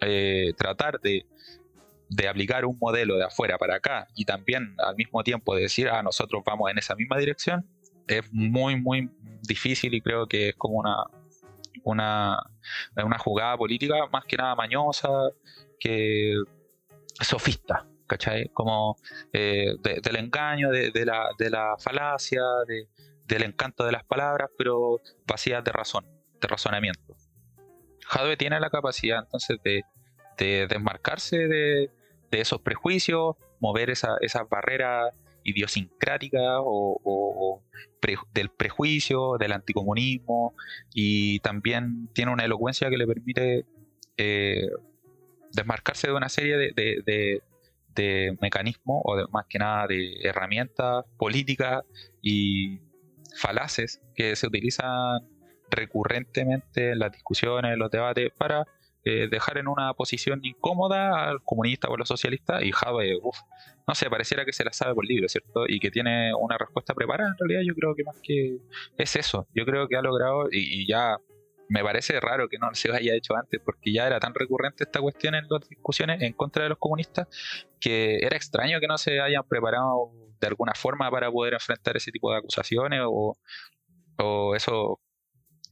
eh, 0.01 0.53
tratar 0.55 0.99
de 0.99 1.25
de 2.09 2.27
aplicar 2.27 2.65
un 2.65 2.77
modelo 2.79 3.17
de 3.17 3.25
afuera 3.25 3.57
para 3.57 3.75
acá 3.75 4.07
y 4.15 4.25
también 4.25 4.75
al 4.77 4.95
mismo 4.95 5.23
tiempo 5.23 5.55
decir, 5.55 5.89
ah, 5.89 6.01
nosotros 6.01 6.43
vamos 6.45 6.71
en 6.71 6.77
esa 6.77 6.95
misma 6.95 7.17
dirección, 7.17 7.67
es 8.07 8.31
muy, 8.31 8.79
muy 8.79 9.09
difícil 9.41 9.93
y 9.93 10.01
creo 10.01 10.27
que 10.27 10.49
es 10.49 10.55
como 10.55 10.77
una, 10.77 11.03
una, 11.83 12.43
una 12.95 13.17
jugada 13.17 13.57
política 13.57 14.07
más 14.11 14.25
que 14.25 14.37
nada 14.37 14.55
mañosa, 14.55 15.09
que 15.79 16.35
sofista, 17.19 17.85
¿cachai? 18.07 18.49
Como 18.53 18.95
eh, 19.33 19.73
del 19.81 20.15
engaño, 20.15 20.69
de, 20.69 21.05
la, 21.05 21.29
de 21.37 21.49
la 21.49 21.75
falacia, 21.77 22.41
de, 22.67 22.87
del 23.25 23.43
encanto 23.43 23.85
de 23.85 23.91
las 23.91 24.05
palabras, 24.05 24.49
pero 24.57 25.01
vacías 25.25 25.63
de 25.63 25.71
razón, 25.71 26.05
de 26.39 26.47
razonamiento. 26.47 27.15
Jadwe 28.05 28.37
tiene 28.37 28.59
la 28.59 28.69
capacidad 28.69 29.19
entonces 29.19 29.57
de, 29.63 29.83
de 30.37 30.67
desmarcarse 30.67 31.47
de, 31.47 31.91
de 32.31 32.41
esos 32.41 32.61
prejuicios, 32.61 33.35
mover 33.59 33.89
esa, 33.89 34.17
esas 34.21 34.47
barreras 34.49 35.15
idiosincrática 35.43 36.59
o, 36.59 37.63
del 38.33 38.49
prejuicio, 38.49 39.37
del 39.39 39.53
anticomunismo 39.53 40.53
y 40.93 41.39
también 41.39 42.09
tiene 42.13 42.31
una 42.31 42.45
elocuencia 42.45 42.89
que 42.89 42.97
le 42.97 43.07
permite 43.07 43.65
eh, 44.17 44.69
desmarcarse 45.53 46.07
de 46.07 46.13
una 46.13 46.29
serie 46.29 46.57
de, 46.57 47.41
de 47.97 48.37
mecanismos 48.41 49.01
o 49.03 49.17
de, 49.17 49.25
más 49.31 49.45
que 49.47 49.59
nada 49.59 49.87
de 49.87 50.19
herramientas 50.21 51.05
políticas 51.17 51.83
y 52.21 52.79
falaces 53.35 54.01
que 54.15 54.35
se 54.35 54.47
utilizan 54.47 55.21
recurrentemente 55.69 56.91
en 56.91 56.99
las 56.99 57.11
discusiones, 57.11 57.73
en 57.73 57.79
los 57.79 57.91
debates 57.91 58.31
para 58.37 58.65
dejar 59.29 59.57
en 59.57 59.67
una 59.67 59.93
posición 59.93 60.39
incómoda 60.43 61.29
al 61.29 61.41
comunista 61.43 61.87
o 61.87 61.95
a 61.95 61.97
los 61.97 62.07
socialistas 62.07 62.63
y 62.63 62.71
Jave, 62.71 63.17
uff, 63.21 63.37
no 63.87 63.95
sé, 63.95 64.09
pareciera 64.09 64.45
que 64.45 64.53
se 64.53 64.63
la 64.63 64.73
sabe 64.73 64.93
por 64.93 65.05
libro, 65.05 65.27
¿cierto? 65.29 65.65
Y 65.67 65.79
que 65.79 65.91
tiene 65.91 66.33
una 66.33 66.57
respuesta 66.57 66.93
preparada, 66.93 67.29
en 67.29 67.37
realidad 67.37 67.61
yo 67.65 67.73
creo 67.73 67.95
que 67.95 68.03
más 68.03 68.19
que 68.21 68.57
es 68.97 69.15
eso, 69.15 69.47
yo 69.53 69.65
creo 69.65 69.87
que 69.87 69.95
ha 69.95 70.01
logrado 70.01 70.47
y, 70.51 70.87
ya 70.87 71.17
me 71.69 71.83
parece 71.83 72.19
raro 72.19 72.47
que 72.47 72.57
no 72.57 72.73
se 72.73 72.91
haya 72.93 73.13
hecho 73.13 73.35
antes, 73.35 73.59
porque 73.63 73.91
ya 73.91 74.07
era 74.07 74.19
tan 74.19 74.33
recurrente 74.33 74.85
esta 74.85 75.01
cuestión 75.01 75.35
en 75.35 75.45
las 75.49 75.67
discusiones 75.67 76.21
en 76.21 76.33
contra 76.33 76.63
de 76.63 76.69
los 76.69 76.77
comunistas, 76.77 77.27
que 77.79 78.19
era 78.19 78.37
extraño 78.37 78.79
que 78.79 78.87
no 78.87 78.97
se 78.97 79.19
hayan 79.19 79.43
preparado 79.43 80.11
de 80.39 80.47
alguna 80.47 80.73
forma 80.75 81.09
para 81.11 81.31
poder 81.31 81.55
enfrentar 81.55 81.97
ese 81.97 82.11
tipo 82.11 82.31
de 82.31 82.37
acusaciones 82.37 83.01
o, 83.05 83.37
o 84.17 84.55
eso 84.55 84.99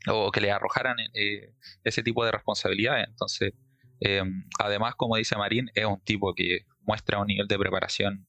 o 0.07 0.31
que 0.31 0.41
le 0.41 0.51
arrojaran 0.51 0.97
eh, 1.13 1.53
ese 1.83 2.03
tipo 2.03 2.25
de 2.25 2.31
responsabilidades. 2.31 3.07
Entonces, 3.07 3.53
eh, 3.99 4.23
además, 4.59 4.95
como 4.95 5.15
dice 5.15 5.35
Marín, 5.35 5.69
es 5.73 5.85
un 5.85 6.01
tipo 6.01 6.33
que 6.33 6.65
muestra 6.81 7.19
un 7.19 7.27
nivel 7.27 7.47
de 7.47 7.57
preparación 7.57 8.27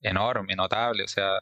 enorme, 0.00 0.56
notable. 0.56 1.04
O 1.04 1.08
sea, 1.08 1.40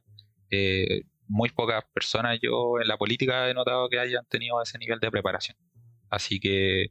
eh, 0.50 1.02
muy 1.26 1.50
pocas 1.50 1.84
personas 1.92 2.38
yo 2.40 2.80
en 2.80 2.88
la 2.88 2.96
política 2.96 3.48
he 3.50 3.54
notado 3.54 3.88
que 3.88 3.98
hayan 3.98 4.24
tenido 4.26 4.60
ese 4.62 4.78
nivel 4.78 5.00
de 5.00 5.10
preparación. 5.10 5.56
Así 6.10 6.40
que 6.40 6.88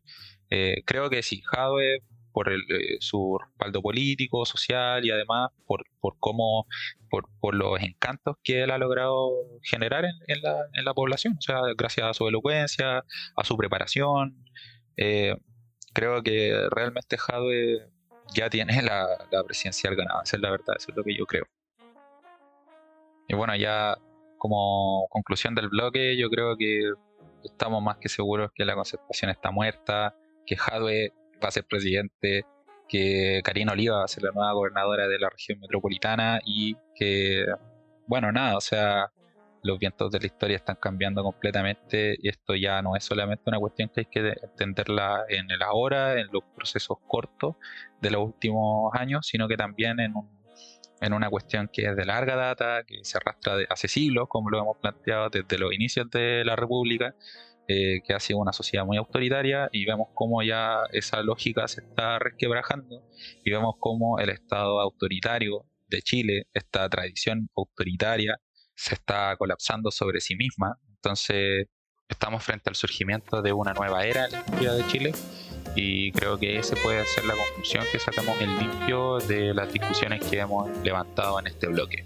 creo 0.86 1.10
que 1.10 1.24
sí, 1.24 1.42
Jadwe 1.42 2.02
por 2.38 2.54
el, 2.54 2.62
eh, 2.70 2.98
su 3.00 3.40
respaldo 3.44 3.82
político, 3.82 4.46
social 4.46 5.04
y 5.04 5.10
además 5.10 5.50
por, 5.66 5.86
por 6.00 6.18
cómo, 6.20 6.68
por, 7.10 7.28
por, 7.40 7.56
los 7.56 7.82
encantos 7.82 8.36
que 8.44 8.62
él 8.62 8.70
ha 8.70 8.78
logrado 8.78 9.32
generar 9.64 10.06
en, 10.06 10.42
la, 10.44 10.68
en, 10.74 10.86
la, 10.86 10.94
población, 10.94 11.34
o 11.40 11.42
sea, 11.42 11.62
gracias 11.76 12.06
a 12.06 12.14
su 12.14 12.28
elocuencia, 12.28 13.04
a 13.36 13.44
su 13.44 13.58
preparación. 13.58 14.46
Eh, 14.98 15.36
creo 15.96 16.22
que 16.22 16.68
realmente 16.70 17.18
Jadwe 17.18 17.90
ya 18.36 18.52
tiene 18.52 18.84
la, 18.84 19.08
la 19.32 19.44
presidencial 19.44 19.96
ganada, 19.96 20.22
esa 20.24 20.36
es 20.36 20.42
la 20.44 20.52
verdad, 20.52 20.76
eso 20.78 20.92
es 20.92 20.96
lo 20.96 21.04
que 21.04 21.18
yo 21.18 21.26
creo. 21.26 21.46
Y 23.28 23.34
bueno, 23.34 23.56
ya 23.56 23.98
como 24.38 25.08
conclusión 25.10 25.56
del 25.56 25.70
bloque, 25.70 26.16
yo 26.16 26.30
creo 26.30 26.56
que 26.56 26.92
estamos 27.44 27.82
más 27.82 27.98
que 27.98 28.10
seguros 28.10 28.52
que 28.54 28.64
la 28.64 28.76
concertación 28.76 29.32
está 29.32 29.50
muerta, 29.50 30.16
que 30.46 30.56
Jadwe 30.56 31.14
va 31.44 31.50
a 31.50 31.52
ser 31.52 31.66
presidente, 31.66 32.46
que 32.88 33.42
Karina 33.44 33.74
Oliva 33.74 33.98
va 33.98 34.06
a 34.06 34.08
ser 34.08 34.24
la 34.24 34.32
nueva 34.32 34.54
gobernadora 34.54 35.08
de 35.08 35.20
la 35.20 35.30
región 35.30 35.60
metropolitana 35.60 36.40
y 36.46 36.76
que, 36.96 37.46
bueno, 38.08 38.32
nada, 38.32 38.58
o 38.58 38.62
sea, 38.62 39.12
los 39.64 39.80
vientos 39.80 40.12
de 40.12 40.20
la 40.20 40.26
historia 40.26 40.56
están 40.56 40.78
cambiando 40.78 41.24
completamente 41.24 42.18
y 42.22 42.30
esto 42.30 42.56
ya 42.56 42.82
no 42.82 42.96
es 42.96 43.04
solamente 43.04 43.44
una 43.48 43.60
cuestión 43.60 43.90
que 43.90 44.02
hay 44.02 44.06
que 44.06 44.34
entenderla 44.42 45.26
en 45.30 45.52
el 45.52 45.62
ahora, 45.62 46.20
en 46.20 46.28
los 46.32 46.44
procesos 46.56 46.98
cortos 47.08 47.56
de 48.02 48.12
los 48.12 48.24
últimos 48.24 48.92
años, 48.94 49.28
sino 49.28 49.48
que 49.48 49.58
también 49.58 50.00
en, 50.00 50.14
en 51.02 51.14
una 51.14 51.30
cuestión 51.30 51.70
que 51.72 51.86
es 51.88 51.96
de 51.96 52.06
larga 52.06 52.36
data, 52.36 52.84
que 52.84 53.04
se 53.04 53.18
arrastra 53.18 53.58
de 53.58 53.68
hace 53.70 53.88
siglos, 53.88 54.28
como 54.30 54.50
lo 54.50 54.60
hemos 54.60 54.78
planteado 54.78 55.30
desde 55.30 55.58
los 55.58 55.74
inicios 55.74 56.10
de 56.10 56.44
la 56.46 56.56
República, 56.56 57.14
eh, 57.68 58.02
que 58.06 58.14
ha 58.14 58.20
sido 58.20 58.40
una 58.40 58.54
sociedad 58.54 58.86
muy 58.86 58.98
autoritaria 58.98 59.70
y 59.72 59.86
vemos 59.86 60.08
cómo 60.14 60.42
ya 60.42 60.84
esa 60.94 61.22
lógica 61.22 61.68
se 61.68 61.82
está 61.82 62.18
resquebrajando 62.18 63.04
y 63.44 63.52
vemos 63.52 63.76
cómo 63.80 64.20
el 64.20 64.30
Estado 64.30 64.80
autoritario 64.80 65.66
de 65.88 66.02
Chile, 66.02 66.48
esta 66.54 66.88
tradición 66.90 67.50
autoritaria, 67.56 68.40
se 68.76 68.94
está 68.96 69.36
colapsando 69.38 69.92
sobre 69.92 70.22
sí 70.22 70.36
misma. 70.36 70.80
Entonces 70.96 71.68
estamos 72.08 72.44
frente 72.44 72.70
al 72.70 72.76
surgimiento 72.76 73.42
de 73.42 73.52
una 73.52 73.74
nueva 73.74 74.06
era 74.06 74.26
en 74.26 74.32
la 74.32 74.40
historia 74.40 74.74
de 74.74 74.88
Chile 74.88 75.12
y 75.76 76.12
creo 76.14 76.40
que 76.40 76.58
esa 76.58 76.76
puede 76.78 77.06
ser 77.06 77.26
la 77.26 77.36
conclusión 77.36 77.84
que 77.92 78.00
sacamos 78.00 78.40
en 78.40 78.58
limpio 78.58 79.20
de 79.20 79.54
las 79.54 79.72
discusiones 79.72 80.24
que 80.24 80.40
hemos 80.40 80.70
levantado 80.84 81.40
en 81.40 81.48
este 81.48 81.68
bloque. 81.68 82.06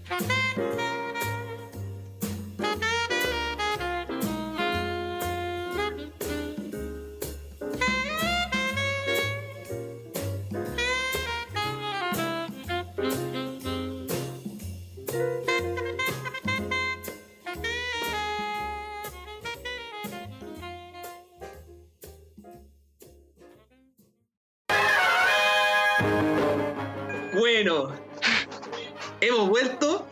Hemos 29.42 29.50
vuelto. 29.50 30.06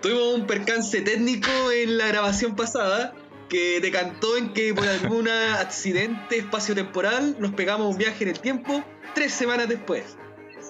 Tuvimos 0.00 0.34
un 0.34 0.46
percance 0.46 1.02
técnico 1.02 1.50
en 1.72 1.98
la 1.98 2.06
grabación 2.06 2.56
pasada 2.56 3.12
que 3.50 3.80
decantó 3.80 4.36
en 4.36 4.54
que 4.54 4.72
por 4.72 4.86
algún 4.88 5.28
accidente 5.28 6.38
espacio-temporal 6.38 7.36
nos 7.38 7.52
pegamos 7.52 7.92
un 7.92 7.98
viaje 7.98 8.24
en 8.24 8.30
el 8.30 8.40
tiempo 8.40 8.82
tres 9.14 9.34
semanas 9.34 9.68
después. 9.68 10.16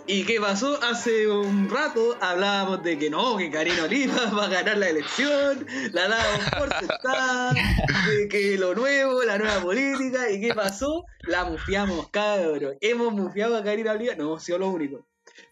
¿Y 0.07 0.25
qué 0.25 0.41
pasó? 0.41 0.83
Hace 0.83 1.29
un 1.29 1.71
rato 1.71 2.17
hablábamos 2.21 2.83
de 2.83 2.99
que 2.99 3.11
no, 3.11 3.37
que 3.37 3.51
Karina 3.51 3.85
Oliva 3.85 4.31
va 4.37 4.47
a 4.47 4.49
ganar 4.49 4.79
la 4.79 4.89
elección, 4.89 5.65
la 5.93 6.09
damos 6.09 6.51
por 6.59 6.75
sentada, 6.75 7.53
de 8.09 8.29
que 8.29 8.57
lo 8.59 8.75
nuevo, 8.75 9.23
la 9.23 9.39
nueva 9.39 9.61
política, 9.61 10.29
¿y 10.31 10.41
qué 10.41 10.55
pasó? 10.55 11.05
La 11.21 11.45
mufiamos, 11.45 12.09
cabrón. 12.09 12.77
Hemos 12.81 13.13
mufiado 13.13 13.57
a 13.57 13.63
Karina 13.63 13.93
Oliva, 13.93 14.15
no 14.17 14.25
hemos 14.25 14.43
sido 14.43 14.59
los 14.59 14.75
únicos 14.75 15.03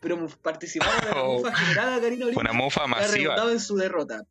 pero 0.01 0.27
participaba 0.43 0.95
de 1.01 1.11
la 1.11 1.23
oh, 1.23 1.39
mufa 1.39 1.55
generada 1.55 2.01
Karina 2.01 2.27
Oliva. 2.27 2.41
Una 2.41 2.53
mufa 2.53 2.87
masiva. 2.87 3.51
En 3.51 3.61
su 3.61 3.77
derrota. 3.77 4.25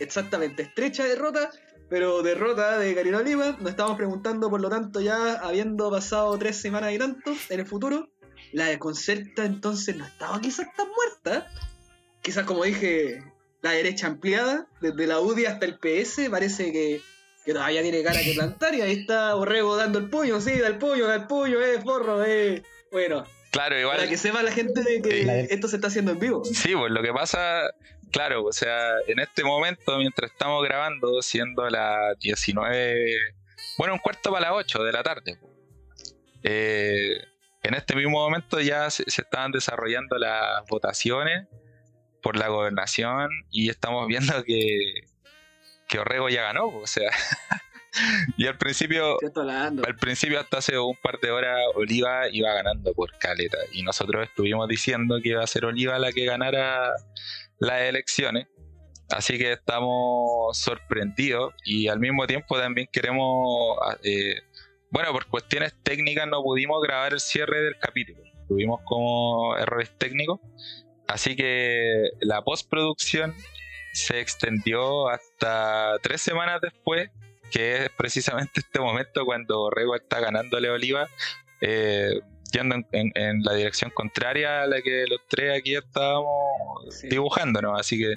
Exactamente, 0.00 0.62
estrecha 0.62 1.04
derrota, 1.04 1.50
pero 1.88 2.22
derrota 2.22 2.78
de 2.78 2.94
Karina 2.94 3.18
Oliva. 3.18 3.56
Nos 3.60 3.70
estamos 3.70 3.96
preguntando, 3.96 4.50
por 4.50 4.60
lo 4.60 4.68
tanto, 4.68 5.00
ya 5.00 5.34
habiendo 5.34 5.90
pasado 5.90 6.36
tres 6.38 6.56
semanas 6.56 6.92
y 6.92 6.98
tanto 6.98 7.32
en 7.48 7.60
el 7.60 7.66
futuro, 7.66 8.10
la 8.52 8.66
de 8.66 8.78
Concerta 8.78 9.44
entonces 9.44 9.96
no 9.96 10.04
estaba 10.04 10.40
quizás 10.40 10.66
tan 10.76 10.88
muerta. 10.88 11.50
Quizás, 12.22 12.44
como 12.44 12.64
dije, 12.64 13.22
la 13.62 13.72
derecha 13.72 14.06
ampliada, 14.06 14.66
desde 14.80 15.06
la 15.06 15.20
UDI 15.20 15.46
hasta 15.46 15.66
el 15.66 15.78
PS, 15.78 16.28
parece 16.30 16.72
que, 16.72 17.00
que 17.44 17.52
todavía 17.52 17.82
tiene 17.82 18.02
cara 18.02 18.20
que 18.22 18.32
plantar. 18.34 18.74
Y 18.74 18.80
ahí 18.80 18.92
está 19.00 19.34
Borrego 19.34 19.76
dando 19.76 19.98
el 19.98 20.08
puño, 20.08 20.40
sí, 20.40 20.58
da 20.58 20.68
el 20.68 20.78
puño, 20.78 21.06
da 21.06 21.14
el 21.16 21.26
puño, 21.26 21.60
eh, 21.60 21.80
forro, 21.82 22.24
eh. 22.24 22.62
Bueno, 22.92 23.24
Claro, 23.54 23.78
igual. 23.78 23.98
Para 23.98 24.08
que 24.08 24.16
sepa 24.16 24.42
la 24.42 24.50
gente 24.50 24.82
de 24.82 25.00
que 25.00 25.46
esto 25.48 25.68
se 25.68 25.76
está 25.76 25.86
haciendo 25.86 26.10
en 26.10 26.18
vivo. 26.18 26.44
Sí, 26.44 26.74
pues 26.74 26.90
lo 26.90 27.00
que 27.02 27.12
pasa, 27.12 27.70
claro, 28.10 28.44
o 28.44 28.52
sea, 28.52 28.94
en 29.06 29.20
este 29.20 29.44
momento, 29.44 29.96
mientras 29.96 30.32
estamos 30.32 30.64
grabando, 30.64 31.22
siendo 31.22 31.70
las 31.70 32.18
19, 32.18 33.14
bueno, 33.78 33.94
un 33.94 34.00
cuarto 34.00 34.32
para 34.32 34.50
las 34.50 34.58
8 34.58 34.82
de 34.82 34.92
la 34.92 35.04
tarde, 35.04 35.38
eh, 36.42 37.16
en 37.62 37.74
este 37.74 37.94
mismo 37.94 38.18
momento 38.18 38.60
ya 38.60 38.90
se, 38.90 39.04
estaban 39.06 39.52
desarrollando 39.52 40.18
las 40.18 40.66
votaciones 40.68 41.46
por 42.24 42.36
la 42.36 42.48
gobernación 42.48 43.30
y 43.52 43.70
estamos 43.70 44.08
viendo 44.08 44.42
que, 44.42 45.04
que 45.86 46.00
Orrego 46.00 46.28
ya 46.28 46.42
ganó, 46.42 46.66
o 46.66 46.88
sea, 46.88 47.12
y 48.36 48.46
al 48.46 48.58
principio, 48.58 49.18
al 49.86 49.96
principio 49.96 50.40
hasta 50.40 50.58
hace 50.58 50.78
un 50.78 50.96
par 51.02 51.20
de 51.20 51.30
horas 51.30 51.58
Oliva 51.74 52.28
iba 52.30 52.52
ganando 52.52 52.92
por 52.92 53.16
caleta 53.18 53.58
y 53.72 53.82
nosotros 53.82 54.26
estuvimos 54.26 54.68
diciendo 54.68 55.18
que 55.22 55.30
iba 55.30 55.42
a 55.42 55.46
ser 55.46 55.64
Oliva 55.64 55.98
la 55.98 56.12
que 56.12 56.24
ganara 56.24 56.92
las 57.58 57.82
elecciones. 57.82 58.48
Así 59.10 59.38
que 59.38 59.52
estamos 59.52 60.56
sorprendidos 60.56 61.54
y 61.64 61.88
al 61.88 62.00
mismo 62.00 62.26
tiempo 62.26 62.58
también 62.58 62.88
queremos, 62.90 63.76
eh, 64.02 64.36
bueno, 64.90 65.12
por 65.12 65.26
cuestiones 65.26 65.74
técnicas 65.82 66.26
no 66.26 66.42
pudimos 66.42 66.82
grabar 66.82 67.12
el 67.12 67.20
cierre 67.20 67.60
del 67.60 67.78
capítulo. 67.78 68.20
Tuvimos 68.48 68.80
como 68.84 69.56
errores 69.56 69.92
técnicos. 69.98 70.40
Así 71.06 71.36
que 71.36 72.10
la 72.20 72.42
postproducción 72.42 73.34
se 73.92 74.20
extendió 74.20 75.08
hasta 75.08 75.98
tres 76.02 76.22
semanas 76.22 76.60
después 76.62 77.10
que 77.50 77.84
es 77.84 77.90
precisamente 77.90 78.60
este 78.60 78.80
momento 78.80 79.24
cuando 79.24 79.70
Rego 79.70 79.94
está 79.94 80.20
ganándole 80.20 80.68
a 80.68 80.72
Oliva, 80.72 81.08
eh, 81.60 82.20
yendo 82.52 82.76
en, 82.92 83.42
la 83.42 83.54
dirección 83.54 83.90
contraria 83.90 84.62
a 84.62 84.66
la 84.66 84.80
que 84.82 85.06
los 85.08 85.20
tres 85.28 85.58
aquí 85.58 85.74
estábamos 85.74 86.30
dibujando, 87.02 87.60
¿no? 87.60 87.76
Así 87.76 87.98
que 87.98 88.14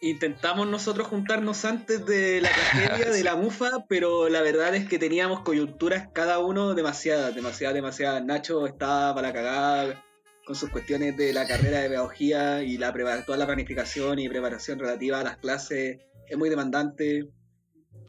intentamos 0.00 0.66
nosotros 0.66 1.06
juntarnos 1.08 1.64
antes 1.64 2.04
de 2.06 2.40
la 2.40 2.48
tragedia 2.48 3.10
de 3.12 3.22
la 3.22 3.36
mufa, 3.36 3.84
pero 3.88 4.28
la 4.28 4.40
verdad 4.40 4.74
es 4.74 4.88
que 4.88 4.98
teníamos 4.98 5.40
coyunturas 5.40 6.08
cada 6.12 6.38
uno 6.38 6.74
demasiadas, 6.74 7.34
demasiadas, 7.34 7.74
demasiadas. 7.74 8.24
Nacho 8.24 8.66
estaba 8.66 9.14
para 9.14 9.32
cagar 9.32 10.02
con 10.44 10.56
sus 10.56 10.70
cuestiones 10.70 11.16
de 11.16 11.32
la 11.32 11.46
carrera 11.46 11.80
de 11.80 11.88
pedagogía 11.88 12.62
y 12.62 12.78
la 12.78 12.92
toda 13.24 13.38
la 13.38 13.46
planificación 13.46 14.18
y 14.18 14.28
preparación 14.28 14.78
relativa 14.78 15.20
a 15.20 15.24
las 15.24 15.36
clases 15.36 15.98
es 16.28 16.38
muy 16.38 16.48
demandante. 16.48 17.28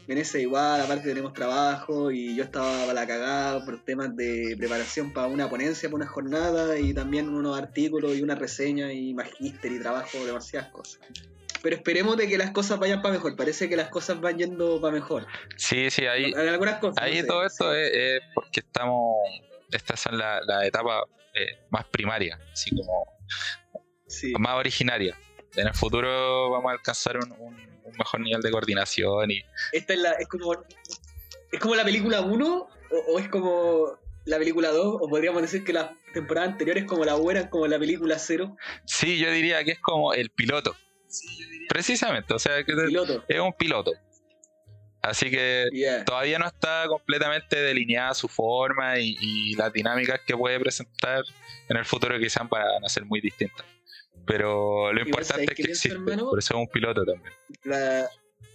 Ese 0.07 0.41
igual, 0.41 0.81
aparte 0.81 1.07
tenemos 1.07 1.33
trabajo 1.33 2.11
y 2.11 2.35
yo 2.35 2.43
estaba 2.43 2.81
para 2.81 2.93
la 2.93 3.07
cagada 3.07 3.65
por 3.65 3.83
temas 3.83 4.15
de 4.15 4.55
preparación 4.57 5.13
para 5.13 5.27
una 5.27 5.49
ponencia, 5.49 5.89
para 5.89 6.03
una 6.03 6.07
jornada 6.07 6.77
y 6.77 6.93
también 6.93 7.29
unos 7.29 7.57
artículos 7.57 8.15
y 8.15 8.21
una 8.21 8.35
reseña 8.35 8.91
y 8.91 9.13
magíster 9.13 9.71
y 9.71 9.79
trabajo, 9.79 10.17
demasiadas 10.25 10.69
cosas 10.71 10.99
pero 11.61 11.75
esperemos 11.75 12.17
de 12.17 12.27
que 12.27 12.37
las 12.37 12.51
cosas 12.51 12.79
vayan 12.79 13.01
para 13.01 13.13
mejor. 13.13 13.35
Parece 13.35 13.69
que 13.69 13.75
las 13.75 13.89
cosas 13.89 14.19
van 14.19 14.37
yendo 14.37 14.81
para 14.81 14.93
mejor. 14.93 15.27
Sí, 15.57 15.89
sí, 15.91 16.05
ahí, 16.05 16.33
algunas 16.33 16.79
cosas, 16.79 17.03
ahí 17.03 17.25
todo 17.25 17.45
esto 17.45 17.73
es, 17.73 18.21
porque 18.33 18.61
estamos, 18.61 19.17
estas 19.71 19.99
son 19.99 20.17
las 20.17 20.45
la 20.45 20.65
etapas 20.65 21.03
eh, 21.33 21.65
más 21.69 21.85
primarias, 21.85 22.39
así 22.51 22.75
como 22.75 23.05
más 24.39 24.55
originarias. 24.55 25.17
En 25.55 25.67
el 25.67 25.73
futuro 25.73 26.49
vamos 26.49 26.69
a 26.69 26.73
alcanzar 26.73 27.17
un, 27.17 27.70
mejor 27.97 28.19
nivel 28.21 28.41
de 28.41 28.51
coordinación 28.51 29.31
y... 29.31 29.43
Esta 29.71 29.93
es, 29.93 29.99
la, 29.99 30.11
es 30.13 30.27
como 30.27 30.53
es 31.51 31.59
como 31.59 31.75
la 31.75 31.83
película 31.83 32.21
1 32.21 32.69
o, 33.07 33.19
es 33.19 33.29
como 33.29 33.99
la 34.25 34.37
película 34.37 34.69
2 34.69 34.97
o 35.01 35.09
podríamos 35.09 35.41
decir 35.41 35.63
que 35.63 35.73
las 35.73 35.91
temporadas 36.13 36.51
anteriores 36.51 36.85
como 36.85 37.05
la 37.05 37.15
buena 37.15 37.49
como 37.49 37.67
la 37.67 37.79
película 37.79 38.17
0. 38.17 38.55
Sí, 38.85 39.17
yo 39.17 39.31
diría 39.31 39.63
que 39.63 39.71
es 39.71 39.79
como 39.79 40.13
el 40.13 40.29
piloto. 40.29 40.75
Precisamente, 41.67 42.33
o 42.33 42.39
sea, 42.39 42.63
que 42.63 42.73
es 43.27 43.39
un 43.39 43.53
piloto. 43.53 43.91
Así 45.01 45.31
que 45.31 46.03
todavía 46.05 46.37
no 46.37 46.45
está 46.45 46.85
completamente 46.87 47.59
delineada 47.59 48.13
su 48.13 48.27
forma 48.27 48.99
y, 48.99 49.55
las 49.55 49.73
dinámicas 49.73 50.21
que 50.25 50.37
puede 50.37 50.59
presentar 50.59 51.23
en 51.67 51.77
el 51.77 51.85
futuro 51.85 52.19
quizás 52.19 52.47
van 52.47 52.85
a 52.85 52.89
ser 52.89 53.05
muy 53.05 53.19
distintas. 53.19 53.65
Pero 54.25 54.93
lo 54.93 55.01
importante 55.01 55.45
es 55.45 55.55
que 55.55 55.63
existe, 55.63 55.95
por 55.99 56.39
eso 56.39 56.53
es 56.53 56.59
un 56.59 56.67
piloto 56.67 57.03
también. 57.05 57.33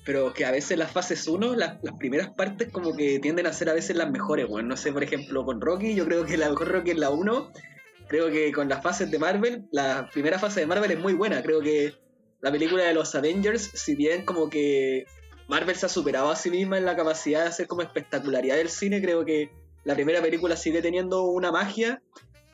pero 0.04 0.32
que 0.32 0.44
a 0.44 0.52
veces 0.52 0.78
las 0.78 0.92
fases 0.92 1.26
1, 1.26 1.56
las, 1.56 1.78
primeras 1.98 2.30
partes 2.30 2.70
como 2.70 2.96
que 2.96 3.18
tienden 3.18 3.46
a 3.46 3.52
ser 3.52 3.68
a 3.68 3.74
veces 3.74 3.96
las 3.96 4.10
mejores, 4.10 4.46
bueno, 4.46 4.68
no 4.68 4.76
sé, 4.76 4.92
por 4.92 5.02
ejemplo, 5.02 5.44
con 5.44 5.60
Rocky, 5.60 5.94
yo 5.94 6.04
creo 6.04 6.24
que 6.24 6.36
la 6.36 6.48
mejor 6.48 6.68
Rocky 6.68 6.90
es 6.92 6.98
la 6.98 7.10
1, 7.10 7.52
creo 8.08 8.30
que 8.30 8.52
con 8.52 8.68
las 8.68 8.82
fases 8.82 9.10
de 9.10 9.18
Marvel, 9.18 9.66
la 9.72 10.08
primera 10.12 10.38
fase 10.38 10.60
de 10.60 10.66
Marvel 10.66 10.92
es 10.92 10.98
muy 10.98 11.14
buena, 11.14 11.42
creo 11.42 11.60
que 11.60 11.94
la 12.40 12.52
película 12.52 12.84
de 12.84 12.94
los 12.94 13.14
Avengers, 13.14 13.62
si 13.74 13.96
bien 13.96 14.24
como 14.24 14.48
que 14.48 15.06
Marvel 15.48 15.74
se 15.74 15.86
ha 15.86 15.88
superado 15.88 16.30
a 16.30 16.36
sí 16.36 16.50
misma 16.50 16.78
en 16.78 16.84
la 16.84 16.96
capacidad 16.96 17.42
de 17.42 17.48
hacer 17.48 17.66
como 17.66 17.82
espectacularidad 17.82 18.56
del 18.56 18.68
cine, 18.68 19.02
creo 19.02 19.24
que 19.24 19.50
la 19.84 19.94
primera 19.94 20.20
película 20.20 20.56
sigue 20.56 20.82
teniendo 20.82 21.24
una 21.24 21.52
magia 21.52 22.02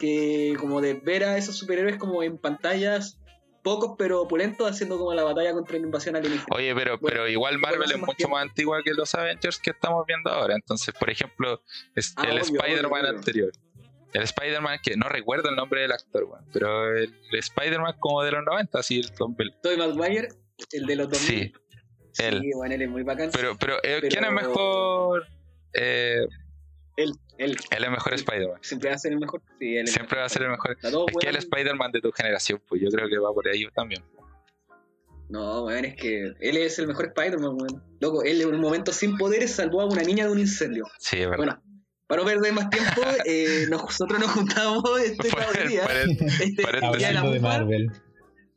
que 0.02 0.56
como 0.58 0.80
de 0.80 0.94
ver 0.94 1.22
a 1.22 1.38
esos 1.38 1.56
superhéroes 1.56 1.96
como 1.96 2.24
en 2.24 2.36
pantallas 2.36 3.20
pocos 3.62 3.94
pero 3.96 4.22
opulentos 4.22 4.68
haciendo 4.68 4.98
como 4.98 5.14
la 5.14 5.22
batalla 5.22 5.52
contra 5.52 5.78
la 5.78 5.84
invasión 5.84 6.16
alienígena. 6.16 6.48
Oye, 6.50 6.74
pero, 6.74 6.98
pero 6.98 7.28
igual 7.28 7.58
Marvel 7.58 7.92
es 7.92 8.00
mucho 8.00 8.28
más 8.28 8.42
antigua 8.42 8.82
que 8.84 8.92
los 8.92 9.14
Avengers 9.14 9.60
que 9.60 9.70
estamos 9.70 10.04
viendo 10.04 10.30
ahora. 10.30 10.56
Entonces, 10.56 10.92
por 10.98 11.08
ejemplo, 11.08 11.62
es 11.94 12.12
ah, 12.16 12.24
el 12.28 12.38
Spider-Man 12.38 13.06
anterior 13.06 13.52
el 14.12 14.22
Spider-Man, 14.22 14.78
que 14.82 14.96
no 14.96 15.08
recuerdo 15.08 15.48
el 15.48 15.56
nombre 15.56 15.82
del 15.82 15.92
actor, 15.92 16.26
pero 16.52 16.96
el 16.96 17.14
Spider-Man 17.32 17.94
como 17.98 18.22
de 18.22 18.32
los 18.32 18.44
90, 18.44 18.78
así 18.78 19.00
el 19.00 19.10
Tom 19.12 19.34
Tobey 19.62 19.78
Maguire, 19.78 20.28
el 20.72 20.86
de 20.86 20.96
los 20.96 21.08
2000. 21.08 21.28
Sí, 21.28 21.52
él. 22.18 22.40
Sí, 22.40 22.50
bueno, 22.54 22.74
él 22.74 22.82
es 22.82 22.90
muy 22.90 23.02
bacán. 23.02 23.30
Pero, 23.32 23.56
pero, 23.58 23.76
eh, 23.82 24.02
¿quién 24.10 24.24
es 24.24 24.32
mejor? 24.32 25.26
Eh, 25.72 26.26
él, 26.96 27.14
él. 27.44 27.56
Él 27.70 27.84
es 27.84 27.90
mejor 27.90 28.14
Spider-Man. 28.14 28.58
Siempre 28.62 28.90
va 28.90 28.94
a 28.96 28.98
ser 28.98 29.12
el 29.12 29.18
mejor. 29.18 29.42
Sí, 29.58 29.76
él 29.76 29.88
Siempre 29.88 30.18
va 30.18 30.26
a 30.26 30.28
ser 30.28 30.42
el 30.42 30.50
mejor. 30.50 30.76
Es 30.82 31.16
que 31.20 31.28
el 31.28 31.36
Spider-Man 31.36 31.92
de 31.92 32.00
tu 32.00 32.12
generación, 32.12 32.62
pues 32.68 32.80
yo 32.80 32.88
creo 32.90 33.08
que 33.08 33.18
va 33.18 33.32
por 33.32 33.48
ahí 33.48 33.66
también. 33.74 34.02
No, 35.28 35.64
weón, 35.64 35.84
es 35.86 35.96
que 35.96 36.34
él 36.40 36.56
es 36.58 36.78
el 36.78 36.86
mejor 36.86 37.06
Spider-Man, 37.06 37.56
weón. 37.58 37.82
Loco, 38.00 38.22
él 38.22 38.42
en 38.42 38.54
un 38.54 38.60
momento 38.60 38.92
sin 38.92 39.16
poderes 39.16 39.54
salvó 39.54 39.80
a 39.80 39.86
una 39.86 40.02
niña 40.02 40.26
de 40.26 40.32
un 40.32 40.38
incendio. 40.38 40.84
Sí, 40.98 41.20
es 41.20 41.28
verdad. 41.30 41.36
Bueno, 41.36 41.62
para 42.06 42.22
no 42.22 42.28
perder 42.28 42.52
más 42.52 42.68
tiempo, 42.68 43.00
eh, 43.24 43.66
nosotros 43.70 44.20
nos 44.20 44.30
juntamos 44.30 44.82
este 45.00 45.28
día. 45.68 45.86
Este 46.40 46.62
día 46.98 47.08
de 47.08 47.14
la 47.14 47.22
de 47.22 47.40
Marvel. 47.40 47.90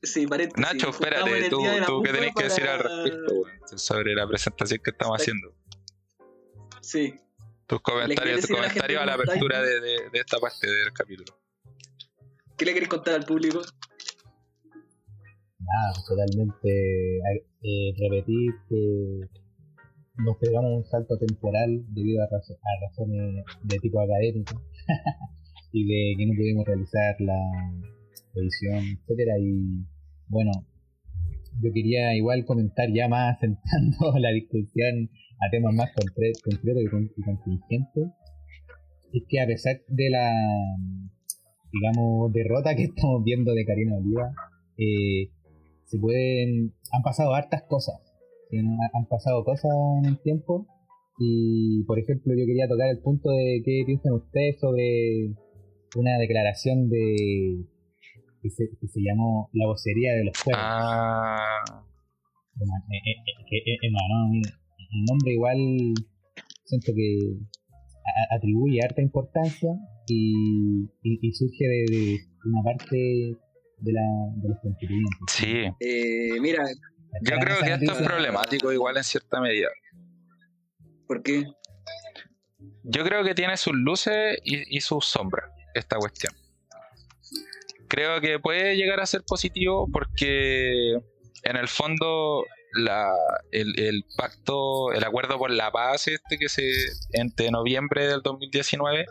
Sí. 0.04 0.28
Nacho, 0.58 0.90
espérate, 0.90 1.50
tú, 1.50 1.64
tú 1.86 2.04
qué 2.04 2.12
tenés 2.12 2.34
que 2.36 2.44
decir 2.44 2.68
al 2.68 2.80
respecto 2.80 3.44
sobre 3.76 4.14
la 4.14 4.28
presentación 4.28 4.80
que 4.84 4.92
estamos 4.92 5.20
haciendo. 5.20 5.54
Sí. 6.82 7.16
Tus 7.68 7.82
comentarios, 7.82 8.48
comentarios 8.48 9.02
a 9.02 9.06
la, 9.06 9.14
apertura 9.16 9.62
de, 9.62 9.80
de, 9.82 10.10
de, 10.12 10.20
esta 10.20 10.38
parte 10.40 10.68
del 10.68 10.94
capítulo. 10.94 11.34
¿Qué 12.58 12.66
le 12.66 12.74
querés 12.74 12.90
contar 12.90 13.16
al 13.16 13.26
público? 13.26 13.62
Nada, 15.60 15.94
totalmente 16.08 17.18
eh, 17.64 17.94
repetir 17.98 18.54
que 18.70 19.20
nos 20.18 20.38
pegamos 20.38 20.72
un 20.72 20.86
salto 20.86 21.18
temporal 21.18 21.84
debido 21.90 22.22
a, 22.24 22.28
razones 22.28 23.44
de 23.64 23.80
tipo 23.80 24.00
académico 24.00 24.62
y 25.72 25.86
de 25.86 26.18
que 26.18 26.26
no 26.28 26.34
pudimos 26.38 26.66
realizar 26.66 27.16
la 27.20 27.40
edición, 28.36 29.00
etcétera 29.02 29.34
y 29.40 29.84
bueno 30.28 30.52
yo 31.62 31.72
quería 31.74 32.16
igual 32.16 32.46
comentar 32.46 32.90
ya 32.94 33.08
más 33.08 33.40
sentando 33.42 34.20
la 34.20 34.30
discusión 34.32 35.10
a 35.40 35.50
temas 35.52 35.74
más 35.74 35.92
concretos 35.94 36.84
y 36.84 37.22
contingentes. 37.22 38.08
Es 39.14 39.24
que 39.30 39.40
a 39.40 39.48
pesar 39.48 39.82
de 39.88 40.10
la 40.10 40.32
digamos 41.72 42.32
derrota 42.34 42.76
que 42.76 42.84
estamos 42.90 43.24
viendo 43.24 43.54
de 43.54 43.66
Karina 43.66 43.98
Oliva 43.98 44.34
eh, 44.78 45.30
se 45.86 46.00
pueden 46.00 46.74
han 46.92 47.04
pasado 47.04 47.34
hartas 47.34 47.64
cosas. 47.64 48.02
Han 48.52 49.08
pasado 49.08 49.44
cosas 49.44 49.72
en 50.00 50.06
el 50.06 50.22
tiempo. 50.22 50.68
Y 51.18 51.84
por 51.84 52.00
ejemplo 52.00 52.34
yo 52.34 52.46
quería 52.46 52.68
tocar 52.68 52.90
el 52.90 53.00
punto 53.00 53.30
de 53.30 53.62
qué 53.64 53.84
piensan 53.86 54.14
ustedes 54.14 54.60
sobre 54.60 55.34
una 55.96 56.18
declaración 56.18 56.90
de 56.90 57.66
que 58.42 58.50
se, 58.50 59.02
llamó 59.02 59.50
la 59.54 59.66
vocería 59.66 60.14
de 60.14 60.26
los 60.26 60.34
pueblos 60.44 60.64
ah. 60.64 61.84
eh, 62.60 63.12
eh, 63.52 63.78
eh, 63.82 63.90
el 64.92 65.06
nombre 65.06 65.34
igual 65.34 65.58
siento 66.66 66.92
que 66.96 67.38
atribuye 68.36 68.80
harta 68.84 69.02
importancia 69.02 69.70
y, 70.08 70.88
surge 71.34 71.66
de, 71.66 72.20
una 72.46 72.64
parte 72.64 72.96
de, 72.96 73.92
la, 73.92 74.02
de 74.36 74.50
los 74.50 74.60
constituyentes. 74.62 75.18
Sí. 75.28 76.40
mira, 76.42 76.66
yo 77.22 77.38
creo 77.38 77.60
que 77.60 77.74
esto 77.74 77.94
es 77.94 78.02
problemático 78.02 78.72
igual 78.72 78.98
en 78.98 79.04
cierta 79.04 79.40
medida. 79.40 79.70
¿Por 81.08 81.22
qué? 81.24 81.46
Yo 82.84 83.04
creo 83.04 83.24
que 83.24 83.34
tiene 83.34 83.58
sus 83.58 83.74
luces 83.74 84.38
y, 84.44 84.80
sus 84.82 85.06
sombras 85.06 85.50
esta 85.74 85.98
cuestión. 85.98 86.34
Creo 87.88 88.22
que 88.22 88.40
puede 88.40 88.76
llegar 88.76 89.00
a 89.00 89.06
ser 89.06 89.22
positivo 89.28 89.88
porque 89.92 90.94
en 91.44 91.56
el 91.56 91.68
fondo 91.68 92.44
la, 92.76 93.12
el, 93.52 94.04
pacto, 94.18 94.92
el 94.92 95.04
acuerdo 95.04 95.38
por 95.38 95.52
la 95.52 95.72
paz 95.72 96.08
este 96.08 96.38
que 96.38 96.50
se 96.50 96.64
entre 97.12 97.52
noviembre 97.52 98.08
del 98.08 98.22
2019, 98.22 99.06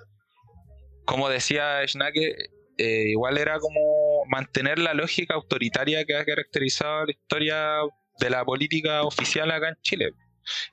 como 1.05 1.29
decía 1.29 1.87
Schnake, 1.87 2.35
eh, 2.77 3.09
igual 3.09 3.39
era 3.39 3.59
como 3.59 4.25
mantener 4.29 4.79
la 4.79 4.95
lógica 4.95 5.35
autoritaria 5.35 6.05
que 6.05 6.17
ha 6.17 6.25
caracterizado 6.25 7.07
la 7.07 7.13
historia 7.13 7.79
de 8.19 8.31
la 8.31 8.45
política 8.45 9.03
oficial 9.03 9.51
acá 9.51 9.69
en 9.69 9.77
Chile. 9.83 10.11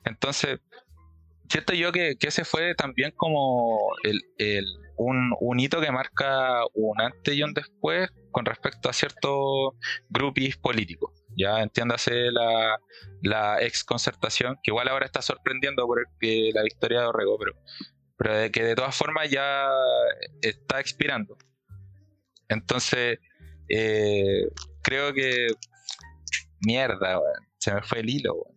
Entonces, 0.04 0.60
siento 1.48 1.74
yo 1.74 1.92
que, 1.92 2.16
ese 2.20 2.44
fue 2.44 2.74
también 2.74 3.12
como 3.16 3.78
un, 4.96 5.60
hito 5.60 5.80
que 5.80 5.90
marca 5.90 6.64
un 6.74 7.00
antes 7.00 7.34
y 7.34 7.42
un 7.42 7.54
después 7.54 8.10
con 8.30 8.44
respecto 8.44 8.88
a 8.88 8.92
ciertos 8.92 9.74
grupos 10.08 10.56
políticos. 10.56 11.12
Ya 11.36 11.62
entiéndase 11.62 12.30
la, 12.30 12.78
la 13.22 13.62
ex 13.62 13.84
concertación, 13.84 14.56
que 14.62 14.70
igual 14.70 14.88
ahora 14.88 15.06
está 15.06 15.22
sorprendiendo 15.22 15.86
por 15.86 16.06
la 16.20 16.62
victoria 16.62 17.00
de 17.00 17.06
Orrego, 17.06 17.38
pero, 18.18 18.36
de 18.36 18.50
que 18.50 18.62
de 18.62 18.74
todas 18.74 18.94
formas 18.94 19.30
ya 19.30 19.68
está 20.42 20.80
expirando. 20.80 21.36
Entonces, 22.48 23.18
eh, 23.68 24.46
creo 24.82 25.12
que. 25.12 25.48
Mierda, 26.64 27.18
Se 27.58 27.74
me 27.74 27.82
fue 27.82 28.00
el 28.00 28.10
hilo, 28.10 28.51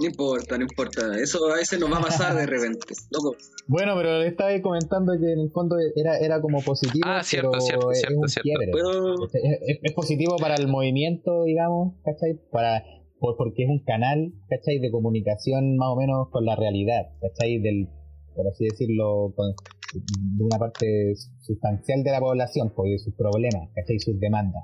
No 0.00 0.06
importa, 0.06 0.56
no 0.56 0.62
importa. 0.64 1.00
Eso 1.20 1.38
a 1.50 1.56
veces 1.56 1.80
nos 1.80 1.90
va 1.90 1.98
a 1.98 2.02
pasar 2.02 2.36
de 2.36 2.46
repente. 2.46 2.86
Loco. 3.10 3.36
Bueno, 3.66 3.94
pero 3.96 4.18
le 4.20 4.28
estaba 4.28 4.50
comentando 4.62 5.12
que 5.18 5.32
en 5.32 5.40
el 5.40 5.50
fondo 5.50 5.76
era, 5.96 6.18
era 6.18 6.40
como 6.40 6.60
positivo. 6.62 7.04
Ah, 7.06 7.22
cierto, 7.22 7.50
pero 7.52 7.60
cierto, 7.64 7.90
es 7.92 7.98
cierto, 8.00 8.28
cierto. 8.28 8.42
quiebre. 8.42 8.70
Pero- 8.72 9.24
Es, 9.24 9.58
es- 9.66 9.78
es 9.82 9.92
positivo 9.94 10.36
para 10.38 10.54
el 10.54 10.68
movimiento, 10.68 11.44
digamos, 11.44 11.94
¿cachai? 12.04 12.38
Para, 12.52 12.82
por- 13.18 13.36
porque 13.36 13.64
es 13.64 13.68
un 13.68 13.82
canal, 13.84 14.32
¿cachai? 14.48 14.78
De 14.78 14.90
comunicación 14.90 15.76
más 15.76 15.88
o 15.90 15.96
menos 15.96 16.28
con 16.30 16.44
la 16.46 16.54
realidad, 16.56 17.08
¿cachai? 17.20 17.58
Del, 17.58 17.88
por 18.36 18.46
así 18.46 18.64
decirlo, 18.66 19.32
con- 19.34 19.52
de 19.92 20.44
una 20.44 20.58
parte 20.58 21.14
sustancial 21.40 22.04
de 22.04 22.10
la 22.12 22.20
población, 22.20 22.72
pues, 22.76 22.92
de 22.92 22.98
sus 22.98 23.14
problemas, 23.14 23.68
¿cachai? 23.74 23.98
Sus 23.98 24.18
demandas. 24.20 24.62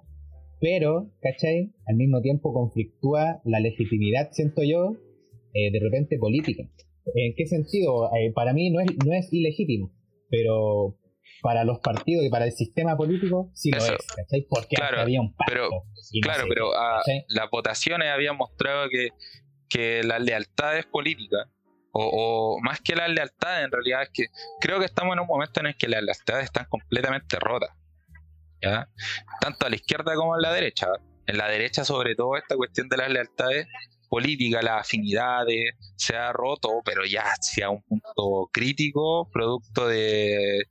Pero, 0.61 1.11
¿cachai? 1.21 1.75
Al 1.87 1.97
mismo 1.97 2.21
tiempo 2.23 2.53
conflictúa 2.55 3.41
la 3.45 3.61
legitimidad, 3.61 4.29
siento 4.33 4.63
yo, 4.63 4.93
eh, 5.55 5.71
de 5.73 5.81
repente 5.81 6.19
política. 6.19 6.65
¿En 7.15 7.35
qué 7.37 7.47
sentido? 7.47 8.11
Eh, 8.17 8.33
para 8.35 8.53
mí 8.53 8.71
no 8.71 8.81
es, 8.81 8.89
no 9.05 9.13
es 9.15 9.33
ilegítimo, 9.33 9.93
pero 10.31 10.99
para 11.43 11.65
los 11.65 11.79
partidos 11.81 12.25
y 12.25 12.31
para 12.31 12.47
el 12.47 12.53
sistema 12.53 12.97
político 12.97 13.51
sí 13.55 13.71
lo 13.71 13.79
es, 13.79 13.91
¿cachai? 14.17 14.47
Porque 14.49 14.77
Claro, 14.77 15.01
había 15.01 15.21
un 15.21 15.35
pacto. 15.35 15.53
pero- 15.53 15.69
no 15.71 15.83
Claro, 16.23 16.43
sé 16.45 16.49
pero 16.49 16.71
qué, 16.71 16.77
ah, 16.79 17.03
las 17.29 17.51
votaciones 17.51 18.09
habían 18.09 18.37
mostrado 18.37 18.89
que, 18.89 19.09
que 19.69 20.03
las 20.05 20.23
lealtades 20.23 20.87
políticas, 20.87 21.47
o, 21.93 22.57
o 22.57 22.61
más 22.61 22.81
que 22.81 22.97
las 22.97 23.09
lealtades, 23.11 23.67
en 23.67 23.71
realidad 23.73 24.03
es 24.03 24.11
que 24.13 24.27
creo 24.61 24.79
que 24.79 24.87
estamos 24.87 25.15
en 25.15 25.21
un 25.21 25.27
momento 25.27 25.61
en 25.61 25.67
el 25.67 25.77
que 25.77 25.89
las 25.89 26.03
lealtades 26.03 26.45
están 26.45 26.67
completamente 26.69 27.39
rotas. 27.39 27.71
¿ya? 28.63 28.89
Tanto 29.41 29.67
a 29.67 29.69
la 29.71 29.77
izquierda 29.77 30.15
como 30.15 30.35
a 30.35 30.41
la 30.41 30.53
derecha. 30.53 30.89
En 31.27 31.37
la 31.39 31.49
derecha, 31.49 31.85
sobre 31.85 32.15
todo, 32.15 32.37
esta 32.37 32.57
cuestión 32.57 32.89
de 32.89 32.97
las 32.97 33.11
lealtades 33.11 33.67
políticas, 34.15 34.63
las 34.63 34.81
afinidades, 34.83 35.75
se 35.97 36.15
ha 36.17 36.33
roto, 36.33 36.69
pero 36.85 37.05
ya 37.05 37.23
hacia 37.23 37.69
un 37.69 37.83
punto 37.83 38.49
crítico, 38.53 39.29
producto 39.33 39.89
de 39.89 40.67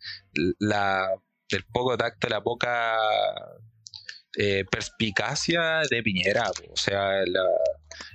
la, 0.60 1.10
del 1.52 1.66
poco 1.66 1.98
tacto, 1.98 2.30
la 2.30 2.42
poca 2.42 2.96
eh, 4.38 4.64
perspicacia 4.72 5.82
de 5.90 6.02
Piñera. 6.02 6.50
O 6.72 6.78
sea, 6.78 7.26
la- 7.26 7.58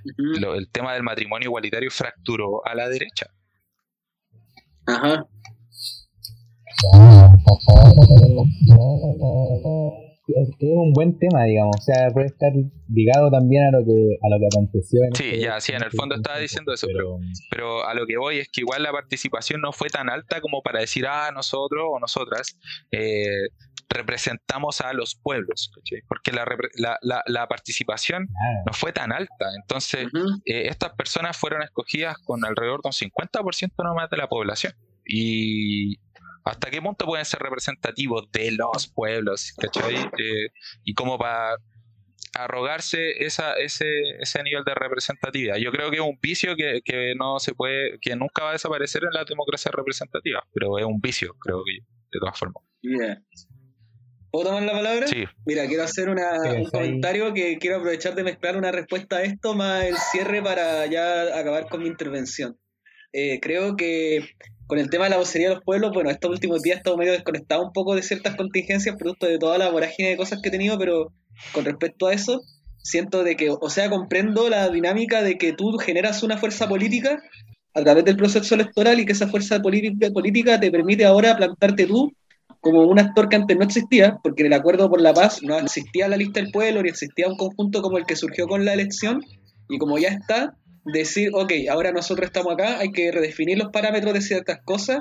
Ujú. 0.06 0.40
lo- 0.40 0.54
el 0.54 0.70
tema 0.70 0.94
del 0.94 1.02
matrimonio 1.02 1.48
igualitario 1.48 1.90
fracturó 1.90 2.66
a 2.66 2.74
la 2.74 2.88
derecha. 2.88 3.26
Ajá. 4.86 5.26
Es 10.28 10.48
es 10.48 10.56
un 10.60 10.92
buen 10.92 11.18
tema, 11.18 11.44
digamos, 11.44 11.76
o 11.78 11.82
sea, 11.82 12.08
puede 12.10 12.26
estar 12.26 12.52
ligado 12.92 13.30
también 13.30 13.64
a 13.64 13.78
lo 13.78 13.84
que 13.84 14.18
a 14.22 14.28
lo 14.28 14.38
que 14.38 14.46
aconteció. 14.52 15.02
En 15.04 15.14
Sí, 15.14 15.24
este- 15.24 15.40
ya, 15.40 15.60
sí, 15.60 15.72
en 15.72 15.82
el 15.82 15.90
fondo 15.90 16.14
estaba 16.16 16.38
diciendo 16.38 16.72
eso, 16.72 16.86
pero 16.92 17.18
Pero 17.50 17.84
a 17.86 17.94
lo 17.94 18.06
que 18.06 18.16
voy 18.18 18.38
es 18.38 18.48
que 18.52 18.60
igual 18.60 18.82
la 18.82 18.92
participación 18.92 19.60
no 19.60 19.72
fue 19.72 19.88
tan 19.88 20.08
alta 20.10 20.40
como 20.40 20.62
para 20.62 20.80
decir, 20.80 21.06
ah, 21.06 21.30
nosotros 21.34 21.84
o 21.90 21.98
nosotras 21.98 22.58
eh, 22.92 23.48
representamos 23.88 24.80
a 24.82 24.92
los 24.92 25.14
pueblos, 25.14 25.70
¿cachai? 25.74 26.02
porque 26.06 26.30
la, 26.32 26.44
repre- 26.44 26.70
la, 26.76 26.98
la- 27.02 27.22
la 27.26 27.46
participación 27.48 28.28
no 28.66 28.72
fue 28.72 28.92
tan 28.92 29.12
alta. 29.12 29.46
Entonces, 29.62 30.08
eh, 30.44 30.68
estas 30.68 30.92
personas 30.92 31.36
fueron 31.38 31.62
escogidas 31.62 32.18
con 32.18 32.44
alrededor 32.44 32.82
de 32.82 32.88
un 32.88 32.92
50% 32.92 33.72
nomás 33.84 34.10
de 34.10 34.16
la 34.18 34.26
población. 34.28 34.74
Y 35.10 35.96
hasta 36.48 36.70
qué 36.70 36.80
punto 36.82 37.06
pueden 37.06 37.24
ser 37.24 37.40
representativos 37.40 38.30
de 38.32 38.50
los 38.52 38.88
pueblos, 38.88 39.52
¿cachai? 39.56 39.94
Eh, 40.18 40.48
y 40.84 40.94
como 40.94 41.18
para 41.18 41.56
arrogarse 42.34 43.24
esa, 43.24 43.54
ese, 43.54 43.86
ese 44.20 44.42
nivel 44.42 44.62
de 44.64 44.74
representatividad. 44.74 45.56
Yo 45.56 45.72
creo 45.72 45.90
que 45.90 45.96
es 45.96 46.02
un 46.02 46.18
vicio 46.20 46.54
que, 46.56 46.82
que 46.84 47.14
no 47.16 47.38
se 47.40 47.54
puede, 47.54 47.98
que 48.00 48.14
nunca 48.16 48.44
va 48.44 48.50
a 48.50 48.52
desaparecer 48.52 49.02
en 49.04 49.10
la 49.12 49.24
democracia 49.24 49.70
representativa, 49.74 50.46
pero 50.52 50.78
es 50.78 50.84
un 50.84 51.00
vicio, 51.00 51.34
creo 51.40 51.62
que, 51.64 51.84
de 52.12 52.20
todas 52.20 52.38
formas. 52.38 52.62
Yeah. 52.82 53.20
¿Puedo 54.30 54.46
tomar 54.50 54.62
la 54.62 54.72
palabra? 54.72 55.06
Sí, 55.06 55.24
Mira, 55.46 55.66
quiero 55.66 55.84
hacer 55.84 56.10
una- 56.10 56.38
Sí, 56.42 56.48
un 56.50 56.64
comentario 56.70 57.32
que 57.32 57.58
quiero 57.58 57.76
aprovechar 57.78 58.14
de 58.14 58.24
mezclar 58.24 58.56
una 58.56 58.70
respuesta 58.70 59.16
a 59.16 59.22
esto 59.22 59.54
más 59.54 59.84
el 59.84 59.96
cierre 59.96 60.42
para 60.42 60.84
ya 60.86 61.38
acabar 61.38 61.66
con 61.68 61.82
mi 61.82 61.88
intervención. 61.88 62.58
Eh, 63.12 63.40
creo 63.40 63.74
que 63.74 64.28
con 64.68 64.78
el 64.78 64.90
tema 64.90 65.04
de 65.04 65.10
la 65.10 65.16
vocería 65.16 65.48
de 65.48 65.54
los 65.54 65.64
pueblos, 65.64 65.92
bueno, 65.94 66.10
estos 66.10 66.30
últimos 66.30 66.62
días 66.62 66.76
he 66.76 66.78
estado 66.78 66.98
medio 66.98 67.12
desconectado 67.12 67.64
un 67.64 67.72
poco 67.72 67.94
de 67.94 68.02
ciertas 68.02 68.36
contingencias 68.36 68.96
producto 68.96 69.26
de 69.26 69.38
toda 69.38 69.56
la 69.56 69.70
vorágine 69.70 70.10
de 70.10 70.16
cosas 70.18 70.40
que 70.42 70.50
he 70.50 70.52
tenido, 70.52 70.78
pero 70.78 71.10
con 71.52 71.64
respecto 71.64 72.06
a 72.06 72.12
eso, 72.12 72.42
siento 72.82 73.24
de 73.24 73.34
que, 73.34 73.48
o 73.50 73.70
sea, 73.70 73.88
comprendo 73.88 74.50
la 74.50 74.68
dinámica 74.68 75.22
de 75.22 75.38
que 75.38 75.54
tú 75.54 75.78
generas 75.78 76.22
una 76.22 76.36
fuerza 76.36 76.68
política 76.68 77.18
a 77.72 77.82
través 77.82 78.04
del 78.04 78.16
proceso 78.16 78.54
electoral 78.54 79.00
y 79.00 79.06
que 79.06 79.12
esa 79.12 79.28
fuerza 79.28 79.58
política, 79.62 80.10
política 80.10 80.60
te 80.60 80.70
permite 80.70 81.06
ahora 81.06 81.34
plantarte 81.34 81.86
tú 81.86 82.12
como 82.60 82.82
un 82.82 82.98
actor 82.98 83.30
que 83.30 83.36
antes 83.36 83.56
no 83.56 83.64
existía, 83.64 84.18
porque 84.22 84.42
en 84.42 84.48
el 84.48 84.58
acuerdo 84.58 84.90
por 84.90 85.00
la 85.00 85.14
paz 85.14 85.42
no 85.42 85.58
existía 85.58 86.08
la 86.08 86.18
lista 86.18 86.40
del 86.40 86.50
pueblo 86.50 86.82
ni 86.82 86.90
existía 86.90 87.26
un 87.26 87.36
conjunto 87.36 87.80
como 87.80 87.96
el 87.96 88.04
que 88.04 88.16
surgió 88.16 88.46
con 88.46 88.66
la 88.66 88.74
elección, 88.74 89.22
y 89.70 89.78
como 89.78 89.98
ya 89.98 90.08
está, 90.08 90.54
decir, 90.92 91.30
ok, 91.32 91.52
ahora 91.70 91.92
nosotros 91.92 92.26
estamos 92.26 92.52
acá, 92.54 92.78
hay 92.78 92.90
que 92.92 93.10
redefinir 93.10 93.58
los 93.58 93.70
parámetros 93.70 94.14
de 94.14 94.20
ciertas 94.20 94.60
cosas, 94.64 94.98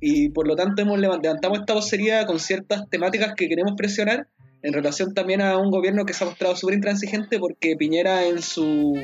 y 0.00 0.28
por 0.30 0.46
lo 0.46 0.56
tanto 0.56 0.82
hemos 0.82 0.98
levant- 0.98 1.22
levantamos 1.22 1.60
esta 1.60 1.74
vocería 1.74 2.26
con 2.26 2.38
ciertas 2.38 2.88
temáticas 2.90 3.34
que 3.36 3.48
queremos 3.48 3.74
presionar, 3.76 4.28
en 4.62 4.72
relación 4.72 5.14
también 5.14 5.40
a 5.42 5.56
un 5.58 5.70
gobierno 5.70 6.04
que 6.04 6.12
se 6.12 6.24
ha 6.24 6.26
mostrado 6.26 6.56
súper 6.56 6.74
intransigente, 6.74 7.38
porque 7.38 7.76
Piñera 7.76 8.26
en 8.26 8.42
su, 8.42 8.98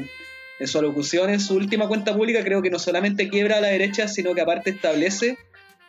en 0.58 0.66
su 0.66 0.78
alocución, 0.78 1.30
en 1.30 1.40
su 1.40 1.54
última 1.54 1.86
cuenta 1.86 2.16
pública, 2.16 2.42
creo 2.42 2.62
que 2.62 2.70
no 2.70 2.78
solamente 2.78 3.28
quiebra 3.28 3.58
a 3.58 3.60
la 3.60 3.68
derecha, 3.68 4.08
sino 4.08 4.34
que 4.34 4.40
aparte 4.40 4.70
establece 4.70 5.38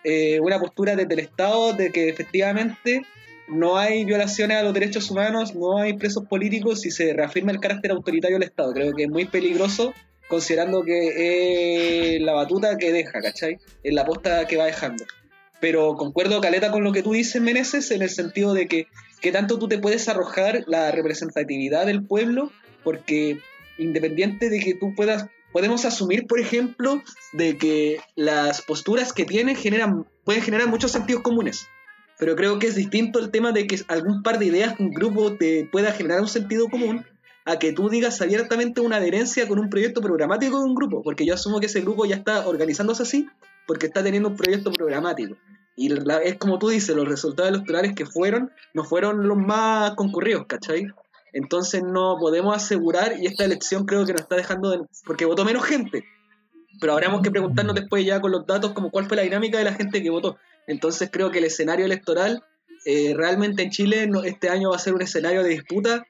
eh, 0.03 0.39
una 0.41 0.59
postura 0.59 0.95
desde 0.95 1.13
el 1.13 1.19
Estado 1.21 1.73
de 1.73 1.91
que 1.91 2.09
efectivamente 2.09 3.01
no 3.47 3.77
hay 3.77 4.05
violaciones 4.05 4.57
a 4.57 4.63
los 4.63 4.73
derechos 4.73 5.09
humanos, 5.11 5.55
no 5.55 5.77
hay 5.77 5.93
presos 5.93 6.25
políticos 6.27 6.85
y 6.85 6.91
se 6.91 7.13
reafirma 7.13 7.51
el 7.51 7.59
carácter 7.59 7.91
autoritario 7.91 8.37
del 8.37 8.47
Estado. 8.47 8.73
Creo 8.73 8.93
que 8.93 9.03
es 9.03 9.09
muy 9.09 9.25
peligroso 9.25 9.93
considerando 10.33 10.83
que 10.83 12.15
es 12.15 12.21
la 12.21 12.33
batuta 12.33 12.75
que 12.79 12.91
deja, 12.91 13.21
¿cachai? 13.21 13.59
Es 13.83 13.93
la 13.93 14.03
posta 14.03 14.47
que 14.47 14.57
va 14.57 14.65
dejando. 14.65 15.05
Pero 15.61 15.95
concuerdo, 15.95 16.41
Caleta, 16.41 16.71
con 16.71 16.83
lo 16.83 16.91
que 16.91 17.03
tú 17.03 17.13
dices, 17.13 17.39
Meneses, 17.39 17.91
en 17.91 18.01
el 18.01 18.09
sentido 18.09 18.55
de 18.55 18.67
que, 18.67 18.87
que 19.21 19.31
tanto 19.31 19.59
tú 19.59 19.67
te 19.67 19.77
puedes 19.77 20.09
arrojar 20.09 20.63
la 20.65 20.91
representatividad 20.91 21.85
del 21.85 22.03
pueblo, 22.03 22.51
porque 22.83 23.41
independiente 23.77 24.49
de 24.49 24.59
que 24.59 24.73
tú 24.73 24.95
puedas, 24.95 25.27
podemos 25.51 25.85
asumir, 25.85 26.25
por 26.25 26.39
ejemplo, 26.39 27.03
de 27.33 27.55
que 27.59 27.99
las 28.15 28.63
posturas 28.63 29.13
que 29.13 29.25
tienen 29.25 29.55
generan, 29.55 30.07
pueden 30.23 30.41
generar 30.41 30.67
muchos 30.67 30.91
sentidos 30.91 31.21
comunes. 31.21 31.67
Pero 32.17 32.35
creo 32.35 32.57
que 32.57 32.67
es 32.67 32.75
distinto 32.75 33.19
el 33.19 33.29
tema 33.29 33.51
de 33.51 33.67
que 33.67 33.79
algún 33.87 34.23
par 34.23 34.39
de 34.39 34.47
ideas, 34.47 34.79
un 34.79 34.89
grupo 34.89 35.33
te 35.33 35.69
pueda 35.71 35.91
generar 35.91 36.21
un 36.21 36.27
sentido 36.27 36.69
común, 36.69 37.05
a 37.45 37.59
que 37.59 37.73
tú 37.73 37.89
digas 37.89 38.21
abiertamente 38.21 38.81
una 38.81 38.97
adherencia 38.97 39.47
con 39.47 39.59
un 39.59 39.69
proyecto 39.69 40.01
programático 40.01 40.59
de 40.59 40.65
un 40.65 40.75
grupo, 40.75 41.01
porque 41.03 41.25
yo 41.25 41.33
asumo 41.33 41.59
que 41.59 41.65
ese 41.65 41.81
grupo 41.81 42.05
ya 42.05 42.15
está 42.15 42.47
organizándose 42.47 43.03
así, 43.03 43.27
porque 43.67 43.87
está 43.87 44.03
teniendo 44.03 44.29
un 44.29 44.35
proyecto 44.37 44.71
programático. 44.71 45.35
Y 45.75 45.89
la- 45.89 46.17
es 46.19 46.37
como 46.37 46.59
tú 46.59 46.69
dices, 46.69 46.95
los 46.95 47.07
resultados 47.07 47.51
electorales 47.51 47.93
que 47.95 48.05
fueron, 48.05 48.51
no 48.73 48.83
fueron 48.83 49.27
los 49.27 49.37
más 49.37 49.95
concurridos, 49.95 50.45
¿cachai? 50.47 50.85
Entonces 51.33 51.81
no 51.83 52.17
podemos 52.19 52.55
asegurar, 52.55 53.15
y 53.19 53.25
esta 53.25 53.43
elección 53.43 53.85
creo 53.85 54.05
que 54.05 54.13
nos 54.13 54.21
está 54.21 54.35
dejando, 54.35 54.69
de- 54.69 54.81
porque 55.05 55.25
votó 55.25 55.43
menos 55.43 55.65
gente, 55.65 56.05
pero 56.79 56.93
habremos 56.93 57.21
que 57.21 57.31
preguntarnos 57.31 57.75
después 57.75 58.05
ya 58.05 58.21
con 58.21 58.31
los 58.31 58.45
datos 58.45 58.73
como 58.73 58.91
cuál 58.91 59.05
fue 59.07 59.17
la 59.17 59.23
dinámica 59.23 59.57
de 59.57 59.63
la 59.63 59.73
gente 59.73 60.01
que 60.01 60.09
votó. 60.09 60.37
Entonces 60.67 61.09
creo 61.11 61.31
que 61.31 61.39
el 61.39 61.45
escenario 61.45 61.85
electoral 61.85 62.43
eh, 62.85 63.13
realmente 63.15 63.63
en 63.63 63.69
Chile 63.69 64.09
este 64.25 64.49
año 64.49 64.71
va 64.71 64.75
a 64.75 64.79
ser 64.79 64.93
un 64.93 65.01
escenario 65.01 65.41
de 65.41 65.49
disputa, 65.49 66.05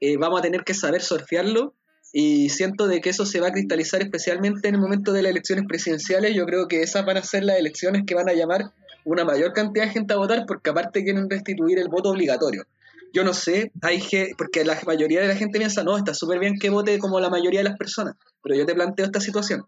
eh, 0.00 0.16
vamos 0.16 0.40
a 0.40 0.42
tener 0.42 0.64
que 0.64 0.74
saber 0.74 1.02
surfearlo 1.02 1.74
y 2.12 2.48
siento 2.50 2.86
de 2.86 3.00
que 3.00 3.10
eso 3.10 3.26
se 3.26 3.40
va 3.40 3.48
a 3.48 3.52
cristalizar 3.52 4.00
especialmente 4.02 4.68
en 4.68 4.76
el 4.76 4.80
momento 4.80 5.12
de 5.12 5.22
las 5.22 5.30
elecciones 5.30 5.64
presidenciales. 5.66 6.34
Yo 6.34 6.46
creo 6.46 6.68
que 6.68 6.82
esas 6.82 7.04
van 7.04 7.16
a 7.16 7.22
ser 7.22 7.44
las 7.44 7.58
elecciones 7.58 8.02
que 8.06 8.14
van 8.14 8.28
a 8.28 8.34
llamar 8.34 8.72
una 9.04 9.24
mayor 9.24 9.52
cantidad 9.52 9.86
de 9.86 9.90
gente 9.92 10.14
a 10.14 10.16
votar 10.16 10.44
porque 10.46 10.70
aparte 10.70 11.02
quieren 11.02 11.28
restituir 11.28 11.78
el 11.78 11.88
voto 11.88 12.10
obligatorio. 12.10 12.64
Yo 13.12 13.22
no 13.24 13.32
sé, 13.34 13.70
hay 13.82 14.00
ge- 14.00 14.32
porque 14.36 14.64
la 14.64 14.78
mayoría 14.86 15.20
de 15.20 15.28
la 15.28 15.36
gente 15.36 15.58
piensa, 15.58 15.84
no, 15.84 15.96
está 15.96 16.14
súper 16.14 16.38
bien 16.38 16.58
que 16.58 16.70
vote 16.70 16.98
como 16.98 17.20
la 17.20 17.30
mayoría 17.30 17.60
de 17.60 17.64
las 17.68 17.76
personas, 17.78 18.14
pero 18.42 18.56
yo 18.56 18.66
te 18.66 18.74
planteo 18.74 19.06
esta 19.06 19.20
situación. 19.20 19.64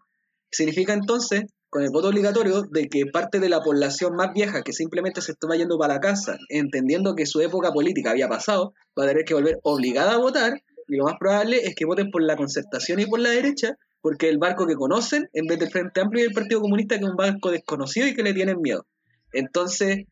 Significa 0.51 0.93
entonces, 0.93 1.43
con 1.77 1.83
el 1.83 1.91
voto 1.91 2.07
obligatorio, 2.07 2.63
de 2.63 2.87
que 2.87 3.05
parte 3.05 3.39
de 3.39 3.49
la 3.49 3.61
población 3.61 4.15
más 4.15 4.33
vieja 4.33 4.63
que 4.63 4.73
simplemente 4.73 5.21
se 5.21 5.33
estaba 5.33 5.55
yendo 5.55 5.77
para 5.77 5.93
la 5.93 5.99
casa, 5.99 6.39
entendiendo 6.49 7.13
que 7.13 7.27
su 7.27 7.39
época 7.39 7.71
política 7.71 8.09
había 8.09 8.27
pasado, 8.27 8.73
va 8.97 9.03
a 9.03 9.07
tener 9.09 9.25
que 9.25 9.35
volver 9.35 9.59
obligada 9.61 10.13
a 10.13 10.17
votar, 10.17 10.59
y 10.87 10.95
lo 10.95 11.03
más 11.03 11.17
probable 11.19 11.67
es 11.67 11.75
que 11.75 11.85
voten 11.85 12.09
por 12.09 12.23
la 12.23 12.35
concertación 12.35 12.99
y 12.99 13.05
por 13.05 13.19
la 13.19 13.29
derecha, 13.29 13.75
porque 14.01 14.27
el 14.27 14.39
barco 14.39 14.65
que 14.65 14.73
conocen, 14.73 15.29
en 15.33 15.45
vez 15.45 15.59
del 15.59 15.69
Frente 15.69 16.01
Amplio 16.01 16.23
y 16.23 16.25
del 16.25 16.33
Partido 16.33 16.61
Comunista, 16.61 16.97
que 16.97 17.03
es 17.03 17.11
un 17.11 17.15
barco 17.15 17.51
desconocido 17.51 18.07
y 18.07 18.15
que 18.15 18.23
le 18.23 18.33
tienen 18.33 18.59
miedo. 18.59 18.87
Entonces, 19.31 20.05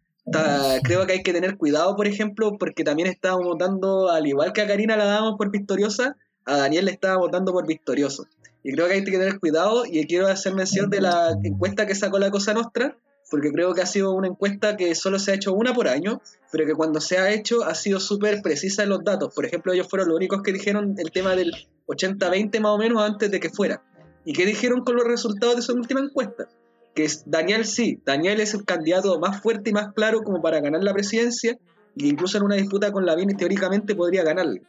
creo 0.84 1.08
que 1.08 1.14
hay 1.14 1.24
que 1.24 1.34
tener 1.34 1.58
cuidado, 1.58 1.96
por 1.96 2.06
ejemplo, 2.06 2.58
porque 2.60 2.84
también 2.84 3.08
estábamos 3.08 3.48
votando, 3.48 4.12
al 4.12 4.28
igual 4.28 4.54
que 4.54 4.62
a 4.62 4.68
Karina 4.68 4.98
la 4.98 5.06
dábamos 5.06 5.34
por 5.36 5.50
victoriosa, 5.50 6.16
a 6.46 6.58
Daniel 6.58 6.86
le 6.86 6.92
estábamos 6.92 7.26
votando 7.26 7.54
por 7.54 7.66
victorioso. 7.66 8.28
Y 8.68 8.72
creo 8.72 8.88
que 8.88 8.94
hay 8.94 9.04
que 9.04 9.12
tener 9.12 9.40
cuidado 9.40 9.84
y 9.86 10.08
quiero 10.08 10.26
hacer 10.26 10.56
mención 10.56 10.90
de 10.90 11.00
la 11.00 11.38
encuesta 11.44 11.86
que 11.86 11.94
sacó 11.94 12.18
la 12.18 12.32
Cosa 12.32 12.56
Nostra, 12.56 12.98
porque 13.30 13.52
creo 13.52 13.76
que 13.76 13.84
ha 13.84 13.86
sido 13.86 14.14
una 14.14 14.28
encuesta 14.28 14.76
que 14.76 14.96
solo 14.96 15.20
se 15.20 15.30
ha 15.30 15.36
hecho 15.36 15.54
una 15.54 15.72
por 15.72 15.88
año, 15.88 16.20
pero 16.52 16.66
que 16.66 16.74
cuando 16.74 17.00
se 17.00 17.20
ha 17.20 17.32
hecho 17.32 17.64
ha 17.64 17.76
sido 17.76 18.00
súper 18.00 18.42
precisa 18.42 18.82
en 18.82 18.90
los 18.90 19.04
datos. 19.04 19.36
Por 19.36 19.46
ejemplo, 19.46 19.72
ellos 19.72 19.88
fueron 19.88 20.08
los 20.08 20.18
únicos 20.18 20.42
que 20.42 20.52
dijeron 20.52 20.96
el 20.98 21.12
tema 21.12 21.36
del 21.36 21.52
80-20 21.86 22.60
más 22.60 22.72
o 22.72 22.80
menos 22.80 23.04
antes 23.04 23.30
de 23.30 23.40
que 23.40 23.52
fuera. 23.52 23.84
¿Y 24.26 24.34
qué 24.34 24.48
dijeron 24.48 24.84
con 24.84 24.96
los 24.96 25.06
resultados 25.06 25.58
de 25.58 25.62
esa 25.62 25.74
última 25.74 26.00
encuesta? 26.00 26.48
Que 26.96 27.06
es 27.06 27.22
Daniel 27.28 27.66
sí, 27.66 28.02
Daniel 28.04 28.40
es 28.40 28.56
el 28.56 28.66
candidato 28.66 29.20
más 29.20 29.44
fuerte 29.44 29.70
y 29.70 29.74
más 29.74 29.94
claro 29.94 30.24
como 30.24 30.42
para 30.42 30.60
ganar 30.60 30.84
la 30.84 30.94
presidencia, 30.96 31.52
e 31.52 32.08
incluso 32.08 32.40
en 32.40 32.44
una 32.46 32.56
disputa 32.56 32.92
con 32.92 33.06
Lavín 33.06 33.38
teóricamente 33.38 33.94
podría 33.94 34.24
ganarle. 34.24 34.64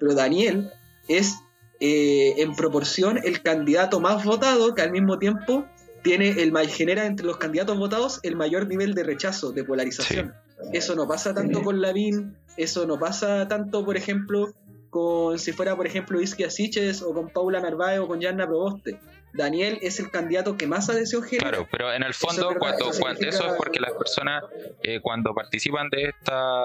Pero 0.00 0.14
Daniel 0.14 0.72
es 1.06 1.34
eh, 1.84 2.40
en 2.40 2.54
proporción 2.54 3.18
el 3.24 3.42
candidato 3.42 3.98
más 3.98 4.24
votado 4.24 4.72
que 4.72 4.82
al 4.82 4.92
mismo 4.92 5.18
tiempo 5.18 5.66
tiene 6.04 6.28
el 6.28 6.56
genera 6.68 7.06
entre 7.06 7.26
los 7.26 7.38
candidatos 7.38 7.76
votados 7.76 8.20
el 8.22 8.36
mayor 8.36 8.68
nivel 8.68 8.94
de 8.94 9.02
rechazo, 9.02 9.50
de 9.50 9.64
polarización. 9.64 10.32
Eso 10.72 10.94
no 10.94 11.08
pasa 11.08 11.34
tanto 11.34 11.60
con 11.60 11.80
Lavín, 11.80 12.36
eso 12.56 12.86
no 12.86 13.00
pasa 13.00 13.48
tanto, 13.48 13.84
por 13.84 13.96
ejemplo, 13.96 14.54
con 14.90 15.40
si 15.40 15.50
fuera, 15.50 15.74
por 15.74 15.88
ejemplo, 15.88 16.20
Isquia 16.20 16.50
Siches 16.50 17.02
o 17.02 17.12
con 17.12 17.30
Paula 17.30 17.58
Narváez 17.58 17.98
o 17.98 18.06
con 18.06 18.20
Yanna 18.20 18.46
Proboste. 18.46 19.00
Daniel 19.34 19.80
es 19.82 19.98
el 19.98 20.08
candidato 20.12 20.56
que 20.56 20.68
más 20.68 20.88
adhesión 20.88 21.24
genera. 21.24 21.48
Claro, 21.48 21.68
pero 21.68 21.92
en 21.92 22.04
el 22.04 22.14
fondo, 22.14 22.50
eso, 22.50 22.58
cuando, 22.60 22.90
eso, 22.90 23.46
es 23.46 23.54
porque 23.56 23.80
las 23.80 23.92
personas, 23.94 24.44
eh, 24.84 25.00
cuando 25.02 25.34
participan 25.34 25.88
de 25.90 26.10
esta 26.10 26.62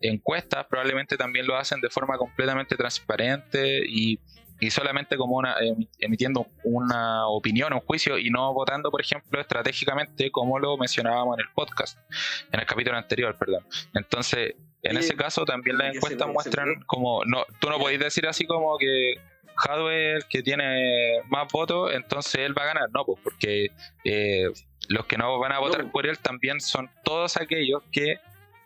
encuestas 0.00 0.66
probablemente 0.66 1.16
también 1.16 1.46
lo 1.46 1.56
hacen 1.56 1.80
de 1.80 1.90
forma 1.90 2.16
completamente 2.16 2.76
transparente 2.76 3.82
y 3.86 4.18
y 4.60 4.70
solamente 4.70 5.16
como 5.16 5.36
una 5.36 5.56
emitiendo 5.98 6.46
una 6.64 7.26
opinión, 7.28 7.72
un 7.72 7.80
juicio 7.80 8.18
y 8.18 8.30
no 8.30 8.52
votando, 8.52 8.90
por 8.90 9.00
ejemplo, 9.00 9.40
estratégicamente 9.40 10.30
como 10.30 10.58
lo 10.58 10.76
mencionábamos 10.76 11.38
en 11.38 11.46
el 11.46 11.52
podcast, 11.54 11.98
en 12.52 12.60
el 12.60 12.66
capítulo 12.66 12.96
anterior, 12.96 13.36
perdón. 13.38 13.64
Entonces, 13.94 14.54
en 14.82 14.96
ese 14.96 15.14
caso 15.14 15.44
también 15.44 15.78
las 15.78 15.94
encuestas 15.94 16.28
muestran 16.28 16.80
como 16.86 17.24
no 17.24 17.44
tú 17.60 17.68
no 17.68 17.78
podéis 17.78 18.00
decir 18.00 18.26
así 18.26 18.46
como 18.46 18.78
que 18.78 19.14
Hardware 19.56 20.24
que 20.28 20.42
tiene 20.42 21.20
más 21.28 21.50
votos, 21.52 21.92
entonces 21.92 22.36
él 22.36 22.56
va 22.56 22.62
a 22.62 22.66
ganar, 22.66 22.90
no, 22.92 23.04
pues 23.04 23.20
porque 23.22 23.70
eh, 24.04 24.48
los 24.88 25.06
que 25.06 25.18
no 25.18 25.38
van 25.38 25.52
a 25.52 25.58
votar 25.58 25.90
por 25.90 26.06
él 26.06 26.18
también 26.18 26.60
son 26.60 26.88
todos 27.04 27.36
aquellos 27.36 27.82
que 27.90 28.18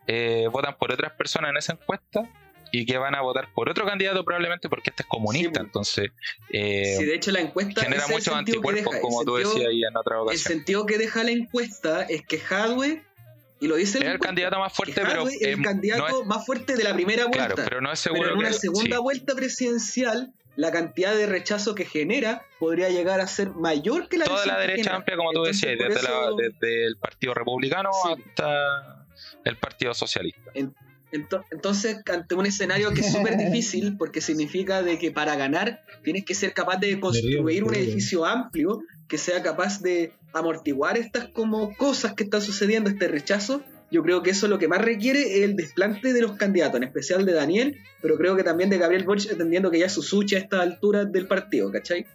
eh, 0.07 0.49
votan 0.51 0.77
por 0.77 0.93
otras 0.93 1.13
personas 1.13 1.51
en 1.51 1.57
esa 1.57 1.73
encuesta 1.75 2.29
y 2.73 2.87
que 2.87 2.97
van 2.97 3.15
a 3.15 3.21
votar 3.21 3.49
por 3.55 3.69
otro 3.69 3.85
candidato 3.85 4.25
probablemente 4.25 4.69
porque 4.69 4.91
este 4.91 5.03
es 5.03 5.09
comunista, 5.09 5.61
entonces 5.61 6.11
eh, 6.51 6.97
de 6.99 7.15
hecho 7.15 7.31
la 7.31 7.41
encuesta 7.41 7.83
genera 7.83 8.09
muchos 8.09 8.35
anticuerpos 8.35 8.97
como 8.97 9.25
tú 9.25 9.37
decías 9.37 9.69
ahí 9.69 9.85
en 9.85 9.97
otra 9.97 10.23
ocasión. 10.23 10.53
El 10.53 10.59
sentido 10.59 10.87
que 10.87 10.99
deja 10.99 11.23
la 11.23 11.33
encuesta 11.33 12.03
es 12.03 12.23
que 12.23 12.41
Hadwe 12.41 13.05
y 13.61 13.69
lo 13.69 13.77
dice 13.77 13.99
el, 13.99 14.05
es 14.05 14.13
el 14.15 14.19
candidato 14.19 14.59
más 14.59 14.73
fuerte, 14.73 15.03
pero 15.03 15.29
es 15.29 15.41
el 15.41 15.63
candidato 15.63 16.25
más 16.25 16.45
fuerte 16.45 16.75
de 16.75 16.83
la 16.83 16.95
primera 16.95 17.27
vuelta. 17.27 17.55
Claro, 17.55 17.63
pero 17.69 17.81
no 17.81 17.93
es 17.93 18.01
seguro 18.01 18.23
pero 18.23 18.35
en 18.35 18.39
una 18.41 18.53
segunda 18.53 18.99
vuelta 18.99 19.35
presidencial 19.35 20.33
la 20.57 20.71
cantidad 20.71 21.15
de 21.15 21.27
rechazo 21.27 21.75
que 21.75 21.85
genera 21.85 22.43
podría 22.59 22.89
llegar 22.89 23.21
a 23.21 23.27
ser 23.27 23.51
mayor 23.51 24.09
que 24.09 24.19
la 24.19 24.27
toda 24.27 24.45
la 24.47 24.59
derecha 24.59 24.95
amplia 24.95 25.17
como 25.17 25.33
tú 25.33 25.45
decías 25.45 25.79
desde, 25.79 26.87
el 26.87 26.97
partido 26.97 27.35
republicano 27.35 27.91
hasta 28.05 28.92
el 29.45 29.57
partido 29.57 29.95
socialista 29.95 30.53
entonces, 31.51 31.99
ante 32.11 32.35
un 32.35 32.47
escenario 32.47 32.93
que 32.93 33.01
es 33.01 33.13
súper 33.13 33.37
difícil, 33.37 33.97
porque 33.99 34.21
significa 34.21 34.83
de 34.83 34.99
que 34.99 35.11
para 35.11 35.37
ganar 35.37 35.83
tienes 36.03 36.25
que 36.25 36.35
ser 36.35 36.55
capaz 36.55 36.79
de 36.79 36.99
construir 36.99 37.65
un 37.65 37.75
edificio 37.75 38.25
amplio 38.25 38.83
que 39.09 39.19
sea 39.19 39.43
capaz 39.43 39.83
de 39.83 40.13
amortiguar 40.33 40.97
estas 40.97 41.29
como 41.29 41.77
cosas 41.77 42.15
que 42.15 42.25
están 42.25 42.41
sucediendo, 42.41 42.89
este 42.89 43.09
rechazo. 43.09 43.63
Yo 43.91 44.03
creo 44.03 44.23
que 44.23 44.31
eso 44.31 44.47
es 44.47 44.51
lo 44.51 44.59
que 44.59 44.69
más 44.69 44.81
requiere 44.81 45.45
el 45.45 45.55
desplante 45.55 46.15
de 46.15 46.23
los 46.23 46.33
candidatos, 46.39 46.79
en 46.79 46.85
especial 46.85 47.27
de 47.27 47.35
Daniel, 47.35 47.77
pero 48.01 48.17
creo 48.17 48.35
que 48.37 48.43
también 48.43 48.71
de 48.71 48.79
Gabriel 48.79 49.05
Boric, 49.05 49.31
entendiendo 49.31 49.71
que 49.71 49.81
ya 49.81 49.87
es 49.87 49.93
su 49.93 50.03
sucha 50.03 50.37
a 50.37 50.39
esta 50.39 50.63
altura 50.63 51.05
del 51.05 51.27
partido, 51.27 51.71
¿cachai? 51.71 52.07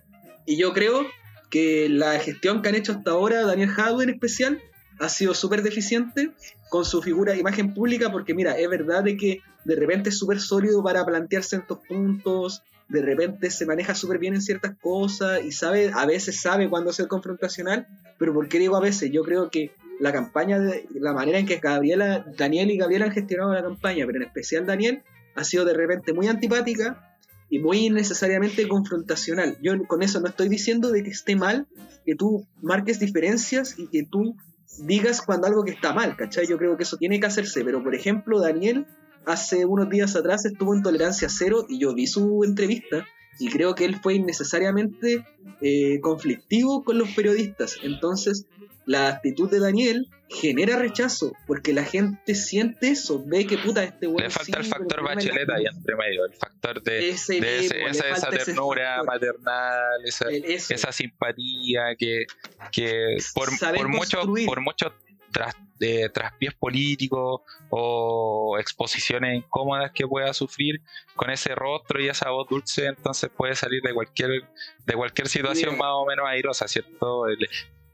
Y 0.48 0.58
yo 0.58 0.74
creo 0.74 1.06
que 1.52 1.88
la 1.88 2.20
gestión 2.20 2.64
que 2.64 2.70
han 2.70 2.76
hecho 2.76 2.94
hasta 2.94 3.12
ahora, 3.12 3.45
Daniel 3.45 3.70
Jadwe 3.70 4.06
en 4.06 4.10
especial, 4.10 4.60
ha 4.99 5.10
sido 5.10 5.34
súper 5.34 5.61
deficiente 5.61 6.32
con 6.69 6.86
su 6.86 7.02
figura 7.02 7.36
imagen 7.36 7.74
pública, 7.74 8.11
porque 8.11 8.34
mira, 8.34 8.57
es 8.57 8.69
verdad 8.69 9.03
de 9.03 9.18
que 9.18 9.41
de 9.64 9.76
repente 9.76 10.10
es 10.10 10.18
súper 10.18 10.40
sólido 10.40 10.84
para 10.84 11.06
plantear 11.06 11.44
ciertos 11.44 11.80
puntos, 11.88 12.64
de 12.90 13.02
repente 13.02 13.52
se 13.52 13.65
maneja 13.65 13.95
súper 13.95 14.18
bien 14.18 14.34
en 14.34 14.41
ciertas 14.41 14.78
cosas 14.80 15.44
y 15.44 15.52
sabe, 15.52 15.91
a 15.94 16.06
veces 16.06 16.41
sabe 16.41 16.69
cuándo 16.69 16.94
ser 16.94 17.07
confrontacional, 17.07 17.88
pero 18.18 18.34
¿por 18.34 18.48
qué 18.48 18.60
digo 18.60 18.78
a 18.78 18.82
veces? 18.82 19.11
Yo 19.11 19.24
creo 19.24 19.49
que 19.49 19.72
la 19.99 20.14
campaña, 20.14 20.60
de, 20.60 20.88
la 20.94 21.14
manera 21.14 21.40
en 21.40 21.45
que 21.45 21.57
Gabriela, 21.57 22.26
Daniel 22.38 22.72
y 22.72 22.78
Gabriela 22.78 23.06
han 23.06 23.11
gestionado 23.11 23.53
la 23.53 23.64
campaña, 23.64 24.06
pero 24.06 24.19
en 24.19 24.24
especial 24.24 24.65
Daniel, 24.65 25.03
ha 25.36 25.44
sido 25.44 25.65
de 25.65 25.74
repente 25.74 26.14
muy 26.14 26.28
antipática 26.28 27.18
y 27.49 27.60
muy 27.60 27.86
innecesariamente 27.86 28.68
confrontacional. 28.68 29.57
Yo 29.61 29.74
con 29.88 30.02
eso 30.02 30.19
no 30.19 30.28
estoy 30.28 30.49
diciendo 30.49 30.91
de 30.91 31.03
que 31.03 31.10
esté 31.10 31.36
mal 31.36 31.68
que 32.06 32.15
tú 32.15 32.45
marques 32.61 32.99
diferencias 32.99 33.78
y 33.78 33.88
que 33.88 34.03
tú 34.03 34.36
digas 34.78 35.22
cuando 35.22 35.48
algo 35.48 35.64
que 35.64 35.72
está 35.72 35.94
mal, 35.94 36.16
¿cachai? 36.16 36.48
Yo 36.48 36.58
creo 36.58 36.78
que 36.78 36.84
eso 36.84 36.98
tiene 36.98 37.20
que 37.20 37.28
hacerse, 37.28 37.64
pero 37.64 37.84
por 37.84 37.95
ejemplo, 37.95 38.40
Daniel 38.40 38.86
hace 39.26 39.66
unos 39.66 39.90
días 39.90 40.16
atrás 40.16 40.45
estuvo 40.45 40.74
en 40.74 40.82
tolerancia 40.82 41.28
cero 41.30 41.66
y 41.68 41.80
yo 41.80 41.94
vi 41.94 42.08
su 42.08 42.44
entrevista 42.44 43.06
y 43.40 43.49
creo 43.49 43.76
que 43.76 43.86
él 43.86 43.99
fue 44.02 44.16
innecesariamente 44.16 45.26
eh, 45.62 45.99
conflictivo 46.02 46.84
con 46.84 46.98
los 46.98 47.10
periodistas. 47.12 47.78
Entonces, 47.84 48.45
la 48.88 49.09
actitud 49.09 49.51
de 49.51 49.59
Daniel 49.59 50.07
genera 50.30 50.77
rechazo, 50.77 51.34
porque 51.45 51.73
la 51.73 51.84
gente 51.84 52.35
siente 52.35 52.89
eso, 52.89 53.22
ve 53.26 53.45
que 53.45 53.57
puta 53.57 53.84
este 53.84 54.07
weón. 54.07 54.23
Le 54.23 54.30
falta 54.30 54.59
el 54.59 54.65
factor 54.65 55.03
bachelet 55.03 55.49
ahí 55.49 55.65
entre 55.65 55.95
medio, 55.95 56.26
el 56.26 56.34
factor 56.34 56.81
de, 56.81 57.09
esa, 57.09 57.35
esa, 57.35 58.30
ternura 58.30 59.03
maternal, 59.03 60.01
esa, 60.05 60.91
simpatía 60.91 61.95
que, 61.97 62.26
que 62.72 63.18
por, 63.34 63.49
por 63.76 63.89
mucho, 63.89 64.22
por 64.45 64.61
mucho 64.61 64.93
tras, 65.31 65.55
de 65.80 66.09
traspiés 66.09 66.53
políticos 66.53 67.41
o 67.69 68.57
exposiciones 68.59 69.38
incómodas 69.38 69.91
que 69.91 70.07
pueda 70.07 70.34
sufrir 70.34 70.81
con 71.15 71.30
ese 71.30 71.53
rostro 71.55 72.01
y 72.01 72.07
esa 72.07 72.30
voz 72.31 72.47
dulce 72.49 72.88
entonces 72.88 73.30
puede 73.35 73.55
salir 73.55 73.81
de 73.84 73.93
cualquier 73.93 74.43
de 74.85 74.93
cualquier 74.95 75.27
situación 75.27 75.77
más 75.77 75.91
o 75.91 76.05
menos 76.05 76.26
airosa 76.27 76.68
cierto 76.68 77.26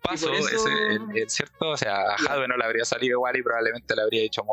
paso, 0.03 0.31
ese, 0.33 1.29
cierto, 1.29 1.69
o 1.69 1.77
sea, 1.77 2.13
a 2.13 2.17
Jadwe 2.17 2.47
no 2.47 2.57
le 2.57 2.65
habría 2.65 2.85
salido 2.85 3.13
igual 3.17 3.37
y 3.37 3.41
probablemente 3.41 3.95
le 3.95 4.01
habría 4.01 4.23
hecho 4.23 4.43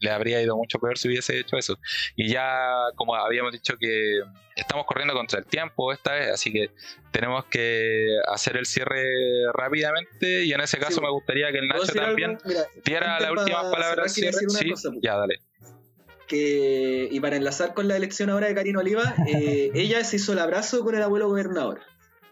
le 0.00 0.10
habría 0.10 0.42
ido 0.42 0.56
mucho 0.56 0.78
peor 0.78 0.98
si 0.98 1.08
hubiese 1.08 1.38
hecho 1.38 1.56
eso. 1.56 1.78
Y 2.16 2.28
ya, 2.28 2.72
como 2.96 3.14
habíamos 3.14 3.52
dicho 3.52 3.74
que 3.78 4.20
estamos 4.56 4.86
corriendo 4.86 5.14
contra 5.14 5.38
el 5.38 5.46
tiempo 5.46 5.92
esta 5.92 6.14
vez, 6.14 6.30
así 6.32 6.50
que 6.52 6.70
tenemos 7.10 7.44
que 7.46 8.16
hacer 8.32 8.56
el 8.56 8.66
cierre 8.66 9.04
rápidamente 9.52 10.44
y 10.44 10.52
en 10.52 10.60
ese 10.60 10.78
caso 10.78 11.00
me 11.00 11.10
gustaría 11.10 11.52
que 11.52 11.58
el 11.58 11.68
Nacho 11.68 11.92
también 11.92 12.38
diera 12.84 13.20
la 13.20 13.32
última 13.32 13.70
palabra 13.70 14.08
Sí, 14.08 14.28
ya, 15.02 15.16
dale. 15.16 15.40
Que, 16.26 17.08
y 17.10 17.20
para 17.20 17.36
enlazar 17.36 17.74
con 17.74 17.88
la 17.88 17.96
elección 17.96 18.30
ahora 18.30 18.46
de 18.46 18.54
Karina 18.54 18.78
Oliva, 18.78 19.14
eh, 19.26 19.70
ella 19.74 20.02
se 20.04 20.16
hizo 20.16 20.32
el 20.32 20.38
abrazo 20.38 20.84
con 20.84 20.94
el 20.94 21.02
abuelo 21.02 21.28
gobernador. 21.28 21.80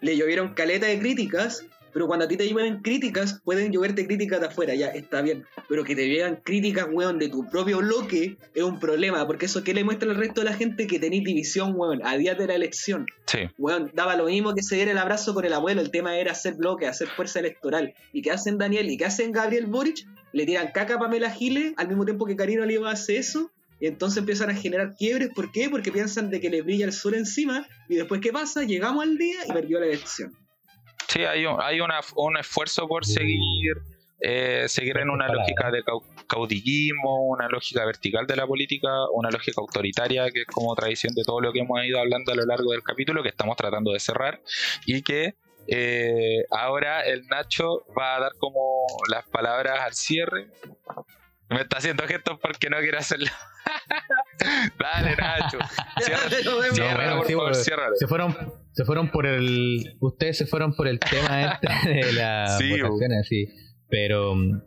Le 0.01 0.15
llovieron 0.15 0.53
caleta 0.53 0.87
de 0.87 0.99
críticas 0.99 1.65
pero 1.93 2.07
cuando 2.07 2.25
a 2.25 2.27
ti 2.27 2.37
te 2.37 2.47
llevan 2.47 2.81
críticas, 2.81 3.41
pueden 3.43 3.71
lloverte 3.71 4.05
críticas 4.05 4.39
de 4.39 4.47
afuera, 4.47 4.75
ya 4.75 4.87
está 4.87 5.21
bien. 5.21 5.45
Pero 5.67 5.83
que 5.83 5.95
te 5.95 6.07
llegan 6.07 6.37
críticas, 6.37 6.87
weón, 6.91 7.19
de 7.19 7.29
tu 7.29 7.47
propio 7.49 7.79
bloque 7.79 8.37
es 8.53 8.63
un 8.63 8.79
problema, 8.79 9.25
porque 9.27 9.45
eso 9.45 9.63
que 9.63 9.73
le 9.73 9.83
muestra 9.83 10.09
al 10.09 10.17
resto 10.17 10.41
de 10.41 10.45
la 10.45 10.55
gente 10.55 10.87
que 10.87 10.99
tenéis 10.99 11.23
división, 11.23 11.73
weón, 11.75 12.05
a 12.05 12.17
días 12.17 12.37
de 12.37 12.47
la 12.47 12.55
elección. 12.55 13.05
Sí. 13.25 13.39
Weón, 13.57 13.91
daba 13.93 14.15
lo 14.15 14.25
mismo 14.25 14.53
que 14.53 14.63
se 14.63 14.75
diera 14.75 14.91
el 14.91 14.97
abrazo 14.97 15.33
con 15.33 15.45
el 15.45 15.53
abuelo, 15.53 15.81
el 15.81 15.91
tema 15.91 16.17
era 16.17 16.31
hacer 16.31 16.55
bloque, 16.55 16.87
hacer 16.87 17.07
fuerza 17.07 17.39
electoral. 17.39 17.93
¿Y 18.13 18.21
qué 18.21 18.31
hacen 18.31 18.57
Daniel 18.57 18.89
y 18.89 18.97
qué 18.97 19.05
hacen 19.05 19.31
Gabriel 19.31 19.67
Boric? 19.67 20.05
Le 20.31 20.45
tiran 20.45 20.71
caca 20.71 20.95
a 20.95 20.99
Pamela 20.99 21.31
Giles 21.31 21.73
al 21.77 21.87
mismo 21.87 22.05
tiempo 22.05 22.25
que 22.25 22.35
Karina 22.35 22.63
Oliva 22.63 22.91
hace 22.91 23.17
eso. 23.17 23.51
Y 23.79 23.87
entonces 23.87 24.17
empiezan 24.17 24.49
a 24.49 24.55
generar 24.55 24.95
quiebres. 24.95 25.29
¿Por 25.33 25.51
qué? 25.51 25.69
Porque 25.69 25.91
piensan 25.91 26.29
de 26.29 26.41
que 26.41 26.49
les 26.49 26.65
brilla 26.65 26.85
el 26.85 26.91
sol 26.91 27.15
encima. 27.15 27.65
Y 27.87 27.95
después, 27.95 28.19
¿qué 28.19 28.31
pasa? 28.31 28.63
Llegamos 28.63 29.03
al 29.03 29.17
día 29.17 29.39
y 29.47 29.53
perdió 29.53 29.79
la 29.79 29.85
elección. 29.85 30.33
Sí, 31.09 31.23
hay 31.23 31.45
un, 31.45 31.57
hay 31.59 31.81
una, 31.81 31.99
un 32.15 32.37
esfuerzo 32.37 32.87
por 32.87 33.03
seguir, 33.03 33.77
eh, 34.21 34.65
seguir 34.67 34.97
en 34.99 35.09
una 35.09 35.27
lógica 35.27 35.71
de 35.71 35.83
caudillismo, 36.27 37.25
una 37.29 37.49
lógica 37.49 37.83
vertical 37.83 38.27
de 38.27 38.35
la 38.35 38.45
política, 38.45 38.89
una 39.11 39.31
lógica 39.31 39.59
autoritaria, 39.59 40.29
que 40.29 40.41
es 40.41 40.45
como 40.45 40.75
tradición 40.75 41.15
de 41.15 41.23
todo 41.23 41.41
lo 41.41 41.51
que 41.51 41.61
hemos 41.61 41.83
ido 41.83 41.99
hablando 41.99 42.31
a 42.31 42.35
lo 42.35 42.45
largo 42.45 42.71
del 42.73 42.83
capítulo, 42.83 43.23
que 43.23 43.29
estamos 43.29 43.57
tratando 43.57 43.91
de 43.91 43.99
cerrar, 43.99 44.39
y 44.85 45.01
que 45.01 45.33
eh, 45.67 46.45
ahora 46.51 47.01
el 47.01 47.25
Nacho 47.27 47.85
va 47.97 48.15
a 48.15 48.19
dar 48.19 48.31
como 48.37 48.85
las 49.09 49.25
palabras 49.27 49.79
al 49.81 49.93
cierre. 49.93 50.47
Me 51.49 51.61
está 51.61 51.77
haciendo 51.77 52.07
gestos 52.07 52.37
porque 52.39 52.69
no 52.69 52.77
quiere 52.77 52.99
hacerlo. 52.99 53.31
Dale, 54.79 55.15
Nacho. 55.15 55.57
Cierra, 56.71 56.95
bueno, 56.95 57.17
por 57.17 57.27
sí, 57.27 57.33
favor, 57.33 57.55
ciérralo. 57.55 57.95
Se 57.95 58.07
fueron, 58.07 58.35
se 58.73 58.85
fueron 58.85 59.09
por 59.11 59.25
el. 59.25 59.95
Ustedes 59.99 60.37
se 60.37 60.45
fueron 60.45 60.73
por 60.75 60.87
el 60.87 60.99
tema 60.99 61.53
este 61.61 61.89
de 62.05 62.13
las 62.13 62.57
Sí, 62.57 62.69
votaciones, 62.81 63.19
así. 63.21 63.45
Pero 63.89 64.35
mm, 64.35 64.61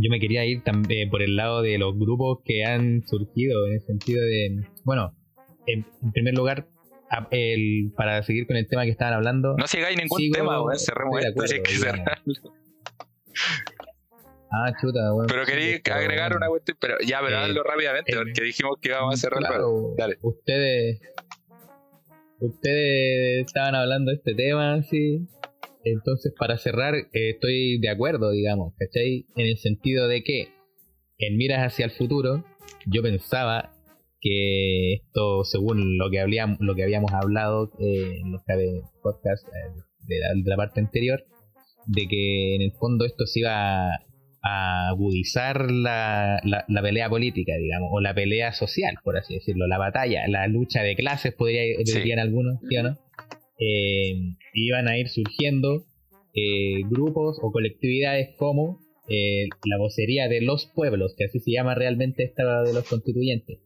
yo 0.00 0.10
me 0.10 0.18
quería 0.20 0.44
ir 0.44 0.62
también 0.62 1.10
por 1.10 1.22
el 1.22 1.36
lado 1.36 1.62
de 1.62 1.78
los 1.78 1.96
grupos 1.98 2.38
que 2.44 2.64
han 2.64 3.02
surgido, 3.06 3.66
en 3.66 3.74
el 3.74 3.80
sentido 3.82 4.22
de. 4.24 4.66
Bueno, 4.84 5.14
en, 5.66 5.86
en 6.02 6.12
primer 6.12 6.34
lugar, 6.34 6.66
a- 7.10 7.28
el, 7.30 7.92
para 7.96 8.22
seguir 8.22 8.46
con 8.46 8.56
el 8.56 8.66
tema 8.68 8.84
que 8.84 8.90
estaban 8.90 9.14
hablando. 9.14 9.54
No 9.56 9.66
sigáis 9.66 9.96
ningún 9.96 10.18
Sigo- 10.18 10.34
tema, 10.34 10.62
weón. 10.62 10.78
Cerremos 10.78 11.24
esto. 11.24 11.46
si 11.46 11.56
es 11.56 11.62
que 11.62 11.72
cerrarlo. 11.72 12.34
Ah, 14.52 14.72
chuta, 14.80 15.12
bueno. 15.12 15.28
Pero 15.28 15.46
quería 15.46 15.76
sí, 15.76 15.82
agregar 15.92 16.30
bueno. 16.32 16.38
una 16.38 16.48
cuestión. 16.48 16.76
Pero 16.80 16.96
ya, 17.06 17.20
pero 17.24 17.36
Eh, 17.36 17.44
hazlo 17.44 17.62
rápidamente, 17.62 18.12
eh, 18.12 18.16
porque 18.16 18.42
dijimos 18.42 18.76
que 18.80 18.88
íbamos 18.88 19.14
a 19.14 19.16
cerrar. 19.16 19.38
Claro, 19.38 19.94
Dale. 19.96 20.18
Ustedes, 20.22 21.00
ustedes 22.40 23.46
estaban 23.46 23.74
hablando 23.74 24.10
de 24.10 24.16
este 24.16 24.34
tema, 24.34 24.74
así. 24.74 25.28
Entonces, 25.84 26.32
para 26.38 26.58
cerrar, 26.58 26.94
eh, 26.94 27.30
estoy 27.30 27.78
de 27.80 27.88
acuerdo, 27.88 28.30
digamos, 28.30 28.74
¿cachai? 28.78 29.26
En 29.36 29.46
el 29.46 29.56
sentido 29.56 30.08
de 30.08 30.22
que, 30.22 30.48
en 31.18 31.36
miras 31.36 31.60
hacia 31.60 31.86
el 31.86 31.90
futuro, 31.90 32.44
yo 32.86 33.02
pensaba 33.02 33.74
que 34.20 34.94
esto, 34.94 35.44
según 35.44 35.96
lo 35.96 36.10
que, 36.10 36.20
habíamos, 36.20 36.58
lo 36.60 36.74
que 36.74 36.82
habíamos 36.82 37.12
hablado 37.12 37.70
eh, 37.78 38.18
en 38.22 38.32
los 38.32 38.42
podcasts 39.02 39.48
eh, 39.48 39.80
de, 40.06 40.18
la, 40.18 40.28
de 40.34 40.50
la 40.50 40.56
parte 40.56 40.80
anterior, 40.80 41.24
de 41.86 42.06
que 42.06 42.56
en 42.56 42.62
el 42.62 42.72
fondo 42.72 43.06
esto 43.06 43.26
se 43.26 43.40
iba 43.40 43.88
a, 44.42 44.88
agudizar 44.88 45.70
la, 45.70 46.40
la, 46.44 46.64
la 46.68 46.82
pelea 46.82 47.08
política, 47.08 47.56
digamos, 47.56 47.90
o 47.92 48.00
la 48.00 48.14
pelea 48.14 48.52
social, 48.52 48.94
por 49.04 49.16
así 49.16 49.34
decirlo, 49.34 49.66
la 49.66 49.78
batalla, 49.78 50.26
la 50.28 50.46
lucha 50.48 50.82
de 50.82 50.96
clases, 50.96 51.34
podría, 51.34 51.62
Sí. 51.84 51.98
dirían 51.98 52.18
algunos, 52.18 52.58
¿sí 52.68 52.76
o 52.76 52.82
no? 52.82 52.98
Eh, 53.58 54.14
iban 54.54 54.88
a 54.88 54.96
ir 54.98 55.08
surgiendo 55.08 55.84
eh, 56.34 56.82
grupos 56.88 57.38
o 57.42 57.50
colectividades 57.52 58.30
como 58.36 58.78
eh, 59.08 59.48
la 59.64 59.76
vocería 59.78 60.28
de 60.28 60.40
los 60.40 60.66
pueblos, 60.66 61.14
que 61.18 61.24
así 61.24 61.40
se 61.40 61.50
llama 61.50 61.74
realmente 61.74 62.22
esta 62.22 62.62
de 62.62 62.72
los 62.72 62.88
constituyentes, 62.88 63.58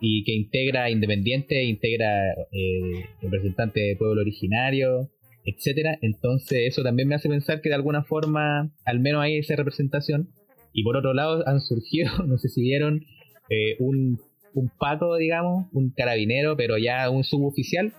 y 0.00 0.24
que 0.24 0.32
integra 0.32 0.90
independientes, 0.90 1.62
integra 1.64 2.32
eh, 2.52 3.04
representantes 3.22 3.82
de 3.82 3.96
pueblo 3.96 4.22
originario, 4.22 5.10
etcétera. 5.44 5.98
Entonces 6.00 6.60
eso 6.66 6.82
también 6.82 7.08
me 7.08 7.14
hace 7.14 7.28
pensar 7.28 7.60
que 7.60 7.68
de 7.68 7.74
alguna 7.74 8.04
forma 8.04 8.70
al 8.84 9.00
menos 9.00 9.22
hay 9.22 9.38
esa 9.38 9.56
representación. 9.56 10.28
Y 10.72 10.82
por 10.82 10.96
otro 10.96 11.14
lado 11.14 11.46
han 11.46 11.60
surgido, 11.60 12.10
no 12.26 12.38
sé 12.38 12.48
si 12.48 12.62
vieron, 12.62 13.04
eh, 13.48 13.76
un, 13.78 14.18
un 14.54 14.70
paco, 14.78 15.16
digamos, 15.16 15.66
un 15.72 15.90
carabinero, 15.90 16.56
pero 16.56 16.78
ya 16.78 17.08
un 17.10 17.24
suboficial, 17.24 17.92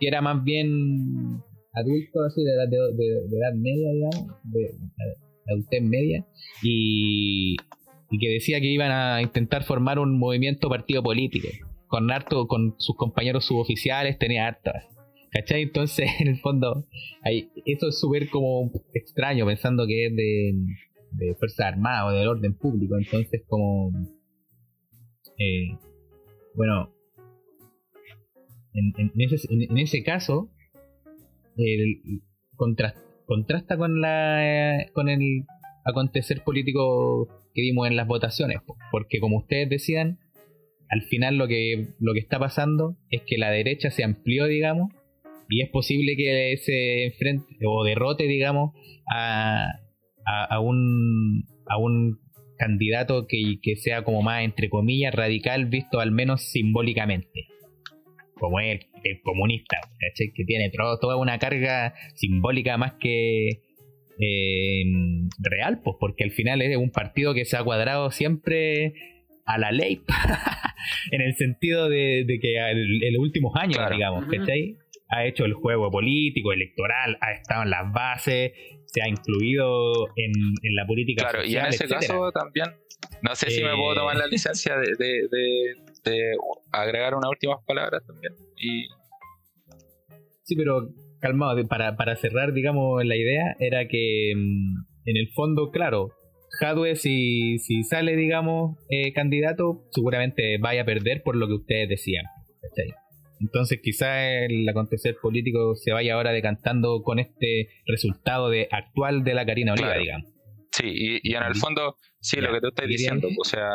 que 0.00 0.08
era 0.08 0.20
más 0.20 0.42
bien 0.42 1.40
adulto, 1.72 2.24
así 2.26 2.42
de 2.42 2.52
edad, 2.52 2.68
de, 2.68 3.36
edad 3.36 3.54
media, 3.54 3.88
digamos, 3.92 4.26
de, 4.44 4.60
de 4.60 5.52
adultez 5.52 5.82
media, 5.82 6.24
y, 6.62 7.56
y 8.10 8.18
que 8.18 8.28
decía 8.30 8.60
que 8.60 8.66
iban 8.66 8.90
a 8.90 9.20
intentar 9.22 9.64
formar 9.64 9.98
un 9.98 10.18
movimiento 10.18 10.68
partido 10.68 11.02
político, 11.02 11.48
con 11.88 12.10
harto, 12.10 12.46
con 12.46 12.74
sus 12.78 12.96
compañeros 12.96 13.44
suboficiales, 13.44 14.18
tenía 14.18 14.46
hartas. 14.46 14.93
¿Cachai? 15.34 15.62
Entonces, 15.62 16.08
en 16.20 16.28
el 16.28 16.38
fondo, 16.38 16.86
ahí, 17.22 17.50
eso 17.66 17.88
es 17.88 17.98
súper 17.98 18.30
como 18.30 18.70
extraño, 18.94 19.44
pensando 19.46 19.86
que 19.86 20.06
es 20.06 20.16
de, 20.16 20.54
de 21.10 21.34
Fuerzas 21.34 21.66
Armadas 21.66 22.04
o 22.06 22.16
del 22.16 22.28
orden 22.28 22.54
público. 22.54 22.96
Entonces, 22.96 23.42
como. 23.48 23.90
eh, 25.38 25.76
bueno, 26.54 26.90
en, 28.74 28.92
en 28.96 29.20
ese, 29.20 29.36
en- 29.52 29.76
ese 29.78 30.02
caso, 30.04 30.50
contrasta 33.26 33.76
con, 33.76 34.00
la, 34.00 34.86
con 34.92 35.08
el 35.08 35.44
acontecer 35.84 36.42
político 36.44 37.28
que 37.54 37.62
vimos 37.62 37.88
en 37.88 37.96
las 37.96 38.06
votaciones, 38.06 38.58
po, 38.64 38.76
porque 38.90 39.18
como 39.20 39.38
ustedes 39.38 39.68
decían, 39.68 40.18
al 40.88 41.02
final 41.02 41.38
lo 41.38 41.48
que 41.48 41.88
está 42.20 42.38
pasando 42.38 42.96
es 43.10 43.22
que 43.26 43.38
la 43.38 43.50
derecha 43.50 43.90
se 43.90 44.04
amplió, 44.04 44.46
digamos, 44.46 44.92
y 45.48 45.62
es 45.62 45.68
posible 45.70 46.16
que 46.16 46.56
se 46.58 47.04
enfrente 47.06 47.44
o 47.66 47.84
derrote, 47.84 48.24
digamos, 48.24 48.72
a, 49.12 49.66
a, 50.26 50.44
a 50.54 50.60
un, 50.60 51.44
a 51.68 51.78
un 51.78 52.18
candidato 52.58 53.26
que, 53.26 53.58
que 53.62 53.76
sea 53.76 54.04
como 54.04 54.22
más, 54.22 54.44
entre 54.44 54.68
comillas, 54.68 55.14
radical, 55.14 55.66
visto 55.66 56.00
al 56.00 56.12
menos 56.12 56.42
simbólicamente. 56.42 57.46
Como 58.38 58.60
es 58.60 58.80
el, 58.80 58.86
el 59.04 59.20
comunista, 59.22 59.78
¿cachai? 59.82 60.32
Que 60.34 60.44
tiene 60.44 60.70
todo- 60.70 60.98
toda 60.98 61.16
una 61.16 61.38
carga 61.38 61.94
simbólica 62.14 62.76
más 62.76 62.94
que 62.94 63.60
eh, 64.20 64.84
real, 65.38 65.80
pues 65.82 65.96
porque 65.98 66.24
al 66.24 66.30
final 66.30 66.62
es 66.62 66.76
un 66.76 66.90
partido 66.90 67.34
que 67.34 67.44
se 67.44 67.56
ha 67.56 67.64
cuadrado 67.64 68.10
siempre 68.10 68.94
a 69.46 69.58
la 69.58 69.72
ley, 69.72 70.00
en 71.10 71.20
el 71.20 71.34
sentido 71.34 71.88
de, 71.88 72.24
de 72.26 72.38
que 72.40 72.56
en 72.56 73.12
los 73.12 73.20
últimos 73.22 73.52
años, 73.56 73.76
Claro. 73.76 73.94
digamos. 73.94 74.24
¿cachai? 74.26 74.76
Ha 75.08 75.26
hecho 75.26 75.44
el 75.44 75.52
juego 75.54 75.90
político, 75.90 76.52
electoral, 76.52 77.18
ha 77.20 77.32
estado 77.32 77.62
en 77.62 77.70
las 77.70 77.92
bases, 77.92 78.52
se 78.86 79.02
ha 79.02 79.08
incluido 79.08 80.06
en, 80.16 80.32
en 80.62 80.74
la 80.76 80.86
política 80.86 81.24
Claro, 81.28 81.38
y 81.44 81.56
en 81.56 81.64
social, 81.64 81.68
ese 81.68 81.84
etcétera. 81.84 82.00
caso 82.00 82.32
también, 82.32 82.66
no 83.22 83.34
sé 83.34 83.50
si 83.50 83.62
me 83.62 83.70
Eh, 83.72 83.76
puedo 83.76 83.94
tomar 83.96 84.16
la 84.16 84.26
licencia 84.34 84.76
de, 84.76 84.88
de- 84.98 85.28
de- 85.30 85.74
de 86.10 86.32
agregar 86.72 87.14
unas 87.14 87.30
últimas 87.30 87.58
palabras 87.66 88.02
también. 88.06 88.32
Y 88.56 88.86
Sí, 90.42 90.56
pero 90.56 90.88
calmado, 91.20 91.66
para, 91.68 91.96
para 91.96 92.16
cerrar, 92.16 92.52
digamos, 92.52 93.02
la 93.04 93.16
idea 93.16 93.56
era 93.58 93.88
que 93.88 94.32
mm, 94.36 94.74
en 95.06 95.16
el 95.16 95.28
fondo, 95.34 95.70
claro, 95.70 96.10
Hadwe 96.60 96.96
si, 96.96 97.58
si 97.58 97.82
sale, 97.82 98.14
digamos, 98.16 98.76
eh, 98.90 99.12
candidato, 99.12 99.84
seguramente 99.90 100.58
vaya 100.58 100.82
a 100.82 100.84
perder 100.84 101.22
por 101.22 101.36
lo 101.36 101.46
que 101.46 101.54
ustedes 101.54 101.88
decían. 101.88 102.26
¿cachai? 102.62 102.92
Entonces 103.44 103.78
quizás 103.82 104.18
el 104.48 104.66
acontecer 104.68 105.16
político 105.20 105.74
se 105.76 105.92
vaya 105.92 106.14
ahora 106.14 106.32
decantando 106.32 107.02
con 107.02 107.18
este 107.18 107.68
resultado 107.86 108.48
de 108.48 108.68
actual 108.70 109.22
de 109.22 109.34
la 109.34 109.44
Karina 109.44 109.72
Oliva, 109.74 109.88
Claro. 109.88 110.02
digamos. 110.02 110.30
sí, 110.72 110.86
y, 110.88 111.20
y 111.30 111.34
en 111.36 111.42
el 111.44 111.54
fondo, 111.54 111.96
sí, 112.20 112.40
lo 112.40 112.52
que 112.52 112.60
tú 112.60 112.68
estás 112.68 112.84
¿qué 112.86 112.88
querías 112.96 112.98
diciendo, 113.14 113.28
o 113.38 113.44
sea, 113.44 113.68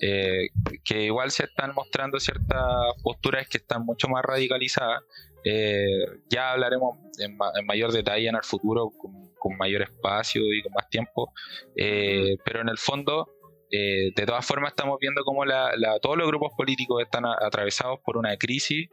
eh, 0.00 0.48
que 0.84 1.04
igual 1.04 1.30
se 1.30 1.44
están 1.44 1.74
mostrando 1.74 2.18
ciertas 2.20 2.64
posturas 3.02 3.46
que 3.48 3.58
están 3.58 3.84
mucho 3.84 4.08
más 4.08 4.22
radicalizadas. 4.24 5.02
Eh, 5.44 6.04
ya 6.30 6.52
hablaremos 6.52 6.96
en, 7.18 7.36
ma- 7.36 7.52
en 7.58 7.66
mayor 7.66 7.92
detalle 7.92 8.28
en 8.28 8.36
el 8.36 8.42
futuro, 8.44 8.90
con, 8.98 9.12
con 9.38 9.56
mayor 9.58 9.82
espacio 9.82 10.42
y 10.54 10.62
con 10.62 10.72
más 10.72 10.88
tiempo, 10.88 11.32
Eh, 11.76 12.36
pero 12.44 12.60
en 12.62 12.68
el 12.70 12.78
fondo, 12.78 13.26
eh, 13.70 14.10
de 14.16 14.26
todas 14.26 14.44
formas, 14.46 14.70
estamos 14.72 14.96
viendo 15.00 15.22
cómo 15.24 15.44
la- 15.44 15.72
la- 15.76 15.98
todos 16.00 16.16
los 16.16 16.26
grupos 16.28 16.52
políticos 16.56 17.02
están 17.02 17.24
a- 17.26 17.36
atravesados 17.40 17.98
por 18.04 18.16
una 18.16 18.36
crisis 18.36 18.88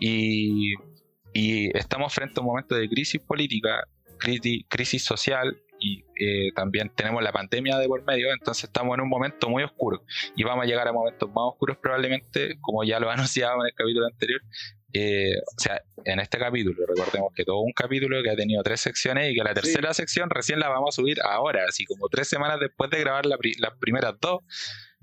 y, 0.00 0.74
y 1.32 1.76
estamos 1.76 2.12
frente 2.12 2.34
a 2.38 2.40
un 2.40 2.46
momento 2.48 2.74
de 2.74 2.88
crisis 2.88 3.20
política, 3.20 3.84
crisis, 4.18 4.64
crisis 4.68 5.04
social 5.04 5.56
y 5.78 6.04
eh, 6.20 6.50
también 6.54 6.90
tenemos 6.94 7.22
la 7.22 7.32
pandemia 7.32 7.78
de 7.78 7.86
por 7.86 8.04
medio, 8.04 8.30
entonces 8.32 8.64
estamos 8.64 8.94
en 8.96 9.00
un 9.02 9.08
momento 9.08 9.48
muy 9.48 9.62
oscuro 9.62 10.02
y 10.36 10.42
vamos 10.42 10.64
a 10.64 10.66
llegar 10.66 10.86
a 10.88 10.92
momentos 10.92 11.28
más 11.28 11.44
oscuros 11.52 11.78
probablemente, 11.78 12.58
como 12.60 12.84
ya 12.84 12.98
lo 13.00 13.10
anunciábamos 13.10 13.64
en 13.64 13.68
el 13.68 13.74
capítulo 13.74 14.06
anterior. 14.06 14.40
Eh, 14.92 15.36
o 15.38 15.60
sea, 15.60 15.80
en 16.04 16.18
este 16.18 16.36
capítulo, 16.36 16.74
recordemos 16.84 17.32
que 17.32 17.44
todo 17.44 17.60
un 17.60 17.72
capítulo 17.72 18.20
que 18.24 18.30
ha 18.30 18.34
tenido 18.34 18.60
tres 18.64 18.80
secciones 18.80 19.30
y 19.30 19.36
que 19.36 19.44
la 19.44 19.50
Sí. 19.50 19.60
tercera 19.60 19.94
sección 19.94 20.28
recién 20.30 20.58
la 20.58 20.68
vamos 20.68 20.96
a 20.96 21.00
subir 21.00 21.18
ahora, 21.22 21.64
así 21.68 21.84
como 21.84 22.08
tres 22.08 22.28
semanas 22.28 22.58
después 22.58 22.90
de 22.90 22.98
grabar 22.98 23.24
la 23.24 23.38
pri- 23.38 23.54
las 23.58 23.72
primeras 23.78 24.14
dos. 24.20 24.40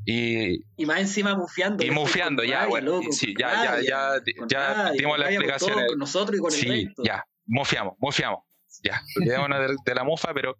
Y, 0.05 0.63
Y 0.77 0.85
más 0.85 0.99
encima 1.01 1.35
mufiando. 1.35 1.83
y 1.83 1.91
mufiando, 1.91 2.43
ya, 2.43 2.59
rabia, 2.59 2.67
bueno, 2.69 2.91
loco, 2.91 3.11
sí, 3.11 3.35
ya, 3.37 3.51
ya, 3.51 3.71
rabia, 3.71 3.89
ya, 3.89 4.21
ya 4.47 4.73
rabia, 4.73 4.91
dimos 4.93 5.17
las 5.19 5.25
rabia 5.33 5.57
con 5.87 5.99
nosotros 5.99 6.37
y 6.37 6.41
con 6.41 6.53
el 6.53 6.59
Sí, 6.59 6.85
resto. 6.85 7.03
ya, 7.03 7.25
mofiamos, 7.45 7.95
mofiamos. 7.99 8.39
Ya, 8.83 9.01
olvidémonos 9.17 9.59
de, 9.67 9.75
de 9.83 9.95
la 9.95 10.03
mufa, 10.03 10.33
pero 10.33 10.57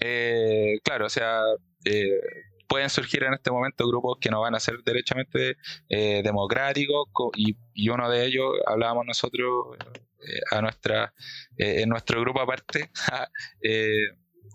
eh, 0.00 0.78
claro, 0.84 1.06
o 1.06 1.08
sea, 1.10 1.40
eh, 1.84 2.20
pueden 2.68 2.88
surgir 2.88 3.24
en 3.24 3.34
este 3.34 3.50
momento 3.50 3.86
grupos 3.88 4.18
que 4.20 4.30
no 4.30 4.40
van 4.40 4.54
a 4.54 4.60
ser 4.60 4.76
derechamente 4.84 5.56
eh, 5.88 6.22
democráticos 6.22 7.06
co- 7.12 7.30
y, 7.34 7.56
y 7.74 7.88
uno 7.88 8.08
de 8.10 8.24
ellos 8.26 8.52
hablábamos 8.66 9.06
nosotros 9.06 9.76
eh, 9.80 10.40
a 10.50 10.60
nuestra 10.62 11.12
eh, 11.56 11.82
en 11.82 11.88
nuestro 11.88 12.20
grupo 12.20 12.40
aparte 12.40 12.90
eh, 13.62 14.08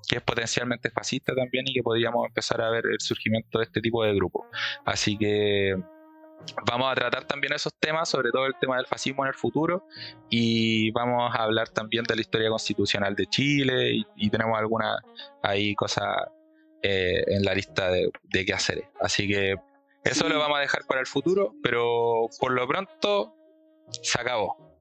que 0.07 0.17
es 0.17 0.21
potencialmente 0.21 0.89
fascista 0.89 1.33
también 1.35 1.67
y 1.67 1.73
que 1.73 1.83
podríamos 1.83 2.27
empezar 2.27 2.61
a 2.61 2.69
ver 2.69 2.85
el 2.87 2.99
surgimiento 2.99 3.59
de 3.59 3.65
este 3.65 3.81
tipo 3.81 4.03
de 4.03 4.13
grupos 4.13 4.45
así 4.85 5.17
que 5.17 5.75
vamos 6.65 6.91
a 6.91 6.95
tratar 6.95 7.25
también 7.25 7.53
esos 7.53 7.73
temas 7.79 8.09
sobre 8.09 8.31
todo 8.31 8.45
el 8.45 8.55
tema 8.59 8.77
del 8.77 8.85
fascismo 8.85 9.23
en 9.23 9.29
el 9.29 9.35
futuro 9.35 9.85
y 10.29 10.91
vamos 10.91 11.33
a 11.33 11.43
hablar 11.43 11.69
también 11.69 12.03
de 12.03 12.15
la 12.15 12.21
historia 12.21 12.49
constitucional 12.49 13.15
de 13.15 13.27
Chile 13.27 13.93
y, 13.93 14.05
y 14.17 14.29
tenemos 14.29 14.57
algunas 14.59 14.99
ahí 15.41 15.73
cosas 15.75 16.05
eh, 16.85 17.23
en 17.27 17.45
la 17.45 17.53
lista 17.53 17.89
de, 17.89 18.11
de 18.23 18.45
qué 18.45 18.53
hacer. 18.53 18.83
Así 18.99 19.25
que 19.25 19.55
Eso 20.03 20.27
lo 20.27 20.37
vamos 20.37 20.57
a 20.57 20.61
dejar 20.61 20.83
para 20.85 20.99
el 20.99 21.07
futuro, 21.07 21.55
pero 21.63 22.27
por 22.41 22.51
lo 22.51 22.67
pronto 22.67 23.37
se 23.89 24.19
acabó. 24.19 24.72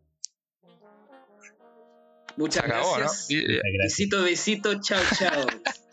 Muchas 2.36 2.64
acabó, 2.64 2.96
gracias. 2.96 3.26
¿no? 3.30 3.36
Y- 3.36 3.78
Besito, 3.82 4.22
besito, 4.22 4.80
chao, 4.80 5.00
chao. 5.18 5.46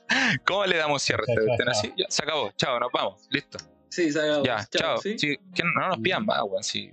¿Cómo 0.46 0.66
le 0.66 0.78
damos 0.78 1.02
cierre 1.04 1.24
Chao, 1.28 1.36
cuestión 1.36 1.68
chao. 1.72 1.80
así? 1.80 1.94
Ya, 1.98 2.06
se 2.10 2.24
acabó. 2.24 2.52
Chao, 2.58 2.80
nos 2.80 2.92
vamos. 2.92 3.28
Listo. 3.30 3.58
Sí, 3.90 4.12
se 4.12 4.20
acabó. 4.20 4.44
Ya, 4.46 4.66
chao. 4.72 4.98
¿sí? 5.02 5.18
Sí, 5.20 5.38
que 5.54 5.64
no 5.64 5.88
nos 5.90 5.98
pidan 6.00 6.26
más, 6.26 6.40
weón. 6.44 6.64
Sí. 6.64 6.92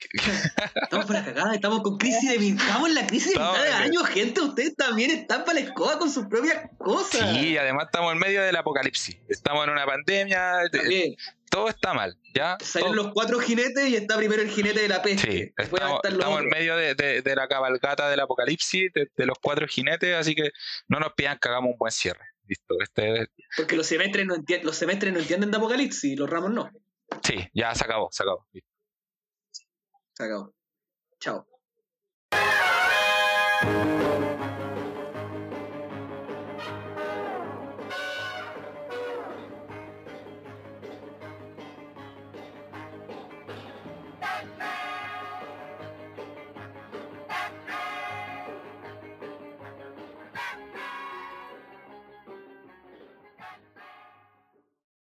Estamos 0.82 1.04
para 1.04 1.20
la 1.20 1.24
cagada, 1.26 1.54
estamos 1.54 1.82
con 1.82 1.98
crisis 1.98 2.30
de 2.30 2.38
mi- 2.38 2.50
Estamos 2.50 2.88
en 2.88 2.94
la 2.94 3.06
crisis 3.06 3.34
de 3.34 3.38
mitad 3.38 3.62
de 3.62 3.70
año, 3.72 4.02
gente. 4.04 4.40
Ustedes 4.40 4.74
también 4.74 5.10
están 5.10 5.44
para 5.44 5.60
la 5.60 5.66
escoba 5.66 5.98
con 5.98 6.10
sus 6.10 6.24
propias 6.26 6.70
cosas. 6.78 7.36
Sí, 7.36 7.58
además 7.58 7.84
estamos 7.86 8.12
en 8.14 8.18
medio 8.18 8.42
del 8.42 8.56
apocalipsis. 8.56 9.18
Estamos 9.28 9.64
en 9.64 9.70
una 9.70 9.84
pandemia. 9.84 10.56
de- 10.72 10.78
También. 10.78 11.14
Todo 11.50 11.68
está 11.68 11.92
mal, 11.92 12.16
¿ya? 12.32 12.56
Salen 12.62 12.92
Todo- 12.92 13.02
los 13.04 13.12
cuatro 13.12 13.40
jinetes 13.40 13.88
y 13.88 13.96
está 13.96 14.16
primero 14.16 14.40
el 14.40 14.48
jinete 14.50 14.80
de 14.82 14.88
la 14.88 15.02
peste. 15.02 15.30
Sí, 15.32 15.52
estamos, 15.58 16.00
en 16.40 16.46
medio 16.48 16.76
de, 16.76 16.94
de- 16.94 17.22
de 17.22 17.36
la 17.36 17.48
cabalgata 17.48 18.08
del 18.08 18.20
apocalipsis, 18.20 18.92
de, 18.94 19.10
de 19.16 19.26
los 19.26 19.36
cuatro 19.42 19.66
jinetes, 19.66 20.14
así 20.14 20.34
que 20.36 20.50
no 20.88 21.00
nos 21.00 21.12
pidan 21.14 21.38
que 21.40 21.48
hagamos 21.48 21.72
un 21.72 21.78
buen 21.78 21.90
cierre. 21.92 22.24
Listo, 22.46 22.74
este, 22.80 23.28
Porque 23.56 23.76
los 23.76 23.86
semestres 23.86 24.26
no 24.26 24.34
entienden, 24.36 24.66
los 24.66 24.76
semestres 24.76 25.12
no 25.12 25.18
entienden 25.20 25.50
de 25.50 25.56
apocalipsis 25.56 26.12
y 26.12 26.16
los 26.16 26.30
ramos 26.30 26.50
no. 26.52 26.70
sí, 27.22 27.36
ya 27.52 27.74
se 27.74 27.84
acabó, 27.84 28.08
se 28.12 28.22
acabó. 28.22 28.46
Listo. 28.52 28.70
Se 30.14 30.24
acabó. 30.24 30.54
Chao. 31.20 31.46